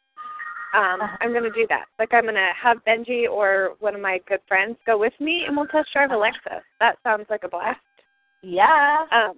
um, 0.74 1.00
I'm 1.20 1.32
gonna 1.32 1.50
do 1.50 1.66
that. 1.68 1.86
Like 1.98 2.12
I'm 2.12 2.24
gonna 2.24 2.50
have 2.60 2.84
Benji 2.86 3.28
or 3.28 3.76
one 3.80 3.94
of 3.94 4.00
my 4.00 4.20
good 4.28 4.40
friends 4.46 4.76
go 4.86 4.98
with 4.98 5.14
me, 5.20 5.44
and 5.46 5.56
we'll 5.56 5.66
test 5.66 5.88
drive 5.92 6.10
a 6.10 6.14
Lexus. 6.14 6.60
That 6.80 6.96
sounds 7.02 7.26
like 7.30 7.44
a 7.44 7.48
blast. 7.48 7.80
yeah. 8.42 9.04
Um, 9.12 9.34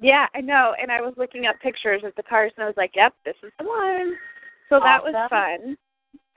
yeah, 0.00 0.26
I 0.34 0.40
know. 0.40 0.74
And 0.80 0.92
I 0.92 1.00
was 1.00 1.14
looking 1.16 1.46
up 1.46 1.56
pictures 1.62 2.02
of 2.04 2.12
the 2.16 2.22
cars, 2.22 2.52
and 2.56 2.64
I 2.64 2.66
was 2.66 2.76
like, 2.76 2.92
"Yep, 2.94 3.14
this 3.24 3.36
is 3.42 3.52
the 3.58 3.64
one." 3.64 4.16
So 4.68 4.80
that 4.80 5.02
was 5.02 5.14
fun. 5.30 5.76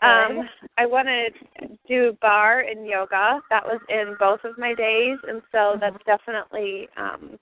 Um, 0.01 0.47
I 0.77 0.85
want 0.85 1.09
to 1.09 1.67
do 1.87 2.17
barre 2.21 2.61
and 2.61 2.85
yoga. 2.85 3.41
That 3.49 3.65
was 3.65 3.81
in 3.89 4.15
both 4.17 4.39
of 4.45 4.57
my 4.57 4.73
days, 4.73 5.17
and 5.27 5.41
so 5.51 5.77
that's 5.79 5.97
definitely 6.05 6.87
um, 6.95 7.37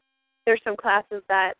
there's 0.45 0.61
some 0.63 0.75
classes 0.75 1.21
that 1.29 1.53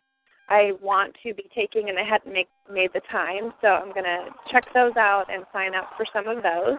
I 0.50 0.72
want 0.80 1.14
to 1.22 1.34
be 1.34 1.44
taking, 1.54 1.88
and 1.88 1.98
I 1.98 2.04
hadn't 2.04 2.32
make, 2.32 2.48
made 2.72 2.90
the 2.94 3.02
time. 3.10 3.52
So 3.60 3.68
I'm 3.68 3.92
gonna 3.92 4.30
check 4.50 4.64
those 4.72 4.96
out 4.96 5.26
and 5.32 5.44
sign 5.52 5.74
up 5.74 5.90
for 5.96 6.06
some 6.12 6.26
of 6.26 6.42
those. 6.42 6.78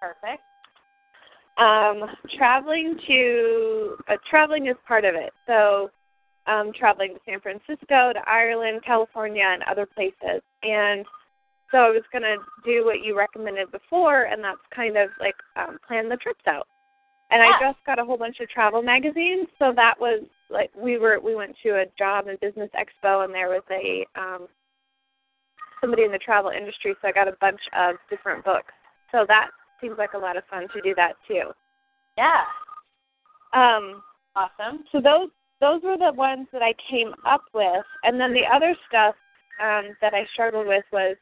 Perfect. 0.00 0.42
Um, 1.58 2.04
traveling 2.38 2.98
to 3.06 3.96
uh, 4.08 4.16
traveling 4.28 4.66
is 4.66 4.76
part 4.86 5.04
of 5.04 5.14
it. 5.14 5.32
So, 5.46 5.90
um, 6.46 6.72
traveling 6.78 7.14
to 7.14 7.20
San 7.26 7.40
Francisco, 7.40 8.12
to 8.12 8.20
Ireland, 8.26 8.82
California, 8.84 9.44
and 9.44 9.62
other 9.64 9.86
places. 9.86 10.42
And 10.62 11.04
so 11.70 11.78
I 11.78 11.90
was 11.90 12.02
gonna 12.12 12.36
do 12.64 12.84
what 12.84 13.00
you 13.02 13.16
recommended 13.16 13.70
before, 13.72 14.24
and 14.24 14.42
that's 14.42 14.60
kind 14.74 14.96
of 14.96 15.10
like 15.20 15.36
um, 15.56 15.78
plan 15.86 16.08
the 16.08 16.16
trips 16.16 16.44
out. 16.46 16.66
And 17.30 17.42
I 17.42 17.52
just 17.60 17.78
got 17.86 18.00
a 18.00 18.04
whole 18.04 18.18
bunch 18.18 18.40
of 18.40 18.48
travel 18.48 18.82
magazines, 18.82 19.46
so 19.58 19.72
that 19.76 19.94
was 20.00 20.24
like 20.50 20.70
we 20.76 20.98
were 20.98 21.18
we 21.20 21.34
went 21.34 21.56
to 21.62 21.70
a 21.70 21.86
job 21.98 22.26
and 22.26 22.38
business 22.40 22.70
expo, 22.74 23.24
and 23.24 23.34
there 23.34 23.48
was 23.48 23.62
a 23.70 24.06
um, 24.20 24.48
somebody 25.80 26.04
in 26.04 26.12
the 26.12 26.18
travel 26.18 26.50
industry, 26.50 26.94
so 27.00 27.08
I 27.08 27.12
got 27.12 27.28
a 27.28 27.36
bunch 27.40 27.60
of 27.76 27.96
different 28.08 28.44
books. 28.44 28.72
So 29.12 29.24
that 29.28 29.50
seems 29.80 29.96
like 29.98 30.12
a 30.14 30.18
lot 30.18 30.36
of 30.36 30.44
fun 30.50 30.66
to 30.74 30.80
do 30.82 30.94
that 30.96 31.14
too. 31.26 31.50
Yeah. 32.16 32.42
Um, 33.52 34.02
Awesome. 34.36 34.84
so 34.92 35.00
those 35.00 35.28
those 35.60 35.82
were 35.82 35.98
the 35.98 36.12
ones 36.14 36.46
that 36.52 36.62
I 36.62 36.74
came 36.90 37.12
up 37.26 37.42
with, 37.54 37.84
and 38.04 38.20
then 38.20 38.32
the 38.32 38.46
other 38.52 38.74
stuff 38.88 39.14
um, 39.62 39.96
that 40.00 40.14
I 40.14 40.26
struggled 40.32 40.66
with 40.66 40.84
was 40.92 41.16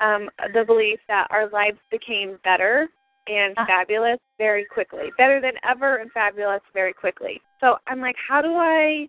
um, 0.00 0.28
the 0.52 0.64
belief 0.64 0.98
that 1.08 1.28
our 1.30 1.48
lives 1.50 1.78
became 1.90 2.38
better 2.42 2.88
and 3.26 3.56
Uh. 3.56 3.66
fabulous 3.66 4.18
very 4.38 4.64
quickly, 4.64 5.10
better 5.16 5.40
than 5.40 5.54
ever 5.64 5.96
and 5.96 6.10
fabulous 6.12 6.62
very 6.72 6.92
quickly. 6.92 7.40
So 7.60 7.78
I'm 7.86 8.00
like, 8.00 8.16
how 8.16 8.42
do 8.42 8.54
I 8.56 9.08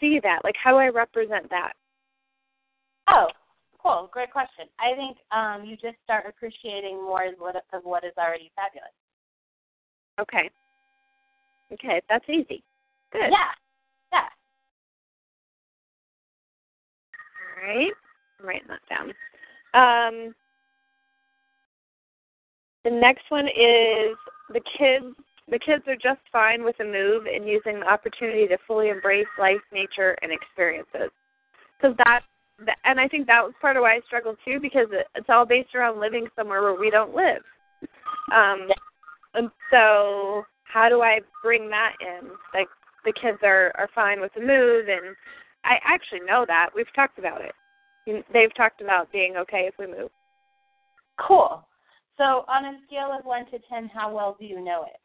see 0.00 0.20
that? 0.20 0.44
Like, 0.44 0.56
how 0.62 0.70
do 0.70 0.76
I 0.78 0.88
represent 0.88 1.50
that? 1.50 1.72
Oh, 3.08 3.28
cool. 3.82 4.08
great 4.12 4.30
question. 4.30 4.66
I 4.78 4.94
think 4.94 5.18
um, 5.32 5.64
you 5.64 5.76
just 5.76 5.96
start 6.04 6.26
appreciating 6.28 6.96
more 6.96 7.24
of 7.26 7.34
what, 7.38 7.56
of 7.72 7.84
what 7.84 8.04
is 8.04 8.12
already 8.18 8.50
fabulous. 8.54 8.92
Okay. 10.20 10.50
Okay, 11.72 12.00
that's 12.08 12.28
easy. 12.28 12.62
Good. 13.12 13.30
Yeah. 13.30 13.52
Yeah. 14.12 14.28
All 17.62 17.68
right. 17.68 17.92
I'm 18.40 18.46
writing 18.46 18.68
that 18.68 18.80
down. 18.88 19.12
Um, 19.74 20.34
the 22.84 22.90
next 22.90 23.24
one 23.30 23.46
is 23.46 24.16
the 24.50 24.60
kids. 24.78 25.14
The 25.50 25.58
kids 25.58 25.82
are 25.86 25.96
just 25.96 26.20
fine 26.30 26.62
with 26.62 26.78
a 26.80 26.84
move 26.84 27.24
and 27.24 27.48
using 27.48 27.80
the 27.80 27.88
opportunity 27.88 28.46
to 28.48 28.58
fully 28.66 28.90
embrace 28.90 29.26
life, 29.38 29.60
nature, 29.72 30.14
and 30.20 30.30
experiences. 30.30 31.10
Because 31.80 31.96
that, 32.04 32.20
and 32.84 33.00
I 33.00 33.08
think 33.08 33.26
that 33.26 33.42
was 33.42 33.54
part 33.60 33.76
of 33.76 33.82
why 33.82 33.94
I 33.94 34.00
struggled 34.06 34.36
too, 34.44 34.60
because 34.60 34.88
it's 35.14 35.28
all 35.30 35.46
based 35.46 35.74
around 35.74 36.00
living 36.00 36.26
somewhere 36.36 36.60
where 36.60 36.78
we 36.78 36.90
don't 36.90 37.14
live. 37.14 37.42
Um, 38.30 38.68
and 39.34 39.50
so, 39.70 40.44
how 40.64 40.88
do 40.88 41.00
I 41.00 41.20
bring 41.42 41.70
that 41.70 41.94
in? 42.00 42.28
Like 42.52 42.68
the 43.04 43.12
kids 43.12 43.38
are 43.42 43.72
are 43.76 43.88
fine 43.94 44.20
with 44.20 44.32
the 44.34 44.40
move, 44.40 44.88
and 44.88 45.16
I 45.64 45.78
actually 45.84 46.20
know 46.20 46.44
that 46.46 46.70
we've 46.74 46.92
talked 46.94 47.18
about 47.18 47.40
it. 47.40 47.54
They've 48.32 48.54
talked 48.54 48.80
about 48.80 49.12
being 49.12 49.36
okay 49.36 49.68
if 49.68 49.74
we 49.78 49.86
move. 49.86 50.10
Cool. 51.18 51.66
So, 52.18 52.44
on 52.48 52.64
a 52.64 52.78
scale 52.86 53.16
of 53.16 53.24
one 53.24 53.46
to 53.46 53.58
ten, 53.70 53.88
how 53.88 54.14
well 54.14 54.36
do 54.38 54.44
you 54.44 54.62
know 54.62 54.84
it? 54.84 55.00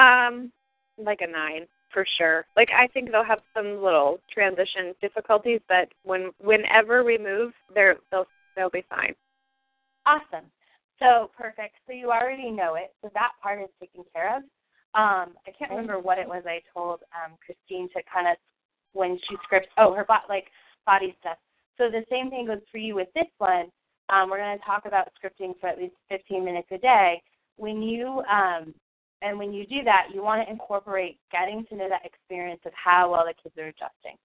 Um, 0.00 0.52
like 0.96 1.20
a 1.22 1.26
nine 1.26 1.66
for 1.92 2.04
sure. 2.18 2.44
Like 2.56 2.68
I 2.76 2.86
think 2.88 3.10
they'll 3.10 3.24
have 3.24 3.40
some 3.54 3.82
little 3.82 4.20
transition 4.32 4.94
difficulties, 5.00 5.60
but 5.68 5.88
when 6.04 6.30
whenever 6.38 7.02
we 7.02 7.18
move, 7.18 7.52
they're 7.74 7.96
they'll 8.10 8.26
they'll 8.56 8.70
be 8.70 8.84
fine. 8.88 9.14
Awesome. 10.06 10.46
So 10.98 11.30
perfect. 11.36 11.76
So 11.86 11.92
you 11.92 12.10
already 12.10 12.50
know 12.50 12.74
it. 12.74 12.94
So 13.02 13.10
that 13.14 13.32
part 13.42 13.62
is 13.62 13.68
taken 13.80 14.04
care 14.14 14.36
of. 14.36 14.42
Um, 14.94 15.34
I 15.46 15.52
can't 15.56 15.70
remember 15.70 15.98
what 15.98 16.18
it 16.18 16.26
was 16.26 16.42
I 16.46 16.60
told 16.74 17.00
um, 17.14 17.36
Christine 17.44 17.88
to 17.90 18.02
kind 18.12 18.26
of 18.28 18.36
when 18.92 19.18
she 19.28 19.36
scripts. 19.44 19.68
Oh, 19.76 19.94
her 19.94 20.04
bot 20.04 20.22
like 20.28 20.46
body 20.86 21.16
stuff. 21.20 21.36
So 21.76 21.88
the 21.90 22.04
same 22.10 22.30
thing 22.30 22.46
goes 22.46 22.60
for 22.72 22.78
you 22.78 22.94
with 22.94 23.08
this 23.14 23.28
one. 23.38 23.66
Um, 24.10 24.30
we're 24.30 24.38
going 24.38 24.58
to 24.58 24.64
talk 24.64 24.84
about 24.86 25.08
scripting 25.16 25.58
for 25.60 25.68
at 25.68 25.78
least 25.78 25.94
15 26.08 26.44
minutes 26.44 26.68
a 26.70 26.78
day. 26.78 27.22
When 27.56 27.82
you 27.82 28.22
um, 28.30 28.74
and 29.20 29.38
when 29.38 29.52
you 29.52 29.66
do 29.66 29.82
that, 29.84 30.08
you 30.14 30.22
want 30.22 30.46
to 30.46 30.50
incorporate 30.50 31.18
getting 31.32 31.66
to 31.66 31.76
know 31.76 31.88
that 31.88 32.06
experience 32.06 32.60
of 32.64 32.72
how 32.72 33.10
well 33.10 33.24
the 33.26 33.34
kids 33.42 33.56
are 33.58 33.66
adjusting. 33.66 34.16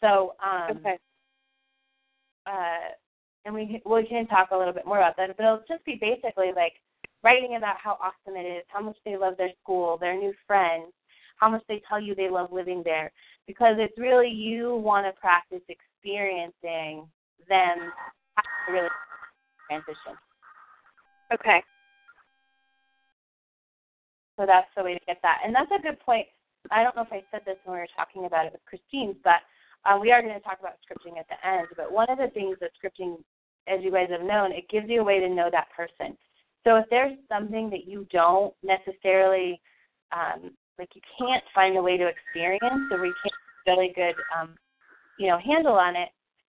So, 0.00 0.34
um, 0.42 0.78
okay. 0.78 0.98
Uh, 2.46 2.94
and 3.44 3.54
we 3.54 3.82
we 3.84 4.06
can 4.06 4.26
talk 4.26 4.50
a 4.52 4.56
little 4.56 4.72
bit 4.72 4.86
more 4.86 4.98
about 4.98 5.16
that, 5.16 5.36
but 5.36 5.44
it'll 5.44 5.64
just 5.68 5.84
be 5.84 5.98
basically 6.00 6.52
like 6.54 6.74
writing 7.22 7.56
about 7.56 7.76
how 7.82 7.98
awesome 8.00 8.36
it 8.36 8.46
is, 8.46 8.64
how 8.68 8.80
much 8.80 8.96
they 9.04 9.16
love 9.16 9.34
their 9.36 9.50
school, 9.62 9.98
their 9.98 10.16
new 10.16 10.32
friends, 10.46 10.92
how 11.36 11.50
much 11.50 11.62
they 11.68 11.82
tell 11.88 12.00
you 12.00 12.14
they 12.14 12.30
love 12.30 12.52
living 12.52 12.82
there, 12.84 13.10
because 13.46 13.76
it's 13.78 13.98
really 13.98 14.28
you 14.28 14.76
want 14.76 15.06
to 15.06 15.20
practice 15.20 15.62
experiencing 15.68 17.06
them 17.48 17.92
really 18.70 18.88
transition. 19.70 20.18
Okay. 21.32 21.62
So 24.36 24.46
that's 24.46 24.66
the 24.76 24.82
way 24.82 24.94
to 24.94 25.04
get 25.06 25.18
that. 25.22 25.38
And 25.44 25.54
that's 25.54 25.70
a 25.70 25.82
good 25.82 26.00
point. 26.00 26.26
I 26.70 26.82
don't 26.82 26.96
know 26.96 27.02
if 27.02 27.12
I 27.12 27.22
said 27.30 27.42
this 27.46 27.56
when 27.64 27.76
we 27.76 27.80
were 27.80 27.96
talking 27.96 28.24
about 28.26 28.46
it 28.46 28.52
with 28.52 28.64
Christine, 28.66 29.14
but 29.22 29.40
uh, 29.86 29.98
we 30.00 30.10
are 30.12 30.20
going 30.20 30.34
to 30.34 30.40
talk 30.40 30.58
about 30.58 30.76
scripting 30.84 31.18
at 31.18 31.26
the 31.28 31.38
end. 31.46 31.68
But 31.76 31.92
one 31.92 32.10
of 32.10 32.18
the 32.18 32.28
things 32.34 32.56
that 32.60 32.70
scripting, 32.76 33.16
as 33.68 33.80
you 33.82 33.92
guys 33.92 34.08
have 34.10 34.26
known, 34.26 34.52
it 34.52 34.68
gives 34.68 34.88
you 34.88 35.00
a 35.00 35.04
way 35.04 35.20
to 35.20 35.28
know 35.28 35.48
that 35.52 35.68
person. 35.76 36.16
So 36.64 36.76
if 36.76 36.86
there's 36.90 37.16
something 37.28 37.70
that 37.70 37.86
you 37.86 38.06
don't 38.12 38.52
necessarily, 38.62 39.60
um, 40.12 40.52
like 40.78 40.90
you 40.94 41.00
can't 41.18 41.44
find 41.54 41.76
a 41.76 41.82
way 41.82 41.96
to 41.96 42.08
experience, 42.08 42.90
or 42.90 43.00
we 43.00 43.14
can't 43.22 43.40
really 43.66 43.92
good, 43.94 44.14
um, 44.38 44.54
you 45.18 45.28
know, 45.28 45.38
handle 45.38 45.74
on 45.74 45.96
it, 45.96 46.08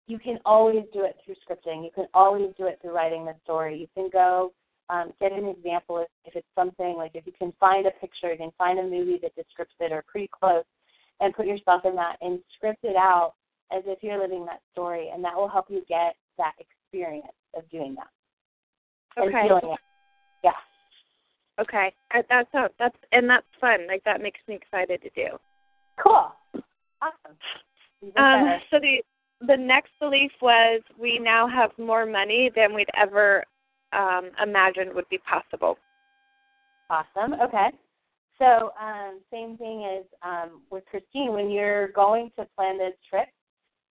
you 0.09 0.19
can 0.19 0.39
always 0.45 0.85
do 0.93 1.05
it 1.05 1.17
through 1.25 1.37
scripting. 1.47 1.85
You 1.85 1.91
can 1.95 2.07
always 2.15 2.53
do 2.57 2.67
it 2.67 2.79
through 2.81 2.95
writing 2.95 3.27
the 3.27 3.35
story. 3.45 3.79
You 3.79 3.87
can 3.95 4.09
go 4.11 4.53
um, 4.91 5.13
get 5.21 5.33
an 5.33 5.47
example 5.47 5.99
if, 5.99 6.09
if 6.25 6.35
it's 6.35 6.49
something 6.55 6.95
like 6.97 7.13
if 7.15 7.27
you 7.27 7.33
can 7.39 7.53
find 7.61 7.87
a 7.87 7.91
picture, 7.91 8.33
you 8.33 8.39
can 8.39 8.51
find 8.57 8.79
a 8.79 8.83
movie 8.83 9.19
that 9.23 9.37
describes 9.37 9.71
it 9.79 9.93
or 9.93 10.03
pretty 10.09 10.31
close, 10.33 10.65
and 11.21 11.35
put 11.35 11.47
yourself 11.47 11.83
in 11.85 11.95
that 11.95 12.17
and 12.23 12.41
script 12.57 12.85
it 12.85 12.97
out 12.97 13.35
as 13.71 13.83
if 13.87 13.99
you're 14.03 14.19
living 14.19 14.47
that 14.47 14.61
story, 14.73 15.11
and 15.13 15.23
that 15.23 15.37
will 15.37 15.49
help 15.49 15.67
you 15.69 15.85
get 15.89 16.17
that 16.39 16.55
experience 16.59 17.27
of 17.55 17.69
doing 17.69 17.95
that. 17.95 18.09
Okay. 19.21 19.37
And 19.37 19.49
feeling 19.49 19.75
it. 19.75 19.81
Yeah. 20.43 20.53
Okay, 21.61 21.93
that's 22.31 22.49
that's 22.79 22.97
and 23.13 23.29
that's 23.29 23.47
fun. 23.61 23.87
Like 23.87 24.03
that 24.05 24.23
makes 24.23 24.41
me 24.49 24.55
excited 24.55 25.03
to 25.03 25.11
do. 25.11 25.37
Cool. 26.03 26.33
Awesome. 27.03 27.37
Um, 28.17 28.59
so 28.71 28.79
the 28.81 29.03
the 29.47 29.57
next 29.57 29.93
belief 30.01 30.33
was 30.43 30.83
we 30.99 31.19
now 31.19 31.49
have 31.49 31.71
more 31.79 32.07
money 32.07 32.51
than 32.55 32.75
we'd 32.75 32.89
ever 32.97 33.45
um, 33.93 34.31
imagined 34.43 34.93
would 34.95 35.09
be 35.09 35.19
possible. 35.19 35.79
Awesome. 36.91 37.35
Okay. 37.35 37.71
So 38.39 38.73
um, 38.81 39.21
same 39.33 39.57
thing 39.57 39.99
as 39.99 40.05
um, 40.23 40.63
with 40.71 40.85
Christine. 40.87 41.33
When 41.33 41.51
you're 41.51 41.89
going 41.89 42.31
to 42.39 42.47
plan 42.57 42.79
this 42.79 42.95
trip, 43.09 43.29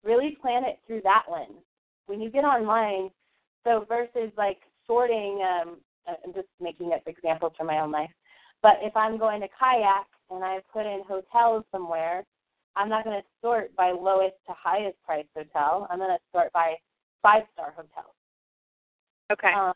really 0.03 0.37
plan 0.41 0.65
it 0.65 0.79
through 0.87 1.03
that 1.05 1.25
lens. 1.31 1.63
When 2.07 2.21
you 2.21 2.31
get 2.31 2.45
online, 2.45 3.11
so 3.65 3.85
versus 3.89 4.33
like 4.37 4.59
sorting, 4.87 5.43
um, 5.43 5.77
uh, 6.09 6.15
I'm 6.25 6.33
just 6.33 6.49
making 6.61 6.93
up 6.93 7.03
examples 7.07 7.53
from 7.57 7.67
my 7.67 7.81
own 7.81 7.93
life. 7.93 8.11
But 8.63 8.79
if 8.83 8.97
I'm 8.97 9.19
going 9.19 9.41
to 9.41 9.49
kayak 9.59 10.07
and 10.31 10.45
I 10.45 10.59
put 10.73 10.87
in 10.87 11.03
hotels 11.07 11.65
somewhere, 11.71 12.25
I'm 12.81 12.89
not 12.89 13.05
going 13.05 13.21
to 13.21 13.27
sort 13.43 13.77
by 13.77 13.91
lowest 13.91 14.37
to 14.47 14.55
highest 14.57 14.97
price 15.05 15.27
hotel. 15.37 15.87
I'm 15.91 15.99
going 15.99 16.11
to 16.11 16.19
sort 16.33 16.51
by 16.53 16.77
five 17.23 17.43
star 17.53 17.75
hotels. 17.77 18.15
Okay. 19.31 19.53
Um, 19.53 19.75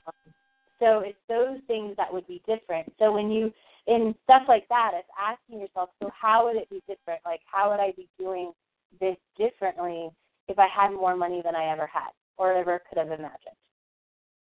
so 0.81 1.01
it's 1.01 1.19
those 1.29 1.59
things 1.67 1.95
that 1.99 2.13
would 2.13 2.27
be 2.27 2.41
different. 2.47 2.91
So 2.99 3.13
when 3.13 3.31
you 3.31 3.53
in 3.87 4.15
stuff 4.25 4.45
like 4.49 4.67
that, 4.71 4.93
it's 4.95 5.09
asking 5.21 5.61
yourself, 5.61 5.91
so 6.03 6.11
how 6.19 6.47
would 6.47 6.57
it 6.57 6.71
be 6.71 6.83
different? 6.89 7.21
Like 7.27 7.41
how 7.45 7.71
would 7.71 7.81
I 7.81 7.93
be 7.93 8.09
doing 8.19 8.53
this 9.01 9.17
differently 9.37 10.09
if 10.49 10.59
I 10.59 10.67
had 10.67 10.91
more 10.91 11.15
money 11.15 11.43
than 11.45 11.55
I 11.55 11.71
ever 11.71 11.87
had 11.87 12.11
or 12.39 12.55
ever 12.55 12.81
could 12.89 12.97
have 12.97 13.09
imagined? 13.09 13.59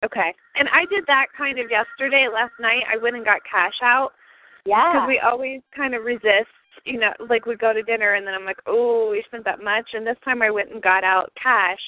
Okay. 0.04 0.32
And 0.54 0.68
I 0.68 0.84
did 0.86 1.04
that 1.08 1.26
kind 1.36 1.58
of 1.58 1.66
yesterday, 1.68 2.28
last 2.32 2.52
night. 2.60 2.84
I 2.92 2.96
went 2.96 3.16
and 3.16 3.24
got 3.24 3.40
cash 3.50 3.82
out. 3.82 4.12
Yeah. 4.64 4.92
Because 4.92 5.08
we 5.08 5.18
always 5.18 5.62
kind 5.74 5.94
of 5.94 6.04
resist, 6.04 6.52
you 6.84 6.98
know, 6.98 7.12
like 7.28 7.46
we 7.46 7.56
go 7.56 7.72
to 7.72 7.82
dinner 7.82 8.14
and 8.14 8.26
then 8.26 8.34
I'm 8.34 8.44
like, 8.44 8.60
oh, 8.66 9.10
we 9.10 9.22
spent 9.26 9.44
that 9.44 9.62
much. 9.62 9.90
And 9.94 10.06
this 10.06 10.16
time 10.24 10.42
I 10.42 10.50
went 10.50 10.72
and 10.72 10.82
got 10.82 11.04
out 11.04 11.32
cash 11.40 11.80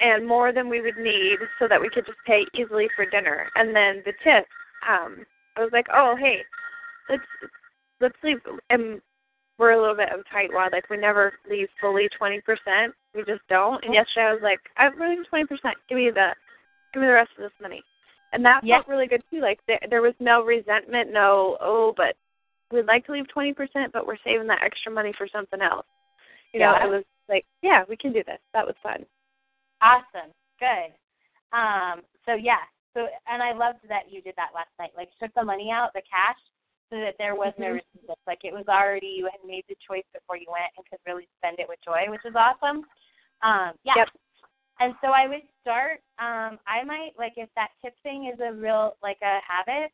and 0.00 0.26
more 0.26 0.52
than 0.52 0.68
we 0.68 0.80
would 0.80 0.96
need 0.98 1.38
so 1.58 1.66
that 1.68 1.80
we 1.80 1.88
could 1.88 2.06
just 2.06 2.18
pay 2.26 2.44
easily 2.54 2.88
for 2.94 3.06
dinner. 3.06 3.48
And 3.54 3.74
then 3.74 4.02
the 4.04 4.12
tip, 4.22 4.46
um, 4.88 5.24
I 5.56 5.60
was 5.60 5.70
like, 5.72 5.86
oh, 5.92 6.16
hey, 6.18 6.40
let's 7.08 7.22
let's 8.00 8.16
leave. 8.22 8.38
And 8.70 9.00
we're 9.58 9.72
a 9.72 9.80
little 9.80 9.96
bit 9.96 10.12
of 10.12 10.20
a 10.20 10.32
tight 10.32 10.50
wad. 10.52 10.72
Like 10.72 10.90
we 10.90 10.96
never 10.96 11.32
leave 11.48 11.68
fully 11.80 12.08
twenty 12.16 12.40
percent. 12.40 12.94
We 13.14 13.24
just 13.24 13.42
don't. 13.48 13.82
And 13.84 13.94
yesterday 13.94 14.26
I 14.26 14.32
was 14.32 14.42
like, 14.42 14.60
I'm 14.76 14.92
leaving 14.98 15.24
twenty 15.28 15.46
percent. 15.46 15.76
Give 15.88 15.96
me 15.96 16.10
the 16.10 16.34
give 16.92 17.00
me 17.00 17.06
the 17.08 17.14
rest 17.14 17.30
of 17.38 17.42
this 17.44 17.52
money. 17.60 17.82
And 18.32 18.44
that 18.44 18.64
Yeah. 18.64 18.76
felt 18.76 18.88
really 18.88 19.06
good 19.06 19.22
too. 19.30 19.40
Like 19.40 19.60
there, 19.66 19.80
there 19.88 20.02
was 20.02 20.14
no 20.20 20.44
resentment, 20.44 21.12
no 21.12 21.56
oh, 21.60 21.94
but 21.96 22.16
we'd 22.72 22.86
like 22.86 23.06
to 23.06 23.12
leave 23.12 23.28
twenty 23.28 23.52
percent, 23.52 23.92
but 23.92 24.06
we're 24.06 24.16
saving 24.24 24.46
that 24.48 24.62
extra 24.62 24.90
money 24.92 25.12
for 25.16 25.28
something 25.28 25.60
else. 25.60 25.86
You 26.52 26.60
know, 26.60 26.72
Yeah. 26.72 26.86
it 26.86 26.90
was 26.90 27.04
like, 27.28 27.44
yeah, 27.62 27.84
we 27.88 27.96
can 27.96 28.12
do 28.12 28.22
this. 28.24 28.38
That 28.54 28.66
was 28.66 28.76
fun. 28.82 29.04
Awesome. 29.82 30.32
Good. 30.58 30.92
Um, 31.52 32.02
so 32.24 32.34
yeah. 32.34 32.62
So 32.94 33.06
and 33.28 33.42
I 33.42 33.52
loved 33.52 33.80
that 33.88 34.10
you 34.10 34.22
did 34.22 34.34
that 34.36 34.54
last 34.54 34.70
night. 34.78 34.90
Like 34.96 35.10
took 35.20 35.32
the 35.34 35.44
money 35.44 35.70
out, 35.70 35.92
the 35.94 36.02
cash, 36.02 36.38
so 36.90 36.96
that 36.98 37.16
there 37.18 37.34
was 37.34 37.52
no 37.58 37.66
Mhm. 37.66 37.74
resistance. 37.74 38.20
Like 38.26 38.44
it 38.44 38.52
was 38.52 38.66
already 38.68 39.08
you 39.08 39.26
had 39.26 39.42
made 39.44 39.64
the 39.68 39.76
choice 39.86 40.04
before 40.12 40.36
you 40.36 40.46
went 40.50 40.72
and 40.76 40.86
could 40.88 41.00
really 41.06 41.28
spend 41.36 41.60
it 41.60 41.68
with 41.68 41.80
joy, 41.82 42.06
which 42.08 42.24
is 42.24 42.34
awesome. 42.34 42.86
Um, 43.42 43.78
yeah. 43.84 43.94
Yep. 43.96 44.08
And 44.78 44.94
so 45.00 45.08
I 45.08 45.26
would 45.26 45.42
start. 45.60 46.00
Um, 46.18 46.58
I 46.66 46.84
might 46.84 47.12
like 47.18 47.34
if 47.36 47.48
that 47.54 47.70
tip 47.82 47.94
thing 48.02 48.26
is 48.32 48.40
a 48.40 48.52
real 48.52 48.96
like 49.02 49.18
a 49.22 49.40
habit, 49.40 49.92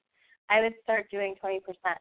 I 0.49 0.61
would 0.61 0.75
start 0.83 1.11
doing 1.11 1.35
twenty 1.37 1.61
percent 1.61 1.99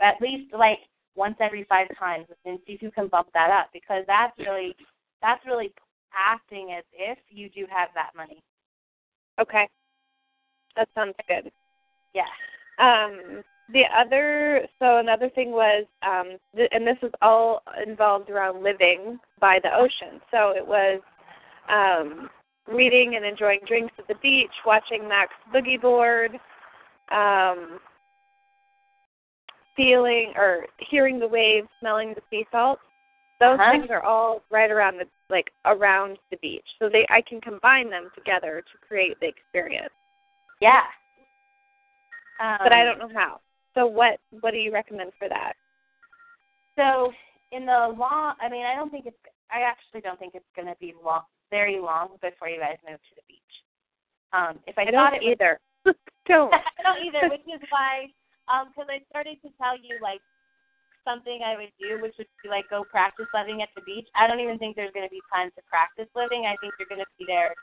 at 0.00 0.20
least 0.20 0.52
like 0.52 0.78
once 1.14 1.36
every 1.40 1.64
five 1.64 1.88
times, 1.98 2.26
and 2.44 2.58
see 2.66 2.72
if 2.72 2.82
you 2.82 2.90
can 2.90 3.08
bump 3.08 3.28
that 3.34 3.50
up 3.50 3.68
because 3.72 4.04
that's 4.06 4.36
really 4.38 4.74
that's 5.20 5.44
really 5.46 5.72
acting 6.14 6.74
as 6.76 6.84
if 6.92 7.18
you 7.28 7.48
do 7.50 7.66
have 7.70 7.88
that 7.94 8.10
money. 8.16 8.42
Okay. 9.40 9.68
That 10.76 10.88
sounds 10.94 11.14
good. 11.28 11.50
Yeah. 12.14 12.22
Um, 12.78 13.42
the 13.72 13.84
other, 13.96 14.66
so 14.78 14.98
another 14.98 15.30
thing 15.30 15.52
was, 15.52 15.84
um, 16.02 16.36
th- 16.54 16.68
and 16.72 16.86
this 16.86 16.96
is 17.02 17.12
all 17.22 17.62
involved 17.86 18.28
around 18.30 18.62
living 18.62 19.18
by 19.40 19.58
the 19.62 19.74
ocean. 19.74 20.20
So 20.30 20.50
it 20.50 20.66
was 20.66 21.00
um, 21.68 22.28
reading 22.66 23.14
and 23.16 23.24
enjoying 23.24 23.60
drinks 23.66 23.94
at 23.98 24.08
the 24.08 24.14
beach, 24.22 24.50
watching 24.66 25.08
Max 25.08 25.32
boogie 25.54 25.80
board, 25.80 26.32
um, 27.10 27.78
feeling 29.76 30.32
or 30.36 30.66
hearing 30.78 31.18
the 31.18 31.28
waves, 31.28 31.68
smelling 31.80 32.14
the 32.14 32.22
sea 32.30 32.46
salt. 32.50 32.78
Those 33.40 33.58
Uh-huh. 33.58 33.72
things 33.72 33.90
are 33.90 34.02
all 34.02 34.42
right 34.50 34.70
around 34.70 34.98
the 34.98 35.06
like 35.28 35.50
around 35.64 36.18
the 36.30 36.36
beach, 36.36 36.66
so 36.78 36.88
they 36.88 37.06
I 37.10 37.20
can 37.22 37.40
combine 37.40 37.90
them 37.90 38.10
together 38.14 38.62
to 38.62 38.86
create 38.86 39.18
the 39.20 39.26
experience. 39.28 39.92
Yeah. 40.60 40.82
Um, 42.40 42.58
but 42.62 42.72
I 42.72 42.84
don't 42.84 42.98
know 42.98 43.10
how. 43.14 43.40
So 43.74 43.86
what 43.86 44.20
what 44.40 44.52
do 44.52 44.58
you 44.58 44.72
recommend 44.72 45.12
for 45.18 45.28
that? 45.28 45.54
So 46.76 47.12
in 47.50 47.66
the 47.66 47.94
long, 47.98 48.34
I 48.40 48.48
mean, 48.48 48.64
I 48.64 48.74
don't 48.74 48.90
think 48.90 49.06
it's. 49.06 49.16
I 49.50 49.60
actually 49.62 50.00
don't 50.00 50.18
think 50.18 50.34
it's 50.34 50.44
going 50.56 50.68
to 50.68 50.76
be 50.80 50.94
long, 51.04 51.22
very 51.50 51.78
long 51.78 52.16
before 52.22 52.48
you 52.48 52.58
guys 52.58 52.78
move 52.88 52.98
to 52.98 53.14
the 53.16 53.22
beach. 53.28 53.54
Um, 54.32 54.58
if 54.66 54.78
I, 54.78 54.82
I 54.82 54.84
thought 54.86 55.10
don't 55.12 55.22
it 55.22 55.26
was, 55.26 55.32
either. 55.32 55.60
don't. 56.26 56.52
I 56.78 56.82
don't 56.82 57.04
either, 57.04 57.28
which 57.28 57.42
is 57.42 57.60
why, 57.70 58.06
um, 58.50 58.70
because 58.70 58.90
I 58.90 59.04
started 59.10 59.38
to 59.42 59.50
tell 59.58 59.76
you 59.78 59.98
like 60.02 60.22
something 61.04 61.42
I 61.42 61.56
would 61.58 61.74
do, 61.78 62.00
which 62.00 62.14
would 62.18 62.30
be 62.42 62.48
like 62.48 62.70
go 62.70 62.84
practice 62.84 63.26
living 63.34 63.62
at 63.62 63.70
the 63.74 63.82
beach. 63.82 64.06
I 64.14 64.26
don't 64.26 64.40
even 64.40 64.58
think 64.58 64.76
there's 64.76 64.94
going 64.94 65.06
to 65.06 65.12
be 65.12 65.22
time 65.32 65.50
to 65.54 65.62
practice 65.68 66.08
living. 66.14 66.46
I 66.46 66.56
think 66.60 66.74
you're 66.78 66.90
going 66.90 67.02
to 67.02 67.14
be 67.18 67.24
there 67.26 67.54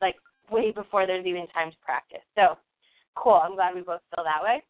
like 0.00 0.16
way 0.50 0.70
before 0.70 1.06
there's 1.06 1.26
even 1.26 1.46
time 1.48 1.70
to 1.70 1.80
practice. 1.82 2.24
So 2.34 2.58
cool. 3.14 3.40
I'm 3.42 3.54
glad 3.54 3.74
we 3.74 3.82
both 3.82 4.02
feel 4.14 4.24
that 4.24 4.42
way. 4.42 4.62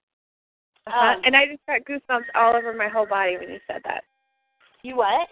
Uh-huh. 0.86 1.15
Um, 1.15 1.23
and 1.25 1.36
I 1.36 1.47
just 1.47 1.65
got 1.67 1.86
goosebumps 1.86 2.33
all 2.35 2.57
over 2.57 2.73
my 2.75 2.89
whole 2.89 3.07
body 3.07 3.36
when 3.39 3.51
you 3.51 3.61
said 3.67 3.83
that. 3.85 4.05
You 4.83 4.97
what? 4.97 5.28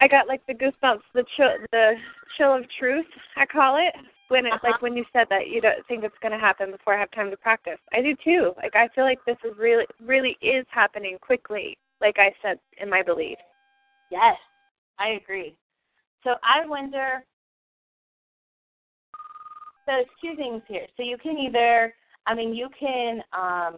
I 0.00 0.08
got 0.08 0.26
like 0.26 0.44
the 0.46 0.54
goosebumps, 0.54 1.02
the 1.14 1.24
chill, 1.36 1.50
the 1.70 1.94
chill 2.36 2.54
of 2.54 2.64
truth. 2.78 3.06
I 3.36 3.46
call 3.46 3.76
it 3.76 3.94
when 4.28 4.46
it 4.46 4.52
Uh-huh. 4.54 4.68
like 4.72 4.82
when 4.82 4.96
you 4.96 5.04
said 5.12 5.26
that 5.30 5.48
you 5.48 5.60
don't 5.60 5.86
think 5.86 6.04
it's 6.04 6.18
going 6.20 6.32
to 6.32 6.38
happen 6.38 6.70
before 6.70 6.94
I 6.94 7.00
have 7.00 7.10
time 7.12 7.30
to 7.30 7.36
practice. 7.36 7.78
I 7.92 8.00
do 8.02 8.14
too. 8.24 8.52
Like 8.56 8.74
I 8.74 8.88
feel 8.88 9.04
like 9.04 9.22
this 9.24 9.36
is 9.44 9.56
really 9.58 9.86
really 10.00 10.36
is 10.40 10.66
happening 10.70 11.18
quickly. 11.20 11.76
Like 12.00 12.18
I 12.18 12.34
said 12.42 12.58
in 12.78 12.88
my 12.90 13.02
belief. 13.02 13.38
Yes, 14.10 14.36
I 14.98 15.10
agree. 15.22 15.56
So 16.22 16.34
I 16.42 16.66
wonder. 16.66 17.24
So 19.86 19.92
there's 19.92 20.06
two 20.22 20.34
things 20.36 20.62
here. 20.66 20.86
So 20.96 21.02
you 21.02 21.18
can 21.18 21.36
either, 21.38 21.94
I 22.26 22.34
mean, 22.34 22.54
you 22.54 22.68
can. 22.78 23.22
um 23.32 23.76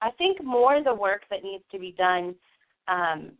I 0.00 0.10
think 0.18 0.42
more 0.42 0.82
the 0.82 0.94
work 0.94 1.22
that 1.30 1.44
needs 1.44 1.64
to 1.70 1.78
be 1.78 1.92
done. 1.92 2.34
um 2.88 3.32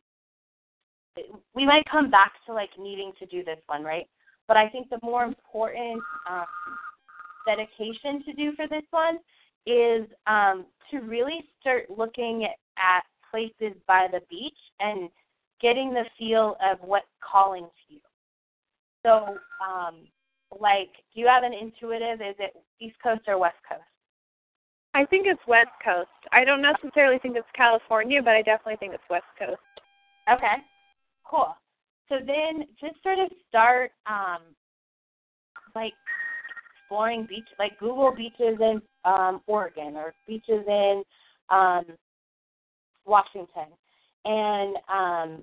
We 1.54 1.66
might 1.66 1.84
come 1.90 2.10
back 2.10 2.32
to 2.46 2.52
like 2.52 2.70
needing 2.78 3.12
to 3.18 3.26
do 3.26 3.44
this 3.44 3.58
one, 3.66 3.82
right? 3.82 4.06
But 4.48 4.56
I 4.56 4.68
think 4.68 4.90
the 4.90 4.98
more 5.02 5.24
important 5.24 6.02
um, 6.28 6.46
dedication 7.46 8.22
to 8.24 8.32
do 8.32 8.52
for 8.56 8.66
this 8.68 8.84
one 8.90 9.18
is 9.66 10.06
um, 10.26 10.66
to 10.90 10.98
really 10.98 11.44
start 11.60 11.84
looking 11.90 12.46
at 12.76 13.02
places 13.30 13.76
by 13.86 14.08
the 14.10 14.20
beach 14.28 14.58
and 14.80 15.08
getting 15.60 15.94
the 15.94 16.04
feel 16.18 16.56
of 16.62 16.78
what's 16.80 17.06
calling 17.20 17.64
to 17.64 17.94
you. 17.94 18.00
So, 19.04 19.36
um, 19.64 20.06
like, 20.60 20.90
do 21.14 21.20
you 21.20 21.26
have 21.26 21.44
an 21.44 21.52
intuitive? 21.52 22.20
Is 22.20 22.36
it 22.38 22.54
East 22.80 22.96
Coast 23.02 23.22
or 23.26 23.38
West 23.38 23.56
Coast? 23.68 23.82
I 24.94 25.06
think 25.06 25.26
it's 25.26 25.40
West 25.48 25.70
Coast. 25.82 26.10
I 26.32 26.44
don't 26.44 26.60
necessarily 26.60 27.18
think 27.18 27.36
it's 27.36 27.46
California, 27.54 28.20
but 28.22 28.34
I 28.34 28.42
definitely 28.42 28.76
think 28.76 28.92
it's 28.92 29.02
West 29.08 29.24
Coast. 29.38 29.58
Okay, 30.30 30.56
cool. 31.24 31.56
So 32.12 32.18
then 32.26 32.66
just 32.78 33.02
sort 33.02 33.18
of 33.18 33.30
start, 33.48 33.92
um, 34.06 34.42
like, 35.74 35.94
exploring 36.76 37.24
beach, 37.26 37.48
like 37.58 37.78
Google 37.80 38.12
beaches 38.14 38.58
in 38.60 38.82
um, 39.06 39.40
Oregon 39.46 39.96
or 39.96 40.12
beaches 40.26 40.62
in 40.68 41.02
um, 41.48 41.86
Washington, 43.06 43.72
and 44.26 44.76
um, 44.92 45.42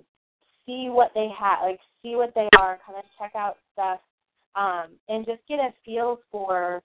see 0.64 0.90
what 0.90 1.10
they 1.16 1.28
have, 1.40 1.60
like 1.64 1.80
see 2.04 2.16
what 2.16 2.34
they 2.36 2.48
are, 2.60 2.78
kind 2.86 3.00
of 3.00 3.06
check 3.18 3.32
out 3.36 3.58
stuff, 3.74 4.00
um, 4.56 4.90
and 5.08 5.26
just 5.26 5.42
get 5.48 5.58
a 5.58 5.74
feel 5.84 6.20
for 6.32 6.84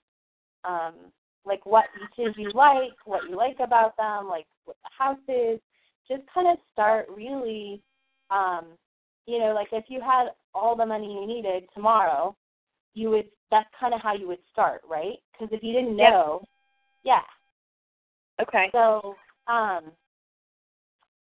um, 0.63 0.95
like 1.45 1.63
what 1.67 1.85
beaches 2.17 2.33
you 2.39 2.49
like, 2.55 2.93
what 3.05 3.29
you 3.29 3.37
like 3.37 3.57
about 3.59 3.95
them, 3.97 4.27
like 4.27 4.47
what 4.63 4.77
the 4.83 4.89
house 4.97 5.17
is. 5.27 5.59
Just 6.07 6.23
kind 6.33 6.47
of 6.47 6.57
start 6.73 7.05
really, 7.15 7.83
um, 8.31 8.65
you 9.25 9.39
know, 9.39 9.53
like 9.53 9.67
if 9.71 9.85
you 9.87 10.01
had 10.01 10.27
all 10.53 10.75
the 10.75 10.85
money 10.85 11.13
you 11.13 11.25
needed 11.27 11.63
tomorrow, 11.73 12.35
you 12.93 13.09
would. 13.09 13.25
That's 13.51 13.69
kind 13.79 13.93
of 13.93 14.01
how 14.01 14.13
you 14.15 14.27
would 14.27 14.39
start, 14.51 14.81
right? 14.89 15.17
Because 15.31 15.53
if 15.53 15.63
you 15.63 15.71
didn't 15.71 15.97
Yep. 15.97 16.11
know, 16.11 16.41
yeah. 17.03 17.21
Okay. 18.41 18.69
So, 18.71 19.15
um, 19.47 19.91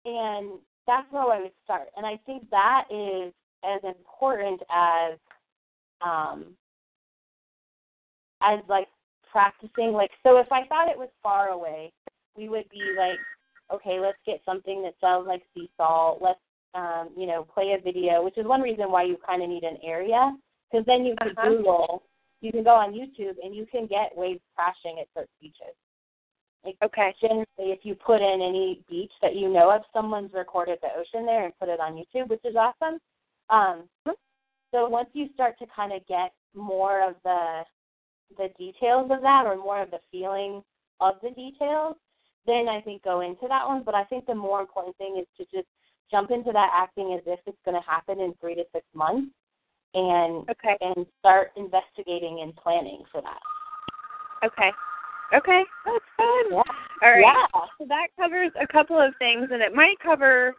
and 0.04 0.58
that's 0.86 1.06
how 1.12 1.30
I 1.30 1.40
would 1.40 1.52
start. 1.64 1.88
And 1.96 2.04
I 2.04 2.16
think 2.26 2.50
that 2.50 2.84
is 2.90 3.32
as 3.64 3.80
important 3.84 4.60
as, 4.70 5.18
um, 6.00 6.56
as 8.42 8.58
like 8.68 8.88
practicing. 9.30 9.92
Like, 9.92 10.10
so 10.22 10.38
if 10.38 10.50
I 10.50 10.66
thought 10.66 10.90
it 10.90 10.98
was 10.98 11.10
far 11.22 11.50
away, 11.50 11.92
we 12.36 12.48
would 12.48 12.68
be 12.70 12.94
like, 12.96 13.18
okay, 13.72 14.00
let's 14.00 14.18
get 14.26 14.42
something 14.44 14.82
that 14.82 14.94
sounds 15.00 15.26
like 15.28 15.42
sea 15.54 15.70
salt. 15.76 16.20
Let's, 16.20 16.40
um, 16.74 17.10
you 17.16 17.26
know, 17.26 17.44
play 17.44 17.76
a 17.78 17.82
video, 17.82 18.22
which 18.22 18.38
is 18.38 18.46
one 18.46 18.60
reason 18.60 18.90
why 18.90 19.02
you 19.02 19.16
kind 19.26 19.42
of 19.42 19.48
need 19.48 19.64
an 19.64 19.78
area, 19.82 20.36
because 20.70 20.86
then 20.86 21.04
you 21.04 21.14
can 21.16 21.30
Uh-huh. 21.30 21.48
Google, 21.48 22.02
you 22.40 22.52
can 22.52 22.62
go 22.64 22.74
on 22.74 22.92
YouTube 22.92 23.36
and 23.42 23.54
you 23.54 23.66
can 23.66 23.86
get 23.86 24.16
waves 24.16 24.40
crashing 24.54 24.98
at 25.00 25.08
certain 25.14 25.34
beaches. 25.40 25.74
Like, 26.64 26.76
Okay. 26.82 27.14
generally, 27.20 27.72
if 27.72 27.84
you 27.84 27.94
put 27.94 28.20
in 28.20 28.42
any 28.42 28.84
beach 28.88 29.12
that 29.22 29.34
you 29.34 29.48
know 29.48 29.70
of, 29.70 29.82
someone's 29.92 30.32
recorded 30.32 30.78
the 30.82 30.94
ocean 30.94 31.24
there 31.26 31.44
and 31.44 31.58
put 31.58 31.68
it 31.68 31.80
on 31.80 31.96
YouTube, 31.96 32.28
which 32.28 32.44
is 32.44 32.54
awesome. 32.56 33.00
Um, 33.48 33.88
so 34.70 34.88
once 34.88 35.08
you 35.12 35.28
start 35.34 35.58
to 35.58 35.66
kind 35.74 35.92
of 35.92 36.06
get 36.06 36.32
more 36.54 37.02
of 37.02 37.16
the 37.24 37.64
the 38.36 38.48
details 38.56 39.10
of 39.10 39.22
that, 39.22 39.44
or 39.44 39.56
more 39.56 39.82
of 39.82 39.90
the 39.90 39.98
feeling 40.12 40.62
of 41.00 41.14
the 41.20 41.30
details, 41.30 41.96
then 42.46 42.68
I 42.68 42.80
think 42.80 43.02
go 43.02 43.22
into 43.22 43.48
that 43.48 43.66
one. 43.66 43.82
But 43.82 43.96
I 43.96 44.04
think 44.04 44.26
the 44.26 44.34
more 44.34 44.60
important 44.60 44.96
thing 44.98 45.16
is 45.18 45.26
to 45.36 45.44
just 45.56 45.66
jump 46.10 46.30
into 46.30 46.52
that 46.52 46.70
acting 46.74 47.14
as 47.14 47.22
if 47.26 47.40
it's 47.46 47.58
going 47.64 47.80
to 47.80 47.88
happen 47.88 48.20
in 48.20 48.34
three 48.40 48.54
to 48.54 48.64
six 48.72 48.84
months, 48.94 49.28
and 49.94 50.48
Okay. 50.48 50.76
and 50.80 51.06
start 51.18 51.52
investigating 51.56 52.40
and 52.42 52.54
planning 52.56 53.02
for 53.10 53.20
that. 53.22 53.40
Okay. 54.44 54.70
Okay. 55.34 55.62
That's 55.84 56.04
fun. 56.16 56.44
Yeah. 56.50 56.62
All 57.02 57.10
right. 57.10 57.20
Yeah. 57.22 57.60
So 57.78 57.86
that 57.88 58.08
covers 58.18 58.50
a 58.60 58.66
couple 58.66 59.00
of 59.00 59.14
things, 59.18 59.48
and 59.52 59.62
it 59.62 59.74
might 59.74 59.98
cover 60.02 60.54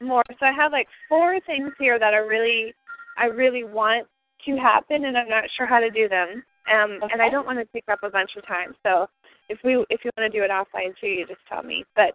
more. 0.00 0.22
So 0.38 0.46
I 0.46 0.52
have 0.52 0.72
like 0.72 0.88
four 1.08 1.38
things 1.46 1.70
here 1.78 1.98
that 1.98 2.14
I 2.14 2.18
really, 2.18 2.74
I 3.18 3.26
really 3.26 3.64
want 3.64 4.06
to 4.44 4.56
happen, 4.56 5.04
and 5.04 5.16
I'm 5.16 5.28
not 5.28 5.44
sure 5.56 5.66
how 5.66 5.80
to 5.80 5.90
do 5.90 6.08
them. 6.08 6.42
Um, 6.72 6.98
and 7.12 7.22
I 7.22 7.28
don't 7.28 7.46
want 7.46 7.58
to 7.60 7.64
take 7.72 7.84
up 7.88 8.00
a 8.02 8.10
bunch 8.10 8.30
of 8.36 8.46
time. 8.46 8.74
So 8.82 9.06
if 9.48 9.58
we, 9.62 9.84
if 9.88 10.04
you 10.04 10.10
want 10.18 10.30
to 10.32 10.38
do 10.38 10.44
it 10.44 10.50
offline 10.50 10.94
too, 11.00 11.06
you 11.06 11.26
just 11.26 11.40
tell 11.48 11.62
me. 11.62 11.84
But 11.94 12.14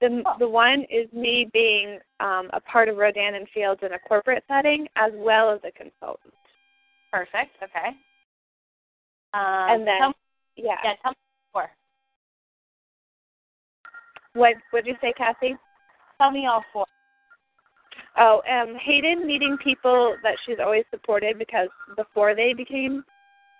the 0.00 0.22
the 0.38 0.48
one 0.48 0.84
is 0.90 1.12
me 1.12 1.48
being 1.52 1.98
um, 2.20 2.50
a 2.52 2.60
part 2.60 2.88
of 2.88 2.96
Rodan 2.96 3.34
and 3.34 3.46
Fields 3.52 3.80
in 3.82 3.92
a 3.92 3.98
corporate 3.98 4.44
setting 4.48 4.86
as 4.96 5.12
well 5.14 5.50
as 5.50 5.60
a 5.64 5.72
consultant. 5.72 6.34
Perfect. 7.12 7.56
Okay. 7.62 7.88
Um, 9.34 9.70
and 9.70 9.86
then, 9.86 9.98
tell- 10.00 10.14
yeah. 10.56 10.76
yeah, 10.84 10.92
tell 11.02 11.12
me 11.12 11.16
more. 11.54 11.70
What 14.34 14.54
what 14.70 14.84
did 14.84 14.90
you 14.90 14.96
say, 15.00 15.12
Kathy? 15.16 15.56
Tell 16.20 16.30
me 16.30 16.46
all 16.46 16.64
four. 16.72 16.86
Oh, 18.16 18.42
um, 18.50 18.74
Hayden 18.82 19.26
meeting 19.26 19.56
people 19.62 20.16
that 20.22 20.34
she's 20.44 20.58
always 20.62 20.84
supported 20.90 21.38
because 21.38 21.68
before 21.96 22.34
they 22.34 22.52
became 22.52 23.04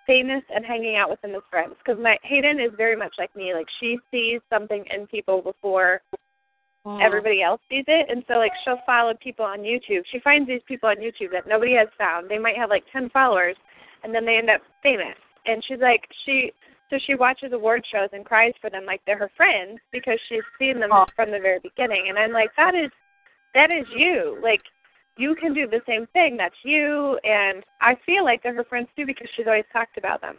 famous 0.07 0.43
and 0.53 0.65
hanging 0.65 0.97
out 0.97 1.11
with 1.11 1.21
them 1.21 1.35
as 1.35 1.43
friends. 1.51 1.75
Because 1.79 2.03
my 2.03 2.17
Hayden 2.25 2.59
is 2.59 2.73
very 2.77 2.97
much 2.97 3.15
like 3.19 3.35
me. 3.37 3.55
Like 3.55 3.67
she 3.79 3.99
sees 4.11 4.41
something 4.51 4.85
in 4.93 5.07
people 5.07 5.43
before 5.43 6.01
Mm. 6.87 7.03
everybody 7.05 7.43
else 7.43 7.61
sees 7.69 7.85
it, 7.89 8.07
and 8.09 8.25
so 8.29 8.35
like 8.35 8.53
she'll 8.65 8.81
follow 8.87 9.13
people 9.15 9.45
on 9.45 9.61
YouTube. 9.61 10.03
She 10.11 10.21
finds 10.21 10.47
these 10.49 10.63
people 10.67 10.89
on 10.89 10.97
YouTube 10.97 11.33
that 11.33 11.47
nobody 11.47 11.75
has 11.75 11.89
found. 11.99 12.31
They 12.31 12.39
might 12.39 12.57
have 12.57 12.71
like 12.71 12.85
ten 12.93 13.11
followers, 13.11 13.57
and 14.05 14.15
then 14.15 14.25
they 14.25 14.37
end 14.39 14.49
up 14.49 14.61
famous. 14.83 15.17
And 15.47 15.63
she's 15.67 15.81
like 15.81 16.03
she. 16.25 16.53
So 16.91 16.97
she 17.07 17.15
watches 17.15 17.53
award 17.53 17.85
shows 17.93 18.09
and 18.15 18.25
cries 18.25 18.55
for 18.63 18.71
them 18.71 18.87
like 18.87 19.03
they're 19.05 19.19
her 19.19 19.31
friends 19.37 19.79
because 19.93 20.19
she's 20.29 20.41
seen 20.59 20.81
them 20.81 20.89
Oh. 20.91 21.05
from 21.15 21.31
the 21.31 21.39
very 21.39 21.59
beginning. 21.59 22.07
And 22.09 22.19
I'm 22.19 22.33
like, 22.33 22.49
that 22.57 22.75
is 22.75 22.91
that 23.55 23.71
is 23.71 23.85
you. 23.95 24.39
Like 24.43 24.63
you 25.19 25.35
can 25.35 25.53
do 25.53 25.67
the 25.67 25.83
same 25.87 26.07
thing. 26.15 26.37
That's 26.39 26.55
you. 26.65 27.19
And 27.25 27.63
I 27.83 27.97
feel 28.07 28.25
like 28.25 28.43
they're 28.43 28.55
her 28.55 28.65
friends 28.65 28.89
too 28.97 29.05
because 29.05 29.29
she's 29.37 29.47
always 29.47 29.67
talked 29.71 29.99
about 29.99 30.23
them. 30.23 30.39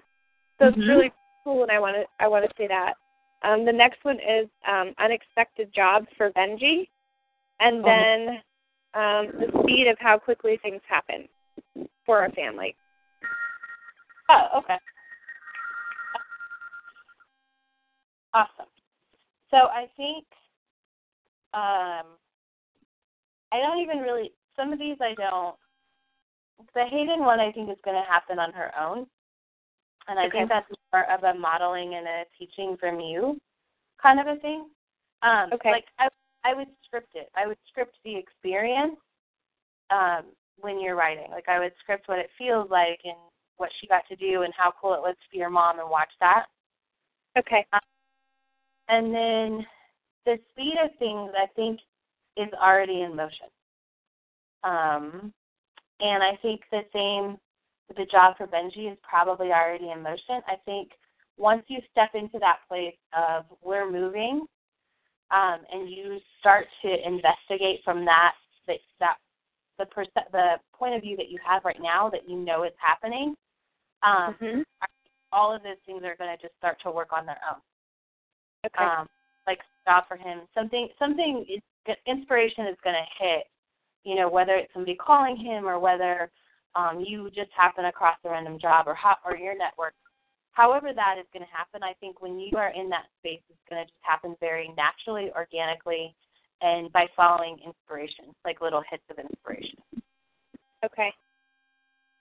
So 0.57 0.65
Mhm. 0.65 0.69
it's 0.69 0.87
really 0.87 1.11
cool, 1.43 1.61
and 1.61 1.71
I 1.71 1.79
want 1.79 1.97
to 1.97 2.05
I 2.19 2.27
want 2.27 2.49
to 2.49 2.55
say 2.57 2.65
that. 2.67 2.95
Um, 3.41 3.65
the 3.65 3.71
next 3.71 4.03
one 4.03 4.17
is 4.17 4.47
um, 4.67 4.93
unexpected 4.99 5.73
jobs 5.73 6.07
for 6.17 6.31
Benji, 6.31 6.89
and 7.59 7.83
Oh. 7.83 7.85
then 7.85 8.29
um, 8.93 9.27
the 9.39 9.61
speed 9.63 9.87
of 9.87 9.97
how 9.99 10.17
quickly 10.17 10.57
things 10.61 10.81
happen 10.87 11.27
for 12.05 12.19
our 12.19 12.31
family. 12.31 12.75
Oh, 14.29 14.59
okay. 14.59 14.77
Awesome. 18.33 18.67
So 19.49 19.57
I 19.57 19.87
think 19.97 20.25
um 21.53 22.05
I 23.51 23.57
don't 23.59 23.79
even 23.81 23.99
really 23.99 24.31
some 24.55 24.71
of 24.71 24.77
these 24.77 24.97
I 25.01 25.15
don't 25.15 25.55
the 26.75 26.85
Hayden 26.85 27.21
one 27.21 27.39
I 27.39 27.51
think 27.51 27.69
is 27.71 27.77
gonna 27.83 28.05
happen 28.07 28.37
on 28.37 28.53
her 28.53 28.71
own. 28.79 29.07
And 30.09 30.19
I 30.19 30.25
Okay. 30.25 30.39
think 30.39 30.49
that's 30.49 30.71
more 30.91 31.09
of 31.09 31.23
a 31.23 31.37
modeling 31.39 31.95
and 31.95 32.07
a 32.07 32.23
teaching 32.37 32.75
from 32.79 32.99
you 32.99 33.39
kind 34.01 34.19
of 34.19 34.27
a 34.27 34.39
thing. 34.39 34.65
Um 35.21 35.49
Okay. 35.53 35.71
like 35.71 35.85
I 35.99 36.09
I 36.43 36.53
would 36.53 36.69
script 36.85 37.11
it. 37.15 37.29
I 37.35 37.47
would 37.47 37.57
script 37.69 37.97
the 38.03 38.15
experience 38.15 38.97
um 39.91 40.25
when 40.59 40.81
you're 40.81 40.95
writing. 40.95 41.31
Like 41.31 41.47
I 41.47 41.59
would 41.59 41.73
script 41.79 42.07
what 42.07 42.19
it 42.19 42.29
feels 42.37 42.69
like 42.69 42.99
and 43.03 43.17
what 43.57 43.69
she 43.79 43.87
got 43.87 44.03
to 44.07 44.15
do 44.15 44.43
and 44.43 44.53
how 44.57 44.73
cool 44.81 44.93
it 44.93 45.01
was 45.01 45.15
to 45.15 45.29
be 45.31 45.37
your 45.37 45.49
mom 45.49 45.79
and 45.79 45.89
watch 45.89 46.11
that. 46.19 46.45
Okay. 47.37 47.65
And 48.87 49.13
then 49.13 49.65
the 50.25 50.39
speed 50.49 50.73
of 50.83 50.89
things, 50.97 51.31
I 51.37 51.45
think, 51.55 51.79
is 52.37 52.49
already 52.53 53.01
in 53.01 53.15
motion. 53.15 53.47
Um, 54.63 55.33
and 55.99 56.23
I 56.23 56.37
think 56.41 56.61
the 56.71 56.81
same 56.93 57.37
the 57.95 58.05
job 58.05 58.37
for 58.37 58.47
Benji 58.47 58.91
is 58.91 58.97
probably 59.01 59.47
already 59.51 59.91
in 59.91 60.01
motion. 60.01 60.41
I 60.47 60.55
think 60.65 60.91
once 61.37 61.63
you 61.67 61.79
step 61.91 62.11
into 62.13 62.39
that 62.39 62.59
place 62.67 62.95
of 63.17 63.45
we're 63.63 63.89
moving, 63.89 64.45
um, 65.31 65.59
and 65.71 65.89
you 65.89 66.19
start 66.39 66.65
to 66.83 67.07
investigate 67.07 67.81
from 67.83 68.05
that 68.05 68.33
that 68.67 68.77
that 68.99 69.17
the 69.77 69.85
perce- 69.85 70.31
the 70.31 70.59
point 70.73 70.95
of 70.95 71.01
view 71.01 71.15
that 71.17 71.29
you 71.29 71.39
have 71.45 71.63
right 71.65 71.81
now 71.81 72.09
that 72.09 72.27
you 72.27 72.37
know 72.37 72.63
is 72.63 72.73
happening, 72.77 73.35
um, 74.03 74.35
Mhm. 74.35 74.65
all 75.31 75.53
of 75.53 75.63
those 75.63 75.79
things 75.85 76.03
are 76.03 76.15
going 76.15 76.35
to 76.35 76.41
just 76.41 76.55
start 76.57 76.79
to 76.81 76.91
work 76.91 77.13
on 77.13 77.25
their 77.25 77.39
own 77.49 77.61
Okay. 78.65 78.83
um, 78.83 79.07
like 79.47 79.59
stop 79.81 80.07
for 80.07 80.17
him. 80.17 80.41
Something 80.53 80.89
something 80.99 81.45
is 81.47 81.61
inspiration 82.05 82.67
is 82.67 82.77
going 82.83 82.95
to 82.95 83.23
hit. 83.23 83.47
You 84.03 84.15
know, 84.15 84.29
whether 84.29 84.55
it's 84.55 84.71
somebody 84.73 84.95
calling 84.95 85.35
him 85.35 85.67
or 85.67 85.79
whether 85.79 86.31
um, 86.79 87.03
you 87.05 87.29
just 87.29 87.51
happen 87.55 87.85
across 87.85 88.17
a 88.23 88.29
random 88.29 88.57
job 88.59 88.87
or 88.87 88.95
how, 88.95 89.17
or 89.25 89.35
your 89.35 89.57
network. 89.57 89.93
However, 90.51 90.91
that 90.95 91.15
is 91.19 91.25
going 91.33 91.45
to 91.45 91.55
happen. 91.55 91.83
I 91.83 91.93
think 91.99 92.21
when 92.21 92.39
you 92.39 92.57
are 92.57 92.69
in 92.69 92.89
that 92.89 93.05
space, 93.19 93.41
it's 93.49 93.69
going 93.69 93.81
to 93.81 93.85
just 93.85 93.99
happen 94.01 94.35
very 94.39 94.73
naturally, 94.75 95.31
organically, 95.35 96.15
and 96.61 96.91
by 96.91 97.07
following 97.15 97.57
inspiration, 97.65 98.25
like 98.45 98.61
little 98.61 98.83
hits 98.89 99.03
of 99.09 99.19
inspiration. 99.19 99.79
Okay. 100.83 101.11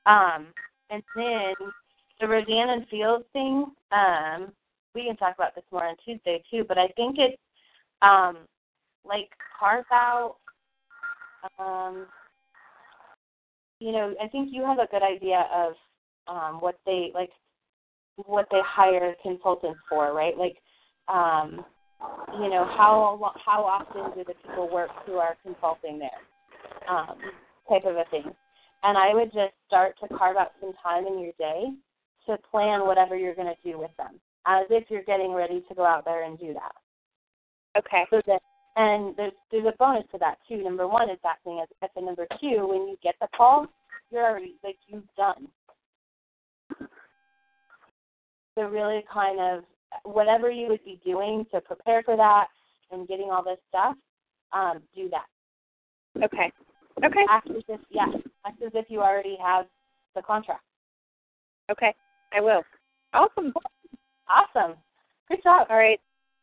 Um, 0.06 0.46
and 0.90 1.02
then 1.14 1.54
the 2.20 2.26
Rodan 2.26 2.70
and 2.70 2.88
Fields 2.88 3.24
thing, 3.32 3.66
um, 3.92 4.52
we 4.94 5.04
can 5.04 5.16
talk 5.16 5.34
about 5.36 5.54
this 5.54 5.64
more 5.70 5.86
on 5.86 5.96
Tuesday 6.04 6.42
too, 6.50 6.64
but 6.66 6.78
I 6.78 6.88
think 6.96 7.16
it's 7.18 7.40
um 8.02 8.38
like 9.04 9.30
carve 9.58 9.84
out 9.92 10.36
um 11.58 12.06
you 13.81 13.92
know, 13.92 14.15
I 14.23 14.28
think 14.28 14.50
you 14.52 14.65
have 14.65 14.78
a 14.78 14.89
good 14.90 15.02
idea 15.02 15.47
of 15.55 15.73
um 16.26 16.60
what 16.60 16.78
they 16.86 17.10
like 17.15 17.31
what 18.16 18.47
they 18.50 18.60
hire 18.65 19.15
consultants 19.23 19.81
for, 19.89 20.12
right? 20.12 20.36
Like 20.36 20.57
um 21.08 21.65
you 22.40 22.48
know, 22.48 22.65
how 22.76 23.32
how 23.44 23.65
often 23.65 24.16
do 24.16 24.24
the 24.24 24.34
people 24.47 24.68
work 24.73 24.90
who 25.07 25.15
are 25.15 25.36
consulting 25.42 25.98
there? 25.98 26.10
Um, 26.89 27.18
type 27.68 27.84
of 27.84 27.97
a 27.97 28.05
thing. 28.10 28.32
And 28.82 28.97
I 28.97 29.12
would 29.12 29.32
just 29.32 29.52
start 29.66 29.97
to 30.00 30.16
carve 30.16 30.36
out 30.36 30.52
some 30.60 30.73
time 30.82 31.07
in 31.07 31.18
your 31.18 31.32
day 31.39 31.65
to 32.26 32.39
plan 32.50 32.86
whatever 32.86 33.16
you're 33.16 33.34
going 33.34 33.52
to 33.52 33.70
do 33.70 33.78
with 33.78 33.90
them, 33.98 34.20
as 34.47 34.66
if 34.70 34.84
you're 34.89 35.02
getting 35.02 35.32
ready 35.32 35.65
to 35.68 35.74
go 35.74 35.84
out 35.84 36.05
there 36.05 36.24
and 36.24 36.39
do 36.39 36.55
that. 36.55 36.73
Okay. 37.78 38.05
So 38.10 38.23
that, 38.26 38.40
and 38.78 39.15
there's 39.16 39.32
there's 39.50 39.66
a 39.66 39.76
bonus 39.76 40.05
to 40.12 40.18
that 40.18 40.36
too. 40.48 40.62
Number 40.62 40.86
one 40.86 41.10
is 41.10 41.18
that 41.24 41.39
thing, 41.44 41.60
as 41.62 41.90
and 41.97 42.07
number 42.07 42.26
two, 42.40 42.66
when 42.66 42.86
you 42.86 42.97
get 43.02 43.16
the 43.20 43.26
call, 43.36 43.66
you're 44.10 44.24
already 44.24 44.55
like 44.62 44.76
you've 44.86 45.02
done. 45.16 45.48
So 48.55 48.62
really, 48.62 49.05
kind 49.12 49.40
of 49.40 49.65
whatever 50.05 50.50
you 50.50 50.68
would 50.68 50.84
be 50.84 51.00
doing 51.05 51.44
to 51.52 51.60
prepare 51.60 52.02
for 52.05 52.16
that 52.16 52.47
and 52.92 53.08
getting 53.08 53.31
all 53.31 53.42
this 53.42 53.58
stuff, 53.68 53.97
um, 54.52 54.81
do 54.94 55.10
that. 55.10 56.24
Okay. 56.24 56.52
Okay. 57.05 57.26
Act 57.28 57.50
as 57.50 57.62
if 57.68 57.81
yeah, 57.90 58.07
act 58.47 58.62
as 58.62 58.70
if 58.74 58.86
you 58.89 59.00
already 59.00 59.36
have 59.44 59.66
the 60.15 60.23
contract. 60.23 60.62
Okay. 61.70 61.94
I 62.32 62.40
will. 62.40 62.62
Awesome. 63.12 63.52
Awesome. 64.28 64.76
Good 65.28 65.42
job. 65.42 65.66
All 65.68 65.76
right. 65.76 66.00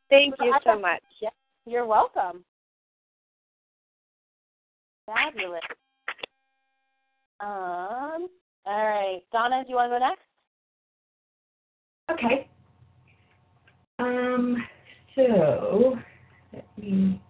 Thank 0.09 0.35
you 0.39 0.53
so 0.65 0.79
much. 0.79 1.01
Yeah, 1.21 1.29
you're 1.65 1.85
welcome. 1.85 2.43
Fabulous. 5.05 5.61
Um. 7.39 8.27
All 8.67 8.83
right, 8.83 9.21
Donna, 9.31 9.63
do 9.63 9.69
you 9.69 9.75
want 9.75 9.91
to 9.91 9.99
go 9.99 10.05
next? 10.05 10.21
Okay. 12.11 12.49
Um, 13.99 14.57
so, 15.15 15.97
let 16.51 16.65
me, 16.77 17.21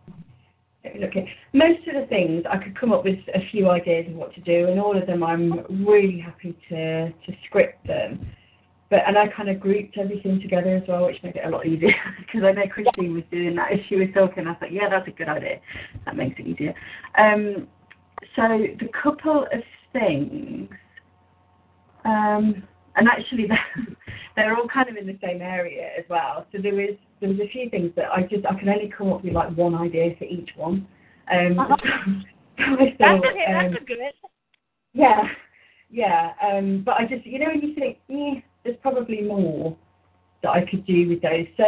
let 0.84 0.96
me 0.96 1.02
look 1.02 1.16
at 1.18 1.26
most 1.52 1.86
of 1.88 2.02
the 2.02 2.08
things 2.08 2.44
I 2.50 2.58
could 2.58 2.80
come 2.80 2.94
up 2.94 3.04
with 3.04 3.20
a 3.34 3.50
few 3.52 3.70
ideas 3.70 4.08
of 4.08 4.16
what 4.16 4.34
to 4.36 4.42
do, 4.42 4.70
and 4.70 4.80
all 4.80 4.98
of 4.98 5.06
them 5.08 5.24
I'm 5.24 5.86
really 5.86 6.20
happy 6.20 6.58
to 6.70 7.10
to 7.10 7.34
script 7.46 7.86
them. 7.86 8.26
But 8.90 9.02
and 9.08 9.18
I 9.18 9.28
kind 9.28 9.50
of 9.50 9.60
grouped 9.60 9.98
everything 9.98 10.40
together 10.42 10.76
as 10.76 10.84
well, 10.88 11.06
which 11.06 11.22
made 11.24 11.36
it 11.36 11.46
a 11.46 11.50
lot 11.50 11.66
easier 11.66 11.94
because 12.20 12.44
I 12.44 12.52
know 12.52 12.68
Christine 12.68 13.14
was 13.14 13.24
doing 13.32 13.56
that 13.56 13.72
as 13.72 13.80
she 13.90 13.96
was 13.96 14.10
talking. 14.14 14.46
I 14.46 14.52
was 14.52 14.58
like, 14.62 14.72
yeah, 14.72 14.90
that's 14.90 15.08
a 15.08 15.12
good 15.12 15.28
idea. 15.28 15.60
That 16.06 16.16
makes 16.16 16.40
it 16.40 16.46
easier. 16.46 16.76
Um, 17.18 17.68
so 18.36 18.44
the 18.80 18.90
couple 19.02 19.48
of 19.52 19.62
things. 19.92 20.70
Um, 22.04 22.64
and 22.96 23.08
actually 23.08 23.48
they're, 23.48 23.88
they're 24.36 24.56
all 24.56 24.68
kind 24.68 24.90
of 24.90 24.98
in 24.98 25.08
the 25.08 25.18
same 25.22 25.42
area 25.42 25.90
as 25.98 26.06
well. 26.10 26.46
So 26.52 26.60
there 26.62 26.74
was 26.74 26.96
there 27.22 27.30
was 27.30 27.40
a 27.40 27.48
few 27.50 27.70
things 27.70 27.92
that 27.96 28.12
I 28.12 28.24
just 28.24 28.46
I 28.46 28.54
can 28.54 28.70
only 28.70 28.92
come 28.96 29.12
up 29.12 29.24
with 29.24 29.34
like 29.34 29.56
one 29.56 29.76
idea 29.76 30.16
for 30.18 30.26
each 30.26 30.50
one. 30.56 30.88
Um, 31.32 31.60
Uh-huh. 31.60 31.76
so 32.58 32.64
I 32.64 32.96
That's 32.98 32.98
thought, 33.00 33.26
okay. 33.26 33.46
um, 33.54 33.72
That's 33.72 33.84
a 33.84 33.86
good. 33.86 33.98
yeah, 34.94 35.24
yeah. 35.90 36.34
Um, 36.42 36.84
but 36.86 36.96
I 36.96 37.06
just 37.06 37.26
you 37.26 37.40
know 37.40 37.48
when 37.48 37.62
you 37.62 37.76
think 37.76 37.98
eh, 38.10 38.42
there's 38.66 38.78
probably 38.82 39.22
more 39.22 39.78
that 40.44 40.50
I 40.50 40.66
could 40.66 40.86
do 40.86 41.08
with 41.08 41.22
those. 41.22 41.46
So 41.56 41.64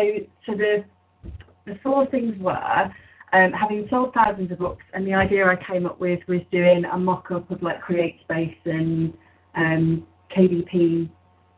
so 0.46 0.58
the 0.58 0.84
the 1.66 1.80
four 1.82 2.06
things 2.08 2.38
were. 2.40 2.92
Um, 3.34 3.52
having 3.52 3.86
sold 3.90 4.14
thousands 4.14 4.54
of 4.54 4.60
books, 4.60 4.86
and 4.94 5.06
the 5.06 5.14
idea 5.14 5.46
I 5.46 5.58
came 5.58 5.86
up 5.86 6.00
with 6.00 6.22
was 6.30 6.40
doing 6.50 6.86
a 6.86 6.98
mock-up 6.98 7.52
of 7.52 7.62
like 7.62 7.84
CreateSpace 7.84 8.56
and 8.64 9.14
um, 9.54 10.08
KDP, 10.36 11.10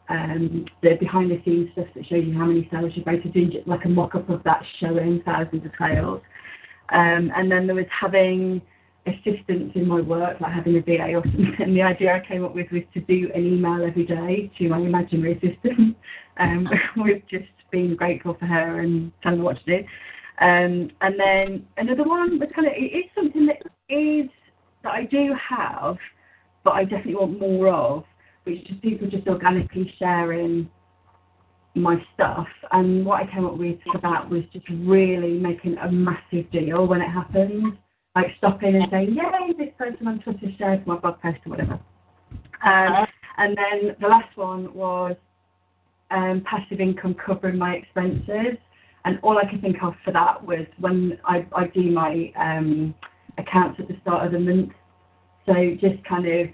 um, 0.10 0.66
the 0.82 0.96
behind-the-scenes 1.00 1.70
stuff 1.74 1.86
that 1.94 2.08
shows 2.08 2.26
you 2.26 2.34
how 2.36 2.46
many 2.46 2.68
sales 2.72 2.94
you've 2.96 3.06
made, 3.06 3.22
to 3.22 3.30
do 3.30 3.52
just 3.52 3.68
like 3.68 3.86
a 3.86 3.88
mock-up 3.88 4.28
of 4.32 4.42
that 4.46 4.64
showing 4.80 5.22
thousands 5.24 5.64
of 5.64 5.72
sales. 5.78 6.22
Um, 6.92 7.32
and 7.36 7.52
then 7.52 7.68
there 7.68 7.76
was 7.76 7.86
having 7.92 8.64
assistants 9.10 9.76
in 9.76 9.88
my 9.88 10.02
work, 10.02 10.40
like 10.40 10.54
having 10.54 10.78
a 10.78 10.82
VA 10.82 11.16
or 11.16 11.24
something. 11.24 11.56
And 11.60 11.76
the 11.76 11.82
idea 11.82 12.14
I 12.14 12.26
came 12.26 12.44
up 12.44 12.56
with 12.56 12.72
was 12.72 12.84
to 12.94 13.02
do 13.02 13.30
an 13.34 13.46
email 13.46 13.84
every 13.84 14.06
day 14.06 14.52
to 14.58 14.70
my 14.70 14.80
imaginary 14.80 15.34
assistant, 15.34 15.96
um, 16.40 16.68
with 16.98 17.22
just 17.30 17.46
being 17.72 17.96
grateful 17.96 18.36
for 18.40 18.46
her 18.46 18.80
and 18.80 19.12
telling 19.22 19.40
her 19.40 19.46
what 19.46 19.58
to 19.66 19.82
do. 19.82 19.88
Um, 20.42 20.90
and 21.02 21.20
then 21.20 21.68
another 21.78 22.04
one 22.04 22.40
was 22.40 22.50
kind 22.56 22.68
of 22.68 22.74
it 22.74 22.80
is 22.80 23.06
something 23.14 23.46
that 23.48 23.62
is 23.90 24.30
that 24.84 24.94
I 24.94 25.04
do 25.04 25.36
have, 25.50 25.98
but 26.64 26.72
I 26.72 26.84
definitely 26.84 27.16
want 27.16 27.40
more 27.40 27.68
of, 27.68 28.04
which 28.46 28.70
is 28.70 28.78
people 28.82 29.10
just 29.10 29.28
organically 29.28 29.94
sharing 30.00 30.70
my 31.76 32.02
stuff. 32.14 32.48
And 32.72 33.06
what 33.06 33.22
I 33.22 33.32
came 33.32 33.46
up 33.46 33.58
with 33.58 33.80
for 33.92 34.00
that 34.02 34.30
was 34.30 34.44
just 34.54 34.66
really 34.70 35.38
making 35.38 35.78
a 35.78 35.92
massive 35.92 36.50
deal 36.52 36.88
when 36.88 37.02
it 37.02 37.10
happens, 37.10 37.74
like 38.16 38.28
stopping 38.38 38.76
and 38.76 38.88
saying, 38.92 39.16
"Yay, 39.16 39.54
this 39.58 39.74
person 39.78 40.08
on 40.08 40.20
Twitter 40.20 40.48
shared 40.58 40.86
my 40.88 40.98
blog 40.98 41.22
post 41.22 41.38
or 41.46 41.50
whatever." 41.52 41.80
Um, 42.64 43.08
and 43.38 43.58
then 43.58 43.96
the 44.02 44.08
last 44.08 44.36
one 44.36 44.74
was 44.74 45.16
um, 46.12 46.44
passive 46.46 46.80
income 46.80 47.16
covering 47.16 47.58
my 47.58 47.76
expenses. 47.76 48.58
And 49.06 49.20
all 49.24 49.38
I 49.38 49.50
could 49.50 49.62
think 49.62 49.78
of 49.82 49.94
for 50.04 50.12
that 50.12 50.44
was 50.46 50.66
when 50.78 51.18
I, 51.26 51.46
I 51.56 51.68
do 51.68 51.90
my 51.92 52.34
um, 52.38 52.94
accounts 53.38 53.80
at 53.80 53.88
the 53.88 53.96
start 54.02 54.26
of 54.26 54.34
the 54.34 54.40
month. 54.40 54.72
So 55.46 55.54
just 55.80 56.04
kind 56.04 56.28
of 56.28 56.50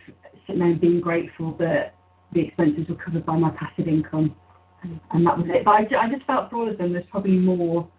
sitting 0.45 0.59
there 0.59 0.69
and 0.69 0.79
being 0.79 1.01
grateful 1.01 1.55
that 1.57 1.95
the 2.33 2.41
expenses 2.41 2.87
were 2.87 2.95
covered 2.95 3.25
by 3.25 3.37
my 3.37 3.49
passive 3.51 3.87
income. 3.87 4.35
And, 5.11 5.25
that 5.25 5.37
was 5.37 5.47
it. 5.49 5.65
But 5.65 5.71
I, 5.71 6.05
I 6.05 6.09
just 6.11 6.25
felt 6.27 6.51
for 6.51 6.57
all 6.57 6.69
of 6.69 6.77
them 6.77 6.93
there's 6.93 7.05
probably 7.09 7.37
more 7.37 7.89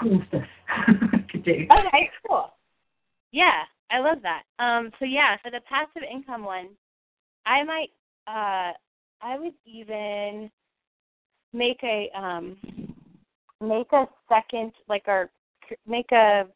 cool 0.00 0.22
stuff 0.28 0.42
could 1.30 1.44
do. 1.44 1.66
Okay, 1.70 2.10
cool. 2.26 2.52
Yeah, 3.32 3.62
I 3.90 3.98
love 3.98 4.18
that. 4.22 4.42
Um, 4.58 4.90
so 4.98 5.04
yeah, 5.04 5.36
for 5.42 5.50
the 5.50 5.60
passive 5.68 6.02
income 6.10 6.44
one, 6.44 6.68
I 7.44 7.62
might 7.62 7.90
uh 8.26 8.72
I 9.22 9.38
would 9.38 9.54
even 9.64 10.50
make 11.52 11.80
a 11.82 12.10
um 12.18 12.56
make 13.60 13.92
a 13.92 14.06
second 14.28 14.72
like 14.88 15.04
or 15.06 15.30
make 15.86 16.10
a 16.12 16.46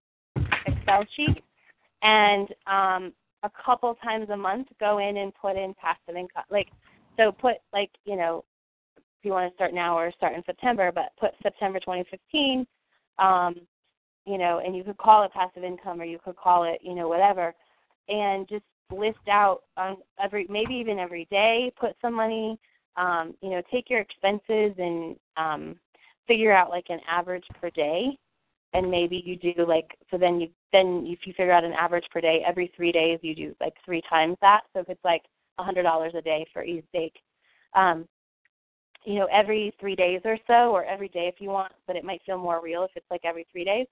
Excel 0.67 1.05
sheet 1.17 1.43
and 2.03 2.49
um 2.67 3.13
a 3.43 3.51
couple 3.65 3.95
times 4.03 4.29
a 4.31 4.37
month 4.37 4.69
go 4.79 4.99
in 4.99 5.17
and 5.17 5.33
put 5.35 5.57
in 5.57 5.75
passive 5.75 6.17
income 6.17 6.45
like 6.51 6.69
so 7.17 7.33
put 7.33 7.57
like 7.73 7.91
you 8.05 8.17
know 8.17 8.45
if 8.97 9.25
you 9.25 9.33
want 9.33 9.51
to 9.51 9.55
start 9.55 9.73
now 9.73 9.97
or 9.97 10.13
start 10.13 10.35
in 10.35 10.43
September 10.45 10.93
but 10.93 11.13
put 11.19 11.31
September 11.43 11.79
2015 11.81 12.67
um 13.21 13.55
you 14.27 14.39
know 14.39 14.61
and 14.65 14.77
you 14.77 14.85
could 14.85 14.99
call 14.99 15.23
it 15.25 15.33
passive 15.33 15.65
income 15.65 16.01
or 16.01 16.05
you 16.05 16.19
could 16.25 16.37
call 16.37 16.65
it 16.65 16.81
you 16.83 16.95
know 16.95 17.09
whatever 17.09 17.55
and 18.09 18.49
just 18.49 18.65
list 18.93 19.29
out 19.31 19.63
on 19.77 19.97
every 20.23 20.47
maybe 20.51 20.75
even 20.75 20.99
every 20.99 21.27
day 21.31 21.73
put 21.79 21.95
some 22.03 22.15
money 22.15 22.59
um 22.97 23.35
you 23.41 23.51
know 23.51 23.63
take 23.71 23.89
your 23.89 24.01
expenses 24.01 24.73
and 24.79 25.17
um 25.37 25.77
figure 26.31 26.53
out 26.53 26.71
like 26.71 26.87
an 26.91 27.01
average 27.09 27.45
per 27.61 27.71
day. 27.71 28.17
And 28.73 28.89
maybe 28.89 29.21
you 29.27 29.35
do 29.35 29.67
like 29.67 29.99
so 30.13 30.17
then 30.17 30.41
you 30.41 30.49
then 30.73 31.05
if 31.05 31.27
you 31.27 31.33
figure 31.33 31.51
out 31.51 31.65
an 31.65 31.73
average 31.73 32.05
per 32.13 32.21
day 32.21 32.45
every 32.47 32.73
three 32.77 32.93
days 32.93 33.19
you 33.21 33.35
do 33.35 33.53
like 33.61 33.75
three 33.85 34.01
times 34.09 34.37
that. 34.43 34.61
So 34.73 34.79
if 34.79 34.89
it's 34.89 35.05
like 35.05 35.23
a 35.59 35.65
hundred 35.65 35.83
dollars 35.83 36.13
a 36.17 36.23
day 36.23 36.47
for 36.53 36.63
each 36.63 36.85
sake 36.93 37.15
um 37.75 38.07
you 39.05 39.15
know 39.15 39.29
every 39.33 39.75
three 39.81 39.97
days 39.97 40.21
or 40.25 40.37
so 40.47 40.71
or 40.71 40.85
every 40.85 41.09
day 41.09 41.27
if 41.33 41.41
you 41.41 41.49
want 41.49 41.73
but 41.87 41.97
it 41.97 42.05
might 42.05 42.21
feel 42.25 42.39
more 42.39 42.61
real 42.63 42.85
if 42.85 42.91
it's 42.95 43.11
like 43.11 43.23
every 43.25 43.47
three 43.51 43.65
days 43.65 43.87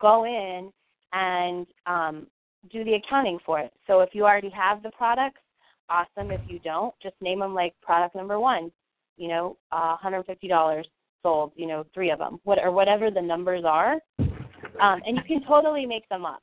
go 0.00 0.24
in 0.24 0.70
and 1.12 1.66
um 1.86 2.26
do 2.72 2.82
the 2.84 2.94
accounting 2.94 3.38
for 3.46 3.60
it 3.60 3.72
so 3.86 4.00
if 4.00 4.10
you 4.14 4.24
already 4.24 4.50
have 4.50 4.82
the 4.82 4.90
products 4.90 5.40
awesome 5.88 6.30
if 6.30 6.40
you 6.48 6.58
don't 6.58 6.94
just 7.02 7.14
name 7.20 7.38
them 7.38 7.54
like 7.54 7.74
product 7.82 8.14
number 8.16 8.40
one 8.40 8.70
you 9.16 9.28
know 9.28 9.56
uh 9.72 9.96
$150 9.96 10.84
sold, 11.22 11.52
you 11.56 11.66
know, 11.66 11.84
three 11.94 12.10
of 12.10 12.18
them, 12.18 12.40
what 12.44 12.58
or 12.58 12.70
whatever 12.70 13.10
the 13.10 13.20
numbers 13.20 13.64
are, 13.64 13.94
um, 14.18 15.00
and 15.06 15.16
you 15.16 15.22
can 15.26 15.42
totally 15.46 15.86
make 15.86 16.08
them 16.08 16.24
up. 16.24 16.42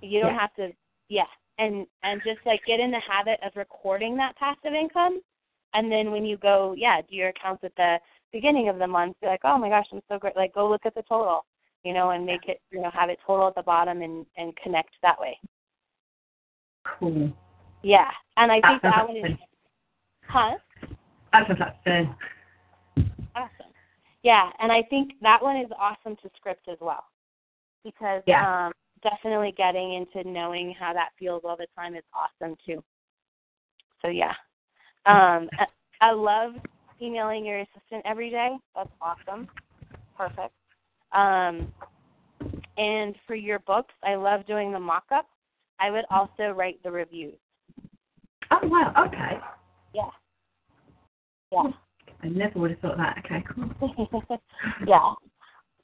You 0.00 0.20
don't 0.20 0.34
Yeah. 0.34 0.40
have 0.40 0.54
to, 0.54 0.72
yeah, 1.08 1.26
and 1.58 1.86
and 2.02 2.22
just 2.22 2.44
like 2.46 2.64
get 2.66 2.80
in 2.80 2.90
the 2.90 3.00
habit 3.00 3.40
of 3.42 3.56
recording 3.56 4.16
that 4.16 4.36
passive 4.36 4.74
income, 4.74 5.20
and 5.74 5.90
then 5.90 6.10
when 6.10 6.24
you 6.24 6.36
go, 6.36 6.74
yeah, 6.76 7.00
do 7.00 7.14
your 7.14 7.28
accounts 7.28 7.64
at 7.64 7.74
the 7.76 7.98
beginning 8.32 8.68
of 8.68 8.78
the 8.78 8.86
month, 8.86 9.16
be 9.20 9.26
like, 9.26 9.40
oh 9.44 9.58
my 9.58 9.68
gosh, 9.68 9.86
I'm 9.92 10.00
so 10.08 10.18
great. 10.18 10.36
Like, 10.36 10.54
go 10.54 10.68
look 10.68 10.84
at 10.84 10.94
the 10.94 11.02
total, 11.08 11.44
you 11.84 11.92
know, 11.92 12.10
and 12.10 12.26
make 12.26 12.48
it, 12.48 12.60
you 12.70 12.80
know, 12.80 12.90
have 12.92 13.10
it 13.10 13.18
total 13.26 13.48
at 13.48 13.54
the 13.54 13.62
bottom 13.62 14.02
and 14.02 14.26
and 14.36 14.56
connect 14.56 14.90
that 15.02 15.20
way. 15.20 15.38
Cool. 16.84 17.32
Yeah, 17.82 18.10
and 18.36 18.50
I 18.52 18.60
think 18.60 18.82
That 18.82 18.94
that 18.96 19.08
one 19.08 19.16
is, 19.16 19.38
huh? 20.26 20.56
That 21.32 21.46
sounds 21.46 21.60
like 21.60 21.84
fun. 21.84 22.16
Awesome. 23.34 23.72
Yeah, 24.22 24.50
and 24.60 24.70
I 24.70 24.82
think 24.82 25.12
that 25.22 25.42
one 25.42 25.56
is 25.56 25.70
awesome 25.78 26.16
to 26.16 26.30
script 26.36 26.68
as 26.68 26.78
well. 26.80 27.04
Because 27.84 28.22
Yeah. 28.26 28.66
um 28.66 28.72
definitely 29.02 29.52
getting 29.56 29.94
into 29.94 30.28
knowing 30.28 30.74
how 30.78 30.92
that 30.92 31.10
feels 31.18 31.42
all 31.44 31.56
the 31.56 31.66
time 31.74 31.94
is 31.94 32.04
awesome 32.12 32.56
too. 32.66 32.82
So 34.02 34.08
yeah. 34.08 34.34
Um 35.06 35.48
I- 36.00 36.12
love 36.12 36.54
emailing 37.00 37.44
your 37.44 37.60
assistant 37.60 38.02
every 38.04 38.30
day. 38.30 38.56
That's 38.74 38.90
awesome. 39.00 39.48
Perfect. 40.16 40.54
Um 41.12 41.72
and 42.76 43.14
for 43.26 43.34
your 43.34 43.58
books, 43.60 43.94
I 44.02 44.14
love 44.14 44.46
doing 44.46 44.72
the 44.72 44.80
mock 44.80 45.04
up. 45.12 45.26
I 45.78 45.90
would 45.90 46.04
also 46.10 46.50
write 46.54 46.82
the 46.82 46.90
reviews. 46.90 47.38
Oh 48.50 48.66
wow. 48.68 48.92
Okay. 49.06 49.38
Yeah. 49.94 50.10
Yeah. 51.52 51.70
I 52.22 52.28
never 52.28 52.58
would 52.58 52.70
have 52.72 52.80
thought 52.80 52.96
that. 52.98 53.18
Okay. 53.24 53.44
Cool. 53.54 54.38
yeah. 54.86 55.14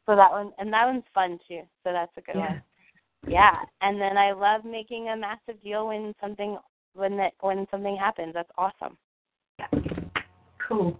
So 0.06 0.14
that 0.14 0.30
one 0.30 0.52
and 0.58 0.72
that 0.72 0.86
one's 0.86 1.04
fun 1.14 1.38
too. 1.48 1.62
So 1.84 1.92
that's 1.92 2.12
a 2.16 2.20
good 2.20 2.36
Yeah. 2.36 2.48
one. 2.48 2.62
Yeah. 3.26 3.56
And 3.80 4.00
then 4.00 4.16
I 4.16 4.32
love 4.32 4.64
making 4.64 5.08
a 5.08 5.16
massive 5.16 5.60
deal 5.62 5.88
when 5.88 6.14
something 6.20 6.58
when 6.94 7.16
that 7.16 7.32
when 7.40 7.66
something 7.70 7.96
happens. 7.96 8.34
That's 8.34 8.50
awesome. 8.56 8.96
Cool. 10.68 10.98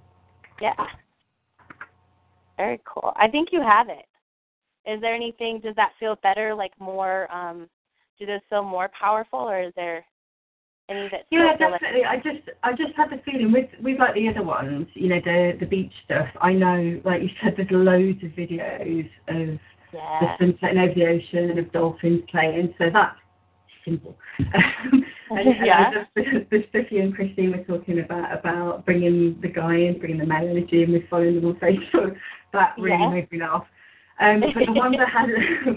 Yeah. 0.61 0.75
Very 2.57 2.81
cool. 2.85 3.13
I 3.17 3.29
think 3.29 3.49
you 3.53 3.61
have 3.61 3.89
it. 3.89 4.07
Is 4.91 5.01
there 5.01 5.15
anything 5.15 5.61
does 5.61 5.75
that 5.77 5.93
feel 5.99 6.17
better, 6.23 6.55
like 6.55 6.73
more 6.79 7.31
um 7.33 7.69
do 8.19 8.27
those 8.27 8.41
feel 8.49 8.63
more 8.63 8.91
powerful 8.99 9.41
or 9.41 9.61
is 9.61 9.73
there 9.77 10.05
any 10.89 11.09
that 11.11 11.27
Yeah, 11.31 11.57
feel 11.57 11.71
like 11.71 11.81
definitely. 11.81 12.05
I 12.05 12.17
just 12.17 12.49
I 12.63 12.73
just 12.73 12.95
had 12.97 13.11
the 13.11 13.21
feeling 13.25 13.53
with 13.53 13.69
with 13.83 13.99
like 13.99 14.15
the 14.15 14.29
other 14.29 14.45
ones, 14.45 14.87
you 14.95 15.09
know, 15.09 15.21
the 15.25 15.57
the 15.59 15.67
beach 15.67 15.93
stuff. 16.05 16.29
I 16.41 16.53
know, 16.53 17.01
like 17.05 17.23
you 17.23 17.29
said, 17.43 17.55
there's 17.57 17.71
loads 17.71 18.23
of 18.23 18.31
videos 18.31 19.11
of 19.29 19.59
yeah. 19.93 20.21
the 20.21 20.27
Yeah. 20.27 20.37
sun 20.39 20.59
setting 20.61 20.79
over 20.79 20.95
the 20.95 21.07
ocean 21.07 21.51
and 21.51 21.59
of 21.59 21.73
dolphins 21.73 22.23
playing, 22.31 22.75
so 22.79 22.91
that's 22.93 23.19
simple. 23.87 24.19
and, 24.39 25.05
and 25.31 25.57
Yeah. 25.65 26.05
the, 26.15 26.47
the, 26.51 26.65
stuff 26.69 26.87
you 26.91 27.01
and 27.03 27.15
Christine 27.15 27.53
were 27.53 27.65
talking 27.79 28.01
about 28.01 28.39
about 28.39 28.85
bringing 28.85 29.39
the 29.41 29.49
guy 29.49 29.77
in, 29.77 29.99
bringing 29.99 30.19
the 30.19 30.27
male 30.27 30.47
energy, 30.49 30.83
and 30.83 30.93
with 30.93 31.09
following 31.09 31.37
them 31.37 31.47
on 31.47 31.55
Facebook, 31.63 32.15
that 32.53 32.75
really 32.79 32.99
Yeah. 33.01 33.11
made 33.11 33.33
me 33.33 33.41
laugh. 33.41 33.65
Um, 34.21 34.41
but 34.41 34.65
the 34.67 34.73
ones 34.73 34.97
I 34.99 35.09
had, 35.11 35.29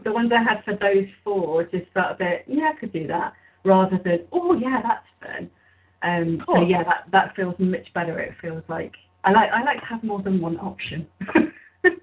the 0.03 0.11
ones 0.11 0.31
I 0.33 0.41
had 0.43 0.63
for 0.65 0.75
those 0.75 1.07
four, 1.23 1.63
just 1.63 1.85
felt 1.93 2.13
a 2.13 2.15
bit, 2.15 2.43
yeah, 2.47 2.71
I 2.75 2.79
could 2.79 2.91
do 2.91 3.07
that, 3.07 3.33
rather 3.63 3.99
than, 4.03 4.25
oh 4.31 4.53
yeah, 4.53 4.81
that's 4.81 5.05
fun. 5.21 5.49
Um, 6.01 6.43
So 6.45 6.61
yeah, 6.61 6.83
that 6.83 7.03
that 7.11 7.35
feels 7.35 7.55
much 7.59 7.93
better. 7.93 8.19
It 8.19 8.33
feels 8.41 8.63
like 8.69 8.93
I 9.25 9.31
like 9.31 9.49
I 9.51 9.63
like 9.63 9.81
to 9.81 9.85
have 9.85 10.03
more 10.03 10.21
than 10.21 10.39
one 10.39 10.57
option. 10.57 11.07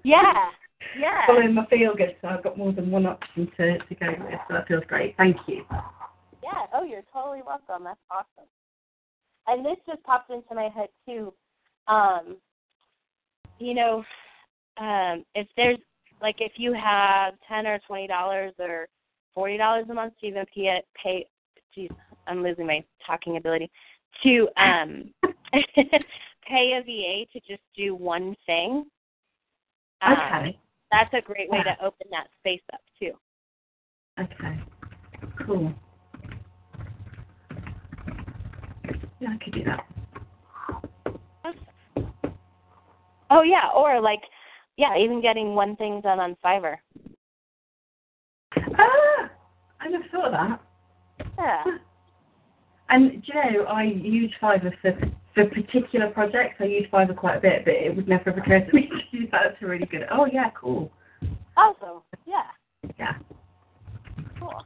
Yeah. 0.05 0.51
Yeah. 0.99 1.27
Following 1.27 1.55
my 1.55 1.67
feel 1.67 1.95
good, 1.97 2.17
so 2.23 2.29
I've 2.29 2.45
got 2.45 2.57
more 2.57 2.73
than 2.73 2.91
one 2.91 3.07
option 3.07 3.51
to 3.57 3.79
to 3.79 3.95
go 3.95 4.07
with. 4.21 4.39
So 4.49 4.55
that 4.55 4.69
feels 4.69 4.85
great. 4.87 5.17
Thank 5.17 5.37
you. 5.47 5.65
Yeah. 6.47 6.67
Oh, 6.73 6.85
you're 6.85 7.03
totally 7.13 7.43
welcome. 7.45 7.85
That's 7.85 7.99
awesome. 8.11 8.49
And 9.49 9.65
this 9.65 9.77
just 9.87 10.03
popped 10.05 10.31
into 10.31 10.55
my 10.55 10.69
head 10.69 10.89
too. 11.07 11.33
Um, 11.89 12.37
you 13.59 13.75
know, 13.75 14.05
um, 14.79 15.25
if 15.35 15.47
there's 15.57 15.79
like 16.21 16.37
if 16.39 16.53
you 16.57 16.73
have 16.73 17.35
ten 17.49 17.67
or 17.67 17.79
twenty 17.87 18.07
dollars 18.07 18.53
or 18.59 18.89
forty 19.35 19.57
dollars 19.57 19.87
a 19.91 19.95
month 19.95 20.15
to 20.21 20.27
even 20.27 20.45
pay 20.55 20.83
pay 21.03 21.27
geez, 21.75 21.91
I'm 22.27 22.43
losing 22.43 22.67
my 22.67 22.85
talking 23.07 23.37
ability. 23.37 23.71
To 24.23 24.49
um 24.57 25.13
pay 25.75 26.73
a 26.73 26.83
VA 26.83 27.27
to 27.33 27.41
just 27.47 27.63
do 27.77 27.95
one 27.95 28.37
thing. 28.47 28.85
Um, 30.03 30.13
Okay. 30.13 30.59
That's 30.93 31.13
a 31.15 31.21
great 31.21 31.51
way 31.51 31.63
to 31.65 31.85
open 31.85 32.07
that 32.13 32.29
space 32.39 32.63
up 32.73 32.81
too. 32.99 33.13
Okay. 34.21 34.61
Cool. 35.45 35.75
Yeah, 39.21 39.29
I 39.31 39.45
could 39.45 39.55
do 39.55 39.65
that. 39.65 39.87
Oh 43.31 43.43
yeah, 43.43 43.71
or 43.75 44.01
like 44.01 44.21
yeah, 44.77 44.97
even 44.97 45.21
getting 45.21 45.55
one 45.55 45.75
thing 45.77 46.01
done 46.01 46.21
on 46.21 46.37
Fiverr. 46.45 46.77
Ah, 48.79 49.31
I 49.81 49.89
never 49.89 50.05
thought 50.13 50.27
of 50.27 50.33
that. 50.33 50.61
Yeah. 51.39 51.65
And 52.89 53.23
do 53.25 53.33
you 53.35 53.53
know, 53.53 53.65
I 53.65 53.83
use 53.85 54.33
Fiverr 54.41 54.73
for 54.81 54.93
for 55.35 55.47
particular 55.47 56.11
projects. 56.11 56.57
I 56.61 56.65
use 56.65 56.87
Fiverr 56.93 57.17
quite 57.17 57.37
a 57.37 57.41
bit, 57.41 57.65
but 57.65 57.75
it 57.75 57.95
would 57.97 58.09
never 58.09 58.31
have 58.31 58.39
occurred 58.39 58.69
to 58.69 58.75
me 58.75 58.89
to 58.89 59.19
do 59.19 59.27
that. 59.33 59.41
That's 59.45 59.63
a 59.63 59.67
really 59.67 59.87
good. 59.87 60.07
Oh 60.11 60.27
yeah, 60.27 60.51
cool. 60.51 60.93
Awesome. 61.57 62.03
Yeah. 62.27 62.43
Yeah. 62.99 63.15
Cool. 64.39 64.63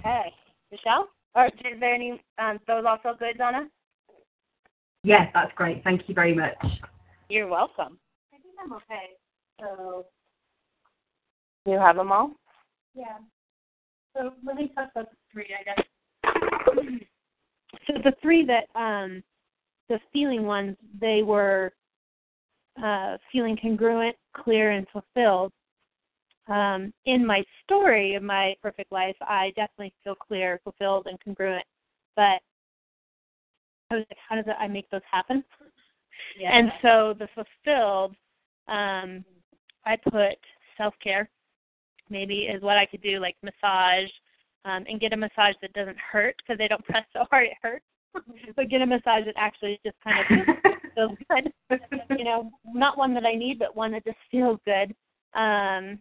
Okay. 0.00 0.32
Michelle? 0.72 1.08
Or 1.34 1.46
is 1.46 1.52
there 1.80 1.94
any 1.94 2.20
um 2.38 2.58
those 2.66 2.84
all 2.86 2.98
feel 3.02 3.14
good, 3.18 3.38
Donna? 3.38 3.68
Yes, 5.02 5.30
that's 5.32 5.52
great. 5.54 5.82
Thank 5.84 6.02
you 6.08 6.14
very 6.14 6.34
much. 6.34 6.56
You're 7.28 7.46
welcome. 7.46 7.98
I 8.34 8.36
think 8.38 8.54
I'm 8.62 8.72
okay. 8.74 9.16
So 9.60 10.06
You 11.66 11.78
have 11.78 11.96
them 11.96 12.12
all? 12.12 12.32
yeah. 12.94 13.18
So 14.16 14.32
let 14.44 14.56
me 14.56 14.72
talk 14.74 14.90
about 14.94 15.08
the 15.10 15.16
three, 15.32 15.46
I 15.58 15.62
guess. 15.64 16.76
So 17.86 17.94
the 18.04 18.12
three 18.20 18.44
that 18.46 18.64
um 18.78 19.22
the 19.88 19.98
feeling 20.12 20.44
ones, 20.44 20.76
they 21.00 21.22
were 21.22 21.72
uh 22.82 23.16
feeling 23.32 23.56
congruent, 23.60 24.16
clear 24.36 24.72
and 24.72 24.86
fulfilled. 24.92 25.52
Um 26.48 26.92
in 27.06 27.24
my 27.26 27.44
story 27.64 28.14
of 28.14 28.22
my 28.22 28.54
perfect 28.62 28.92
life, 28.92 29.16
I 29.20 29.52
definitely 29.56 29.92
feel 30.04 30.14
clear, 30.14 30.60
fulfilled 30.64 31.06
and 31.06 31.18
congruent. 31.22 31.66
But 32.16 32.40
I 33.90 33.96
was 33.96 34.04
like, 34.08 34.18
how 34.28 34.36
does 34.36 34.44
I 34.58 34.68
make 34.68 34.88
those 34.90 35.00
happen? 35.10 35.44
Yeah. 36.38 36.56
And 36.56 36.72
so 36.82 37.14
the 37.18 37.28
fulfilled, 37.34 38.14
um, 38.68 39.24
I 39.84 39.96
put 39.96 40.38
self 40.76 40.94
care, 41.02 41.28
maybe 42.08 42.40
is 42.42 42.62
what 42.62 42.78
I 42.78 42.86
could 42.86 43.02
do, 43.02 43.18
like 43.18 43.36
massage, 43.42 44.10
um, 44.64 44.84
and 44.88 45.00
get 45.00 45.12
a 45.12 45.16
massage 45.16 45.54
that 45.62 45.72
doesn't 45.72 45.98
hurt 45.98 46.36
because 46.38 46.58
they 46.58 46.68
don't 46.68 46.84
press 46.86 47.04
so 47.12 47.24
hard 47.30 47.46
it 47.46 47.56
hurts. 47.62 47.84
but 48.56 48.68
get 48.68 48.82
a 48.82 48.86
massage 48.86 49.24
that 49.24 49.34
actually 49.36 49.80
just 49.84 49.96
kind 50.02 50.18
of 50.18 50.72
feels 50.94 51.18
good. 51.28 51.78
you 52.18 52.24
know, 52.24 52.50
not 52.66 52.98
one 52.98 53.14
that 53.14 53.24
I 53.24 53.34
need, 53.34 53.58
but 53.58 53.76
one 53.76 53.92
that 53.92 54.04
just 54.04 54.18
feels 54.30 54.58
good. 54.64 54.94
Um, 55.38 56.00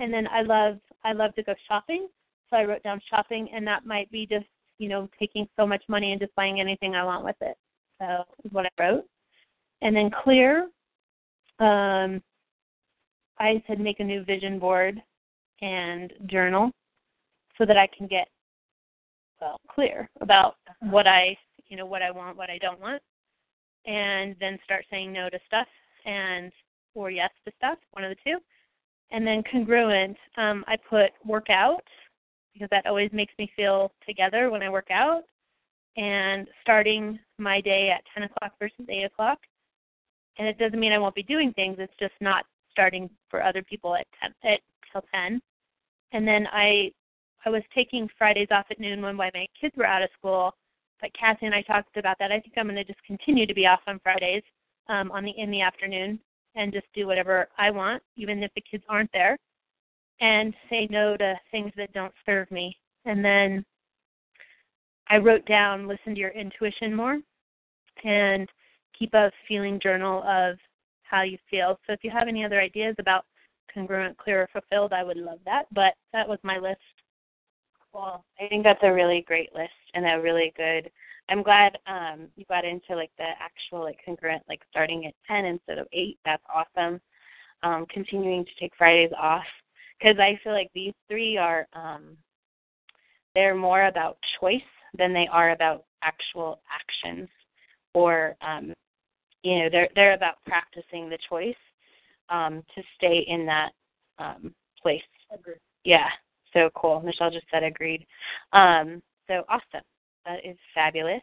and 0.00 0.12
then 0.12 0.26
I 0.26 0.42
love 0.42 0.78
I 1.04 1.12
love 1.12 1.34
to 1.36 1.42
go 1.42 1.54
shopping, 1.68 2.08
so 2.48 2.56
I 2.56 2.64
wrote 2.64 2.82
down 2.82 3.00
shopping, 3.08 3.48
and 3.54 3.66
that 3.66 3.86
might 3.86 4.10
be 4.10 4.26
just 4.26 4.46
you 4.78 4.88
know 4.88 5.08
taking 5.18 5.46
so 5.56 5.66
much 5.66 5.84
money 5.88 6.10
and 6.10 6.20
just 6.20 6.34
buying 6.34 6.60
anything 6.60 6.94
I 6.94 7.04
want 7.04 7.24
with 7.24 7.36
it. 7.40 7.56
So 8.00 8.24
is 8.44 8.52
what 8.52 8.66
I 8.66 8.82
wrote. 8.82 9.04
And 9.82 9.94
then 9.94 10.10
clear. 10.24 10.68
Um, 11.60 12.22
I 13.38 13.62
said 13.66 13.78
make 13.78 14.00
a 14.00 14.04
new 14.04 14.24
vision 14.24 14.58
board 14.58 15.00
and 15.60 16.12
journal 16.26 16.70
so 17.58 17.66
that 17.66 17.76
I 17.76 17.86
can 17.96 18.06
get 18.06 18.28
well 19.40 19.60
clear 19.68 20.08
about 20.20 20.56
what 20.80 21.06
I 21.06 21.36
you 21.68 21.76
know 21.76 21.86
what 21.86 22.02
I 22.02 22.10
want, 22.10 22.36
what 22.36 22.50
I 22.50 22.58
don't 22.58 22.80
want, 22.80 23.02
and 23.86 24.34
then 24.40 24.58
start 24.64 24.86
saying 24.90 25.12
no 25.12 25.28
to 25.28 25.38
stuff 25.46 25.68
and 26.06 26.50
or 26.94 27.10
yes 27.10 27.30
to 27.44 27.52
stuff, 27.58 27.78
one 27.92 28.04
of 28.04 28.10
the 28.10 28.16
two. 28.24 28.38
And 29.12 29.26
then 29.26 29.42
congruent, 29.50 30.16
um, 30.36 30.64
I 30.68 30.76
put 30.76 31.10
workout 31.24 31.84
because 32.52 32.68
that 32.70 32.86
always 32.86 33.10
makes 33.12 33.32
me 33.38 33.50
feel 33.56 33.92
together 34.06 34.50
when 34.50 34.62
I 34.62 34.68
work 34.68 34.90
out. 34.90 35.22
And 35.96 36.46
starting 36.62 37.18
my 37.38 37.60
day 37.60 37.90
at 37.90 38.04
10 38.14 38.24
o'clock 38.24 38.52
versus 38.60 38.86
8 38.88 39.04
o'clock. 39.04 39.38
And 40.38 40.46
it 40.46 40.58
doesn't 40.58 40.78
mean 40.78 40.92
I 40.92 40.98
won't 40.98 41.14
be 41.14 41.22
doing 41.22 41.52
things. 41.52 41.76
It's 41.78 41.92
just 41.98 42.14
not 42.20 42.44
starting 42.70 43.10
for 43.28 43.42
other 43.42 43.62
people 43.62 43.94
at 43.96 44.06
10 44.22 44.52
at 44.52 44.60
till 44.92 45.02
10. 45.12 45.40
And 46.12 46.26
then 46.26 46.46
I 46.52 46.92
I 47.44 47.50
was 47.50 47.62
taking 47.74 48.08
Fridays 48.18 48.48
off 48.50 48.66
at 48.70 48.78
noon 48.78 49.00
when 49.00 49.16
my 49.16 49.30
kids 49.58 49.74
were 49.76 49.86
out 49.86 50.02
of 50.02 50.10
school. 50.16 50.54
But 51.00 51.10
Kathy 51.14 51.46
and 51.46 51.54
I 51.54 51.62
talked 51.62 51.96
about 51.96 52.18
that. 52.18 52.30
I 52.30 52.38
think 52.38 52.52
I'm 52.56 52.66
going 52.66 52.76
to 52.76 52.84
just 52.84 53.02
continue 53.04 53.46
to 53.46 53.54
be 53.54 53.66
off 53.66 53.80
on 53.86 53.98
Fridays 54.00 54.42
um, 54.88 55.10
on 55.10 55.24
the 55.24 55.32
in 55.36 55.50
the 55.50 55.62
afternoon 55.62 56.20
and 56.54 56.72
just 56.72 56.86
do 56.94 57.06
whatever 57.06 57.48
I 57.58 57.70
want, 57.70 58.02
even 58.16 58.42
if 58.42 58.50
the 58.54 58.62
kids 58.68 58.84
aren't 58.88 59.12
there, 59.12 59.38
and 60.20 60.54
say 60.68 60.86
no 60.90 61.16
to 61.16 61.34
things 61.50 61.72
that 61.76 61.92
don't 61.92 62.12
serve 62.26 62.50
me. 62.50 62.76
And 63.04 63.24
then 63.24 63.64
I 65.08 65.16
wrote 65.16 65.46
down 65.46 65.88
listen 65.88 66.14
to 66.14 66.20
your 66.20 66.30
intuition 66.30 66.94
more 66.94 67.18
and 68.04 68.48
keep 68.98 69.14
a 69.14 69.30
feeling 69.48 69.80
journal 69.82 70.22
of 70.26 70.56
how 71.02 71.22
you 71.22 71.38
feel. 71.50 71.78
So 71.86 71.92
if 71.92 72.00
you 72.02 72.10
have 72.10 72.28
any 72.28 72.44
other 72.44 72.60
ideas 72.60 72.94
about 72.98 73.24
congruent, 73.72 74.16
clear, 74.18 74.42
or 74.42 74.48
fulfilled, 74.52 74.92
I 74.92 75.02
would 75.02 75.16
love 75.16 75.38
that. 75.44 75.64
But 75.72 75.94
that 76.12 76.28
was 76.28 76.38
my 76.42 76.58
list. 76.58 76.78
Well, 77.92 78.24
I 78.40 78.48
think 78.48 78.62
that's 78.62 78.82
a 78.82 78.92
really 78.92 79.24
great 79.26 79.54
list 79.54 79.70
and 79.94 80.06
a 80.06 80.20
really 80.20 80.52
good 80.56 80.90
I'm 81.30 81.42
glad 81.42 81.78
um 81.86 82.28
you 82.36 82.44
got 82.46 82.64
into 82.64 82.96
like 82.96 83.12
the 83.16 83.28
actual 83.40 83.82
like 83.84 83.98
congruent 84.04 84.42
like 84.48 84.60
starting 84.70 85.06
at 85.06 85.14
10 85.28 85.44
instead 85.44 85.78
of 85.78 85.86
8. 85.92 86.18
That's 86.24 86.42
awesome. 86.52 87.00
Um 87.62 87.86
continuing 87.88 88.44
to 88.44 88.50
take 88.58 88.72
Fridays 88.76 89.12
off 89.18 89.44
cuz 90.02 90.18
I 90.18 90.38
feel 90.42 90.52
like 90.52 90.70
these 90.74 90.94
three 91.08 91.36
are 91.36 91.66
um 91.72 92.16
they're 93.34 93.54
more 93.54 93.84
about 93.86 94.18
choice 94.40 94.60
than 94.94 95.12
they 95.12 95.28
are 95.28 95.50
about 95.52 95.84
actual 96.02 96.60
actions 96.72 97.28
or 97.94 98.36
um 98.40 98.74
you 99.42 99.58
know 99.60 99.68
they're 99.70 99.88
they're 99.94 100.14
about 100.14 100.42
practicing 100.46 101.08
the 101.08 101.18
choice 101.28 101.54
um 102.28 102.62
to 102.74 102.82
stay 102.96 103.18
in 103.28 103.46
that 103.46 103.70
um 104.18 104.52
place. 104.82 105.02
Agreed. 105.32 105.58
Yeah. 105.84 106.08
So 106.52 106.70
cool. 106.74 107.00
Michelle 107.00 107.30
just 107.30 107.46
said 107.52 107.62
agreed. 107.62 108.04
Um 108.52 109.00
so 109.28 109.44
awesome. 109.48 109.84
That 110.26 110.44
is 110.44 110.56
fabulous. 110.74 111.22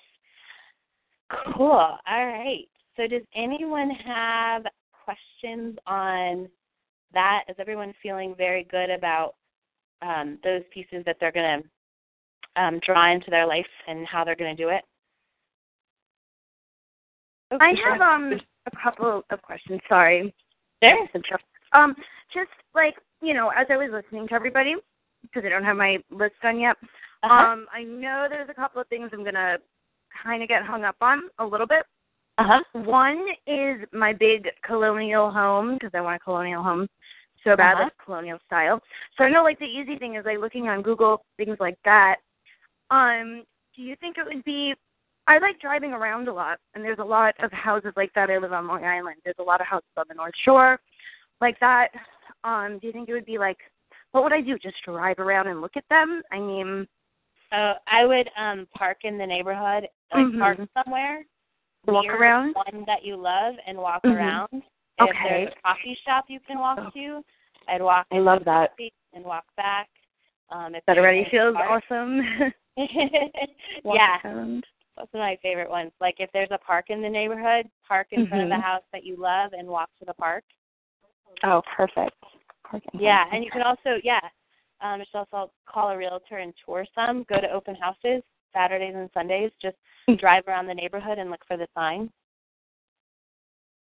Cool. 1.56 1.69
All 1.69 2.00
right. 2.08 2.67
So, 2.95 3.08
does 3.08 3.22
anyone 3.35 3.92
have 3.92 4.64
questions 4.92 5.77
on 5.85 6.48
that? 7.14 7.43
Is 7.48 7.56
everyone 7.59 7.93
feeling 8.01 8.34
very 8.38 8.64
good 8.64 8.90
about 8.90 9.35
um, 10.01 10.40
those 10.43 10.61
pieces 10.74 11.03
that 11.06 11.17
they're 11.19 11.32
going 11.32 11.61
to 11.61 12.61
um, 12.61 12.80
draw 12.85 13.11
into 13.14 13.30
their 13.30 13.45
life 13.45 13.66
and 13.88 14.08
how 14.08 14.24
they're 14.24 14.35
going 14.35 14.56
to 14.56 14.64
do 14.64 14.69
it? 14.69 14.84
Oh, 17.51 17.58
I 17.61 17.74
have 17.85 18.01
um 18.01 18.34
a 18.66 18.72
couple 18.84 19.24
of 19.30 19.42
questions. 19.42 19.80
Sorry. 19.88 20.34
There. 20.82 20.98
Um, 21.74 21.95
just 22.34 22.50
like 22.76 22.95
you 23.22 23.34
know, 23.34 23.51
as 23.56 23.67
I 23.69 23.77
was 23.77 23.90
listening 23.92 24.27
to 24.27 24.34
everybody, 24.34 24.76
because 25.22 25.43
I 25.45 25.50
don't 25.50 25.64
have 25.64 25.77
my 25.77 25.98
list 26.11 26.35
done 26.42 26.59
yet. 26.59 26.76
Uh-huh. 27.24 27.34
Um, 27.34 27.68
I 27.74 27.84
know 27.84 28.28
there's 28.30 28.50
a 28.50 28.54
couple 28.54 28.82
of 28.82 28.88
things 28.88 29.10
I'm 29.14 29.24
gonna 29.24 29.58
kind 30.24 30.44
of 30.44 30.50
get 30.50 30.64
hung 30.64 30.84
up 30.84 30.96
on 31.02 31.24
a 31.40 31.46
little 31.46 31.68
bit. 31.68 31.86
Uh 32.38 32.44
huh. 32.46 32.64
One 32.74 33.26
is 33.48 33.78
my 33.92 34.14
big 34.14 34.48
colonial 34.64 35.32
home 35.32 35.74
because 35.74 35.92
I 35.94 36.02
want 36.02 36.22
a 36.22 36.24
colonial 36.24 36.62
home 36.62 36.88
so 37.44 37.56
bad, 37.56 37.76
Uh-huh. 37.76 37.84
like 37.86 37.94
colonial 38.04 38.40
style. 38.46 38.82
So 39.18 39.24
I 39.24 39.30
know 39.30 39.44
like 39.44 39.60
the 39.60 39.66
easy 39.66 39.98
thing 39.98 40.16
is 40.16 40.26
like 40.26 40.40
looking 40.40 40.68
on 40.68 40.82
Google 40.82 41.24
things 41.38 41.58
like 41.60 41.78
that. 41.86 42.18
Um, 42.92 43.44
do 43.76 43.82
you 43.82 43.96
think 43.98 44.18
it 44.18 44.26
would 44.26 44.44
be? 44.44 44.74
I 45.28 45.40
like 45.40 45.60
driving 45.60 45.92
around 45.92 46.30
a 46.30 46.34
lot, 46.34 46.58
and 46.74 46.84
there's 46.84 47.00
a 47.00 47.04
lot 47.04 47.36
of 47.44 47.52
houses 47.52 47.92
like 47.98 48.14
that. 48.14 48.30
I 48.30 48.38
live 48.38 48.54
on 48.54 48.66
Long 48.68 48.86
Island. 48.86 49.18
There's 49.26 49.36
a 49.40 49.44
lot 49.44 49.60
of 49.60 49.68
houses 49.68 49.90
on 49.98 50.06
the 50.08 50.14
North 50.16 50.34
Shore, 50.46 50.80
like 51.42 51.60
that. 51.60 51.90
Um, 52.46 52.80
do 52.80 52.88
you 52.88 52.94
think 52.94 53.10
it 53.10 53.14
would 53.14 53.26
be 53.26 53.38
like? 53.38 53.58
What 54.12 54.24
would 54.24 54.32
I 54.34 54.42
do? 54.42 54.58
Just 54.58 54.78
drive 54.86 55.20
around 55.20 55.48
and 55.48 55.60
look 55.60 55.76
at 55.76 55.84
them? 55.90 56.22
I 56.32 56.40
mean, 56.40 56.88
Uh, 57.51 57.74
I 57.88 58.06
would 58.06 58.30
um 58.38 58.67
park 58.76 59.00
in 59.03 59.17
the 59.17 59.26
neighborhood, 59.26 59.88
like 60.14 60.26
Mhm. 60.26 60.40
park 60.40 60.59
somewhere. 60.74 61.26
Walk 61.85 62.06
around? 62.08 62.53
one 62.53 62.84
that 62.85 63.03
you 63.03 63.16
love 63.16 63.56
and 63.66 63.77
walk 63.77 64.03
Mhm. 64.03 64.16
around. 64.16 64.50
If 65.00 65.09
Okay. 65.09 65.30
there's 65.45 65.53
a 65.53 65.61
coffee 65.61 65.95
shop 66.06 66.26
you 66.30 66.40
can 66.42 66.59
walk 66.59 66.80
Oh. 66.80 66.90
to, 66.90 67.24
I'd 67.69 67.82
walk. 67.82 68.08
I 68.11 68.17
love 68.19 68.43
that. 68.45 68.74
And 69.14 69.24
walk 69.24 69.45
back. 69.56 69.90
Um, 70.50 70.76
if 70.76 70.84
that 70.85 70.98
already 70.98 71.26
feels 71.26 71.56
park- 71.56 71.84
awesome. 71.92 72.53
Yeah, 73.84 74.19
around. 74.24 74.66
those 74.98 75.08
are 75.14 75.19
my 75.19 75.35
favorite 75.38 75.69
ones. 75.69 75.92
Like 76.00 76.19
if 76.19 76.32
there's 76.32 76.51
a 76.51 76.58
park 76.58 76.90
in 76.90 77.01
the 77.01 77.09
neighborhood, 77.09 77.69
park 77.88 78.08
in 78.11 78.27
front 78.27 78.43
of 78.43 78.50
the 78.50 78.56
Mhm. 78.56 78.61
house 78.61 78.84
that 78.92 79.03
you 79.03 79.16
love 79.16 79.53
and 79.53 79.67
walk 79.67 79.90
to 80.00 80.06
the 80.06 80.14
park. 80.14 80.43
Oh, 81.43 81.61
perfect. 81.76 82.16
Parking. 82.64 83.00
Yeah, 83.00 83.27
and 83.32 83.43
you 83.43 83.50
can 83.51 83.61
also 83.61 84.00
yeah, 84.03 84.19
um, 84.81 84.99
just 84.99 85.15
also 85.15 85.51
call 85.67 85.89
a 85.89 85.97
realtor 85.97 86.38
and 86.38 86.53
tour 86.65 86.85
some. 86.93 87.23
Go 87.30 87.41
to 87.41 87.49
open 87.51 87.75
houses 87.75 88.23
Saturdays 88.53 88.95
and 88.95 89.09
Sundays. 89.14 89.51
Just 89.61 89.77
Mm. 90.07 90.19
drive 90.19 90.47
around 90.47 90.67
the 90.67 90.73
neighborhood 90.73 91.17
and 91.19 91.30
look 91.30 91.45
for 91.45 91.57
the 91.57 91.67
sign. 91.75 92.11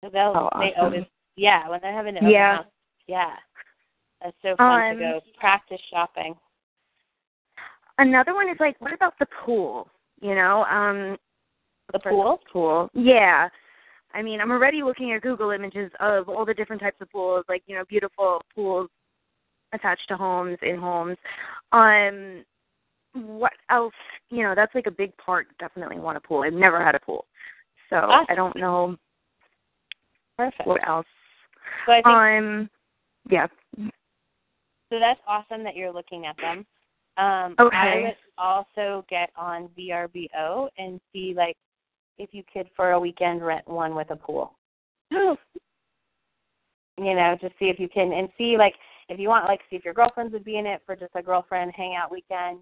So 0.02 0.10
They'll 0.10 0.50
Oh, 0.52 0.60
they 0.60 0.74
always 0.74 1.04
yeah 1.36 1.68
when 1.68 1.80
they're 1.80 1.92
having 1.92 2.16
an 2.16 2.24
open 2.24 2.30
Yeah. 2.32 2.56
house 2.56 2.66
yeah. 3.06 3.36
That's 4.20 4.36
so 4.42 4.56
fun 4.56 4.82
Um, 4.82 4.98
to 4.98 5.00
go 5.00 5.20
practice 5.38 5.80
shopping. 5.90 6.38
Another 7.98 8.34
one 8.34 8.48
is 8.48 8.58
like, 8.60 8.80
what 8.80 8.92
about 8.92 9.18
the 9.18 9.26
pool? 9.26 9.88
You 10.20 10.34
know, 10.34 10.64
um, 10.64 11.18
The 11.92 11.98
pool? 11.98 12.40
Pool. 12.50 12.90
Yeah. 12.94 13.48
I 14.14 14.22
mean, 14.22 14.40
I'm 14.40 14.50
already 14.50 14.82
looking 14.82 15.12
at 15.12 15.22
Google 15.22 15.50
images 15.50 15.90
of 16.00 16.28
all 16.28 16.44
the 16.44 16.54
different 16.54 16.80
types 16.80 17.00
of 17.00 17.10
pools, 17.10 17.44
like 17.48 17.62
you 17.66 17.74
know, 17.74 17.84
beautiful 17.84 18.42
pools 18.54 18.88
attached 19.72 20.08
to 20.08 20.16
homes 20.16 20.58
in 20.62 20.78
homes. 20.78 21.16
Um, 21.72 22.44
what 23.14 23.52
else? 23.70 23.94
You 24.30 24.42
know, 24.42 24.54
that's 24.54 24.74
like 24.74 24.86
a 24.86 24.90
big 24.90 25.16
part. 25.16 25.46
Definitely 25.58 25.98
want 25.98 26.16
a 26.16 26.20
pool. 26.20 26.42
I've 26.42 26.52
never 26.52 26.82
had 26.82 26.94
a 26.94 27.00
pool, 27.00 27.26
so 27.90 27.96
Awesome. 27.96 28.26
I 28.28 28.34
don't 28.34 28.56
know 28.56 28.96
Perfect. 30.36 30.66
what 30.66 30.86
else. 30.86 31.06
So 31.86 31.92
I 31.92 31.96
think 31.96 32.06
Um, 32.06 32.70
yeah. 33.30 33.46
So 34.90 34.98
that's 34.98 35.20
awesome 35.26 35.62
that 35.64 35.76
you're 35.76 35.92
looking 35.92 36.26
at 36.26 36.36
them. 36.38 36.66
Um, 37.16 37.54
Okay. 37.58 37.76
I 37.76 38.02
would 38.02 38.16
also 38.38 39.04
get 39.08 39.30
on 39.36 39.68
VRBO 39.78 40.68
and 40.78 41.00
see 41.12 41.34
like 41.36 41.56
if 42.18 42.30
you 42.32 42.42
could 42.52 42.68
for 42.74 42.92
a 42.92 43.00
weekend 43.00 43.44
rent 43.44 43.66
one 43.68 43.94
with 43.94 44.10
a 44.10 44.16
pool. 44.16 44.56
You 46.98 47.14
know, 47.14 47.36
just 47.40 47.54
see 47.58 47.70
if 47.70 47.80
you 47.80 47.88
can 47.88 48.12
and 48.12 48.28
see 48.36 48.58
like 48.58 48.74
if 49.12 49.20
you 49.20 49.28
want 49.28 49.46
like 49.46 49.60
see 49.68 49.76
if 49.76 49.84
your 49.84 49.94
girlfriends 49.94 50.32
would 50.32 50.44
be 50.44 50.58
in 50.58 50.66
it 50.66 50.80
for 50.86 50.96
just 50.96 51.12
a 51.14 51.22
girlfriend 51.22 51.72
hangout 51.76 52.10
weekend. 52.10 52.58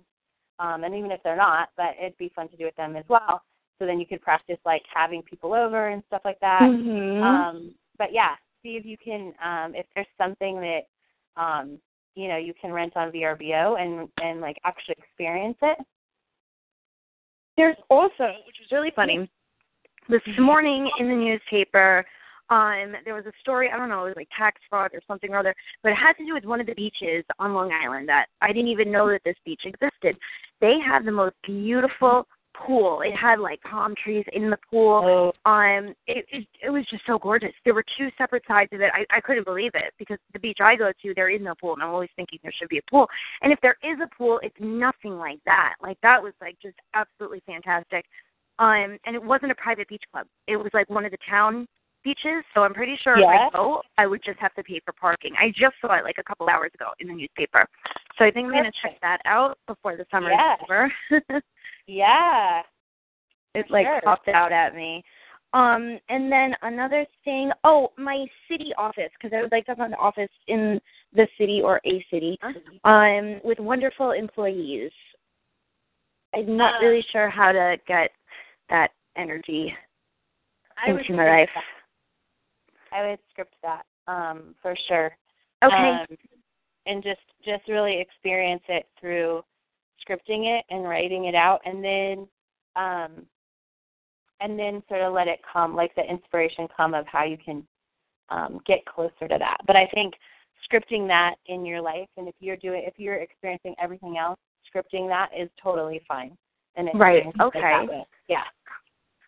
Um, 0.59 0.85
and 0.85 0.95
even 0.95 1.11
if 1.11 1.23
they're 1.23 1.37
not, 1.37 1.71
but 1.77 1.95
it'd 1.99 2.19
be 2.19 2.31
fun 2.37 2.49
to 2.51 2.57
do 2.57 2.65
with 2.67 2.77
them 2.77 2.95
as 2.95 3.05
well. 3.09 3.43
So 3.79 3.87
then 3.87 3.99
you 3.99 4.05
could 4.05 4.21
practice 4.21 4.59
like 4.67 4.83
having 4.93 5.23
people 5.23 5.55
over 5.55 5.89
and 5.89 6.03
stuff 6.09 6.21
like 6.25 6.39
that. 6.41 6.61
Mhm. 6.63 7.23
Um, 7.23 7.75
but 7.97 8.13
yeah, 8.13 8.37
see 8.63 8.77
if 8.77 8.85
you 8.85 8.99
can 8.99 9.33
um, 9.43 9.75
if 9.75 9.87
there's 9.95 10.07
something 10.19 10.61
that 10.61 10.83
um, 11.37 11.79
you 12.15 12.29
know 12.29 12.37
you 12.37 12.53
can 12.61 12.73
rent 12.73 12.97
on 12.97 13.11
VRBO 13.11 13.81
and 13.81 14.09
and 14.23 14.41
like 14.41 14.59
actually 14.65 14.97
experience 14.99 15.57
it. 15.63 15.79
There's 17.57 17.77
also, 17.89 18.25
which 18.47 18.61
is 18.65 18.71
really 18.73 18.93
funny, 18.95 19.29
this 20.09 20.23
morning 20.39 20.91
in 20.99 21.09
the 21.09 21.15
newspaper, 21.15 22.05
um, 22.51 22.95
there 23.05 23.15
was 23.15 23.27
a 23.27 23.33
story, 23.41 23.71
I 23.73 23.77
don't 23.77 23.89
know, 23.89 24.05
it 24.05 24.09
was 24.09 24.17
like 24.17 24.29
tax 24.37 24.61
fraud 24.69 24.91
or 24.93 25.01
something 25.07 25.31
or 25.31 25.39
other, 25.39 25.55
but 25.83 25.93
it 25.93 25.97
had 25.97 26.15
to 26.15 26.25
do 26.25 26.35
with 26.35 26.45
one 26.45 26.61
of 26.61 26.67
the 26.67 26.75
beaches 26.75 27.25
on 27.39 27.55
Long 27.55 27.73
Island 27.73 28.09
that 28.09 28.27
I 28.43 28.49
didn't 28.49 28.69
even 28.69 28.91
know 28.91 29.09
that 29.09 29.23
this 29.25 29.37
beach 29.45 29.63
existed. 29.65 30.17
They 30.61 30.79
have 30.85 31.05
the 31.05 31.13
most 31.13 31.37
beautiful 31.45 32.27
pool. 32.55 33.03
It 33.03 33.15
had 33.15 33.39
like 33.39 33.63
palm 33.63 33.95
trees 34.03 34.25
in 34.33 34.51
the 34.51 34.59
pool. 34.71 35.33
Um, 35.45 35.95
it, 36.07 36.27
it 36.31 36.47
it 36.65 36.71
was 36.71 36.85
just 36.91 37.03
so 37.07 37.19
gorgeous. 37.19 37.53
There 37.65 37.75
were 37.75 37.85
two 37.97 38.09
separate 38.19 38.43
sides 38.47 38.71
of 38.73 38.81
it. 38.81 38.91
I 38.93 39.05
I 39.17 39.21
couldn't 39.21 39.45
believe 39.47 39.71
it 39.75 39.95
because 39.99 40.19
the 40.33 40.41
beach 40.41 40.59
I 40.61 40.77
go 40.77 40.91
to 40.91 41.15
there 41.15 41.31
is 41.31 41.41
no 41.41 41.55
pool, 41.55 41.75
and 41.75 41.83
I'm 41.83 41.91
always 41.91 42.11
thinking 42.17 42.39
there 42.43 42.53
should 42.59 42.69
be 42.69 42.79
a 42.79 42.91
pool. 42.91 43.07
And 43.43 43.53
if 43.53 43.61
there 43.63 43.77
is 43.83 43.99
a 44.03 44.15
pool, 44.17 44.41
it's 44.43 44.57
nothing 44.59 45.19
like 45.19 45.39
that. 45.47 45.75
Like 45.81 45.99
that 46.03 46.23
was 46.23 46.33
like 46.41 46.57
just 46.61 46.77
absolutely 46.95 47.43
fantastic. 47.47 48.05
Um, 48.59 48.99
and 49.07 49.15
it 49.15 49.23
wasn't 49.23 49.53
a 49.53 49.55
private 49.55 49.89
beach 49.89 50.03
club. 50.13 50.27
It 50.47 50.57
was 50.57 50.71
like 50.75 50.91
one 50.91 51.07
of 51.07 51.13
the 51.13 51.19
town 51.29 51.67
beaches. 52.03 52.45
So 52.55 52.63
I'm 52.63 52.75
pretty 52.75 52.97
sure 53.03 53.19
Yeah. 53.19 53.47
if 53.47 53.55
I 53.55 53.57
go, 53.57 53.83
I 53.99 54.07
would 54.07 54.23
just 54.25 54.39
have 54.39 54.55
to 54.55 54.63
pay 54.63 54.81
for 54.81 54.93
parking. 54.93 55.35
I 55.39 55.51
just 55.51 55.75
saw 55.81 55.95
it 55.95 56.05
like 56.05 56.19
a 56.19 56.23
couple 56.23 56.49
hours 56.49 56.71
ago 56.75 56.91
in 57.01 57.09
the 57.09 57.15
newspaper. 57.15 57.67
So 58.19 58.25
I 58.25 58.31
think 58.31 58.47
I'm 58.47 58.53
gonna 58.53 58.73
check 58.83 59.01
that 59.01 59.21
out 59.25 59.59
before 59.67 59.97
the 59.97 60.07
summer 60.11 60.31
Yeah. 60.31 60.55
is 60.55 60.61
over. 60.63 60.93
Yeah. 61.87 62.63
it 63.55 63.69
like 63.71 63.87
sure. 63.87 64.01
popped 64.03 64.29
out 64.29 64.53
at 64.53 64.75
me. 64.75 65.03
Um, 65.53 65.99
and 66.09 66.31
then 66.31 66.55
another 66.63 67.05
thing, 67.25 67.51
oh, 67.65 67.93
my 67.99 68.27
city 68.49 68.73
office, 68.79 69.11
because 69.15 69.37
I 69.37 69.43
would 69.43 69.51
like 69.51 69.67
to 69.67 69.73
have 69.73 69.81
an 69.81 69.95
office 69.95 70.31
in 70.47 70.81
the 71.13 71.27
city 71.37 71.61
or 71.61 71.81
a 71.85 72.05
city, 72.09 72.39
um, 72.85 73.41
with 73.43 73.59
wonderful 73.59 74.13
employees. 74.13 74.93
I'm 76.33 76.57
not 76.57 76.75
Uh, 76.81 76.87
really 76.87 77.03
sure 77.11 77.29
how 77.29 77.51
to 77.51 77.77
get 77.89 78.13
that 78.69 78.93
energy 79.17 79.77
I 80.77 80.91
into 80.91 81.15
my 81.15 81.29
life. 81.29 81.51
that. 81.55 81.65
I 82.93 83.09
would 83.09 83.19
script 83.31 83.55
that 83.63 83.85
um, 84.07 84.55
for 84.63 84.75
sure. 84.89 85.17
Okay. 85.65 85.75
Um, 85.75 86.07
and 86.87 87.03
just 87.03 87.21
just 87.45 87.69
really 87.69 88.01
experience 88.01 88.63
it 88.69 88.87
through 89.01 89.45
scripting 90.01 90.59
it 90.59 90.65
and 90.71 90.85
writing 90.85 91.27
it 91.27 91.35
out, 91.35 91.61
and 91.65 91.85
then 91.85 92.29
um, 92.77 93.27
and 94.41 94.59
then 94.59 94.83
sort 94.89 95.03
of 95.03 95.13
let 95.13 95.29
it 95.29 95.41
come, 95.53 95.77
like 95.77 95.95
the 95.95 96.11
inspiration 96.11 96.67
come 96.75 96.95
of 96.95 97.07
how 97.07 97.25
you 97.25 97.37
can 97.37 97.63
um, 98.31 98.61
get 98.67 98.85
closer 98.87 99.29
to 99.29 99.37
that. 99.39 99.59
But 99.67 99.77
I 99.77 99.87
think 99.93 100.15
scripting 100.71 101.07
that 101.09 101.35
in 101.47 101.65
your 101.65 101.81
life, 101.81 102.09
and 102.17 102.29
if 102.29 102.35
you're 102.41 102.57
doing, 102.57 102.83
if 102.87 102.95
you're 102.97 103.17
experiencing 103.17 103.75
everything 103.81 104.17
else, 104.17 104.39
scripting 104.75 105.09
that 105.09 105.31
is 105.39 105.51
totally 105.63 106.01
fine. 106.09 106.37
And 106.77 106.89
Right, 106.95 107.19
it 107.19 107.23
can 107.25 107.33
stay 107.33 107.61
that 107.61 107.83
okay. 107.83 108.03
Yeah. 108.29 108.45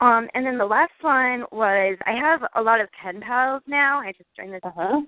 Um, 0.02 0.26
and 0.34 0.44
then 0.44 0.58
the 0.58 0.64
last 0.66 0.90
one 1.00 1.44
was 1.52 1.96
I 2.06 2.12
have 2.12 2.40
a 2.56 2.60
lot 2.60 2.80
of 2.80 2.88
pen 3.00 3.20
pals 3.20 3.62
now. 3.68 4.00
I 4.00 4.10
just 4.10 4.28
joined 4.36 4.52
this 4.52 4.60
Uh-huh. 4.64 5.00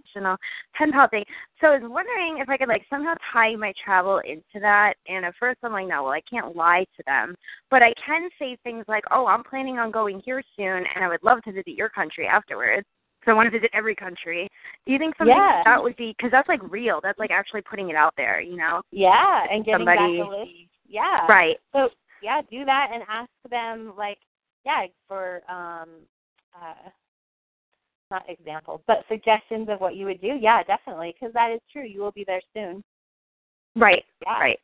pen 0.76 0.92
pal 0.92 1.08
thing. 1.08 1.24
So 1.60 1.66
I 1.72 1.78
was 1.78 1.90
wondering 1.90 2.38
if 2.38 2.48
I 2.48 2.56
could 2.56 2.68
like 2.68 2.86
somehow 2.88 3.14
tie 3.32 3.56
my 3.56 3.72
travel 3.84 4.18
into 4.20 4.60
that. 4.60 4.94
And 5.08 5.24
at 5.24 5.34
first 5.34 5.58
I'm 5.64 5.72
like, 5.72 5.88
no, 5.88 6.04
well 6.04 6.12
I 6.12 6.20
can't 6.20 6.54
lie 6.54 6.84
to 6.96 7.02
them, 7.06 7.34
but 7.70 7.82
I 7.82 7.92
can 8.06 8.30
say 8.38 8.56
things 8.62 8.84
like, 8.86 9.02
oh, 9.10 9.26
I'm 9.26 9.42
planning 9.42 9.80
on 9.80 9.90
going 9.90 10.20
here 10.24 10.42
soon, 10.56 10.84
and 10.94 11.04
I 11.04 11.08
would 11.08 11.24
love 11.24 11.42
to 11.42 11.52
visit 11.52 11.74
your 11.74 11.88
country 11.88 12.28
afterwards. 12.28 12.86
So 13.24 13.32
I 13.32 13.34
want 13.34 13.46
to 13.50 13.58
visit 13.58 13.70
every 13.74 13.96
country. 13.96 14.48
Do 14.86 14.92
you 14.92 14.98
think 14.98 15.16
something 15.16 15.34
Yeah. 15.34 15.56
like 15.56 15.64
that 15.64 15.82
would 15.82 15.96
be 15.96 16.14
because 16.16 16.30
that's 16.30 16.48
like 16.48 16.60
real? 16.70 17.00
That's 17.02 17.18
like 17.18 17.32
actually 17.32 17.62
putting 17.62 17.88
it 17.90 17.96
out 17.96 18.14
there, 18.16 18.40
you 18.40 18.56
know? 18.56 18.82
Yeah, 18.92 19.44
and 19.50 19.64
getting 19.64 19.80
Somebody- 19.86 20.18
back 20.20 20.26
a 20.26 20.30
list. 20.30 20.50
Yeah. 20.86 21.26
Right. 21.26 21.56
So 21.72 21.88
yeah, 22.22 22.42
do 22.48 22.64
that 22.64 22.90
and 22.92 23.02
ask 23.08 23.30
them 23.50 23.92
like 23.96 24.18
yeah 24.64 24.86
for 25.08 25.42
um 25.50 25.88
uh 26.54 26.88
not 28.10 28.24
examples 28.28 28.80
but 28.86 29.04
suggestions 29.08 29.68
of 29.68 29.80
what 29.80 29.96
you 29.96 30.04
would 30.06 30.20
do. 30.20 30.36
Yeah, 30.40 30.62
definitely 30.62 31.14
because 31.18 31.32
that 31.34 31.50
is 31.50 31.60
true. 31.72 31.84
You 31.84 32.00
will 32.00 32.12
be 32.12 32.24
there 32.24 32.42
soon. 32.54 32.82
Right. 33.76 34.04
Yeah. 34.24 34.38
Right. 34.38 34.60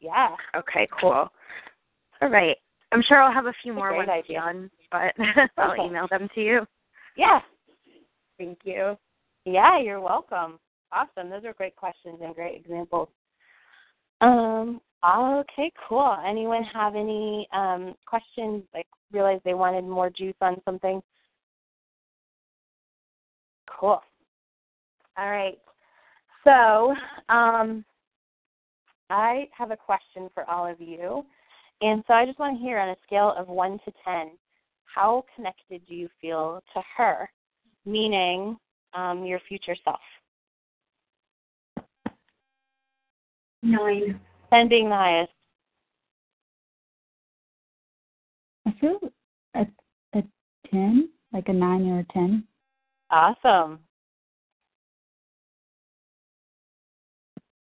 Yeah. 0.00 0.36
Okay, 0.56 0.88
cool. 1.00 1.28
All 2.22 2.28
right. 2.28 2.56
I'm 2.92 3.02
sure 3.02 3.20
I'll 3.20 3.32
have 3.32 3.46
a 3.46 3.52
few 3.62 3.72
That's 3.72 3.78
more 3.78 3.94
ones 3.94 4.08
idea. 4.08 4.40
done, 4.40 4.70
but 4.90 5.14
I'll 5.58 5.72
Okay. 5.72 5.82
email 5.86 6.08
them 6.08 6.28
to 6.34 6.40
you. 6.40 6.66
Yeah. 7.16 7.40
Thank 8.38 8.58
you. 8.64 8.96
Yeah, 9.44 9.78
you're 9.78 10.00
welcome. 10.00 10.58
Awesome. 10.92 11.30
Those 11.30 11.44
are 11.44 11.52
great 11.52 11.76
questions 11.76 12.18
and 12.22 12.34
great 12.34 12.56
examples. 12.56 13.08
Um, 14.20 14.80
okay, 15.04 15.72
cool. 15.88 16.16
Anyone 16.26 16.64
have 16.64 16.96
any 16.96 17.46
um 17.52 17.94
questions, 18.06 18.64
like 18.74 18.86
realize 19.12 19.40
they 19.44 19.54
wanted 19.54 19.84
more 19.84 20.10
juice 20.10 20.34
on 20.40 20.60
something? 20.64 21.00
Cool. 23.78 24.00
All 25.16 25.30
right. 25.30 25.58
So, 26.44 26.94
um 27.32 27.84
I 29.10 29.48
have 29.56 29.70
a 29.70 29.76
question 29.76 30.28
for 30.34 30.48
all 30.50 30.66
of 30.70 30.80
you. 30.80 31.24
And 31.80 32.02
so 32.06 32.14
I 32.14 32.26
just 32.26 32.38
want 32.38 32.58
to 32.58 32.62
hear 32.62 32.78
on 32.78 32.90
a 32.90 32.96
scale 33.06 33.34
of 33.38 33.48
1 33.48 33.78
to 33.84 33.92
10, 34.04 34.30
how 34.84 35.24
connected 35.34 35.80
do 35.88 35.94
you 35.94 36.08
feel 36.20 36.62
to 36.74 36.82
her? 36.96 37.30
Meaning 37.86 38.56
um, 38.94 39.24
your 39.24 39.40
future 39.48 39.76
self. 39.84 40.00
Nine. 43.62 44.20
10 44.50 44.68
being 44.68 44.88
the 44.88 44.94
highest. 44.94 45.32
I 48.66 48.72
feel 48.80 48.98
a 49.54 49.66
a 50.14 50.22
ten, 50.70 51.08
like 51.32 51.48
a 51.48 51.52
nine 51.52 51.86
or 51.88 52.00
a 52.00 52.12
ten. 52.12 52.44
Awesome. 53.10 53.78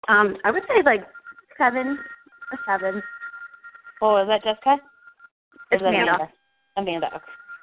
Um, 0.08 0.38
I 0.44 0.52
would 0.52 0.64
say 0.68 0.82
like 0.86 1.06
seven, 1.58 1.98
a 2.54 2.58
7. 2.66 3.02
Oh, 4.02 4.22
is 4.22 4.28
that 4.28 4.44
Jessica? 4.44 4.78
It's 5.72 5.82
is 5.82 5.86
that 5.86 5.90
Amanda. 5.90 6.30
Amanda. 6.78 7.08
Okay. 7.08 7.18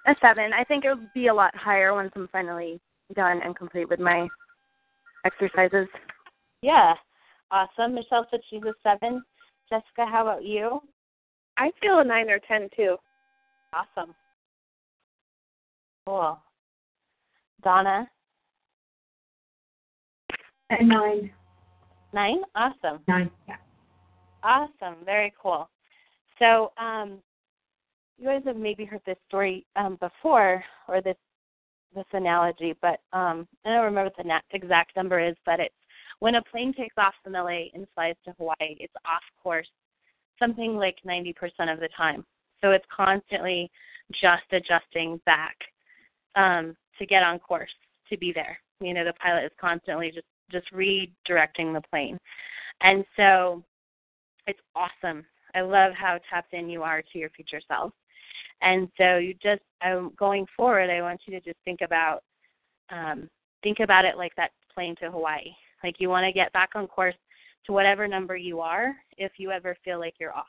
a 0.08 0.15
seven. 0.20 0.52
I 0.52 0.65
think 0.65 0.84
it 0.84 0.89
would 0.89 1.12
be 1.15 1.28
a 1.28 1.34
lot 1.34 1.55
higher 1.57 1.94
once 1.94 2.10
I'm 2.16 2.28
finally 2.32 2.81
done 3.15 3.41
and 3.44 3.57
complete 3.57 3.89
with 3.89 4.00
my 4.00 4.28
exercises. 5.24 5.86
Yeah. 6.62 6.94
Awesome. 7.52 7.94
Michelle 7.94 8.26
said 8.31 8.40
she's 8.48 8.62
a 8.62 8.72
7. 8.82 9.22
Jessica, 9.68 10.06
how 10.10 10.22
about 10.22 10.44
you? 10.44 10.81
I 11.58 11.70
feel 11.81 11.98
a 11.98 12.05
nine 12.05 12.31
or 12.31 12.39
ten 12.48 12.68
too. 12.74 12.97
Awesome. 13.74 14.14
Cool. 16.06 16.39
Donna, 17.62 18.08
A 20.70 20.82
nine. 20.82 21.31
9? 22.12 22.36
Awesome. 22.55 23.00
Nine. 23.06 23.31
Yeah. 23.47 23.56
Awesome. 24.42 24.97
Very 25.05 25.32
cool. 25.40 25.68
So, 26.39 26.72
um, 26.76 27.18
you 28.18 28.26
guys 28.26 28.42
have 28.47 28.56
maybe 28.56 28.84
heard 28.84 29.00
this 29.06 29.16
story 29.28 29.64
um, 29.76 29.97
before, 30.00 30.64
or 30.89 31.00
this 31.00 31.16
this 31.94 32.05
analogy, 32.12 32.74
but 32.81 33.00
um, 33.12 33.47
I 33.66 33.70
don't 33.70 33.84
remember 33.84 34.05
what 34.05 34.16
the 34.16 34.56
exact 34.56 34.97
number 34.97 35.20
is. 35.20 35.36
But 35.44 35.60
it's 35.60 35.74
when 36.23 36.36
a 36.36 36.42
plane 36.42 36.73
takes 36.73 36.94
off 36.99 37.15
from 37.25 37.33
LA 37.33 37.65
and 37.75 37.84
flies 37.97 38.15
to 38.25 38.33
Hawaii, 38.39 38.76
it's 38.78 38.94
off 39.05 39.25
course 39.42 39.67
something 40.39 40.76
like 40.76 40.94
90% 41.05 41.34
of 41.73 41.81
the 41.81 41.89
time. 41.97 42.25
So 42.60 42.70
it's 42.70 42.84
constantly 42.94 43.68
just 44.12 44.44
adjusting 44.52 45.20
back 45.26 45.57
um, 46.36 46.76
to 47.01 47.07
get 47.07 47.25
on 47.25 47.41
course 47.41 47.73
to 48.09 48.17
be 48.17 48.33
there. 48.33 48.57
You 48.81 48.94
know, 48.94 49.05
the 49.05 49.15
pilot 49.15 49.47
is 49.47 49.51
constantly 49.60 50.12
just 50.12 50.26
just 50.52 50.73
redirecting 50.73 51.75
the 51.75 51.83
plane, 51.91 52.18
and 52.83 53.05
so 53.17 53.65
it's 54.47 54.60
awesome. 54.76 55.25
I 55.57 55.62
love 55.62 55.92
how 55.92 56.20
tapped 56.31 56.55
in 56.55 56.70
you 56.70 56.84
are 56.84 57.02
to 57.02 57.18
your 57.18 57.31
future 57.31 57.60
self. 57.67 57.91
And 58.60 58.89
so 58.97 59.17
you 59.17 59.34
just 59.42 59.62
um, 59.84 60.12
going 60.17 60.47
forward, 60.57 60.89
I 60.89 61.02
want 61.02 61.23
you 61.26 61.33
to 61.33 61.44
just 61.44 61.59
think 61.65 61.81
about 61.81 62.23
um, 62.91 63.28
think 63.65 63.81
about 63.81 64.05
it 64.05 64.17
like 64.17 64.36
that 64.36 64.52
plane 64.73 64.94
to 65.01 65.10
Hawaii. 65.10 65.52
Like 65.82 65.96
you 65.98 66.08
want 66.08 66.24
to 66.24 66.32
get 66.32 66.52
back 66.52 66.70
on 66.74 66.86
course 66.86 67.14
to 67.66 67.72
whatever 67.72 68.08
number 68.08 68.36
you 68.36 68.60
are 68.60 68.94
if 69.18 69.32
you 69.38 69.50
ever 69.50 69.76
feel 69.84 69.98
like 69.98 70.14
you're 70.18 70.36
off. 70.36 70.46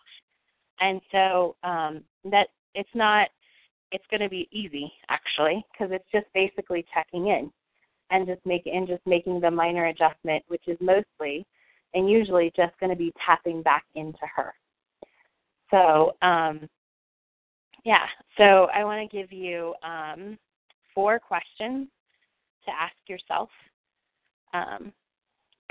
And 0.79 1.01
so 1.11 1.55
um, 1.63 2.03
that 2.25 2.47
it's 2.75 2.89
not 2.93 3.29
it's 3.91 4.05
going 4.09 4.21
to 4.21 4.29
be 4.29 4.49
easy 4.51 4.91
actually 5.09 5.63
because 5.71 5.93
it's 5.93 6.11
just 6.11 6.25
basically 6.33 6.83
checking 6.93 7.27
in 7.27 7.51
and 8.09 8.27
just 8.27 8.43
make 8.45 8.63
and 8.65 8.87
just 8.87 9.05
making 9.05 9.39
the 9.39 9.51
minor 9.51 9.85
adjustment, 9.87 10.43
which 10.47 10.63
is 10.67 10.77
mostly 10.81 11.45
and 11.93 12.09
usually 12.09 12.51
just 12.55 12.77
going 12.79 12.89
to 12.89 12.95
be 12.95 13.13
tapping 13.23 13.61
back 13.61 13.85
into 13.95 14.25
her. 14.35 14.53
So, 15.69 16.15
um, 16.21 16.67
yeah, 17.85 18.05
so 18.37 18.67
I 18.73 18.83
want 18.83 19.09
to 19.09 19.17
give 19.17 19.31
you 19.31 19.73
um, 19.83 20.37
four 20.93 21.19
questions 21.19 21.87
to 22.65 22.71
ask 22.71 22.95
yourself 23.07 23.49
um, 24.53 24.93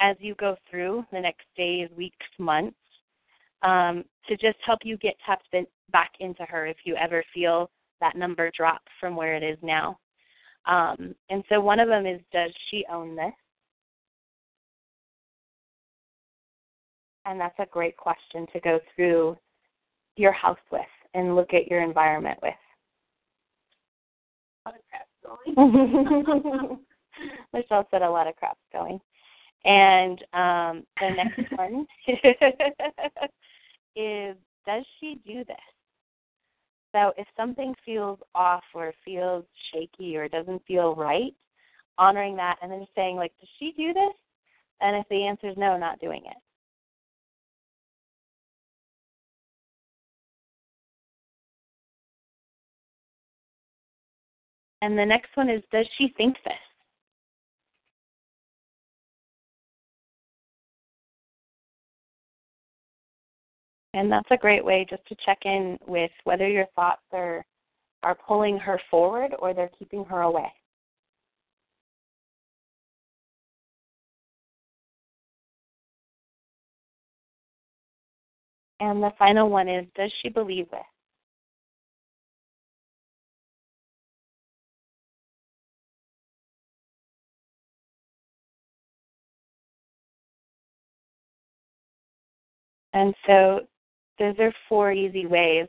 as 0.02 0.16
you 0.18 0.34
go 0.34 0.56
through 0.68 1.04
the 1.12 1.20
next 1.20 1.46
days, 1.56 1.88
weeks, 1.96 2.26
months, 2.38 2.76
um, 3.62 4.04
to 4.28 4.36
just 4.36 4.58
help 4.66 4.80
you 4.82 4.96
get 4.96 5.14
tapped 5.24 5.46
in, 5.52 5.64
back 5.92 6.10
into 6.18 6.44
her 6.44 6.66
if 6.66 6.78
you 6.84 6.96
ever 6.96 7.22
feel 7.32 7.70
that 8.00 8.16
number 8.16 8.50
drop 8.56 8.82
from 8.98 9.14
where 9.14 9.36
it 9.36 9.44
is 9.44 9.56
now. 9.62 9.96
Um, 10.66 11.14
and 11.30 11.44
so 11.48 11.60
one 11.60 11.78
of 11.78 11.88
them 11.88 12.06
is 12.06 12.20
Does 12.32 12.52
she 12.70 12.84
own 12.90 13.14
this? 13.14 13.32
And 17.24 17.40
that's 17.40 17.58
a 17.60 17.66
great 17.66 17.96
question 17.96 18.46
to 18.52 18.60
go 18.60 18.80
through 18.94 19.36
your 20.16 20.32
house 20.32 20.58
with 20.72 20.80
and 21.14 21.36
look 21.36 21.54
at 21.54 21.68
your 21.68 21.80
environment 21.80 22.38
with. 22.42 22.54
A 24.66 24.70
lot 24.70 24.76
of 24.76 24.82
crap's 24.90 25.54
going. 25.54 26.78
Michelle 27.52 27.86
said 27.92 28.02
a 28.02 28.10
lot 28.10 28.26
of 28.26 28.34
crap's 28.36 28.58
going. 28.72 29.00
And 29.64 30.18
um, 30.32 30.84
the 31.00 31.10
next 31.16 31.52
one 31.56 31.86
is 33.96 34.36
Does 34.66 34.84
she 35.00 35.20
do 35.26 35.44
this? 35.44 35.56
So 36.94 37.12
if 37.16 37.26
something 37.36 37.74
feels 37.84 38.18
off 38.34 38.64
or 38.74 38.92
feels 39.04 39.44
shaky 39.72 40.16
or 40.16 40.28
doesn't 40.28 40.62
feel 40.66 40.94
right, 40.94 41.34
honoring 41.98 42.36
that 42.36 42.56
and 42.62 42.70
then 42.70 42.86
saying, 42.94 43.16
like, 43.16 43.32
Does 43.40 43.48
she 43.58 43.72
do 43.76 43.92
this? 43.92 44.14
And 44.80 44.96
if 44.96 45.06
the 45.08 45.24
answer 45.26 45.48
is 45.48 45.56
no, 45.56 45.76
not 45.78 46.00
doing 46.00 46.22
it. 46.26 46.36
And 54.82 54.98
the 54.98 55.06
next 55.06 55.30
one 55.36 55.48
is 55.48 55.62
Does 55.70 55.86
she 55.96 56.12
think 56.16 56.36
this? 56.44 56.71
And 63.94 64.10
that's 64.10 64.30
a 64.30 64.36
great 64.36 64.64
way 64.64 64.86
just 64.88 65.06
to 65.08 65.16
check 65.24 65.38
in 65.44 65.78
with 65.86 66.10
whether 66.24 66.48
your 66.48 66.66
thoughts 66.74 67.02
are 67.12 67.44
are 68.02 68.16
pulling 68.26 68.58
her 68.58 68.80
forward 68.90 69.32
or 69.38 69.54
they're 69.54 69.70
keeping 69.78 70.04
her 70.06 70.22
away. 70.22 70.52
And 78.80 79.02
the 79.02 79.12
final 79.18 79.48
one 79.48 79.68
is 79.68 79.86
Does 79.94 80.12
she 80.22 80.28
believe 80.28 80.70
this? 80.70 80.80
And 92.94 93.14
so 93.26 93.60
those 94.22 94.38
are 94.38 94.52
four 94.68 94.92
easy 94.92 95.26
ways 95.26 95.66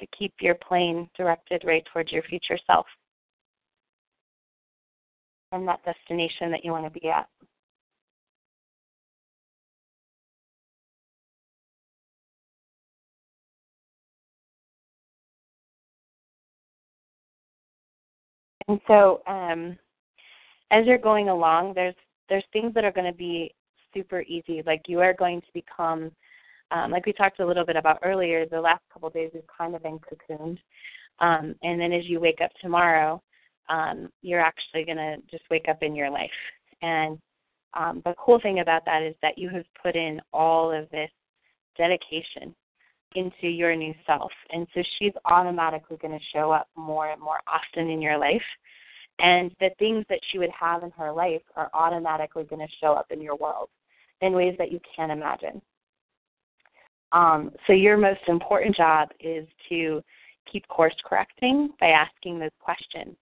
to 0.00 0.06
keep 0.18 0.34
your 0.40 0.56
plane 0.56 1.08
directed 1.16 1.62
right 1.64 1.84
towards 1.92 2.10
your 2.10 2.24
future 2.24 2.58
self 2.66 2.86
and 5.52 5.66
that 5.66 5.78
destination 5.84 6.50
that 6.50 6.64
you 6.64 6.72
want 6.72 6.92
to 6.92 7.00
be 7.00 7.08
at. 7.08 7.28
And 18.66 18.80
so, 18.88 19.22
um, 19.28 19.78
as 20.72 20.84
you're 20.84 20.98
going 20.98 21.28
along, 21.28 21.74
there's 21.74 21.94
there's 22.28 22.44
things 22.52 22.74
that 22.74 22.84
are 22.84 22.92
going 22.92 23.10
to 23.10 23.16
be 23.16 23.54
super 23.94 24.22
easy. 24.22 24.62
Like 24.66 24.82
you 24.88 25.00
are 25.00 25.14
going 25.14 25.40
to 25.40 25.46
become, 25.54 26.10
um, 26.70 26.90
like 26.90 27.06
we 27.06 27.12
talked 27.12 27.40
a 27.40 27.46
little 27.46 27.64
bit 27.64 27.76
about 27.76 27.98
earlier. 28.02 28.46
The 28.46 28.60
last 28.60 28.82
couple 28.92 29.08
of 29.08 29.14
days 29.14 29.30
we've 29.32 29.42
kind 29.56 29.74
of 29.74 29.82
been 29.82 29.98
cocooned, 29.98 30.58
um, 31.20 31.54
and 31.62 31.80
then 31.80 31.92
as 31.92 32.04
you 32.06 32.20
wake 32.20 32.40
up 32.42 32.50
tomorrow, 32.60 33.22
um, 33.68 34.10
you're 34.22 34.40
actually 34.40 34.84
going 34.84 34.96
to 34.96 35.16
just 35.30 35.44
wake 35.50 35.66
up 35.68 35.82
in 35.82 35.94
your 35.94 36.10
life. 36.10 36.30
And 36.82 37.18
um, 37.74 38.02
the 38.04 38.14
cool 38.18 38.40
thing 38.40 38.60
about 38.60 38.84
that 38.86 39.02
is 39.02 39.14
that 39.22 39.38
you 39.38 39.48
have 39.50 39.64
put 39.82 39.96
in 39.96 40.20
all 40.32 40.72
of 40.72 40.88
this 40.90 41.10
dedication 41.76 42.54
into 43.14 43.48
your 43.48 43.74
new 43.74 43.94
self. 44.06 44.32
And 44.50 44.66
so 44.74 44.82
she's 44.98 45.12
automatically 45.24 45.98
going 46.00 46.18
to 46.18 46.24
show 46.34 46.50
up 46.50 46.68
more 46.76 47.10
and 47.10 47.20
more 47.20 47.38
often 47.46 47.90
in 47.90 48.02
your 48.02 48.18
life. 48.18 48.42
And 49.18 49.50
the 49.60 49.70
things 49.78 50.04
that 50.08 50.20
she 50.30 50.38
would 50.38 50.50
have 50.50 50.82
in 50.82 50.90
her 50.92 51.10
life 51.10 51.42
are 51.56 51.70
automatically 51.74 52.44
going 52.44 52.66
to 52.66 52.74
show 52.80 52.92
up 52.92 53.06
in 53.10 53.20
your 53.20 53.36
world 53.36 53.68
in 54.20 54.32
ways 54.32 54.54
that 54.58 54.70
you 54.70 54.80
can't 54.94 55.12
imagine. 55.12 55.60
Um, 57.12 57.52
so, 57.66 57.72
your 57.72 57.96
most 57.96 58.20
important 58.28 58.76
job 58.76 59.08
is 59.20 59.46
to 59.68 60.02
keep 60.50 60.66
course 60.68 60.94
correcting 61.04 61.70
by 61.80 61.88
asking 61.88 62.38
those 62.38 62.50
questions. 62.60 63.16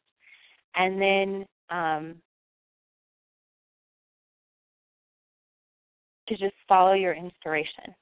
And 0.75 1.01
then 1.01 1.47
um, 1.71 2.17
to 6.29 6.37
just 6.37 6.55
follow 6.69 6.93
your 6.93 7.15
inspiration. 7.15 7.95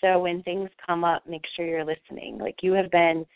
So 0.00 0.20
when 0.20 0.42
things 0.42 0.70
come 0.86 1.04
up, 1.04 1.26
make 1.26 1.44
sure 1.54 1.66
you're 1.66 1.84
listening. 1.84 2.38
Like 2.38 2.56
you 2.62 2.72
have 2.72 2.90
been 2.90 3.26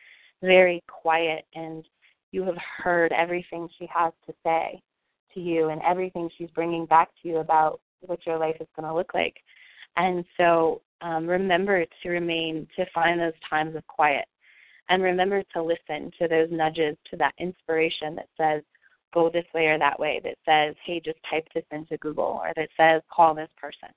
very 0.42 0.83
quiet 0.89 1.44
and 1.55 1.84
you 2.33 2.42
have 2.44 2.57
heard 2.78 3.12
everything 3.12 3.68
she 3.78 3.86
has 3.94 4.12
to 4.26 4.34
say 4.44 4.83
to 5.34 5.41
you 5.41 5.68
and 5.68 5.81
everything 5.83 6.31
she's 6.36 6.50
bringing 6.50 6.86
back 6.86 7.08
to 7.23 7.28
you 7.28 7.36
about 7.39 7.81
what 8.00 8.26
your 8.26 8.39
life 8.39 8.57
is 8.60 8.68
going 8.76 8.89
to 8.89 8.94
look 8.94 9.15
like. 9.15 9.36
And 9.97 10.24
so 10.36 10.81
um, 11.05 11.26
remember 11.26 11.84
to 12.02 12.08
remain, 12.08 12.66
to 12.76 12.86
find 12.94 13.20
those 13.20 13.34
times 13.49 13.76
of 13.76 13.86
quiet. 13.86 14.24
And 14.89 15.02
remember 15.02 15.42
to 15.52 15.62
listen 15.62 16.10
to 16.18 16.26
those 16.26 16.49
nudges, 16.50 16.97
to 17.10 17.16
that 17.18 17.34
inspiration 17.39 18.16
that 18.16 18.28
says, 18.39 18.62
go 19.12 19.31
this 19.31 19.44
way 19.55 19.66
or 19.66 19.78
that 19.78 20.00
way, 20.00 20.20
that 20.24 20.36
says, 20.47 20.74
hey, 20.84 21.00
just 21.05 21.18
type 21.31 21.47
this 21.55 21.65
into 21.70 21.99
Google, 21.99 22.41
or 22.42 22.52
that 22.57 22.68
says, 22.76 23.02
call 23.15 23.34
this 23.34 23.50
person. 23.60 23.91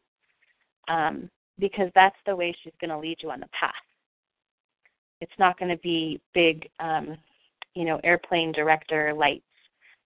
Um, 0.89 1.29
because 1.59 1.89
that's 1.95 2.15
the 2.25 2.35
way 2.35 2.53
she's 2.61 2.73
going 2.79 2.91
to 2.91 2.99
lead 2.99 3.17
you 3.21 3.31
on 3.31 3.39
the 3.39 3.49
path. 3.59 3.73
It's 5.21 5.31
not 5.39 5.57
going 5.57 5.71
to 5.71 5.81
be 5.81 6.21
big, 6.33 6.69
um, 6.79 7.17
you 7.73 7.85
know, 7.85 7.99
airplane 8.03 8.51
director 8.51 9.13
lights, 9.15 9.43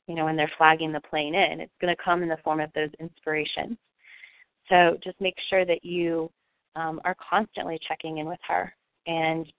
you 0.08 0.16
know, 0.16 0.26
when 0.26 0.36
they're 0.36 0.52
flagging 0.58 0.92
the 0.92 1.02
plane 1.02 1.36
in. 1.36 1.60
It's 1.62 1.74
going 1.82 1.94
to 1.94 2.04
come 2.04 2.24
in 2.24 2.30
the 2.30 2.38
form 2.44 2.60
of 2.60 2.72
those 2.74 2.92
inspirations. 3.00 3.76
So 4.70 4.98
just 5.04 5.20
make 5.20 5.36
sure 5.50 5.66
that 5.66 5.84
you 5.84 6.32
um, 6.76 7.02
are 7.04 7.16
constantly 7.30 7.80
checking 7.88 8.18
in 8.18 8.28
with 8.28 8.40
her 8.48 8.74
and 9.08 9.52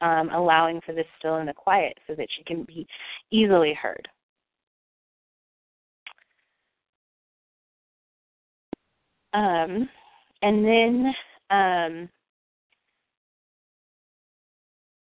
um, 0.00 0.30
allowing 0.30 0.80
for 0.84 0.92
this 0.92 1.06
still 1.18 1.36
in 1.36 1.46
the 1.46 1.52
quiet 1.52 1.98
so 2.06 2.14
that 2.14 2.28
she 2.36 2.44
can 2.44 2.64
be 2.64 2.86
easily 3.30 3.74
heard. 3.74 4.08
Um, 9.32 9.88
and 10.42 10.64
then 10.64 11.14
um, 11.50 12.08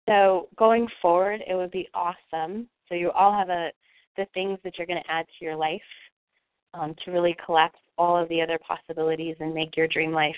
so 0.08 0.50
going 0.58 0.88
forward, 1.02 1.42
it 1.48 1.56
would 1.56 1.72
be 1.72 1.90
awesome. 1.94 2.68
So 2.88 2.96
you 2.96 3.12
all 3.12 3.34
have 3.34 3.50
a 3.50 3.72
the 4.18 4.26
things 4.34 4.58
that 4.64 4.78
you're 4.78 4.88
going 4.88 5.02
to 5.04 5.12
add 5.12 5.26
to 5.28 5.46
your 5.46 5.58
life 5.58 5.82
um, 6.74 6.96
to 7.04 7.12
really 7.12 7.36
collect 7.46 7.76
all 7.98 8.16
of 8.16 8.30
the 8.30 8.42
other 8.42 8.58
possibilities 8.66 9.36
and 9.42 9.54
make 9.54 9.76
your 9.76 9.88
dream 9.88 10.14
life 10.14 10.36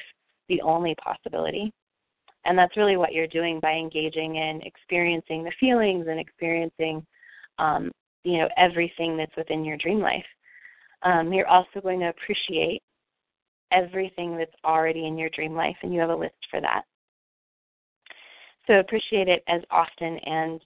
the 0.50 0.61
only 0.61 0.95
possibility. 0.95 1.72
And 2.45 2.58
that's 2.58 2.77
really 2.77 2.98
what 2.98 3.14
you're 3.14 3.27
doing 3.27 3.59
by 3.59 3.74
engaging 3.74 4.38
in 4.38 4.61
experiencing 4.64 5.43
the 5.43 5.51
feelings 5.59 6.08
and 6.08 6.19
experiencing, 6.19 7.06
um, 7.59 7.92
you 8.24 8.38
know, 8.38 8.48
everything 8.58 9.17
that's 9.17 9.35
within 9.35 9.66
your 9.66 9.77
dream 9.77 10.00
life. 10.00 10.26
Um, 11.03 11.34
you're 11.34 11.48
also 11.48 11.82
going 11.82 12.00
to 12.00 12.09
appreciate 12.09 12.82
everything 13.72 14.38
that's 14.38 14.56
already 14.64 15.08
in 15.08 15.17
your 15.17 15.30
dream 15.30 15.53
life, 15.53 15.76
and 15.82 15.93
you 15.93 16.00
have 16.00 16.09
a 16.09 16.16
list 16.16 16.35
for 16.50 16.61
that. 16.61 16.84
So 18.66 18.80
appreciate 18.80 19.27
it 19.27 19.43
as 19.48 19.61
often 19.72 20.17
and 20.19 20.61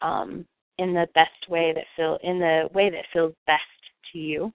um, 0.00 0.46
in 0.78 0.94
the 0.94 1.06
best 1.14 1.48
way 1.48 1.72
that 1.74 1.84
feel 1.96 2.18
in 2.22 2.38
the 2.38 2.68
way 2.74 2.90
that 2.90 3.04
feels 3.12 3.34
best 3.46 3.62
to 4.12 4.18
you. 4.18 4.52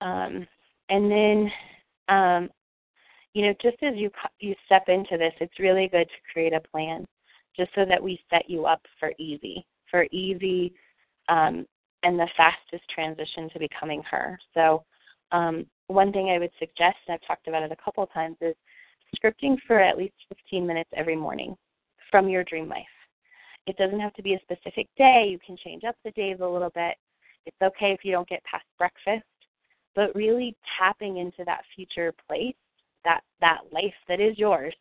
Um, 0.00 0.46
and 0.88 1.10
then, 1.10 1.50
um, 2.12 2.50
you 3.34 3.46
know, 3.46 3.54
just 3.62 3.82
as 3.82 3.94
you 3.96 4.10
you 4.40 4.54
step 4.66 4.84
into 4.88 5.16
this, 5.16 5.32
it's 5.40 5.58
really 5.58 5.88
good 5.88 6.06
to 6.06 6.32
create 6.32 6.52
a 6.52 6.60
plan, 6.60 7.06
just 7.56 7.70
so 7.74 7.84
that 7.88 8.02
we 8.02 8.20
set 8.30 8.48
you 8.48 8.66
up 8.66 8.82
for 9.00 9.12
easy, 9.18 9.66
for 9.90 10.06
easy, 10.12 10.74
um, 11.28 11.66
and 12.02 12.18
the 12.18 12.28
fastest 12.36 12.84
transition 12.94 13.48
to 13.50 13.58
becoming 13.58 14.02
her. 14.10 14.38
So 14.52 14.84
um, 15.32 15.66
one 15.86 16.12
thing 16.12 16.28
I 16.28 16.38
would 16.38 16.50
suggest, 16.58 16.96
and 17.06 17.14
I've 17.14 17.26
talked 17.26 17.48
about 17.48 17.62
it 17.62 17.72
a 17.72 17.82
couple 17.82 18.02
of 18.02 18.12
times, 18.12 18.36
is 18.42 18.54
scripting 19.16 19.56
for 19.66 19.80
at 19.80 19.96
least 19.96 20.14
15 20.28 20.66
minutes 20.66 20.90
every 20.94 21.16
morning 21.16 21.56
from 22.10 22.28
your 22.28 22.44
dream 22.44 22.68
life. 22.68 22.84
It 23.66 23.76
doesn't 23.78 24.00
have 24.00 24.12
to 24.14 24.22
be 24.22 24.34
a 24.34 24.40
specific 24.40 24.88
day. 24.98 25.28
You 25.30 25.38
can 25.44 25.56
change 25.64 25.84
up 25.84 25.96
the 26.04 26.10
days 26.10 26.38
a 26.42 26.46
little 26.46 26.70
bit. 26.74 26.96
It's 27.46 27.56
okay 27.62 27.92
if 27.92 28.00
you 28.04 28.12
don't 28.12 28.28
get 28.28 28.44
past 28.44 28.64
breakfast, 28.76 29.24
but 29.94 30.14
really 30.14 30.56
tapping 30.78 31.18
into 31.18 31.44
that 31.44 31.62
future 31.74 32.14
place, 32.28 32.54
that 33.04 33.20
that 33.40 33.60
life 33.72 33.94
that 34.08 34.20
is 34.20 34.38
yours. 34.38 34.74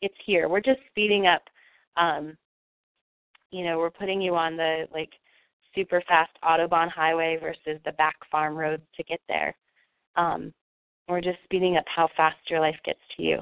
It's 0.00 0.14
here. 0.24 0.48
We're 0.48 0.60
just 0.60 0.80
speeding 0.90 1.26
up. 1.26 1.42
Um, 1.96 2.36
you 3.50 3.64
know, 3.64 3.78
we're 3.78 3.90
putting 3.90 4.20
you 4.20 4.34
on 4.34 4.56
the 4.56 4.86
like 4.92 5.10
super 5.74 6.02
fast 6.08 6.32
autobahn 6.44 6.90
highway 6.90 7.38
versus 7.40 7.80
the 7.84 7.92
back 7.92 8.16
farm 8.30 8.56
roads 8.56 8.82
to 8.96 9.02
get 9.04 9.20
there 9.28 9.54
um, 10.16 10.52
or 11.08 11.20
just 11.20 11.38
speeding 11.44 11.76
up 11.76 11.84
how 11.94 12.08
fast 12.16 12.38
your 12.48 12.60
life 12.60 12.78
gets 12.84 13.00
to 13.16 13.22
you. 13.22 13.38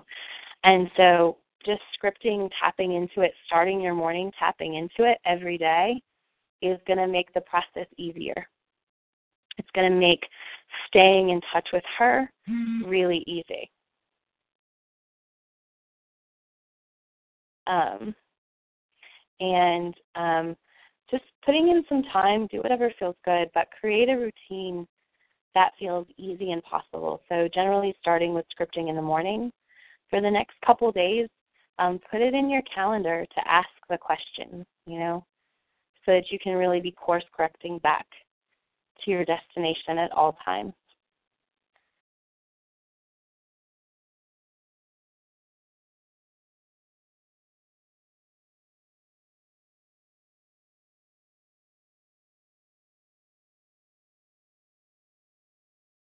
And 0.65 0.91
so 0.97 1.39
just 1.65 1.83
scripting, 2.03 2.51
tapping 2.61 2.95
into 2.95 3.21
it, 3.23 3.33
starting 3.47 3.81
your 3.81 3.95
morning 3.95 4.31
tapping 4.39 4.75
into 4.75 5.11
it 5.11 5.19
every 5.25 5.59
day 5.59 6.01
is 6.63 6.79
going 6.87 6.99
to 6.99 7.07
make 7.07 7.33
the 7.33 7.41
process 7.43 7.87
easier. 7.97 8.47
It's 9.59 9.69
going 9.75 9.91
to 9.91 9.99
make 9.99 10.25
staying 10.87 11.31
in 11.31 11.41
touch 11.53 11.69
with 11.73 11.85
her 11.99 12.31
really 12.87 13.25
easy. 13.27 13.71
Um, 17.67 18.15
and 19.41 19.95
um, 20.17 20.57
just 21.11 21.25
putting 21.45 21.69
in 21.69 21.85
some 21.89 22.03
time, 22.13 22.47
do 22.51 22.59
whatever 22.59 22.93
feels 22.99 23.17
good, 23.25 23.49
but 23.55 23.69
create 23.81 24.09
a 24.09 24.17
routine 24.17 24.87
that 25.55 25.73
feels 25.79 26.07
easy 26.17 26.53
and 26.53 26.63
possible. 26.63 27.23
So, 27.29 27.49
generally, 27.53 27.95
starting 28.01 28.35
with 28.35 28.47
scripting 28.57 28.89
in 28.89 28.97
the 28.97 29.03
morning. 29.03 29.53
For 30.09 30.21
the 30.21 30.31
next 30.31 30.55
couple 30.65 30.91
days, 30.91 31.29
um, 31.79 32.01
put 32.11 32.21
it 32.21 32.35
in 32.35 32.51
your 32.51 32.63
calendar 32.73 33.25
to 33.25 33.49
ask 33.49 33.69
the 33.89 33.99
question, 33.99 34.67
you 34.87 34.99
know, 34.99 35.25
so 36.05 36.13
that 36.13 36.31
you 36.31 36.39
can 36.43 36.55
really 36.55 36.81
be 36.81 36.91
course 36.91 37.25
correcting 37.35 37.79
back 37.79 38.07
to 39.05 39.11
your 39.11 39.25
destination 39.25 39.99
at 39.99 40.13
all 40.13 40.37
times. 40.45 40.73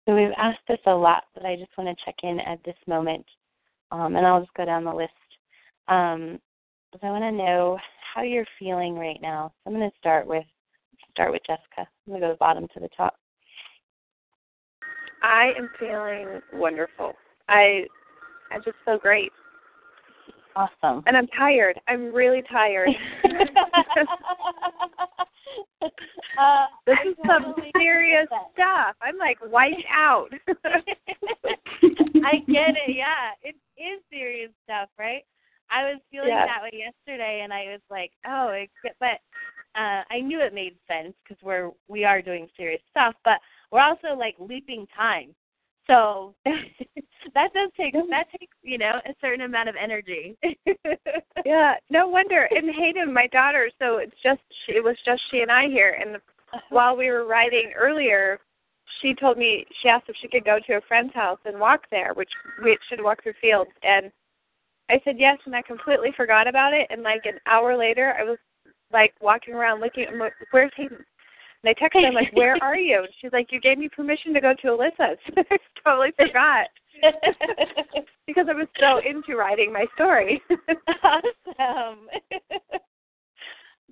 So 0.08 0.14
we've 0.14 0.28
asked 0.36 0.60
this 0.68 0.78
a 0.86 0.94
lot, 0.94 1.24
but 1.34 1.44
I 1.44 1.56
just 1.56 1.76
want 1.76 1.90
to 1.90 2.04
check 2.04 2.14
in 2.22 2.38
at 2.40 2.62
this 2.64 2.76
moment, 2.86 3.26
um, 3.90 4.14
and 4.14 4.24
I'll 4.24 4.40
just 4.40 4.54
go 4.54 4.64
down 4.64 4.84
the 4.84 4.94
list. 4.94 5.10
Um, 5.88 6.38
I 7.02 7.10
want 7.10 7.24
to 7.24 7.32
know 7.32 7.78
how 8.14 8.22
you're 8.22 8.46
feeling 8.58 8.94
right 8.94 9.20
now. 9.20 9.52
So 9.64 9.70
I'm 9.70 9.76
going 9.76 9.90
to 9.90 9.98
start 9.98 10.26
with 10.26 10.44
start 11.16 11.32
with 11.32 11.40
Jessica. 11.46 11.78
I'm 11.78 11.86
going 12.08 12.20
to 12.20 12.26
go 12.26 12.32
the 12.32 12.36
bottom 12.36 12.68
to 12.74 12.80
the 12.80 12.90
top. 12.94 13.14
I 15.22 15.52
am 15.56 15.70
feeling 15.78 16.42
wonderful. 16.52 17.14
I 17.48 17.86
I 18.52 18.58
just 18.58 18.76
feel 18.84 18.98
great. 18.98 19.32
Awesome. 20.54 21.02
And 21.06 21.16
I'm 21.16 21.26
tired. 21.28 21.80
I'm 21.88 22.12
really 22.12 22.42
tired. 22.52 22.90
uh, 25.82 26.66
this 26.86 26.98
is 27.06 27.14
some 27.26 27.54
serious 27.76 28.26
stuff. 28.52 28.94
I'm 29.00 29.16
like 29.18 29.38
wiped 29.50 29.84
out. 29.90 30.28
I 30.48 32.36
get 32.46 32.76
it. 32.76 32.94
Yeah, 32.94 33.32
it 33.42 33.56
is 33.80 34.02
serious 34.10 34.50
stuff, 34.64 34.88
right? 34.98 35.24
I 35.70 35.84
was 35.84 36.00
feeling 36.10 36.28
Yeah. 36.28 36.46
that 36.46 36.62
way 36.62 36.70
yesterday, 36.72 37.40
and 37.42 37.52
I 37.52 37.64
was 37.72 37.80
like, 37.90 38.12
"Oh, 38.26 38.48
it, 38.50 38.70
but 39.00 39.18
uh, 39.76 40.02
I 40.10 40.20
knew 40.20 40.40
it 40.40 40.54
made 40.54 40.76
sense 40.88 41.14
because 41.22 41.42
we're 41.42 41.70
we 41.88 42.04
are 42.04 42.22
doing 42.22 42.48
serious 42.56 42.80
stuff, 42.90 43.14
but 43.24 43.38
we're 43.70 43.82
also 43.82 44.18
like 44.18 44.34
leaping 44.38 44.86
time. 44.96 45.34
So 45.86 46.34
that 46.44 47.52
does 47.54 47.70
take 47.76 47.92
that 47.92 48.26
takes 48.38 48.56
you 48.62 48.78
know 48.78 49.00
a 49.04 49.14
certain 49.20 49.42
amount 49.42 49.68
of 49.68 49.74
energy. 49.82 50.36
yeah, 51.44 51.74
no 51.90 52.08
wonder. 52.08 52.48
And 52.50 52.74
Hayden, 52.74 53.12
my 53.12 53.26
daughter, 53.28 53.70
so 53.78 53.98
it's 53.98 54.16
just 54.22 54.40
she, 54.64 54.72
it 54.72 54.84
was 54.84 54.96
just 55.04 55.22
she 55.30 55.40
and 55.40 55.52
I 55.52 55.66
here, 55.66 55.98
and 56.00 56.16
while 56.70 56.96
we 56.96 57.10
were 57.10 57.26
riding 57.26 57.72
earlier, 57.76 58.40
she 59.02 59.14
told 59.14 59.36
me 59.36 59.66
she 59.82 59.88
asked 59.88 60.08
if 60.08 60.16
she 60.22 60.28
could 60.28 60.44
go 60.44 60.58
to 60.66 60.74
a 60.74 60.80
friend's 60.88 61.14
house 61.14 61.38
and 61.44 61.60
walk 61.60 61.82
there, 61.90 62.14
which 62.14 62.30
we 62.64 62.78
should 62.88 63.02
walk 63.02 63.22
through 63.22 63.34
fields, 63.40 63.70
and 63.82 64.10
I 64.88 65.00
said 65.04 65.16
yes, 65.18 65.38
and 65.46 65.54
I 65.54 65.62
completely 65.62 66.10
forgot 66.16 66.46
about 66.46 66.72
it. 66.72 66.86
And 66.90 67.02
like 67.02 67.22
an 67.24 67.40
hour 67.46 67.76
later, 67.76 68.14
I 68.18 68.22
was 68.22 68.38
like 68.92 69.14
walking 69.20 69.54
around 69.54 69.80
looking 69.80 70.06
where's 70.50 70.72
Hayden. 70.76 70.98
And 71.64 71.74
I 71.74 71.82
texted 71.82 72.02
her, 72.02 72.08
I'm 72.08 72.14
like, 72.14 72.32
where 72.32 72.56
are 72.62 72.76
you? 72.76 72.98
And 72.98 73.08
she's 73.20 73.32
like, 73.32 73.50
you 73.50 73.60
gave 73.60 73.78
me 73.78 73.88
permission 73.88 74.32
to 74.34 74.40
go 74.40 74.54
to 74.62 74.68
Alyssa's. 74.68 75.18
I 75.36 75.58
totally 75.84 76.12
forgot 76.16 76.66
because 78.26 78.46
I 78.48 78.54
was 78.54 78.68
so 78.78 78.98
into 78.98 79.36
writing 79.36 79.72
my 79.72 79.86
story. 79.94 80.40
awesome. 81.02 82.06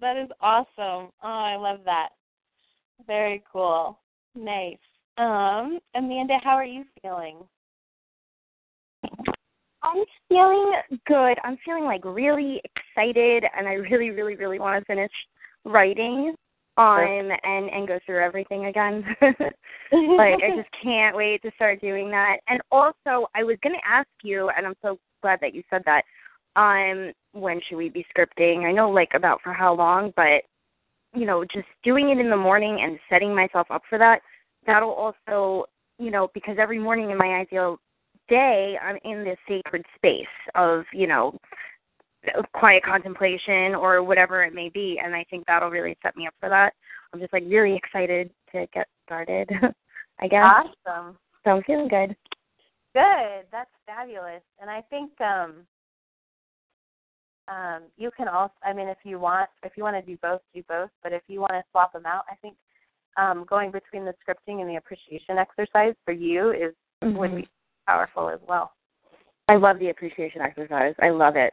that 0.01 0.17
is 0.17 0.29
awesome. 0.41 0.69
Oh, 0.79 1.11
I 1.23 1.57
love 1.57 1.81
that. 1.85 2.11
Very 3.07 3.43
cool. 3.51 3.99
Nice. 4.35 4.79
Um, 5.17 5.79
Amanda, 5.95 6.39
how 6.43 6.53
are 6.53 6.65
you 6.65 6.85
feeling? 7.03 7.39
I'm 9.85 10.05
feeling 10.29 10.73
good. 11.07 11.39
I'm 11.45 11.59
feeling 11.65 11.85
like 11.85 12.05
really 12.05 12.61
excited, 12.65 13.45
and 13.57 13.69
I 13.69 13.75
really, 13.75 14.11
really, 14.11 14.35
really 14.35 14.59
want 14.59 14.81
to 14.81 14.85
finish 14.87 15.13
writing 15.65 16.35
on 16.77 17.31
and 17.45 17.71
and 17.71 17.87
go 17.87 18.01
through 18.05 18.25
everything 18.25 18.67
again. 18.67 19.05
like 19.23 20.41
I 20.43 20.57
just 20.57 20.71
can't 20.83 21.15
wait 21.15 21.43
to 21.43 21.51
start 21.55 21.81
doing 21.81 22.11
that. 22.11 22.39
And 22.49 22.61
also, 22.73 23.29
I 23.35 23.45
was 23.45 23.57
going 23.63 23.77
to 23.77 23.89
ask 23.89 24.09
you, 24.23 24.51
and 24.57 24.67
I'm 24.67 24.75
so 24.83 24.99
glad 25.23 25.39
that 25.43 25.55
you 25.55 25.63
said 25.71 25.83
that. 25.87 26.05
Um, 26.57 27.13
when 27.33 27.61
should 27.69 27.77
we 27.77 27.89
be 27.89 28.07
scripting? 28.17 28.65
I 28.65 28.73
know 28.73 28.91
like 28.91 29.11
about 29.15 29.41
for 29.43 29.53
how 29.53 29.75
long, 29.75 30.13
but 30.17 30.43
you 31.15 31.27
know, 31.27 31.45
just 31.45 31.67
doing 31.83 32.11
it 32.11 32.19
in 32.19 32.31
the 32.31 32.37
morning 32.37 32.81
and 32.83 32.99
setting 33.09 33.35
myself 33.35 33.67
up 33.71 33.83
for 33.89 33.99
that. 33.99 34.21
That'll 34.67 34.91
also, 34.91 35.67
you 35.99 36.11
know, 36.11 36.31
because 36.33 36.57
every 36.59 36.79
morning 36.79 37.11
in 37.11 37.19
my 37.19 37.35
ideal 37.41 37.79
day, 38.29 38.77
I'm 38.83 38.99
in 39.05 39.25
this 39.25 39.39
sacred 39.49 39.85
space 39.97 40.27
of, 40.55 40.85
you 40.93 41.07
know, 41.07 41.39
quiet 42.55 42.83
contemplation 42.85 43.75
or 43.75 44.03
whatever 44.03 44.43
it 44.45 44.55
may 44.55 44.69
be. 44.69 45.01
And 45.03 45.15
I 45.15 45.25
think 45.31 45.45
that'll 45.47 45.71
really 45.71 45.97
set 46.03 46.17
me 46.17 46.27
up 46.27 46.35
for 46.41 46.49
that. 46.49 46.73
I'm 47.13 47.21
just 47.21 47.33
like 47.33 47.45
really 47.47 47.77
excited 47.77 48.31
to 48.53 48.67
get 48.73 48.87
started, 49.05 49.49
I 50.21 50.29
guess. 50.29 50.43
Awesome. 50.87 51.17
So 51.45 51.51
I'm 51.51 51.63
feeling 51.65 51.89
good. 51.89 52.17
Good. 52.95 53.47
That's 53.53 53.71
fabulous. 53.87 54.43
And 54.61 54.71
I 54.71 54.81
think 54.83 55.11
um 55.21 55.55
um 57.47 57.83
you 57.99 58.11
can 58.17 58.29
also 58.29 58.55
I 58.65 58.73
mean 58.73 58.89
if 58.89 58.99
you 59.05 59.19
want 59.19 59.51
if 59.63 59.73
you 59.77 59.83
want 59.83 59.97
to 59.97 60.11
do 60.11 60.19
both, 60.23 60.41
do 60.55 60.63
both. 60.69 60.91
But 61.03 61.13
if 61.13 61.23
you 61.29 61.41
want 61.41 61.53
to 61.53 61.63
swap 61.71 61.93
them 61.93 62.07
out, 62.07 62.25
I 62.31 62.37
think 62.37 62.57
um 63.17 63.45
going 63.49 63.71
between 63.71 64.05
the 64.05 64.15
scripting 64.23 64.61
and 64.61 64.69
the 64.69 64.77
appreciation 64.77 65.39
exercise 65.39 65.95
for 66.05 66.13
you 66.13 66.53
is 66.53 66.75
would 67.03 67.37
be 67.37 67.49
powerful 67.87 68.29
as 68.29 68.41
well. 68.49 68.73
I 69.49 69.57
love 69.57 69.79
the 69.79 69.91
appreciation 69.91 70.41
exercise. 70.41 70.95
I 71.01 71.11
love 71.11 71.37
it. 71.37 71.53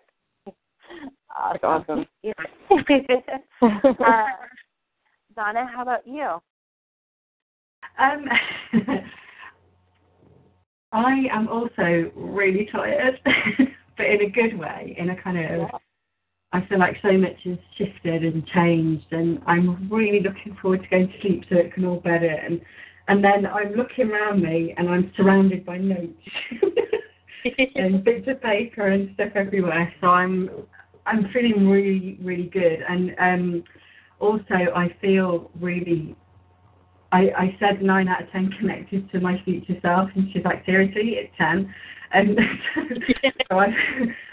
Awesome. 1.38 2.06
It's 2.24 2.38
awesome. 3.62 3.96
uh, 4.06 4.26
Donna, 5.36 5.66
how 5.74 5.82
about 5.82 6.06
you? 6.06 6.42
Um, 8.00 8.26
I 10.92 11.26
am 11.32 11.48
also 11.48 12.12
really 12.16 12.68
tired, 12.72 13.20
but 13.98 14.06
in 14.06 14.22
a 14.22 14.30
good 14.30 14.58
way, 14.58 14.96
in 14.98 15.10
a 15.10 15.22
kind 15.22 15.62
of. 15.62 15.70
I 16.54 16.66
feel 16.68 16.80
like 16.80 16.98
so 17.02 17.14
much 17.14 17.38
has 17.46 17.58
shifted 17.78 18.26
and 18.26 18.46
changed, 18.48 19.06
and 19.12 19.42
I'm 19.48 19.90
really 19.90 20.20
looking 20.20 20.58
forward 20.62 20.84
to 20.84 20.90
going 20.90 21.08
to 21.08 21.22
sleep 21.22 21.46
so 21.50 21.56
it 21.56 21.74
can 21.74 21.86
all 21.86 22.02
better. 22.02 22.28
And 22.28 22.60
and 23.12 23.22
then 23.22 23.46
I'm 23.46 23.74
looking 23.74 24.10
around 24.10 24.42
me, 24.42 24.74
and 24.78 24.88
I'm 24.88 25.12
surrounded 25.18 25.66
by 25.66 25.78
notes 25.78 26.14
and 27.76 28.06
bits 28.06 28.26
of 28.30 28.42
paper 28.42 28.88
and 28.88 29.14
stuff 29.16 29.32
everywhere. 29.36 29.94
So 30.00 30.08
I'm 30.08 30.50
I'm 31.06 31.28
feeling 31.34 31.68
really 31.68 32.18
really 32.24 32.48
good, 32.48 32.80
and 32.88 33.14
um, 33.20 33.64
also 34.20 34.56
I 34.74 34.96
feel 35.02 35.52
really 35.60 36.16
I, 37.12 37.32
I 37.38 37.58
said 37.60 37.82
nine 37.82 38.08
out 38.08 38.24
of 38.24 38.32
ten 38.32 38.50
connected 38.58 39.12
to 39.12 39.20
my 39.20 39.42
future 39.44 39.76
self, 39.82 40.10
and 40.16 40.30
she's 40.32 40.46
like, 40.46 40.66
seriously, 40.66 41.16
it's 41.18 41.34
ten. 41.38 41.74
And 42.14 42.40
so 43.52 43.60
I, 43.60 43.68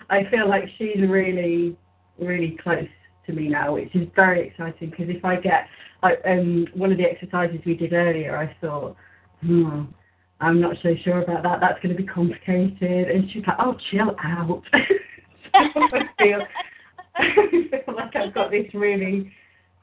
I 0.08 0.30
feel 0.30 0.48
like 0.48 0.64
she's 0.78 1.00
really, 1.00 1.76
really 2.20 2.56
close 2.62 2.86
to 3.26 3.32
me 3.32 3.48
now, 3.48 3.74
which 3.74 3.92
is 3.96 4.06
very 4.14 4.46
exciting. 4.46 4.90
Because 4.90 5.08
if 5.08 5.24
I 5.24 5.34
get, 5.34 5.66
like, 6.02 6.20
um, 6.24 6.66
one 6.74 6.92
of 6.92 6.98
the 6.98 7.04
exercises 7.04 7.60
we 7.66 7.74
did 7.74 7.92
earlier, 7.92 8.36
I 8.36 8.54
thought, 8.60 8.96
hmm, 9.40 9.84
I'm 10.40 10.60
not 10.60 10.76
so 10.82 10.94
sure 11.04 11.22
about 11.22 11.42
that. 11.42 11.60
That's 11.60 11.80
going 11.82 11.96
to 11.96 12.00
be 12.00 12.06
complicated. 12.06 13.10
And 13.10 13.30
she's 13.30 13.42
like, 13.46 13.56
oh, 13.58 13.76
chill 13.90 14.14
out. 14.22 14.62
I 15.54 16.00
feel, 16.18 16.40
I 17.16 17.28
feel 17.50 17.94
like 17.94 18.14
I've 18.14 18.34
got 18.34 18.50
this 18.50 18.66
really 18.74 19.32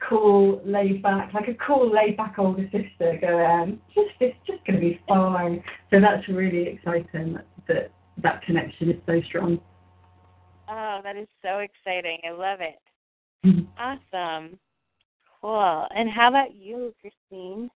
cool, 0.08 0.60
laid 0.64 1.02
back, 1.02 1.32
like 1.34 1.48
a 1.48 1.54
cool, 1.54 1.92
laid 1.92 2.16
back 2.16 2.38
older 2.38 2.64
sister 2.64 3.18
going, 3.20 3.80
just 3.94 4.08
it's 4.20 4.36
just 4.46 4.64
going 4.66 4.76
to 4.76 4.80
be 4.80 5.00
fine. 5.08 5.62
So 5.90 6.00
that's 6.00 6.26
really 6.28 6.68
exciting 6.68 7.34
that, 7.34 7.46
that 7.68 7.90
that 8.22 8.42
connection 8.42 8.90
is 8.90 8.96
so 9.06 9.20
strong. 9.26 9.60
Oh, 10.68 11.00
that 11.02 11.16
is 11.16 11.28
so 11.42 11.58
exciting. 11.58 12.18
I 12.26 12.30
love 12.30 12.60
it. 12.60 13.66
Awesome. 13.78 14.58
Cool. 15.40 15.86
And 15.94 16.10
how 16.10 16.28
about 16.28 16.54
you, 16.54 16.94
Christine? 17.00 17.70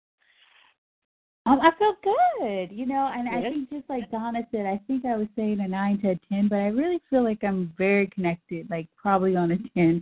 Um, 1.45 1.61
I 1.61 1.71
feel 1.79 1.95
good, 2.03 2.75
you 2.75 2.85
know, 2.85 3.09
and 3.13 3.29
Good. 3.29 3.37
I 3.37 3.49
think 3.49 3.69
just 3.69 3.89
like 3.89 4.11
Donna 4.11 4.45
said, 4.51 4.65
I 4.65 4.81
think 4.85 5.05
I 5.05 5.15
was 5.15 5.27
saying 5.37 5.61
a 5.61 5.67
nine 5.67 5.97
to 6.01 6.11
a 6.11 6.19
ten, 6.27 6.49
but 6.49 6.57
I 6.57 6.67
really 6.67 6.99
feel 7.09 7.23
like 7.23 7.41
I'm 7.41 7.73
very 7.77 8.07
connected, 8.07 8.69
like 8.69 8.87
probably 9.01 9.37
on 9.37 9.51
a 9.51 9.57
ten, 9.73 10.01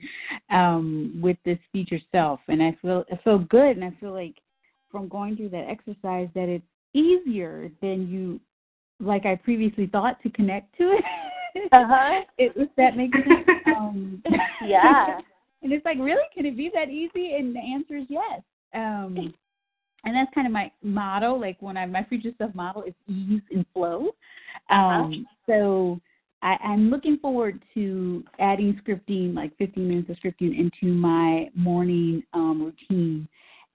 um, 0.49 1.19
with 1.21 1.37
this 1.45 1.59
future 1.71 1.99
self, 2.11 2.39
and 2.47 2.63
I 2.63 2.75
feel 2.81 3.05
I 3.11 3.17
feel 3.17 3.37
good, 3.37 3.77
and 3.77 3.85
I 3.85 3.93
feel 3.99 4.11
like 4.11 4.35
from 4.89 5.07
going 5.07 5.35
through 5.35 5.49
that 5.49 5.69
exercise 5.69 6.29
that 6.33 6.49
it's 6.49 6.65
easier 6.93 7.69
than 7.79 8.07
you, 8.07 8.39
like 8.99 9.27
I 9.27 9.35
previously 9.35 9.85
thought, 9.85 10.21
to 10.23 10.31
connect 10.31 10.75
to 10.79 10.93
it. 10.93 11.03
Uh-huh. 11.71 12.21
it 12.39 12.53
if 12.55 12.69
that 12.77 12.97
makes 12.97 13.17
sense. 13.17 13.47
Um, 13.67 14.23
Yeah. 14.65 15.19
And 15.65 15.73
it's 15.73 15.83
like, 15.83 15.97
really, 15.97 16.21
can 16.31 16.45
it 16.45 16.55
be 16.55 16.69
that 16.75 16.89
easy? 16.89 17.35
And 17.35 17.55
the 17.55 17.59
answer 17.59 17.97
is 17.97 18.05
yes. 18.07 18.41
Um, 18.75 19.33
and 20.03 20.15
that's 20.15 20.31
kind 20.35 20.45
of 20.45 20.53
my 20.53 20.71
motto. 20.83 21.33
Like 21.33 21.57
when 21.59 21.75
I 21.75 21.87
my 21.87 22.03
future 22.03 22.29
self 22.37 22.53
model 22.53 22.83
is 22.83 22.93
ease 23.07 23.41
and 23.51 23.65
flow. 23.73 24.11
Um, 24.69 25.25
So 25.47 25.99
I, 26.43 26.55
I'm 26.63 26.91
looking 26.91 27.17
forward 27.17 27.63
to 27.73 28.23
adding 28.37 28.79
scripting, 28.85 29.33
like 29.33 29.57
15 29.57 29.87
minutes 29.87 30.09
of 30.11 30.17
scripting, 30.17 30.55
into 30.55 30.93
my 30.93 31.49
morning 31.55 32.21
um, 32.35 32.61
routine, 32.61 33.27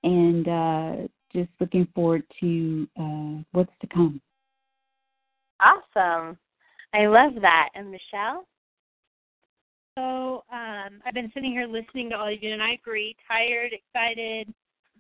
and 0.05 0.47
uh, 0.49 1.09
just 1.33 1.51
looking 1.59 1.89
forward 1.93 2.23
to 2.39 2.87
uh, 3.01 3.43
what's 3.51 3.73
to 3.81 3.89
come. 3.89 4.21
Awesome. 5.61 6.39
I 6.95 7.07
love 7.07 7.33
that. 7.41 7.71
And 7.75 7.91
Michelle? 7.91 8.47
So 9.97 10.45
um, 10.53 11.01
I've 11.05 11.15
been 11.15 11.31
sitting 11.35 11.53
here 11.53 11.67
listening 11.67 12.11
to 12.11 12.17
all 12.17 12.33
of 12.33 12.43
you, 12.43 12.53
and 12.53 12.63
I 12.63 12.73
agree. 12.73 13.17
Tired, 13.29 13.73
excited, 13.73 14.53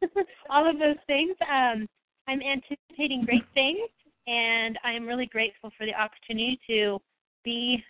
all 0.50 0.68
of 0.68 0.78
those 0.78 0.96
things. 1.06 1.36
Um, 1.42 1.88
I'm 2.28 2.40
anticipating 2.42 3.24
great 3.24 3.44
things, 3.54 3.88
and 4.26 4.78
I 4.84 4.92
am 4.92 5.06
really 5.06 5.26
grateful 5.26 5.70
for 5.76 5.86
the 5.86 5.94
opportunity 5.94 6.58
to 6.68 6.98
be 7.44 7.82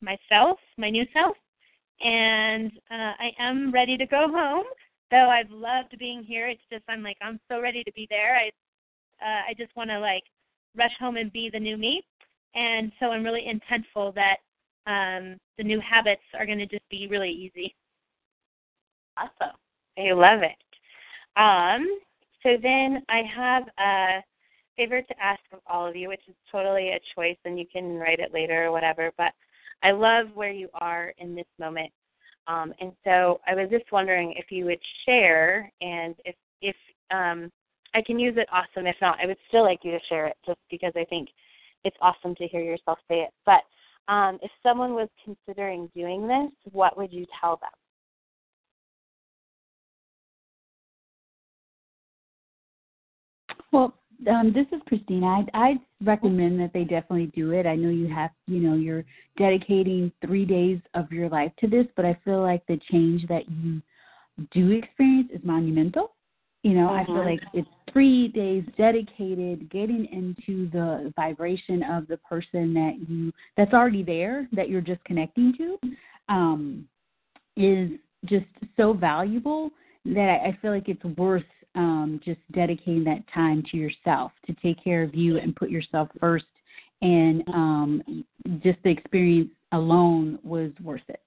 myself, 0.00 0.58
my 0.76 0.90
new 0.90 1.04
self. 1.12 1.36
And 2.00 2.72
uh, 2.90 3.14
I 3.18 3.30
am 3.38 3.72
ready 3.72 3.96
to 3.96 4.06
go 4.06 4.28
home. 4.28 4.64
Though 5.10 5.28
I've 5.28 5.50
loved 5.50 5.96
being 5.98 6.24
here, 6.24 6.48
it's 6.48 6.62
just 6.70 6.84
I'm 6.88 7.02
like 7.02 7.18
I'm 7.22 7.38
so 7.50 7.60
ready 7.60 7.84
to 7.84 7.92
be 7.92 8.06
there. 8.10 8.36
I 8.36 8.48
uh, 9.24 9.50
I 9.50 9.54
just 9.56 9.74
want 9.76 9.90
to 9.90 10.00
like 10.00 10.24
rush 10.76 10.92
home 10.98 11.16
and 11.16 11.32
be 11.32 11.50
the 11.52 11.60
new 11.60 11.76
me. 11.76 12.02
And 12.54 12.92
so 12.98 13.06
I'm 13.06 13.22
really 13.22 13.46
intentful 13.46 14.14
that 14.14 14.38
um, 14.86 15.36
the 15.58 15.64
new 15.64 15.80
habits 15.80 16.22
are 16.38 16.46
going 16.46 16.58
to 16.58 16.66
just 16.66 16.88
be 16.90 17.06
really 17.08 17.30
easy. 17.30 17.74
Awesome. 19.16 19.56
I 19.98 20.12
love 20.12 20.40
it. 20.42 21.40
Um, 21.40 21.86
so 22.42 22.56
then 22.62 23.02
I 23.08 23.22
have 23.34 23.64
a 23.78 24.22
favor 24.76 25.02
to 25.02 25.22
ask 25.22 25.40
of 25.52 25.60
all 25.66 25.86
of 25.86 25.96
you, 25.96 26.08
which 26.08 26.22
is 26.28 26.34
totally 26.50 26.90
a 26.90 27.00
choice, 27.14 27.36
and 27.44 27.58
you 27.58 27.66
can 27.70 27.96
write 27.98 28.20
it 28.20 28.32
later 28.32 28.66
or 28.66 28.72
whatever. 28.72 29.12
But 29.16 29.32
I 29.82 29.90
love 29.92 30.26
where 30.34 30.52
you 30.52 30.68
are 30.74 31.12
in 31.18 31.34
this 31.34 31.46
moment, 31.58 31.92
um, 32.46 32.72
and 32.80 32.92
so 33.04 33.40
I 33.46 33.54
was 33.54 33.68
just 33.70 33.90
wondering 33.92 34.34
if 34.36 34.50
you 34.50 34.64
would 34.64 34.80
share, 35.06 35.70
and 35.80 36.14
if 36.24 36.34
if 36.60 36.76
um, 37.10 37.50
I 37.94 38.02
can 38.02 38.18
use 38.18 38.34
it, 38.36 38.48
awesome. 38.50 38.86
If 38.86 38.96
not, 39.00 39.18
I 39.22 39.26
would 39.26 39.36
still 39.48 39.62
like 39.62 39.80
you 39.82 39.92
to 39.92 40.00
share 40.08 40.26
it, 40.26 40.36
just 40.46 40.58
because 40.70 40.92
I 40.96 41.04
think 41.04 41.28
it's 41.84 41.96
awesome 42.00 42.34
to 42.36 42.46
hear 42.46 42.62
yourself 42.62 42.98
say 43.08 43.20
it. 43.20 43.30
But 43.44 43.62
um, 44.08 44.38
if 44.42 44.50
someone 44.62 44.94
was 44.94 45.08
considering 45.24 45.90
doing 45.94 46.26
this, 46.26 46.50
what 46.72 46.96
would 46.96 47.12
you 47.12 47.26
tell 47.40 47.56
them? 47.60 47.70
Well, 53.72 53.94
um, 54.30 54.52
this 54.52 54.66
is 54.72 54.80
Christina. 54.86 55.26
I 55.26 55.44
I 55.54 55.74
recommend 56.02 56.60
that 56.60 56.72
they 56.72 56.84
definitely 56.84 57.32
do 57.34 57.52
it. 57.52 57.66
I 57.66 57.74
know 57.74 57.88
you 57.88 58.08
have, 58.08 58.30
you 58.46 58.60
know, 58.60 58.74
you're 58.74 59.04
dedicating 59.38 60.12
three 60.24 60.44
days 60.44 60.80
of 60.94 61.10
your 61.10 61.28
life 61.28 61.52
to 61.60 61.66
this, 61.66 61.86
but 61.96 62.04
I 62.04 62.18
feel 62.24 62.42
like 62.42 62.64
the 62.66 62.78
change 62.90 63.26
that 63.28 63.48
you 63.50 63.82
do 64.52 64.70
experience 64.70 65.30
is 65.32 65.40
monumental. 65.42 66.14
You 66.62 66.74
know, 66.74 66.90
I 66.90 67.04
feel 67.06 67.16
Mhm. 67.16 67.24
like 67.24 67.42
it's 67.52 67.68
three 67.92 68.28
days 68.28 68.64
dedicated, 68.76 69.68
getting 69.68 70.06
into 70.06 70.68
the 70.70 71.12
vibration 71.16 71.82
of 71.82 72.06
the 72.06 72.18
person 72.18 72.72
that 72.74 72.96
you 73.08 73.32
that's 73.56 73.74
already 73.74 74.02
there, 74.04 74.48
that 74.52 74.68
you're 74.68 74.80
just 74.80 75.02
connecting 75.04 75.52
to, 75.54 75.78
um, 76.28 76.88
is 77.56 77.90
just 78.26 78.46
so 78.76 78.92
valuable 78.92 79.72
that 80.04 80.40
I, 80.42 80.48
I 80.48 80.58
feel 80.62 80.70
like 80.72 80.88
it's 80.88 81.04
worth 81.16 81.44
um, 81.74 82.20
just 82.24 82.40
dedicating 82.52 83.04
that 83.04 83.26
time 83.28 83.62
to 83.70 83.76
yourself 83.76 84.32
to 84.46 84.54
take 84.54 84.82
care 84.82 85.02
of 85.02 85.14
you 85.14 85.38
and 85.38 85.56
put 85.56 85.70
yourself 85.70 86.08
first. 86.20 86.46
And 87.00 87.42
um, 87.48 88.24
just 88.62 88.78
the 88.84 88.90
experience 88.90 89.50
alone 89.72 90.38
was 90.44 90.70
worth 90.82 91.02
it. 91.08 91.20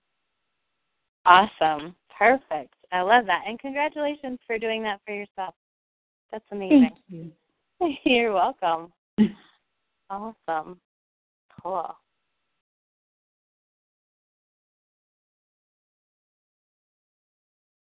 Awesome. 1.26 1.96
Perfect. 2.18 2.75
I 2.92 3.02
love 3.02 3.26
that. 3.26 3.44
And 3.48 3.60
congratulations 3.60 4.40
for 4.46 4.58
doing 4.58 4.84
that 4.84 5.02
for 5.06 5.14
yourself. 5.14 5.54
That's 6.32 6.46
amazing. 6.52 6.92
Thank 7.10 7.34
you. 7.80 7.96
You're 8.06 8.34
welcome. 8.34 8.92
Awesome. 10.08 10.80
Cool. 11.64 11.96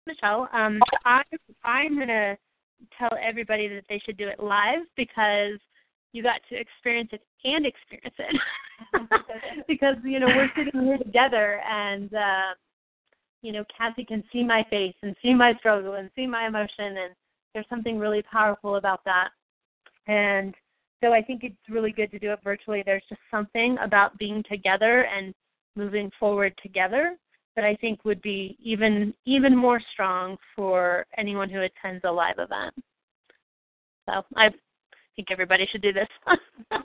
Michelle, 0.07 0.49
um, 0.53 0.81
I 1.05 1.23
I'm 1.65 1.99
gonna 1.99 2.37
tell 2.99 3.11
everybody 3.21 3.69
that 3.69 3.85
they 3.89 4.01
should 4.05 4.17
do 4.17 4.29
it 4.29 4.41
live 4.41 4.81
because 4.97 5.59
you 6.13 6.23
got 6.23 6.41
to 6.49 6.57
experience 6.57 7.11
it 7.13 7.23
and 7.45 7.67
experience 7.67 8.15
it 8.19 9.65
because 9.69 9.97
you 10.05 10.21
know 10.21 10.27
we're 10.27 10.51
sitting 10.57 10.85
here 10.85 10.99
together 10.99 11.61
and 11.69 12.13
uh, 12.15 12.55
you 13.43 13.53
know 13.53 13.65
Kathy 13.77 14.05
can 14.05 14.23
see 14.33 14.45
my 14.45 14.65
face 14.71 14.95
and 15.03 15.15
see 15.23 15.35
my 15.35 15.55
struggle 15.59 15.95
and 15.95 16.11
see 16.17 16.27
my 16.27 16.47
emotion 16.47 16.97
and 16.97 17.15
there's 17.53 17.69
something 17.69 17.99
really 17.99 18.23
powerful 18.23 18.77
about 18.77 19.01
that 19.05 19.29
and 20.07 20.55
so 21.03 21.13
I 21.13 21.21
think 21.23 21.43
it's 21.43 21.57
really 21.69 21.91
good 21.91 22.13
to 22.13 22.19
do 22.21 22.31
it 22.31 22.39
virtually. 22.45 22.83
There's 22.87 23.03
just 23.09 23.21
something 23.29 23.77
about 23.83 24.17
being 24.19 24.45
together 24.49 25.05
and 25.07 25.35
moving 25.75 26.13
forward 26.19 26.55
together 26.63 27.17
that 27.57 27.65
I 27.65 27.75
think 27.77 28.05
would 28.05 28.23
be 28.23 28.57
even 28.63 29.13
even 29.27 29.57
more 29.57 29.81
strong 29.93 30.37
for 30.55 31.07
anyone 31.19 31.51
who 31.51 31.63
attends 31.63 32.03
a 32.05 32.11
live 32.11 32.39
event. 32.39 32.75
So 34.09 34.23
I 34.37 34.51
think 35.17 35.29
everybody 35.31 35.67
should 35.71 35.83
do 35.83 35.93
this. 35.93 36.09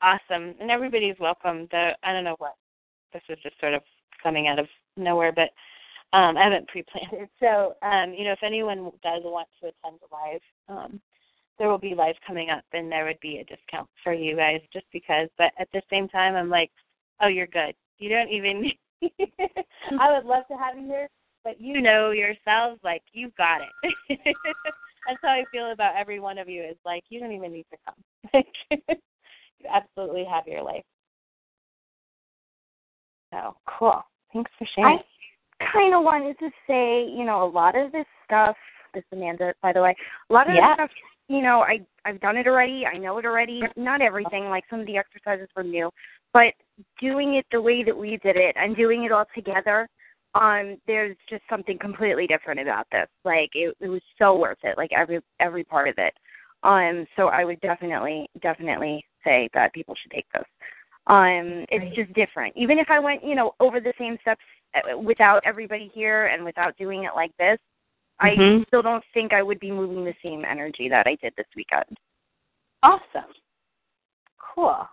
Awesome. 0.00 0.54
And 0.60 0.70
everybody's 0.70 1.16
welcome. 1.18 1.66
The 1.70 1.90
I 2.02 2.12
don't 2.12 2.24
know 2.24 2.36
what 2.38 2.54
this 3.12 3.22
is 3.28 3.38
just 3.42 3.58
sort 3.58 3.74
of 3.74 3.82
coming 4.22 4.46
out 4.46 4.58
of 4.58 4.66
nowhere, 4.98 5.32
but 5.32 5.50
um 6.16 6.36
I 6.36 6.44
haven't 6.44 6.68
pre 6.68 6.84
planned 6.90 7.12
it. 7.24 7.30
So 7.40 7.74
um, 7.86 8.12
you 8.12 8.24
know, 8.24 8.32
if 8.32 8.42
anyone 8.42 8.90
does 9.02 9.22
want 9.24 9.48
to 9.60 9.68
attend 9.68 9.98
live, 10.12 10.40
um, 10.68 11.00
there 11.58 11.68
will 11.68 11.78
be 11.78 11.94
live 11.94 12.16
coming 12.26 12.50
up 12.50 12.64
and 12.72 12.90
there 12.90 13.04
would 13.04 13.20
be 13.20 13.38
a 13.38 13.44
discount 13.44 13.88
for 14.04 14.12
you 14.12 14.36
guys 14.36 14.60
just 14.72 14.86
because. 14.92 15.28
But 15.38 15.52
at 15.58 15.68
the 15.72 15.82
same 15.90 16.08
time 16.08 16.34
I'm 16.36 16.50
like, 16.50 16.70
Oh, 17.20 17.28
you're 17.28 17.46
good. 17.46 17.74
You 17.98 18.08
don't 18.10 18.30
even 18.30 18.70
I 20.00 20.12
would 20.12 20.24
love 20.26 20.44
to 20.48 20.56
have 20.56 20.76
you 20.76 20.86
here, 20.86 21.08
but 21.44 21.60
you 21.60 21.80
know 21.80 22.10
yourselves, 22.10 22.80
like 22.82 23.02
you've 23.12 23.34
got 23.36 23.60
it. 23.62 24.18
That's 25.06 25.20
how 25.22 25.28
I 25.28 25.44
feel 25.52 25.70
about 25.72 25.96
every 25.96 26.20
one 26.20 26.38
of 26.38 26.48
you. 26.48 26.62
Is 26.62 26.76
like 26.84 27.04
you 27.08 27.20
don't 27.20 27.32
even 27.32 27.52
need 27.52 27.66
to 27.70 27.78
come. 27.86 27.94
Like 28.34 28.46
you 29.58 29.66
absolutely 29.72 30.24
have 30.30 30.46
your 30.46 30.62
life. 30.62 30.84
So 33.32 33.56
cool. 33.66 34.02
Thanks 34.32 34.50
for 34.58 34.66
sharing. 34.74 34.98
I 35.60 35.64
kind 35.72 35.94
of 35.94 36.02
wanted 36.04 36.38
to 36.38 36.50
say, 36.66 37.04
you 37.08 37.24
know, 37.24 37.44
a 37.44 37.50
lot 37.50 37.76
of 37.76 37.92
this 37.92 38.06
stuff. 38.24 38.56
This 38.94 39.02
is 39.12 39.18
Amanda, 39.18 39.54
by 39.62 39.72
the 39.72 39.82
way. 39.82 39.94
A 40.30 40.32
lot 40.32 40.48
of 40.48 40.54
Yeah. 40.54 40.68
this 40.68 40.74
stuff, 40.74 40.90
you 41.28 41.42
know, 41.42 41.60
I 41.62 41.80
I've 42.04 42.20
done 42.20 42.36
it 42.36 42.46
already. 42.46 42.86
I 42.86 42.96
know 42.96 43.18
it 43.18 43.26
already. 43.26 43.62
Not 43.76 44.00
everything. 44.00 44.48
Like 44.48 44.64
some 44.70 44.80
of 44.80 44.86
the 44.86 44.96
exercises 44.96 45.48
were 45.54 45.62
new, 45.62 45.90
but 46.32 46.54
doing 47.00 47.34
it 47.34 47.46
the 47.52 47.60
way 47.60 47.82
that 47.82 47.96
we 47.96 48.16
did 48.18 48.36
it 48.36 48.56
and 48.56 48.74
doing 48.76 49.04
it 49.04 49.12
all 49.12 49.26
together, 49.34 49.88
um, 50.34 50.78
there's 50.86 51.16
just 51.28 51.42
something 51.50 51.78
completely 51.78 52.26
different 52.26 52.60
about 52.60 52.86
this. 52.90 53.08
Like 53.24 53.50
it, 53.54 53.76
it 53.80 53.88
was 53.88 54.02
so 54.18 54.36
worth 54.36 54.58
it. 54.62 54.78
Like 54.78 54.90
every 54.92 55.20
every 55.40 55.64
part 55.64 55.88
of 55.88 55.96
it. 55.98 56.14
Um, 56.62 57.06
so 57.16 57.28
I 57.28 57.44
would 57.44 57.60
definitely 57.60 58.28
definitely 58.40 59.04
say 59.24 59.48
that 59.54 59.72
people 59.74 59.94
should 60.00 60.10
take 60.12 60.26
this. 60.32 60.44
Um, 61.08 61.64
it's 61.70 61.84
Right. 61.84 61.94
just 61.94 62.12
different. 62.12 62.56
Even 62.56 62.78
if 62.78 62.90
I 62.90 62.98
went, 62.98 63.24
you 63.24 63.34
know, 63.34 63.54
over 63.60 63.80
the 63.80 63.94
same 63.98 64.18
steps 64.20 64.44
uh, 64.74 64.98
without 64.98 65.42
everybody 65.44 65.88
here 65.88 66.26
and 66.26 66.44
without 66.44 66.76
doing 66.76 67.04
it 67.04 67.14
like 67.14 67.34
this, 67.38 67.58
I 68.20 68.34
Mhm. 68.34 68.66
still 68.66 68.82
don't 68.82 69.04
think 69.14 69.32
I 69.32 69.42
would 69.42 69.58
be 69.60 69.70
moving 69.70 70.04
the 70.04 70.14
same 70.22 70.44
energy 70.44 70.88
that 70.88 71.06
I 71.06 71.14
did 71.16 71.34
this 71.36 71.46
weekend. 71.56 71.98
Awesome. 72.82 73.32
Cool. 74.38 74.88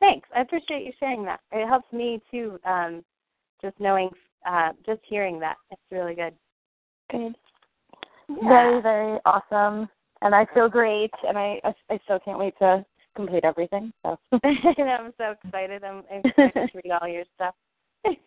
Thanks. 0.00 0.28
I 0.34 0.40
appreciate 0.40 0.84
you 0.84 0.92
sharing 0.92 1.24
that. 1.24 1.40
It 1.52 1.66
helps 1.66 1.92
me 1.92 2.20
too, 2.30 2.58
um, 2.64 3.04
just 3.60 3.78
knowing, 3.80 4.14
uh, 4.44 4.72
just 4.84 5.04
hearing 5.04 5.38
that. 5.40 5.56
It's 5.70 5.82
really 5.90 6.14
good. 6.14 6.36
Good. 7.10 7.36
Yeah. 8.28 8.48
Very, 8.48 8.80
very 8.80 9.20
awesome. 9.24 9.88
and 10.22 10.34
I 10.34 10.46
feel 10.46 10.68
great, 10.68 11.12
and 11.28 11.36
I 11.36 11.60
I, 11.62 11.74
I 11.90 11.98
still 12.04 12.18
can't 12.20 12.38
wait 12.38 12.56
to 12.58 12.84
complete 13.16 13.44
everything. 13.44 13.92
So 14.04 14.18
and 14.32 14.42
I'm 14.90 15.12
so 15.18 15.34
excited. 15.42 15.82
I'm 15.82 16.04
I'm 16.12 16.22
excited 16.24 16.70
to 16.72 16.80
read 16.84 16.92
all 17.00 17.08
your 17.08 17.24
stuff. 17.34 17.54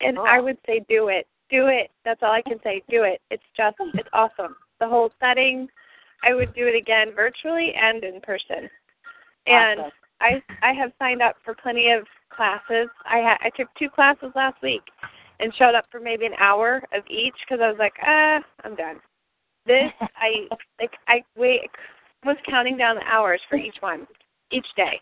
and 0.00 0.18
I 0.18 0.40
would 0.40 0.58
say 0.66 0.84
do 0.88 1.08
it. 1.08 1.26
Do 1.50 1.66
it. 1.68 1.90
That's 2.04 2.22
all 2.22 2.32
I 2.32 2.42
can 2.42 2.58
say. 2.64 2.82
Do 2.88 3.04
it. 3.04 3.20
It's 3.30 3.42
just 3.56 3.76
it's 3.94 4.08
awesome. 4.12 4.56
The 4.80 4.88
whole 4.88 5.10
setting. 5.20 5.68
I 6.26 6.34
would 6.34 6.54
do 6.54 6.66
it 6.66 6.74
again 6.74 7.12
virtually 7.14 7.74
and 7.74 8.02
in 8.02 8.20
person. 8.22 8.70
And 9.46 9.80
Awesome. 9.80 9.92
I 10.20 10.42
I 10.62 10.72
have 10.72 10.92
signed 10.98 11.22
up 11.22 11.36
for 11.44 11.54
plenty 11.54 11.90
of 11.90 12.06
classes. 12.34 12.88
I 13.04 13.20
ha- 13.20 13.38
I 13.42 13.50
took 13.50 13.68
two 13.78 13.90
classes 13.90 14.32
last 14.34 14.60
week 14.62 14.82
and 15.40 15.54
showed 15.56 15.74
up 15.74 15.84
for 15.90 16.00
maybe 16.00 16.26
an 16.26 16.34
hour 16.38 16.82
of 16.94 17.04
each 17.10 17.34
because 17.40 17.62
I 17.62 17.68
was 17.68 17.78
like, 17.78 17.94
ah, 18.06 18.40
I'm 18.64 18.74
done. 18.74 19.00
This 19.66 19.92
I 20.00 20.48
like 20.80 20.92
I 21.08 21.22
wait 21.36 21.70
was 22.24 22.36
counting 22.48 22.76
down 22.76 22.96
the 22.96 23.02
hours 23.02 23.40
for 23.48 23.56
each 23.56 23.76
one 23.80 24.06
each 24.50 24.66
day. 24.76 25.00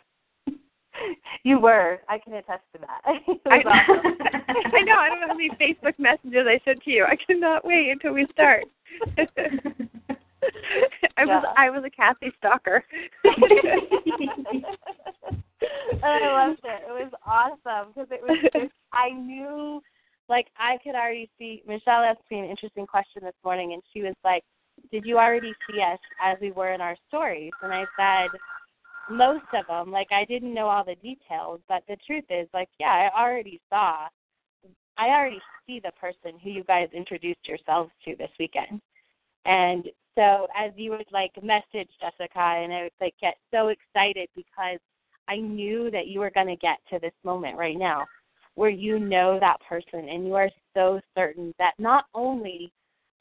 You 1.43 1.59
were. 1.59 2.01
I 2.09 2.19
can 2.19 2.35
attest 2.35 2.63
to 2.75 2.81
that. 2.81 3.01
It 3.27 3.41
I, 3.47 3.59
awesome. 3.61 4.13
I 4.75 4.83
know. 4.83 4.95
I 4.95 5.09
don't 5.09 5.21
know 5.21 5.29
how 5.29 5.35
many 5.35 5.51
Facebook 5.51 5.99
messages 5.99 6.47
I 6.47 6.61
sent 6.65 6.83
to 6.83 6.91
you. 6.91 7.05
I 7.05 7.17
cannot 7.17 7.65
wait 7.65 7.91
until 7.91 8.13
we 8.13 8.27
start. 8.31 8.65
I 11.17 11.25
was 11.25 11.45
I 11.57 11.71
was 11.71 11.85
a 11.85 11.91
Kathy 11.91 12.33
stalker. 12.39 12.85
and 13.25 13.35
oh, 16.03 16.09
I 16.09 16.47
loved 16.47 16.61
it. 16.65 16.83
It 16.89 16.93
was 16.93 17.13
awesome 17.27 17.93
because 17.93 18.09
it 18.11 18.23
was 18.23 18.39
just, 18.53 18.73
I 18.93 19.11
knew, 19.11 19.81
like, 20.29 20.47
I 20.57 20.79
could 20.83 20.95
already 20.95 21.31
see. 21.39 21.63
Michelle 21.67 22.03
asked 22.03 22.31
me 22.31 22.41
an 22.41 22.47
interesting 22.47 22.87
question 22.87 23.23
this 23.23 23.35
morning, 23.45 23.73
and 23.73 23.83
she 23.93 24.03
was 24.03 24.15
like, 24.25 24.43
Did 24.91 25.05
you 25.05 25.19
already 25.19 25.53
see 25.69 25.81
us 25.81 25.99
as 26.23 26.39
we 26.41 26.53
were 26.53 26.73
in 26.73 26.81
our 26.81 26.97
stories? 27.09 27.53
And 27.63 27.73
I 27.73 27.85
said, 27.97 28.31
Most 29.11 29.45
of 29.55 29.67
them. 29.67 29.91
Like, 29.91 30.09
I 30.11 30.25
didn't 30.25 30.55
know 30.55 30.69
all 30.69 30.85
the 30.85 30.97
details, 30.97 31.61
but 31.69 31.83
the 31.89 31.97
truth 32.07 32.25
is, 32.31 32.49
like, 32.55 32.69
yeah, 32.79 33.11
I 33.15 33.21
already 33.21 33.61
saw. 33.69 34.09
I 34.99 35.07
already 35.07 35.41
see 35.67 35.81
the 35.81 35.93
person 35.93 36.39
who 36.43 36.51
you 36.51 36.65
guys 36.65 36.89
introduced 36.93 37.47
yourselves 37.47 37.91
to 38.05 38.15
this 38.17 38.31
weekend. 38.39 38.81
And 39.45 39.89
so 40.15 40.47
as 40.57 40.73
you 40.77 40.91
would 40.91 41.07
like 41.11 41.33
message 41.43 41.89
Jessica 42.01 42.39
and 42.39 42.73
I 42.73 42.83
would 42.85 42.93
like 43.01 43.15
get 43.21 43.35
so 43.51 43.69
excited 43.69 44.29
because 44.37 44.79
I 45.29 45.37
knew 45.37 45.91
that 45.91 46.09
you 46.09 46.21
were 46.21 46.31
going 46.31 46.49
to 46.49 46.57
get 46.57 46.79
to 46.91 46.99
this 46.99 47.15
moment 47.25 47.57
right 47.57 47.79
now 47.79 48.05
where 48.55 48.71
you 48.71 48.99
know 48.99 49.39
that 49.41 49.61
person 49.67 50.09
and 50.09 50.27
you 50.27 50.35
are 50.35 50.51
so 50.75 51.01
certain 51.17 51.55
that 51.59 51.73
not 51.79 52.05
only 52.15 52.73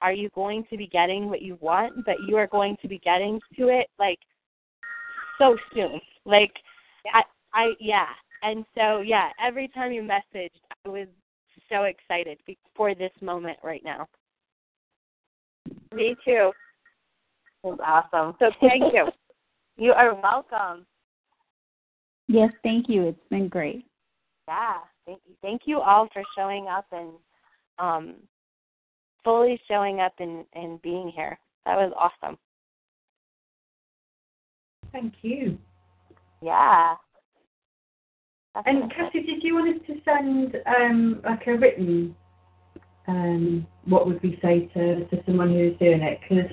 are 0.02 0.14
you 0.14 0.30
going 0.34 0.66
to 0.70 0.78
be 0.78 0.88
getting 0.88 1.30
what 1.30 1.42
you 1.42 1.58
want, 1.62 2.06
but 2.06 2.16
you 2.28 2.36
are 2.36 2.48
going 2.48 2.76
to 2.82 2.88
be 2.88 3.00
getting 3.00 3.40
to 3.58 3.68
it 3.70 3.88
like 4.00 4.20
so 5.38 5.58
soon. 5.74 6.02
Like 6.26 6.52
I 7.14 7.22
I 7.54 7.72
yeah. 7.80 8.08
And 8.44 8.66
so 8.76 9.02
yeah, 9.02 9.30
every 9.44 9.68
time 9.70 9.92
you 9.92 10.02
messaged 10.02 10.50
I 10.86 10.90
was 10.90 11.08
so 11.70 11.84
excited 11.84 12.40
be- 12.46 12.58
for 12.76 12.96
this 12.96 13.12
moment 13.22 13.58
right 13.64 13.84
now. 13.84 14.08
Me 15.94 16.16
too. 16.26 16.52
It 17.64 17.68
was 17.68 17.80
awesome. 17.86 18.36
So 18.40 18.52
thank 18.60 18.94
you. 18.94 19.08
you 19.78 19.92
are 19.92 20.16
welcome. 20.16 20.86
Yes, 22.28 22.52
thank 22.64 22.90
you. 22.90 23.04
It's 23.04 23.20
been 23.30 23.48
great. 23.48 23.86
Yeah, 24.48 24.78
thank 25.06 25.20
you. 25.28 25.36
Thank 25.42 25.62
you 25.66 25.80
all 25.80 26.08
for 26.14 26.24
showing 26.36 26.68
up 26.68 26.86
and 26.92 27.12
um 27.80 28.16
fully 29.24 29.60
showing 29.68 30.00
up 30.00 30.14
and 30.20 30.46
and 30.54 30.82
being 30.82 31.12
here. 31.16 31.38
That 31.66 31.76
was 31.76 31.94
awesome. 31.98 32.38
Thank 34.92 35.14
you. 35.22 35.58
Yeah. 36.42 36.96
And 38.66 38.92
Cassie, 38.94 39.24
did 39.24 39.44
you 39.44 39.56
want 39.56 39.78
us 39.78 39.82
to 39.88 40.02
send 40.04 40.58
um, 40.66 41.22
like 41.24 41.48
a 41.48 41.56
written 41.56 42.14
um, 43.08 43.66
what 43.86 44.06
would 44.08 44.22
we 44.22 44.40
say 44.42 44.70
to, 44.74 45.06
to 45.06 45.24
someone 45.26 45.50
who's 45.50 45.78
doing 45.78 46.02
it? 46.02 46.20
Because 46.22 46.52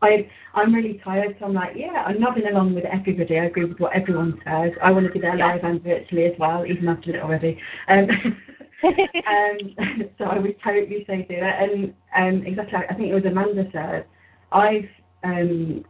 I 0.00 0.30
I'm 0.54 0.74
really 0.74 1.00
tired, 1.04 1.36
so 1.38 1.46
I'm 1.46 1.54
like, 1.54 1.72
yeah, 1.76 2.04
I'm 2.06 2.20
nodding 2.20 2.46
along 2.46 2.74
with 2.74 2.84
everybody. 2.84 3.38
I 3.38 3.44
agree 3.44 3.64
with 3.64 3.78
what 3.78 3.94
everyone 3.94 4.40
says. 4.44 4.72
I 4.82 4.90
want 4.90 5.06
to 5.06 5.12
be 5.12 5.20
there 5.20 5.36
live 5.36 5.64
and 5.64 5.82
virtually 5.82 6.26
as 6.26 6.38
well, 6.38 6.64
even 6.66 6.88
I've 6.88 7.02
done 7.02 7.14
it 7.16 7.22
already. 7.22 7.58
Um, 7.88 8.08
um, 8.84 10.10
so 10.18 10.24
I 10.24 10.38
would 10.38 10.56
totally 10.62 11.04
say 11.06 11.26
do 11.28 11.34
it. 11.36 11.42
And 11.42 11.94
um, 12.16 12.46
exactly, 12.46 12.78
I 12.88 12.94
think 12.94 13.10
it 13.10 13.14
was 13.14 13.24
Amanda 13.24 13.68
said, 13.72 14.06
I've 14.52 14.88
um, 15.24 15.84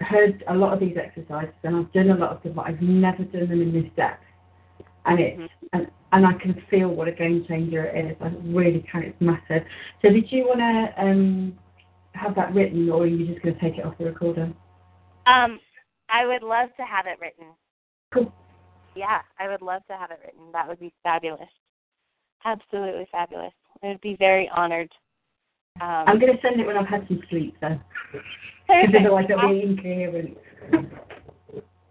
heard 0.00 0.44
a 0.48 0.54
lot 0.54 0.74
of 0.74 0.80
these 0.80 0.96
exercises 0.96 1.54
and 1.62 1.76
I've 1.76 1.92
done 1.92 2.10
a 2.10 2.16
lot 2.16 2.36
of 2.36 2.42
them, 2.42 2.54
but 2.54 2.66
I've 2.66 2.82
never 2.82 3.24
done 3.24 3.48
them 3.48 3.62
in 3.62 3.72
this 3.72 3.90
depth. 3.96 4.22
And 5.06 5.20
it's 5.20 5.52
and, 5.72 5.86
and 6.12 6.26
I 6.26 6.32
can 6.34 6.60
feel 6.68 6.88
what 6.88 7.08
a 7.08 7.12
game 7.12 7.44
changer 7.48 7.84
it 7.84 8.12
is. 8.12 8.16
I 8.20 8.32
really 8.44 8.84
can. 8.90 9.02
It's 9.04 9.20
massive. 9.20 9.62
So 10.02 10.10
did 10.10 10.30
you 10.30 10.46
want 10.46 10.58
to 10.58 11.02
um, 11.02 11.58
have 12.16 12.34
that 12.34 12.54
written, 12.54 12.90
or 12.90 13.02
are 13.02 13.06
you 13.06 13.26
just 13.26 13.42
going 13.42 13.54
to 13.54 13.60
take 13.60 13.78
it 13.78 13.84
off 13.84 13.98
the 13.98 14.04
recorder? 14.04 14.52
Um 15.26 15.60
I 16.08 16.26
would 16.26 16.42
love 16.42 16.68
to 16.76 16.84
have 16.84 17.06
it 17.06 17.18
written. 17.20 17.46
Cool. 18.12 18.32
Yeah, 18.94 19.20
I 19.38 19.48
would 19.48 19.62
love 19.62 19.82
to 19.88 19.96
have 19.96 20.10
it 20.10 20.20
written. 20.24 20.52
That 20.52 20.68
would 20.68 20.80
be 20.80 20.92
fabulous. 21.02 21.48
Absolutely 22.44 23.06
fabulous. 23.10 23.52
I 23.82 23.88
would 23.88 24.00
be 24.00 24.16
very 24.16 24.48
honored. 24.54 24.90
Um, 25.80 26.04
I'm 26.06 26.18
going 26.18 26.34
to 26.34 26.40
send 26.40 26.60
it 26.60 26.66
when 26.66 26.76
I've 26.76 26.86
had 26.86 27.06
some 27.08 27.20
sleep, 27.28 27.56
though. 27.60 27.78
Because 28.66 28.94
otherwise 28.98 29.26
it'll 29.28 29.50
be 29.50 29.62
incoherent. 29.62 30.38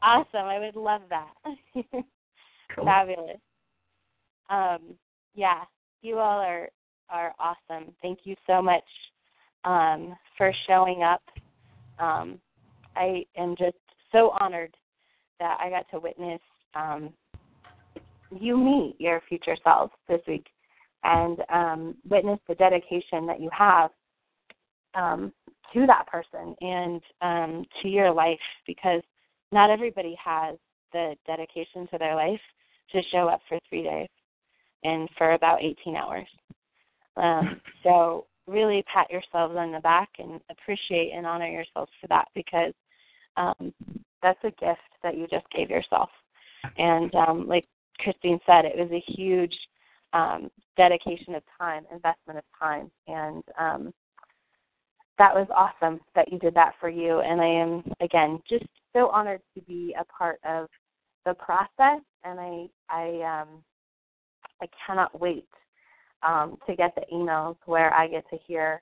Awesome. 0.02 0.45
I 0.45 0.60
would 0.60 0.76
love 0.76 1.02
that. 1.10 1.34
cool. 2.76 2.86
Fabulous. 2.86 3.38
Um, 4.50 4.95
yeah, 5.36 5.64
you 6.02 6.18
all 6.20 6.40
are 6.40 6.70
are 7.10 7.34
awesome. 7.38 7.94
Thank 8.02 8.20
you 8.24 8.36
so 8.48 8.62
much 8.62 8.84
um, 9.66 10.16
for 10.38 10.52
showing 10.68 11.03
up. 11.03 11.22
Um, 12.00 12.40
I 12.95 13.26
am 13.38 13.56
just 13.58 13.77
so 14.11 14.32
honored 14.40 14.76
that 15.40 15.58
I 15.60 15.69
got 15.69 15.90
to 15.92 16.00
witness 16.00 16.42
um, 16.76 17.14
you 18.32 18.58
meet 18.58 18.95
your 19.00 19.22
future 19.27 19.56
selves 19.64 19.94
this 20.08 20.22
week 20.27 20.48
and 21.03 21.40
um, 21.53 21.95
witness 22.10 22.40
the 22.48 22.56
dedication 22.56 23.26
that 23.27 23.40
you 23.40 23.50
have 23.58 23.92
um, 24.95 25.32
to 25.74 25.85
that 25.85 26.08
person 26.08 26.56
and 26.61 27.02
um, 27.22 27.66
to 27.82 27.88
your 27.88 28.11
life 28.11 28.40
because 28.66 29.02
not 29.52 29.69
everybody 29.69 30.18
has 30.24 30.56
the 30.94 31.16
dedication 31.27 31.88
to 31.92 31.98
their 31.98 32.16
life 32.16 32.40
to 32.92 33.02
show 33.11 33.27
up 33.27 33.42
for 33.48 33.60
three 33.69 33.84
days 33.84 34.08
and 34.84 35.10
for 35.18 35.34
about 35.34 35.61
18 35.61 35.95
hours. 35.95 36.27
Um, 37.18 37.61
so 37.84 38.26
really 38.48 38.84
pat 38.92 39.10
yourselves 39.10 39.56
on 39.58 39.72
the 39.72 39.80
back 39.80 40.10
and 40.20 40.40
appreciate 40.50 41.12
and 41.12 41.26
honor 41.26 41.48
yourselves 41.48 41.92
for 42.00 42.08
that 42.08 42.28
because 42.36 42.74
um, 43.38 43.74
that's 44.22 44.44
a 44.44 44.52
gift 44.52 44.82
that 45.04 45.18
you 45.18 45.28
just 45.28 45.46
gave 45.56 45.70
yourself. 45.70 46.10
And 46.78 47.14
um, 47.16 47.48
like 47.48 47.66
Christine 48.00 48.40
said, 48.46 48.66
it 48.66 48.78
was 48.78 48.92
a 48.92 49.12
huge 49.12 49.56
um, 50.14 50.50
dedication 50.78 51.36
of 51.36 51.44
time, 51.60 51.84
investment 51.92 52.40
of 52.40 52.44
time, 52.60 52.90
and 53.08 53.44
um, 53.60 53.94
that 55.18 55.34
was 55.34 55.48
awesome 55.54 56.00
that 56.16 56.32
you 56.32 56.40
did 56.40 56.54
that 56.56 56.74
for 56.80 56.90
you. 56.90 57.20
And 57.20 57.42
I 57.42 57.48
am 57.48 57.84
again 58.02 58.40
just 58.50 58.66
so 58.94 59.10
honored 59.10 59.42
to 59.56 59.62
be 59.62 59.96
a 60.00 60.06
part 60.06 60.40
of 60.48 60.68
the 61.26 61.34
process, 61.34 62.02
and 62.24 62.40
I 62.40 62.68
I 62.90 63.42
um, 63.42 63.64
I 64.62 64.68
cannot 64.86 65.20
wait 65.20 65.48
um, 66.24 66.58
to 66.68 66.76
get 66.76 66.94
the 66.95 67.02
emails 67.14 67.58
where 67.66 67.94
I 67.94 68.08
get 68.08 68.27
to 68.30 68.38
hear 68.45 68.82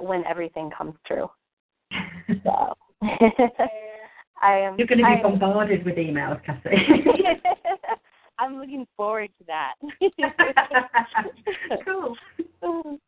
when 0.00 0.24
everything 0.26 0.70
comes 0.76 0.94
true. 1.06 1.30
So 2.44 2.74
I 3.02 4.52
am. 4.56 4.78
You're 4.78 4.86
going 4.86 4.98
to 4.98 5.04
be 5.04 5.10
I 5.10 5.16
am- 5.16 5.38
bombarded 5.38 5.84
with 5.84 5.96
emails, 5.96 6.40
Cassie. 6.44 6.70
I'm 8.38 8.58
looking 8.58 8.86
forward 8.96 9.30
to 9.38 9.44
that. 9.46 9.74
cool. 11.84 12.16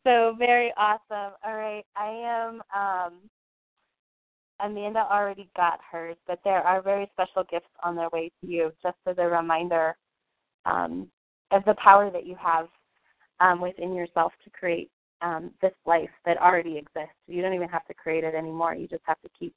So 0.05 0.35
very 0.39 0.73
awesome. 0.77 1.35
All 1.45 1.55
right, 1.55 1.85
I 1.97 2.09
am. 2.09 2.63
um 2.77 3.15
Amanda 4.61 5.07
already 5.11 5.49
got 5.57 5.81
hers, 5.91 6.17
but 6.27 6.39
there 6.45 6.63
are 6.63 6.81
very 6.83 7.11
special 7.13 7.45
gifts 7.51 7.67
on 7.83 7.97
their 7.97 8.09
way 8.11 8.31
to 8.41 8.47
you, 8.51 8.73
just 8.83 8.97
as 9.07 9.17
a 9.19 9.27
reminder 9.27 9.97
um, 10.67 11.09
of 11.51 11.65
the 11.65 11.75
power 11.75 12.11
that 12.11 12.27
you 12.27 12.37
have 12.37 12.69
um, 13.43 13.61
within 13.61 13.93
yourself 13.93 14.33
to 14.45 14.51
create 14.51 14.91
um, 15.21 15.51
this 15.61 15.73
life 15.85 16.11
that 16.25 16.39
already 16.39 16.79
exists. 16.79 17.17
You 17.27 17.43
don't 17.43 17.55
even 17.55 17.69
have 17.69 17.87
to 17.87 17.95
create 17.95 18.25
it 18.25 18.35
anymore. 18.35 18.75
You 18.75 18.89
just 18.89 19.03
have 19.05 19.21
to 19.23 19.29
keep 19.39 19.55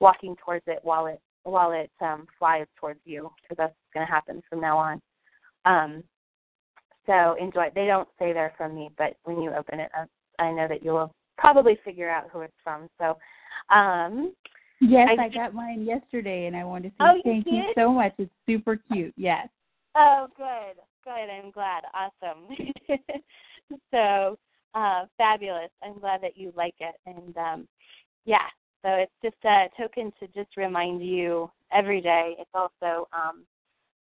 walking 0.00 0.36
towards 0.44 0.64
it 0.66 0.80
while 0.82 1.06
it 1.06 1.20
while 1.44 1.72
it 1.72 1.90
um, 2.02 2.26
flies 2.38 2.66
towards 2.78 3.00
you, 3.06 3.30
because 3.40 3.56
that's 3.56 3.74
going 3.94 4.06
to 4.06 4.12
happen 4.12 4.42
from 4.48 4.60
now 4.60 4.76
on. 4.76 5.00
Um, 5.64 6.04
so 7.06 7.34
enjoy. 7.40 7.68
They 7.74 7.86
don't 7.86 8.08
say 8.18 8.34
they're 8.34 8.52
from 8.58 8.74
me, 8.74 8.90
but 8.98 9.16
when 9.24 9.40
you 9.40 9.50
open 9.54 9.80
it, 9.80 9.90
I, 9.94 10.42
I 10.44 10.52
know 10.52 10.68
that 10.68 10.84
you 10.84 10.90
will 10.90 11.14
probably 11.38 11.78
figure 11.82 12.10
out 12.10 12.28
who 12.30 12.42
it's 12.42 12.52
from. 12.62 12.88
So, 12.98 13.16
um, 13.74 14.34
Yes, 14.82 15.08
I- 15.18 15.24
I, 15.24 15.28
got 15.28 15.54
mine 15.54 15.82
yesterday, 15.82 16.46
and 16.46 16.56
I 16.56 16.64
wanted 16.64 16.90
to 16.90 16.90
say 16.90 16.94
Oh, 17.00 17.20
thank 17.22 17.46
you 17.46 17.62
so 17.74 17.92
much. 17.92 18.12
It's 18.18 18.30
super 18.46 18.76
cute. 18.90 19.14
Yes. 19.16 19.48
Oh, 19.94 20.28
good, 20.36 20.76
good. 21.04 21.30
I'm 21.30 21.50
glad. 21.50 21.82
Awesome. 21.94 22.56
so, 23.90 24.38
uh, 24.74 25.06
fabulous. 25.16 25.70
I'm 25.82 25.98
glad 25.98 26.22
that 26.22 26.36
you 26.36 26.52
like 26.56 26.74
it, 26.80 26.94
and 27.06 27.36
um, 27.36 27.68
yeah. 28.24 28.46
So 28.82 28.90
it's 28.90 29.12
just 29.22 29.36
a 29.44 29.66
token 29.78 30.12
to 30.20 30.26
just 30.28 30.56
remind 30.56 31.04
you 31.04 31.50
every 31.72 32.00
day. 32.00 32.36
It's 32.38 32.50
also 32.54 33.08
um, 33.12 33.44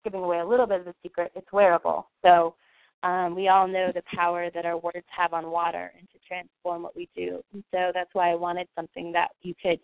giving 0.04 0.22
away 0.22 0.40
a 0.40 0.46
little 0.46 0.66
bit 0.66 0.80
of 0.80 0.86
the 0.86 0.94
secret. 1.02 1.32
It's 1.34 1.52
wearable, 1.52 2.08
so 2.22 2.54
um, 3.02 3.34
we 3.34 3.48
all 3.48 3.68
know 3.68 3.92
the 3.94 4.02
power 4.14 4.50
that 4.54 4.66
our 4.66 4.78
words 4.78 5.06
have 5.16 5.32
on 5.32 5.50
water 5.50 5.92
and 5.98 6.08
to 6.10 6.18
transform 6.26 6.82
what 6.82 6.96
we 6.96 7.08
do. 7.14 7.40
And 7.52 7.62
so 7.70 7.92
that's 7.94 8.10
why 8.12 8.30
I 8.30 8.34
wanted 8.34 8.68
something 8.74 9.12
that 9.12 9.28
you 9.42 9.54
could 9.62 9.78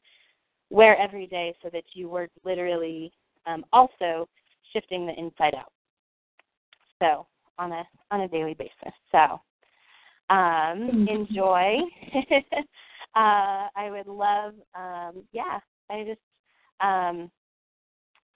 wear 0.71 0.97
every 0.99 1.27
day, 1.27 1.55
so 1.63 1.69
that 1.73 1.85
you 1.95 2.09
were 2.09 2.29
literally 2.45 3.13
um, 3.47 3.65
also 3.73 4.29
shifting 4.73 5.07
the 5.07 5.15
inside 5.19 5.55
out 5.55 5.73
so 7.03 7.27
on 7.59 7.73
a 7.73 7.85
on 8.11 8.23
a 8.23 8.29
daily 8.29 8.55
basis. 8.55 8.95
So 9.11 9.41
um, 10.31 11.07
enjoy. 11.11 11.79
uh, 13.15 13.69
I 13.77 13.91
would 13.91 14.07
love, 14.07 14.55
um, 14.75 15.25
yeah. 15.33 15.59
I 15.91 16.05
just 16.05 16.21
um, 16.81 17.31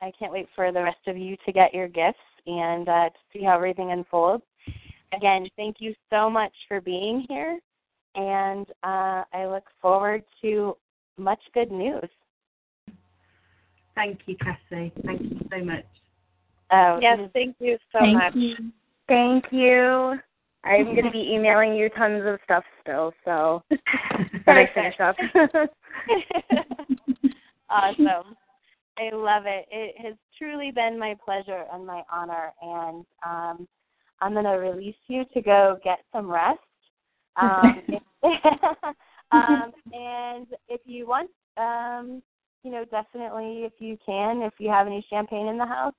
I 0.02 0.12
can't 0.18 0.32
wait 0.32 0.46
for 0.54 0.72
the 0.72 0.82
rest 0.82 1.06
of 1.06 1.16
you 1.16 1.36
to 1.46 1.52
get 1.52 1.72
your 1.72 1.88
gifts 1.88 2.18
and 2.46 2.88
uh, 2.88 3.08
to 3.08 3.18
see 3.32 3.44
how 3.44 3.56
everything 3.56 3.92
unfolds. 3.92 4.44
Again, 5.14 5.48
thank 5.56 5.76
you 5.78 5.94
so 6.10 6.28
much 6.28 6.52
for 6.68 6.80
being 6.80 7.24
here, 7.28 7.58
and 8.14 8.66
uh, 8.82 9.22
I 9.32 9.46
look 9.46 9.64
forward 9.80 10.24
to 10.42 10.76
much 11.16 11.40
good 11.54 11.70
news. 11.70 12.08
Thank 13.94 14.20
you, 14.26 14.36
Cassie. 14.36 14.92
Thank 15.06 15.22
you 15.22 15.40
so 15.50 15.64
much. 15.64 15.86
Oh, 16.72 16.98
Yes, 17.00 17.18
thank 17.32 17.56
you 17.60 17.78
so 17.92 18.00
thank 18.00 18.14
much. 18.14 18.34
you. 18.34 18.56
Thank 19.08 19.44
you. 19.50 20.18
I'm 20.64 20.84
going 20.86 21.04
to 21.04 21.10
be 21.10 21.30
emailing 21.32 21.74
you 21.74 21.88
tons 21.90 22.24
of 22.26 22.40
stuff 22.44 22.64
still, 22.82 23.12
so 23.24 23.62
when 24.44 24.56
I 24.56 24.68
finish 24.74 24.98
up. 24.98 25.14
awesome. 27.70 28.36
I 28.98 29.14
love 29.14 29.44
it. 29.46 29.66
It 29.70 29.94
has 30.04 30.14
truly 30.36 30.72
been 30.72 30.98
my 30.98 31.14
pleasure 31.24 31.64
and 31.72 31.86
my 31.86 32.02
honor, 32.10 32.52
and 32.60 33.04
um, 33.24 33.68
I'm 34.20 34.32
going 34.32 34.44
to 34.44 34.52
release 34.52 34.96
you 35.06 35.24
to 35.34 35.42
go 35.42 35.78
get 35.84 35.98
some 36.12 36.30
rest. 36.30 36.58
Um, 37.38 37.84
um, 39.32 39.72
and 39.92 40.46
if 40.68 40.80
you 40.84 41.06
want, 41.06 41.30
um, 41.58 42.22
you 42.62 42.70
know, 42.70 42.84
definitely 42.84 43.64
if 43.64 43.72
you 43.78 43.98
can, 44.06 44.40
if 44.40 44.54
you 44.58 44.70
have 44.70 44.86
any 44.86 45.04
champagne 45.10 45.48
in 45.48 45.58
the 45.58 45.66
house, 45.66 45.92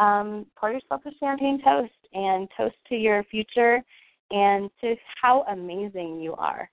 um, 0.00 0.46
pour 0.58 0.72
yourself 0.72 1.02
a 1.06 1.10
champagne 1.20 1.60
toast 1.62 1.92
and 2.14 2.48
toast 2.56 2.74
to 2.88 2.96
your 2.96 3.22
future 3.24 3.82
and 4.30 4.70
to 4.80 4.96
how 5.20 5.44
amazing 5.50 6.20
you 6.20 6.34
are. 6.34 6.70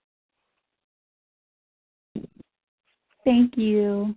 Thank 3.25 3.57
you. 3.57 4.15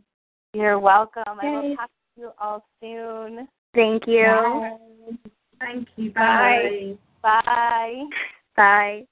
You're 0.54 0.78
welcome. 0.78 1.22
I 1.26 1.50
will 1.50 1.76
talk 1.76 1.90
to 2.16 2.20
you 2.20 2.30
all 2.40 2.64
soon. 2.80 3.48
Thank 3.74 4.06
you. 4.06 4.24
Bye. 4.24 4.76
Thank 5.58 5.88
you. 5.96 6.12
Bye. 6.12 6.96
Bye. 7.22 7.42
Bye. 7.44 8.04
Bye. 8.56 9.06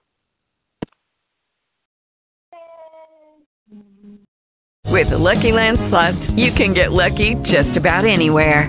With 4.86 5.10
the 5.10 5.16
LuckyLand 5.16 5.78
slots, 5.78 6.30
you 6.30 6.50
can 6.50 6.72
get 6.72 6.92
lucky 6.92 7.34
just 7.42 7.76
about 7.76 8.04
anywhere. 8.04 8.68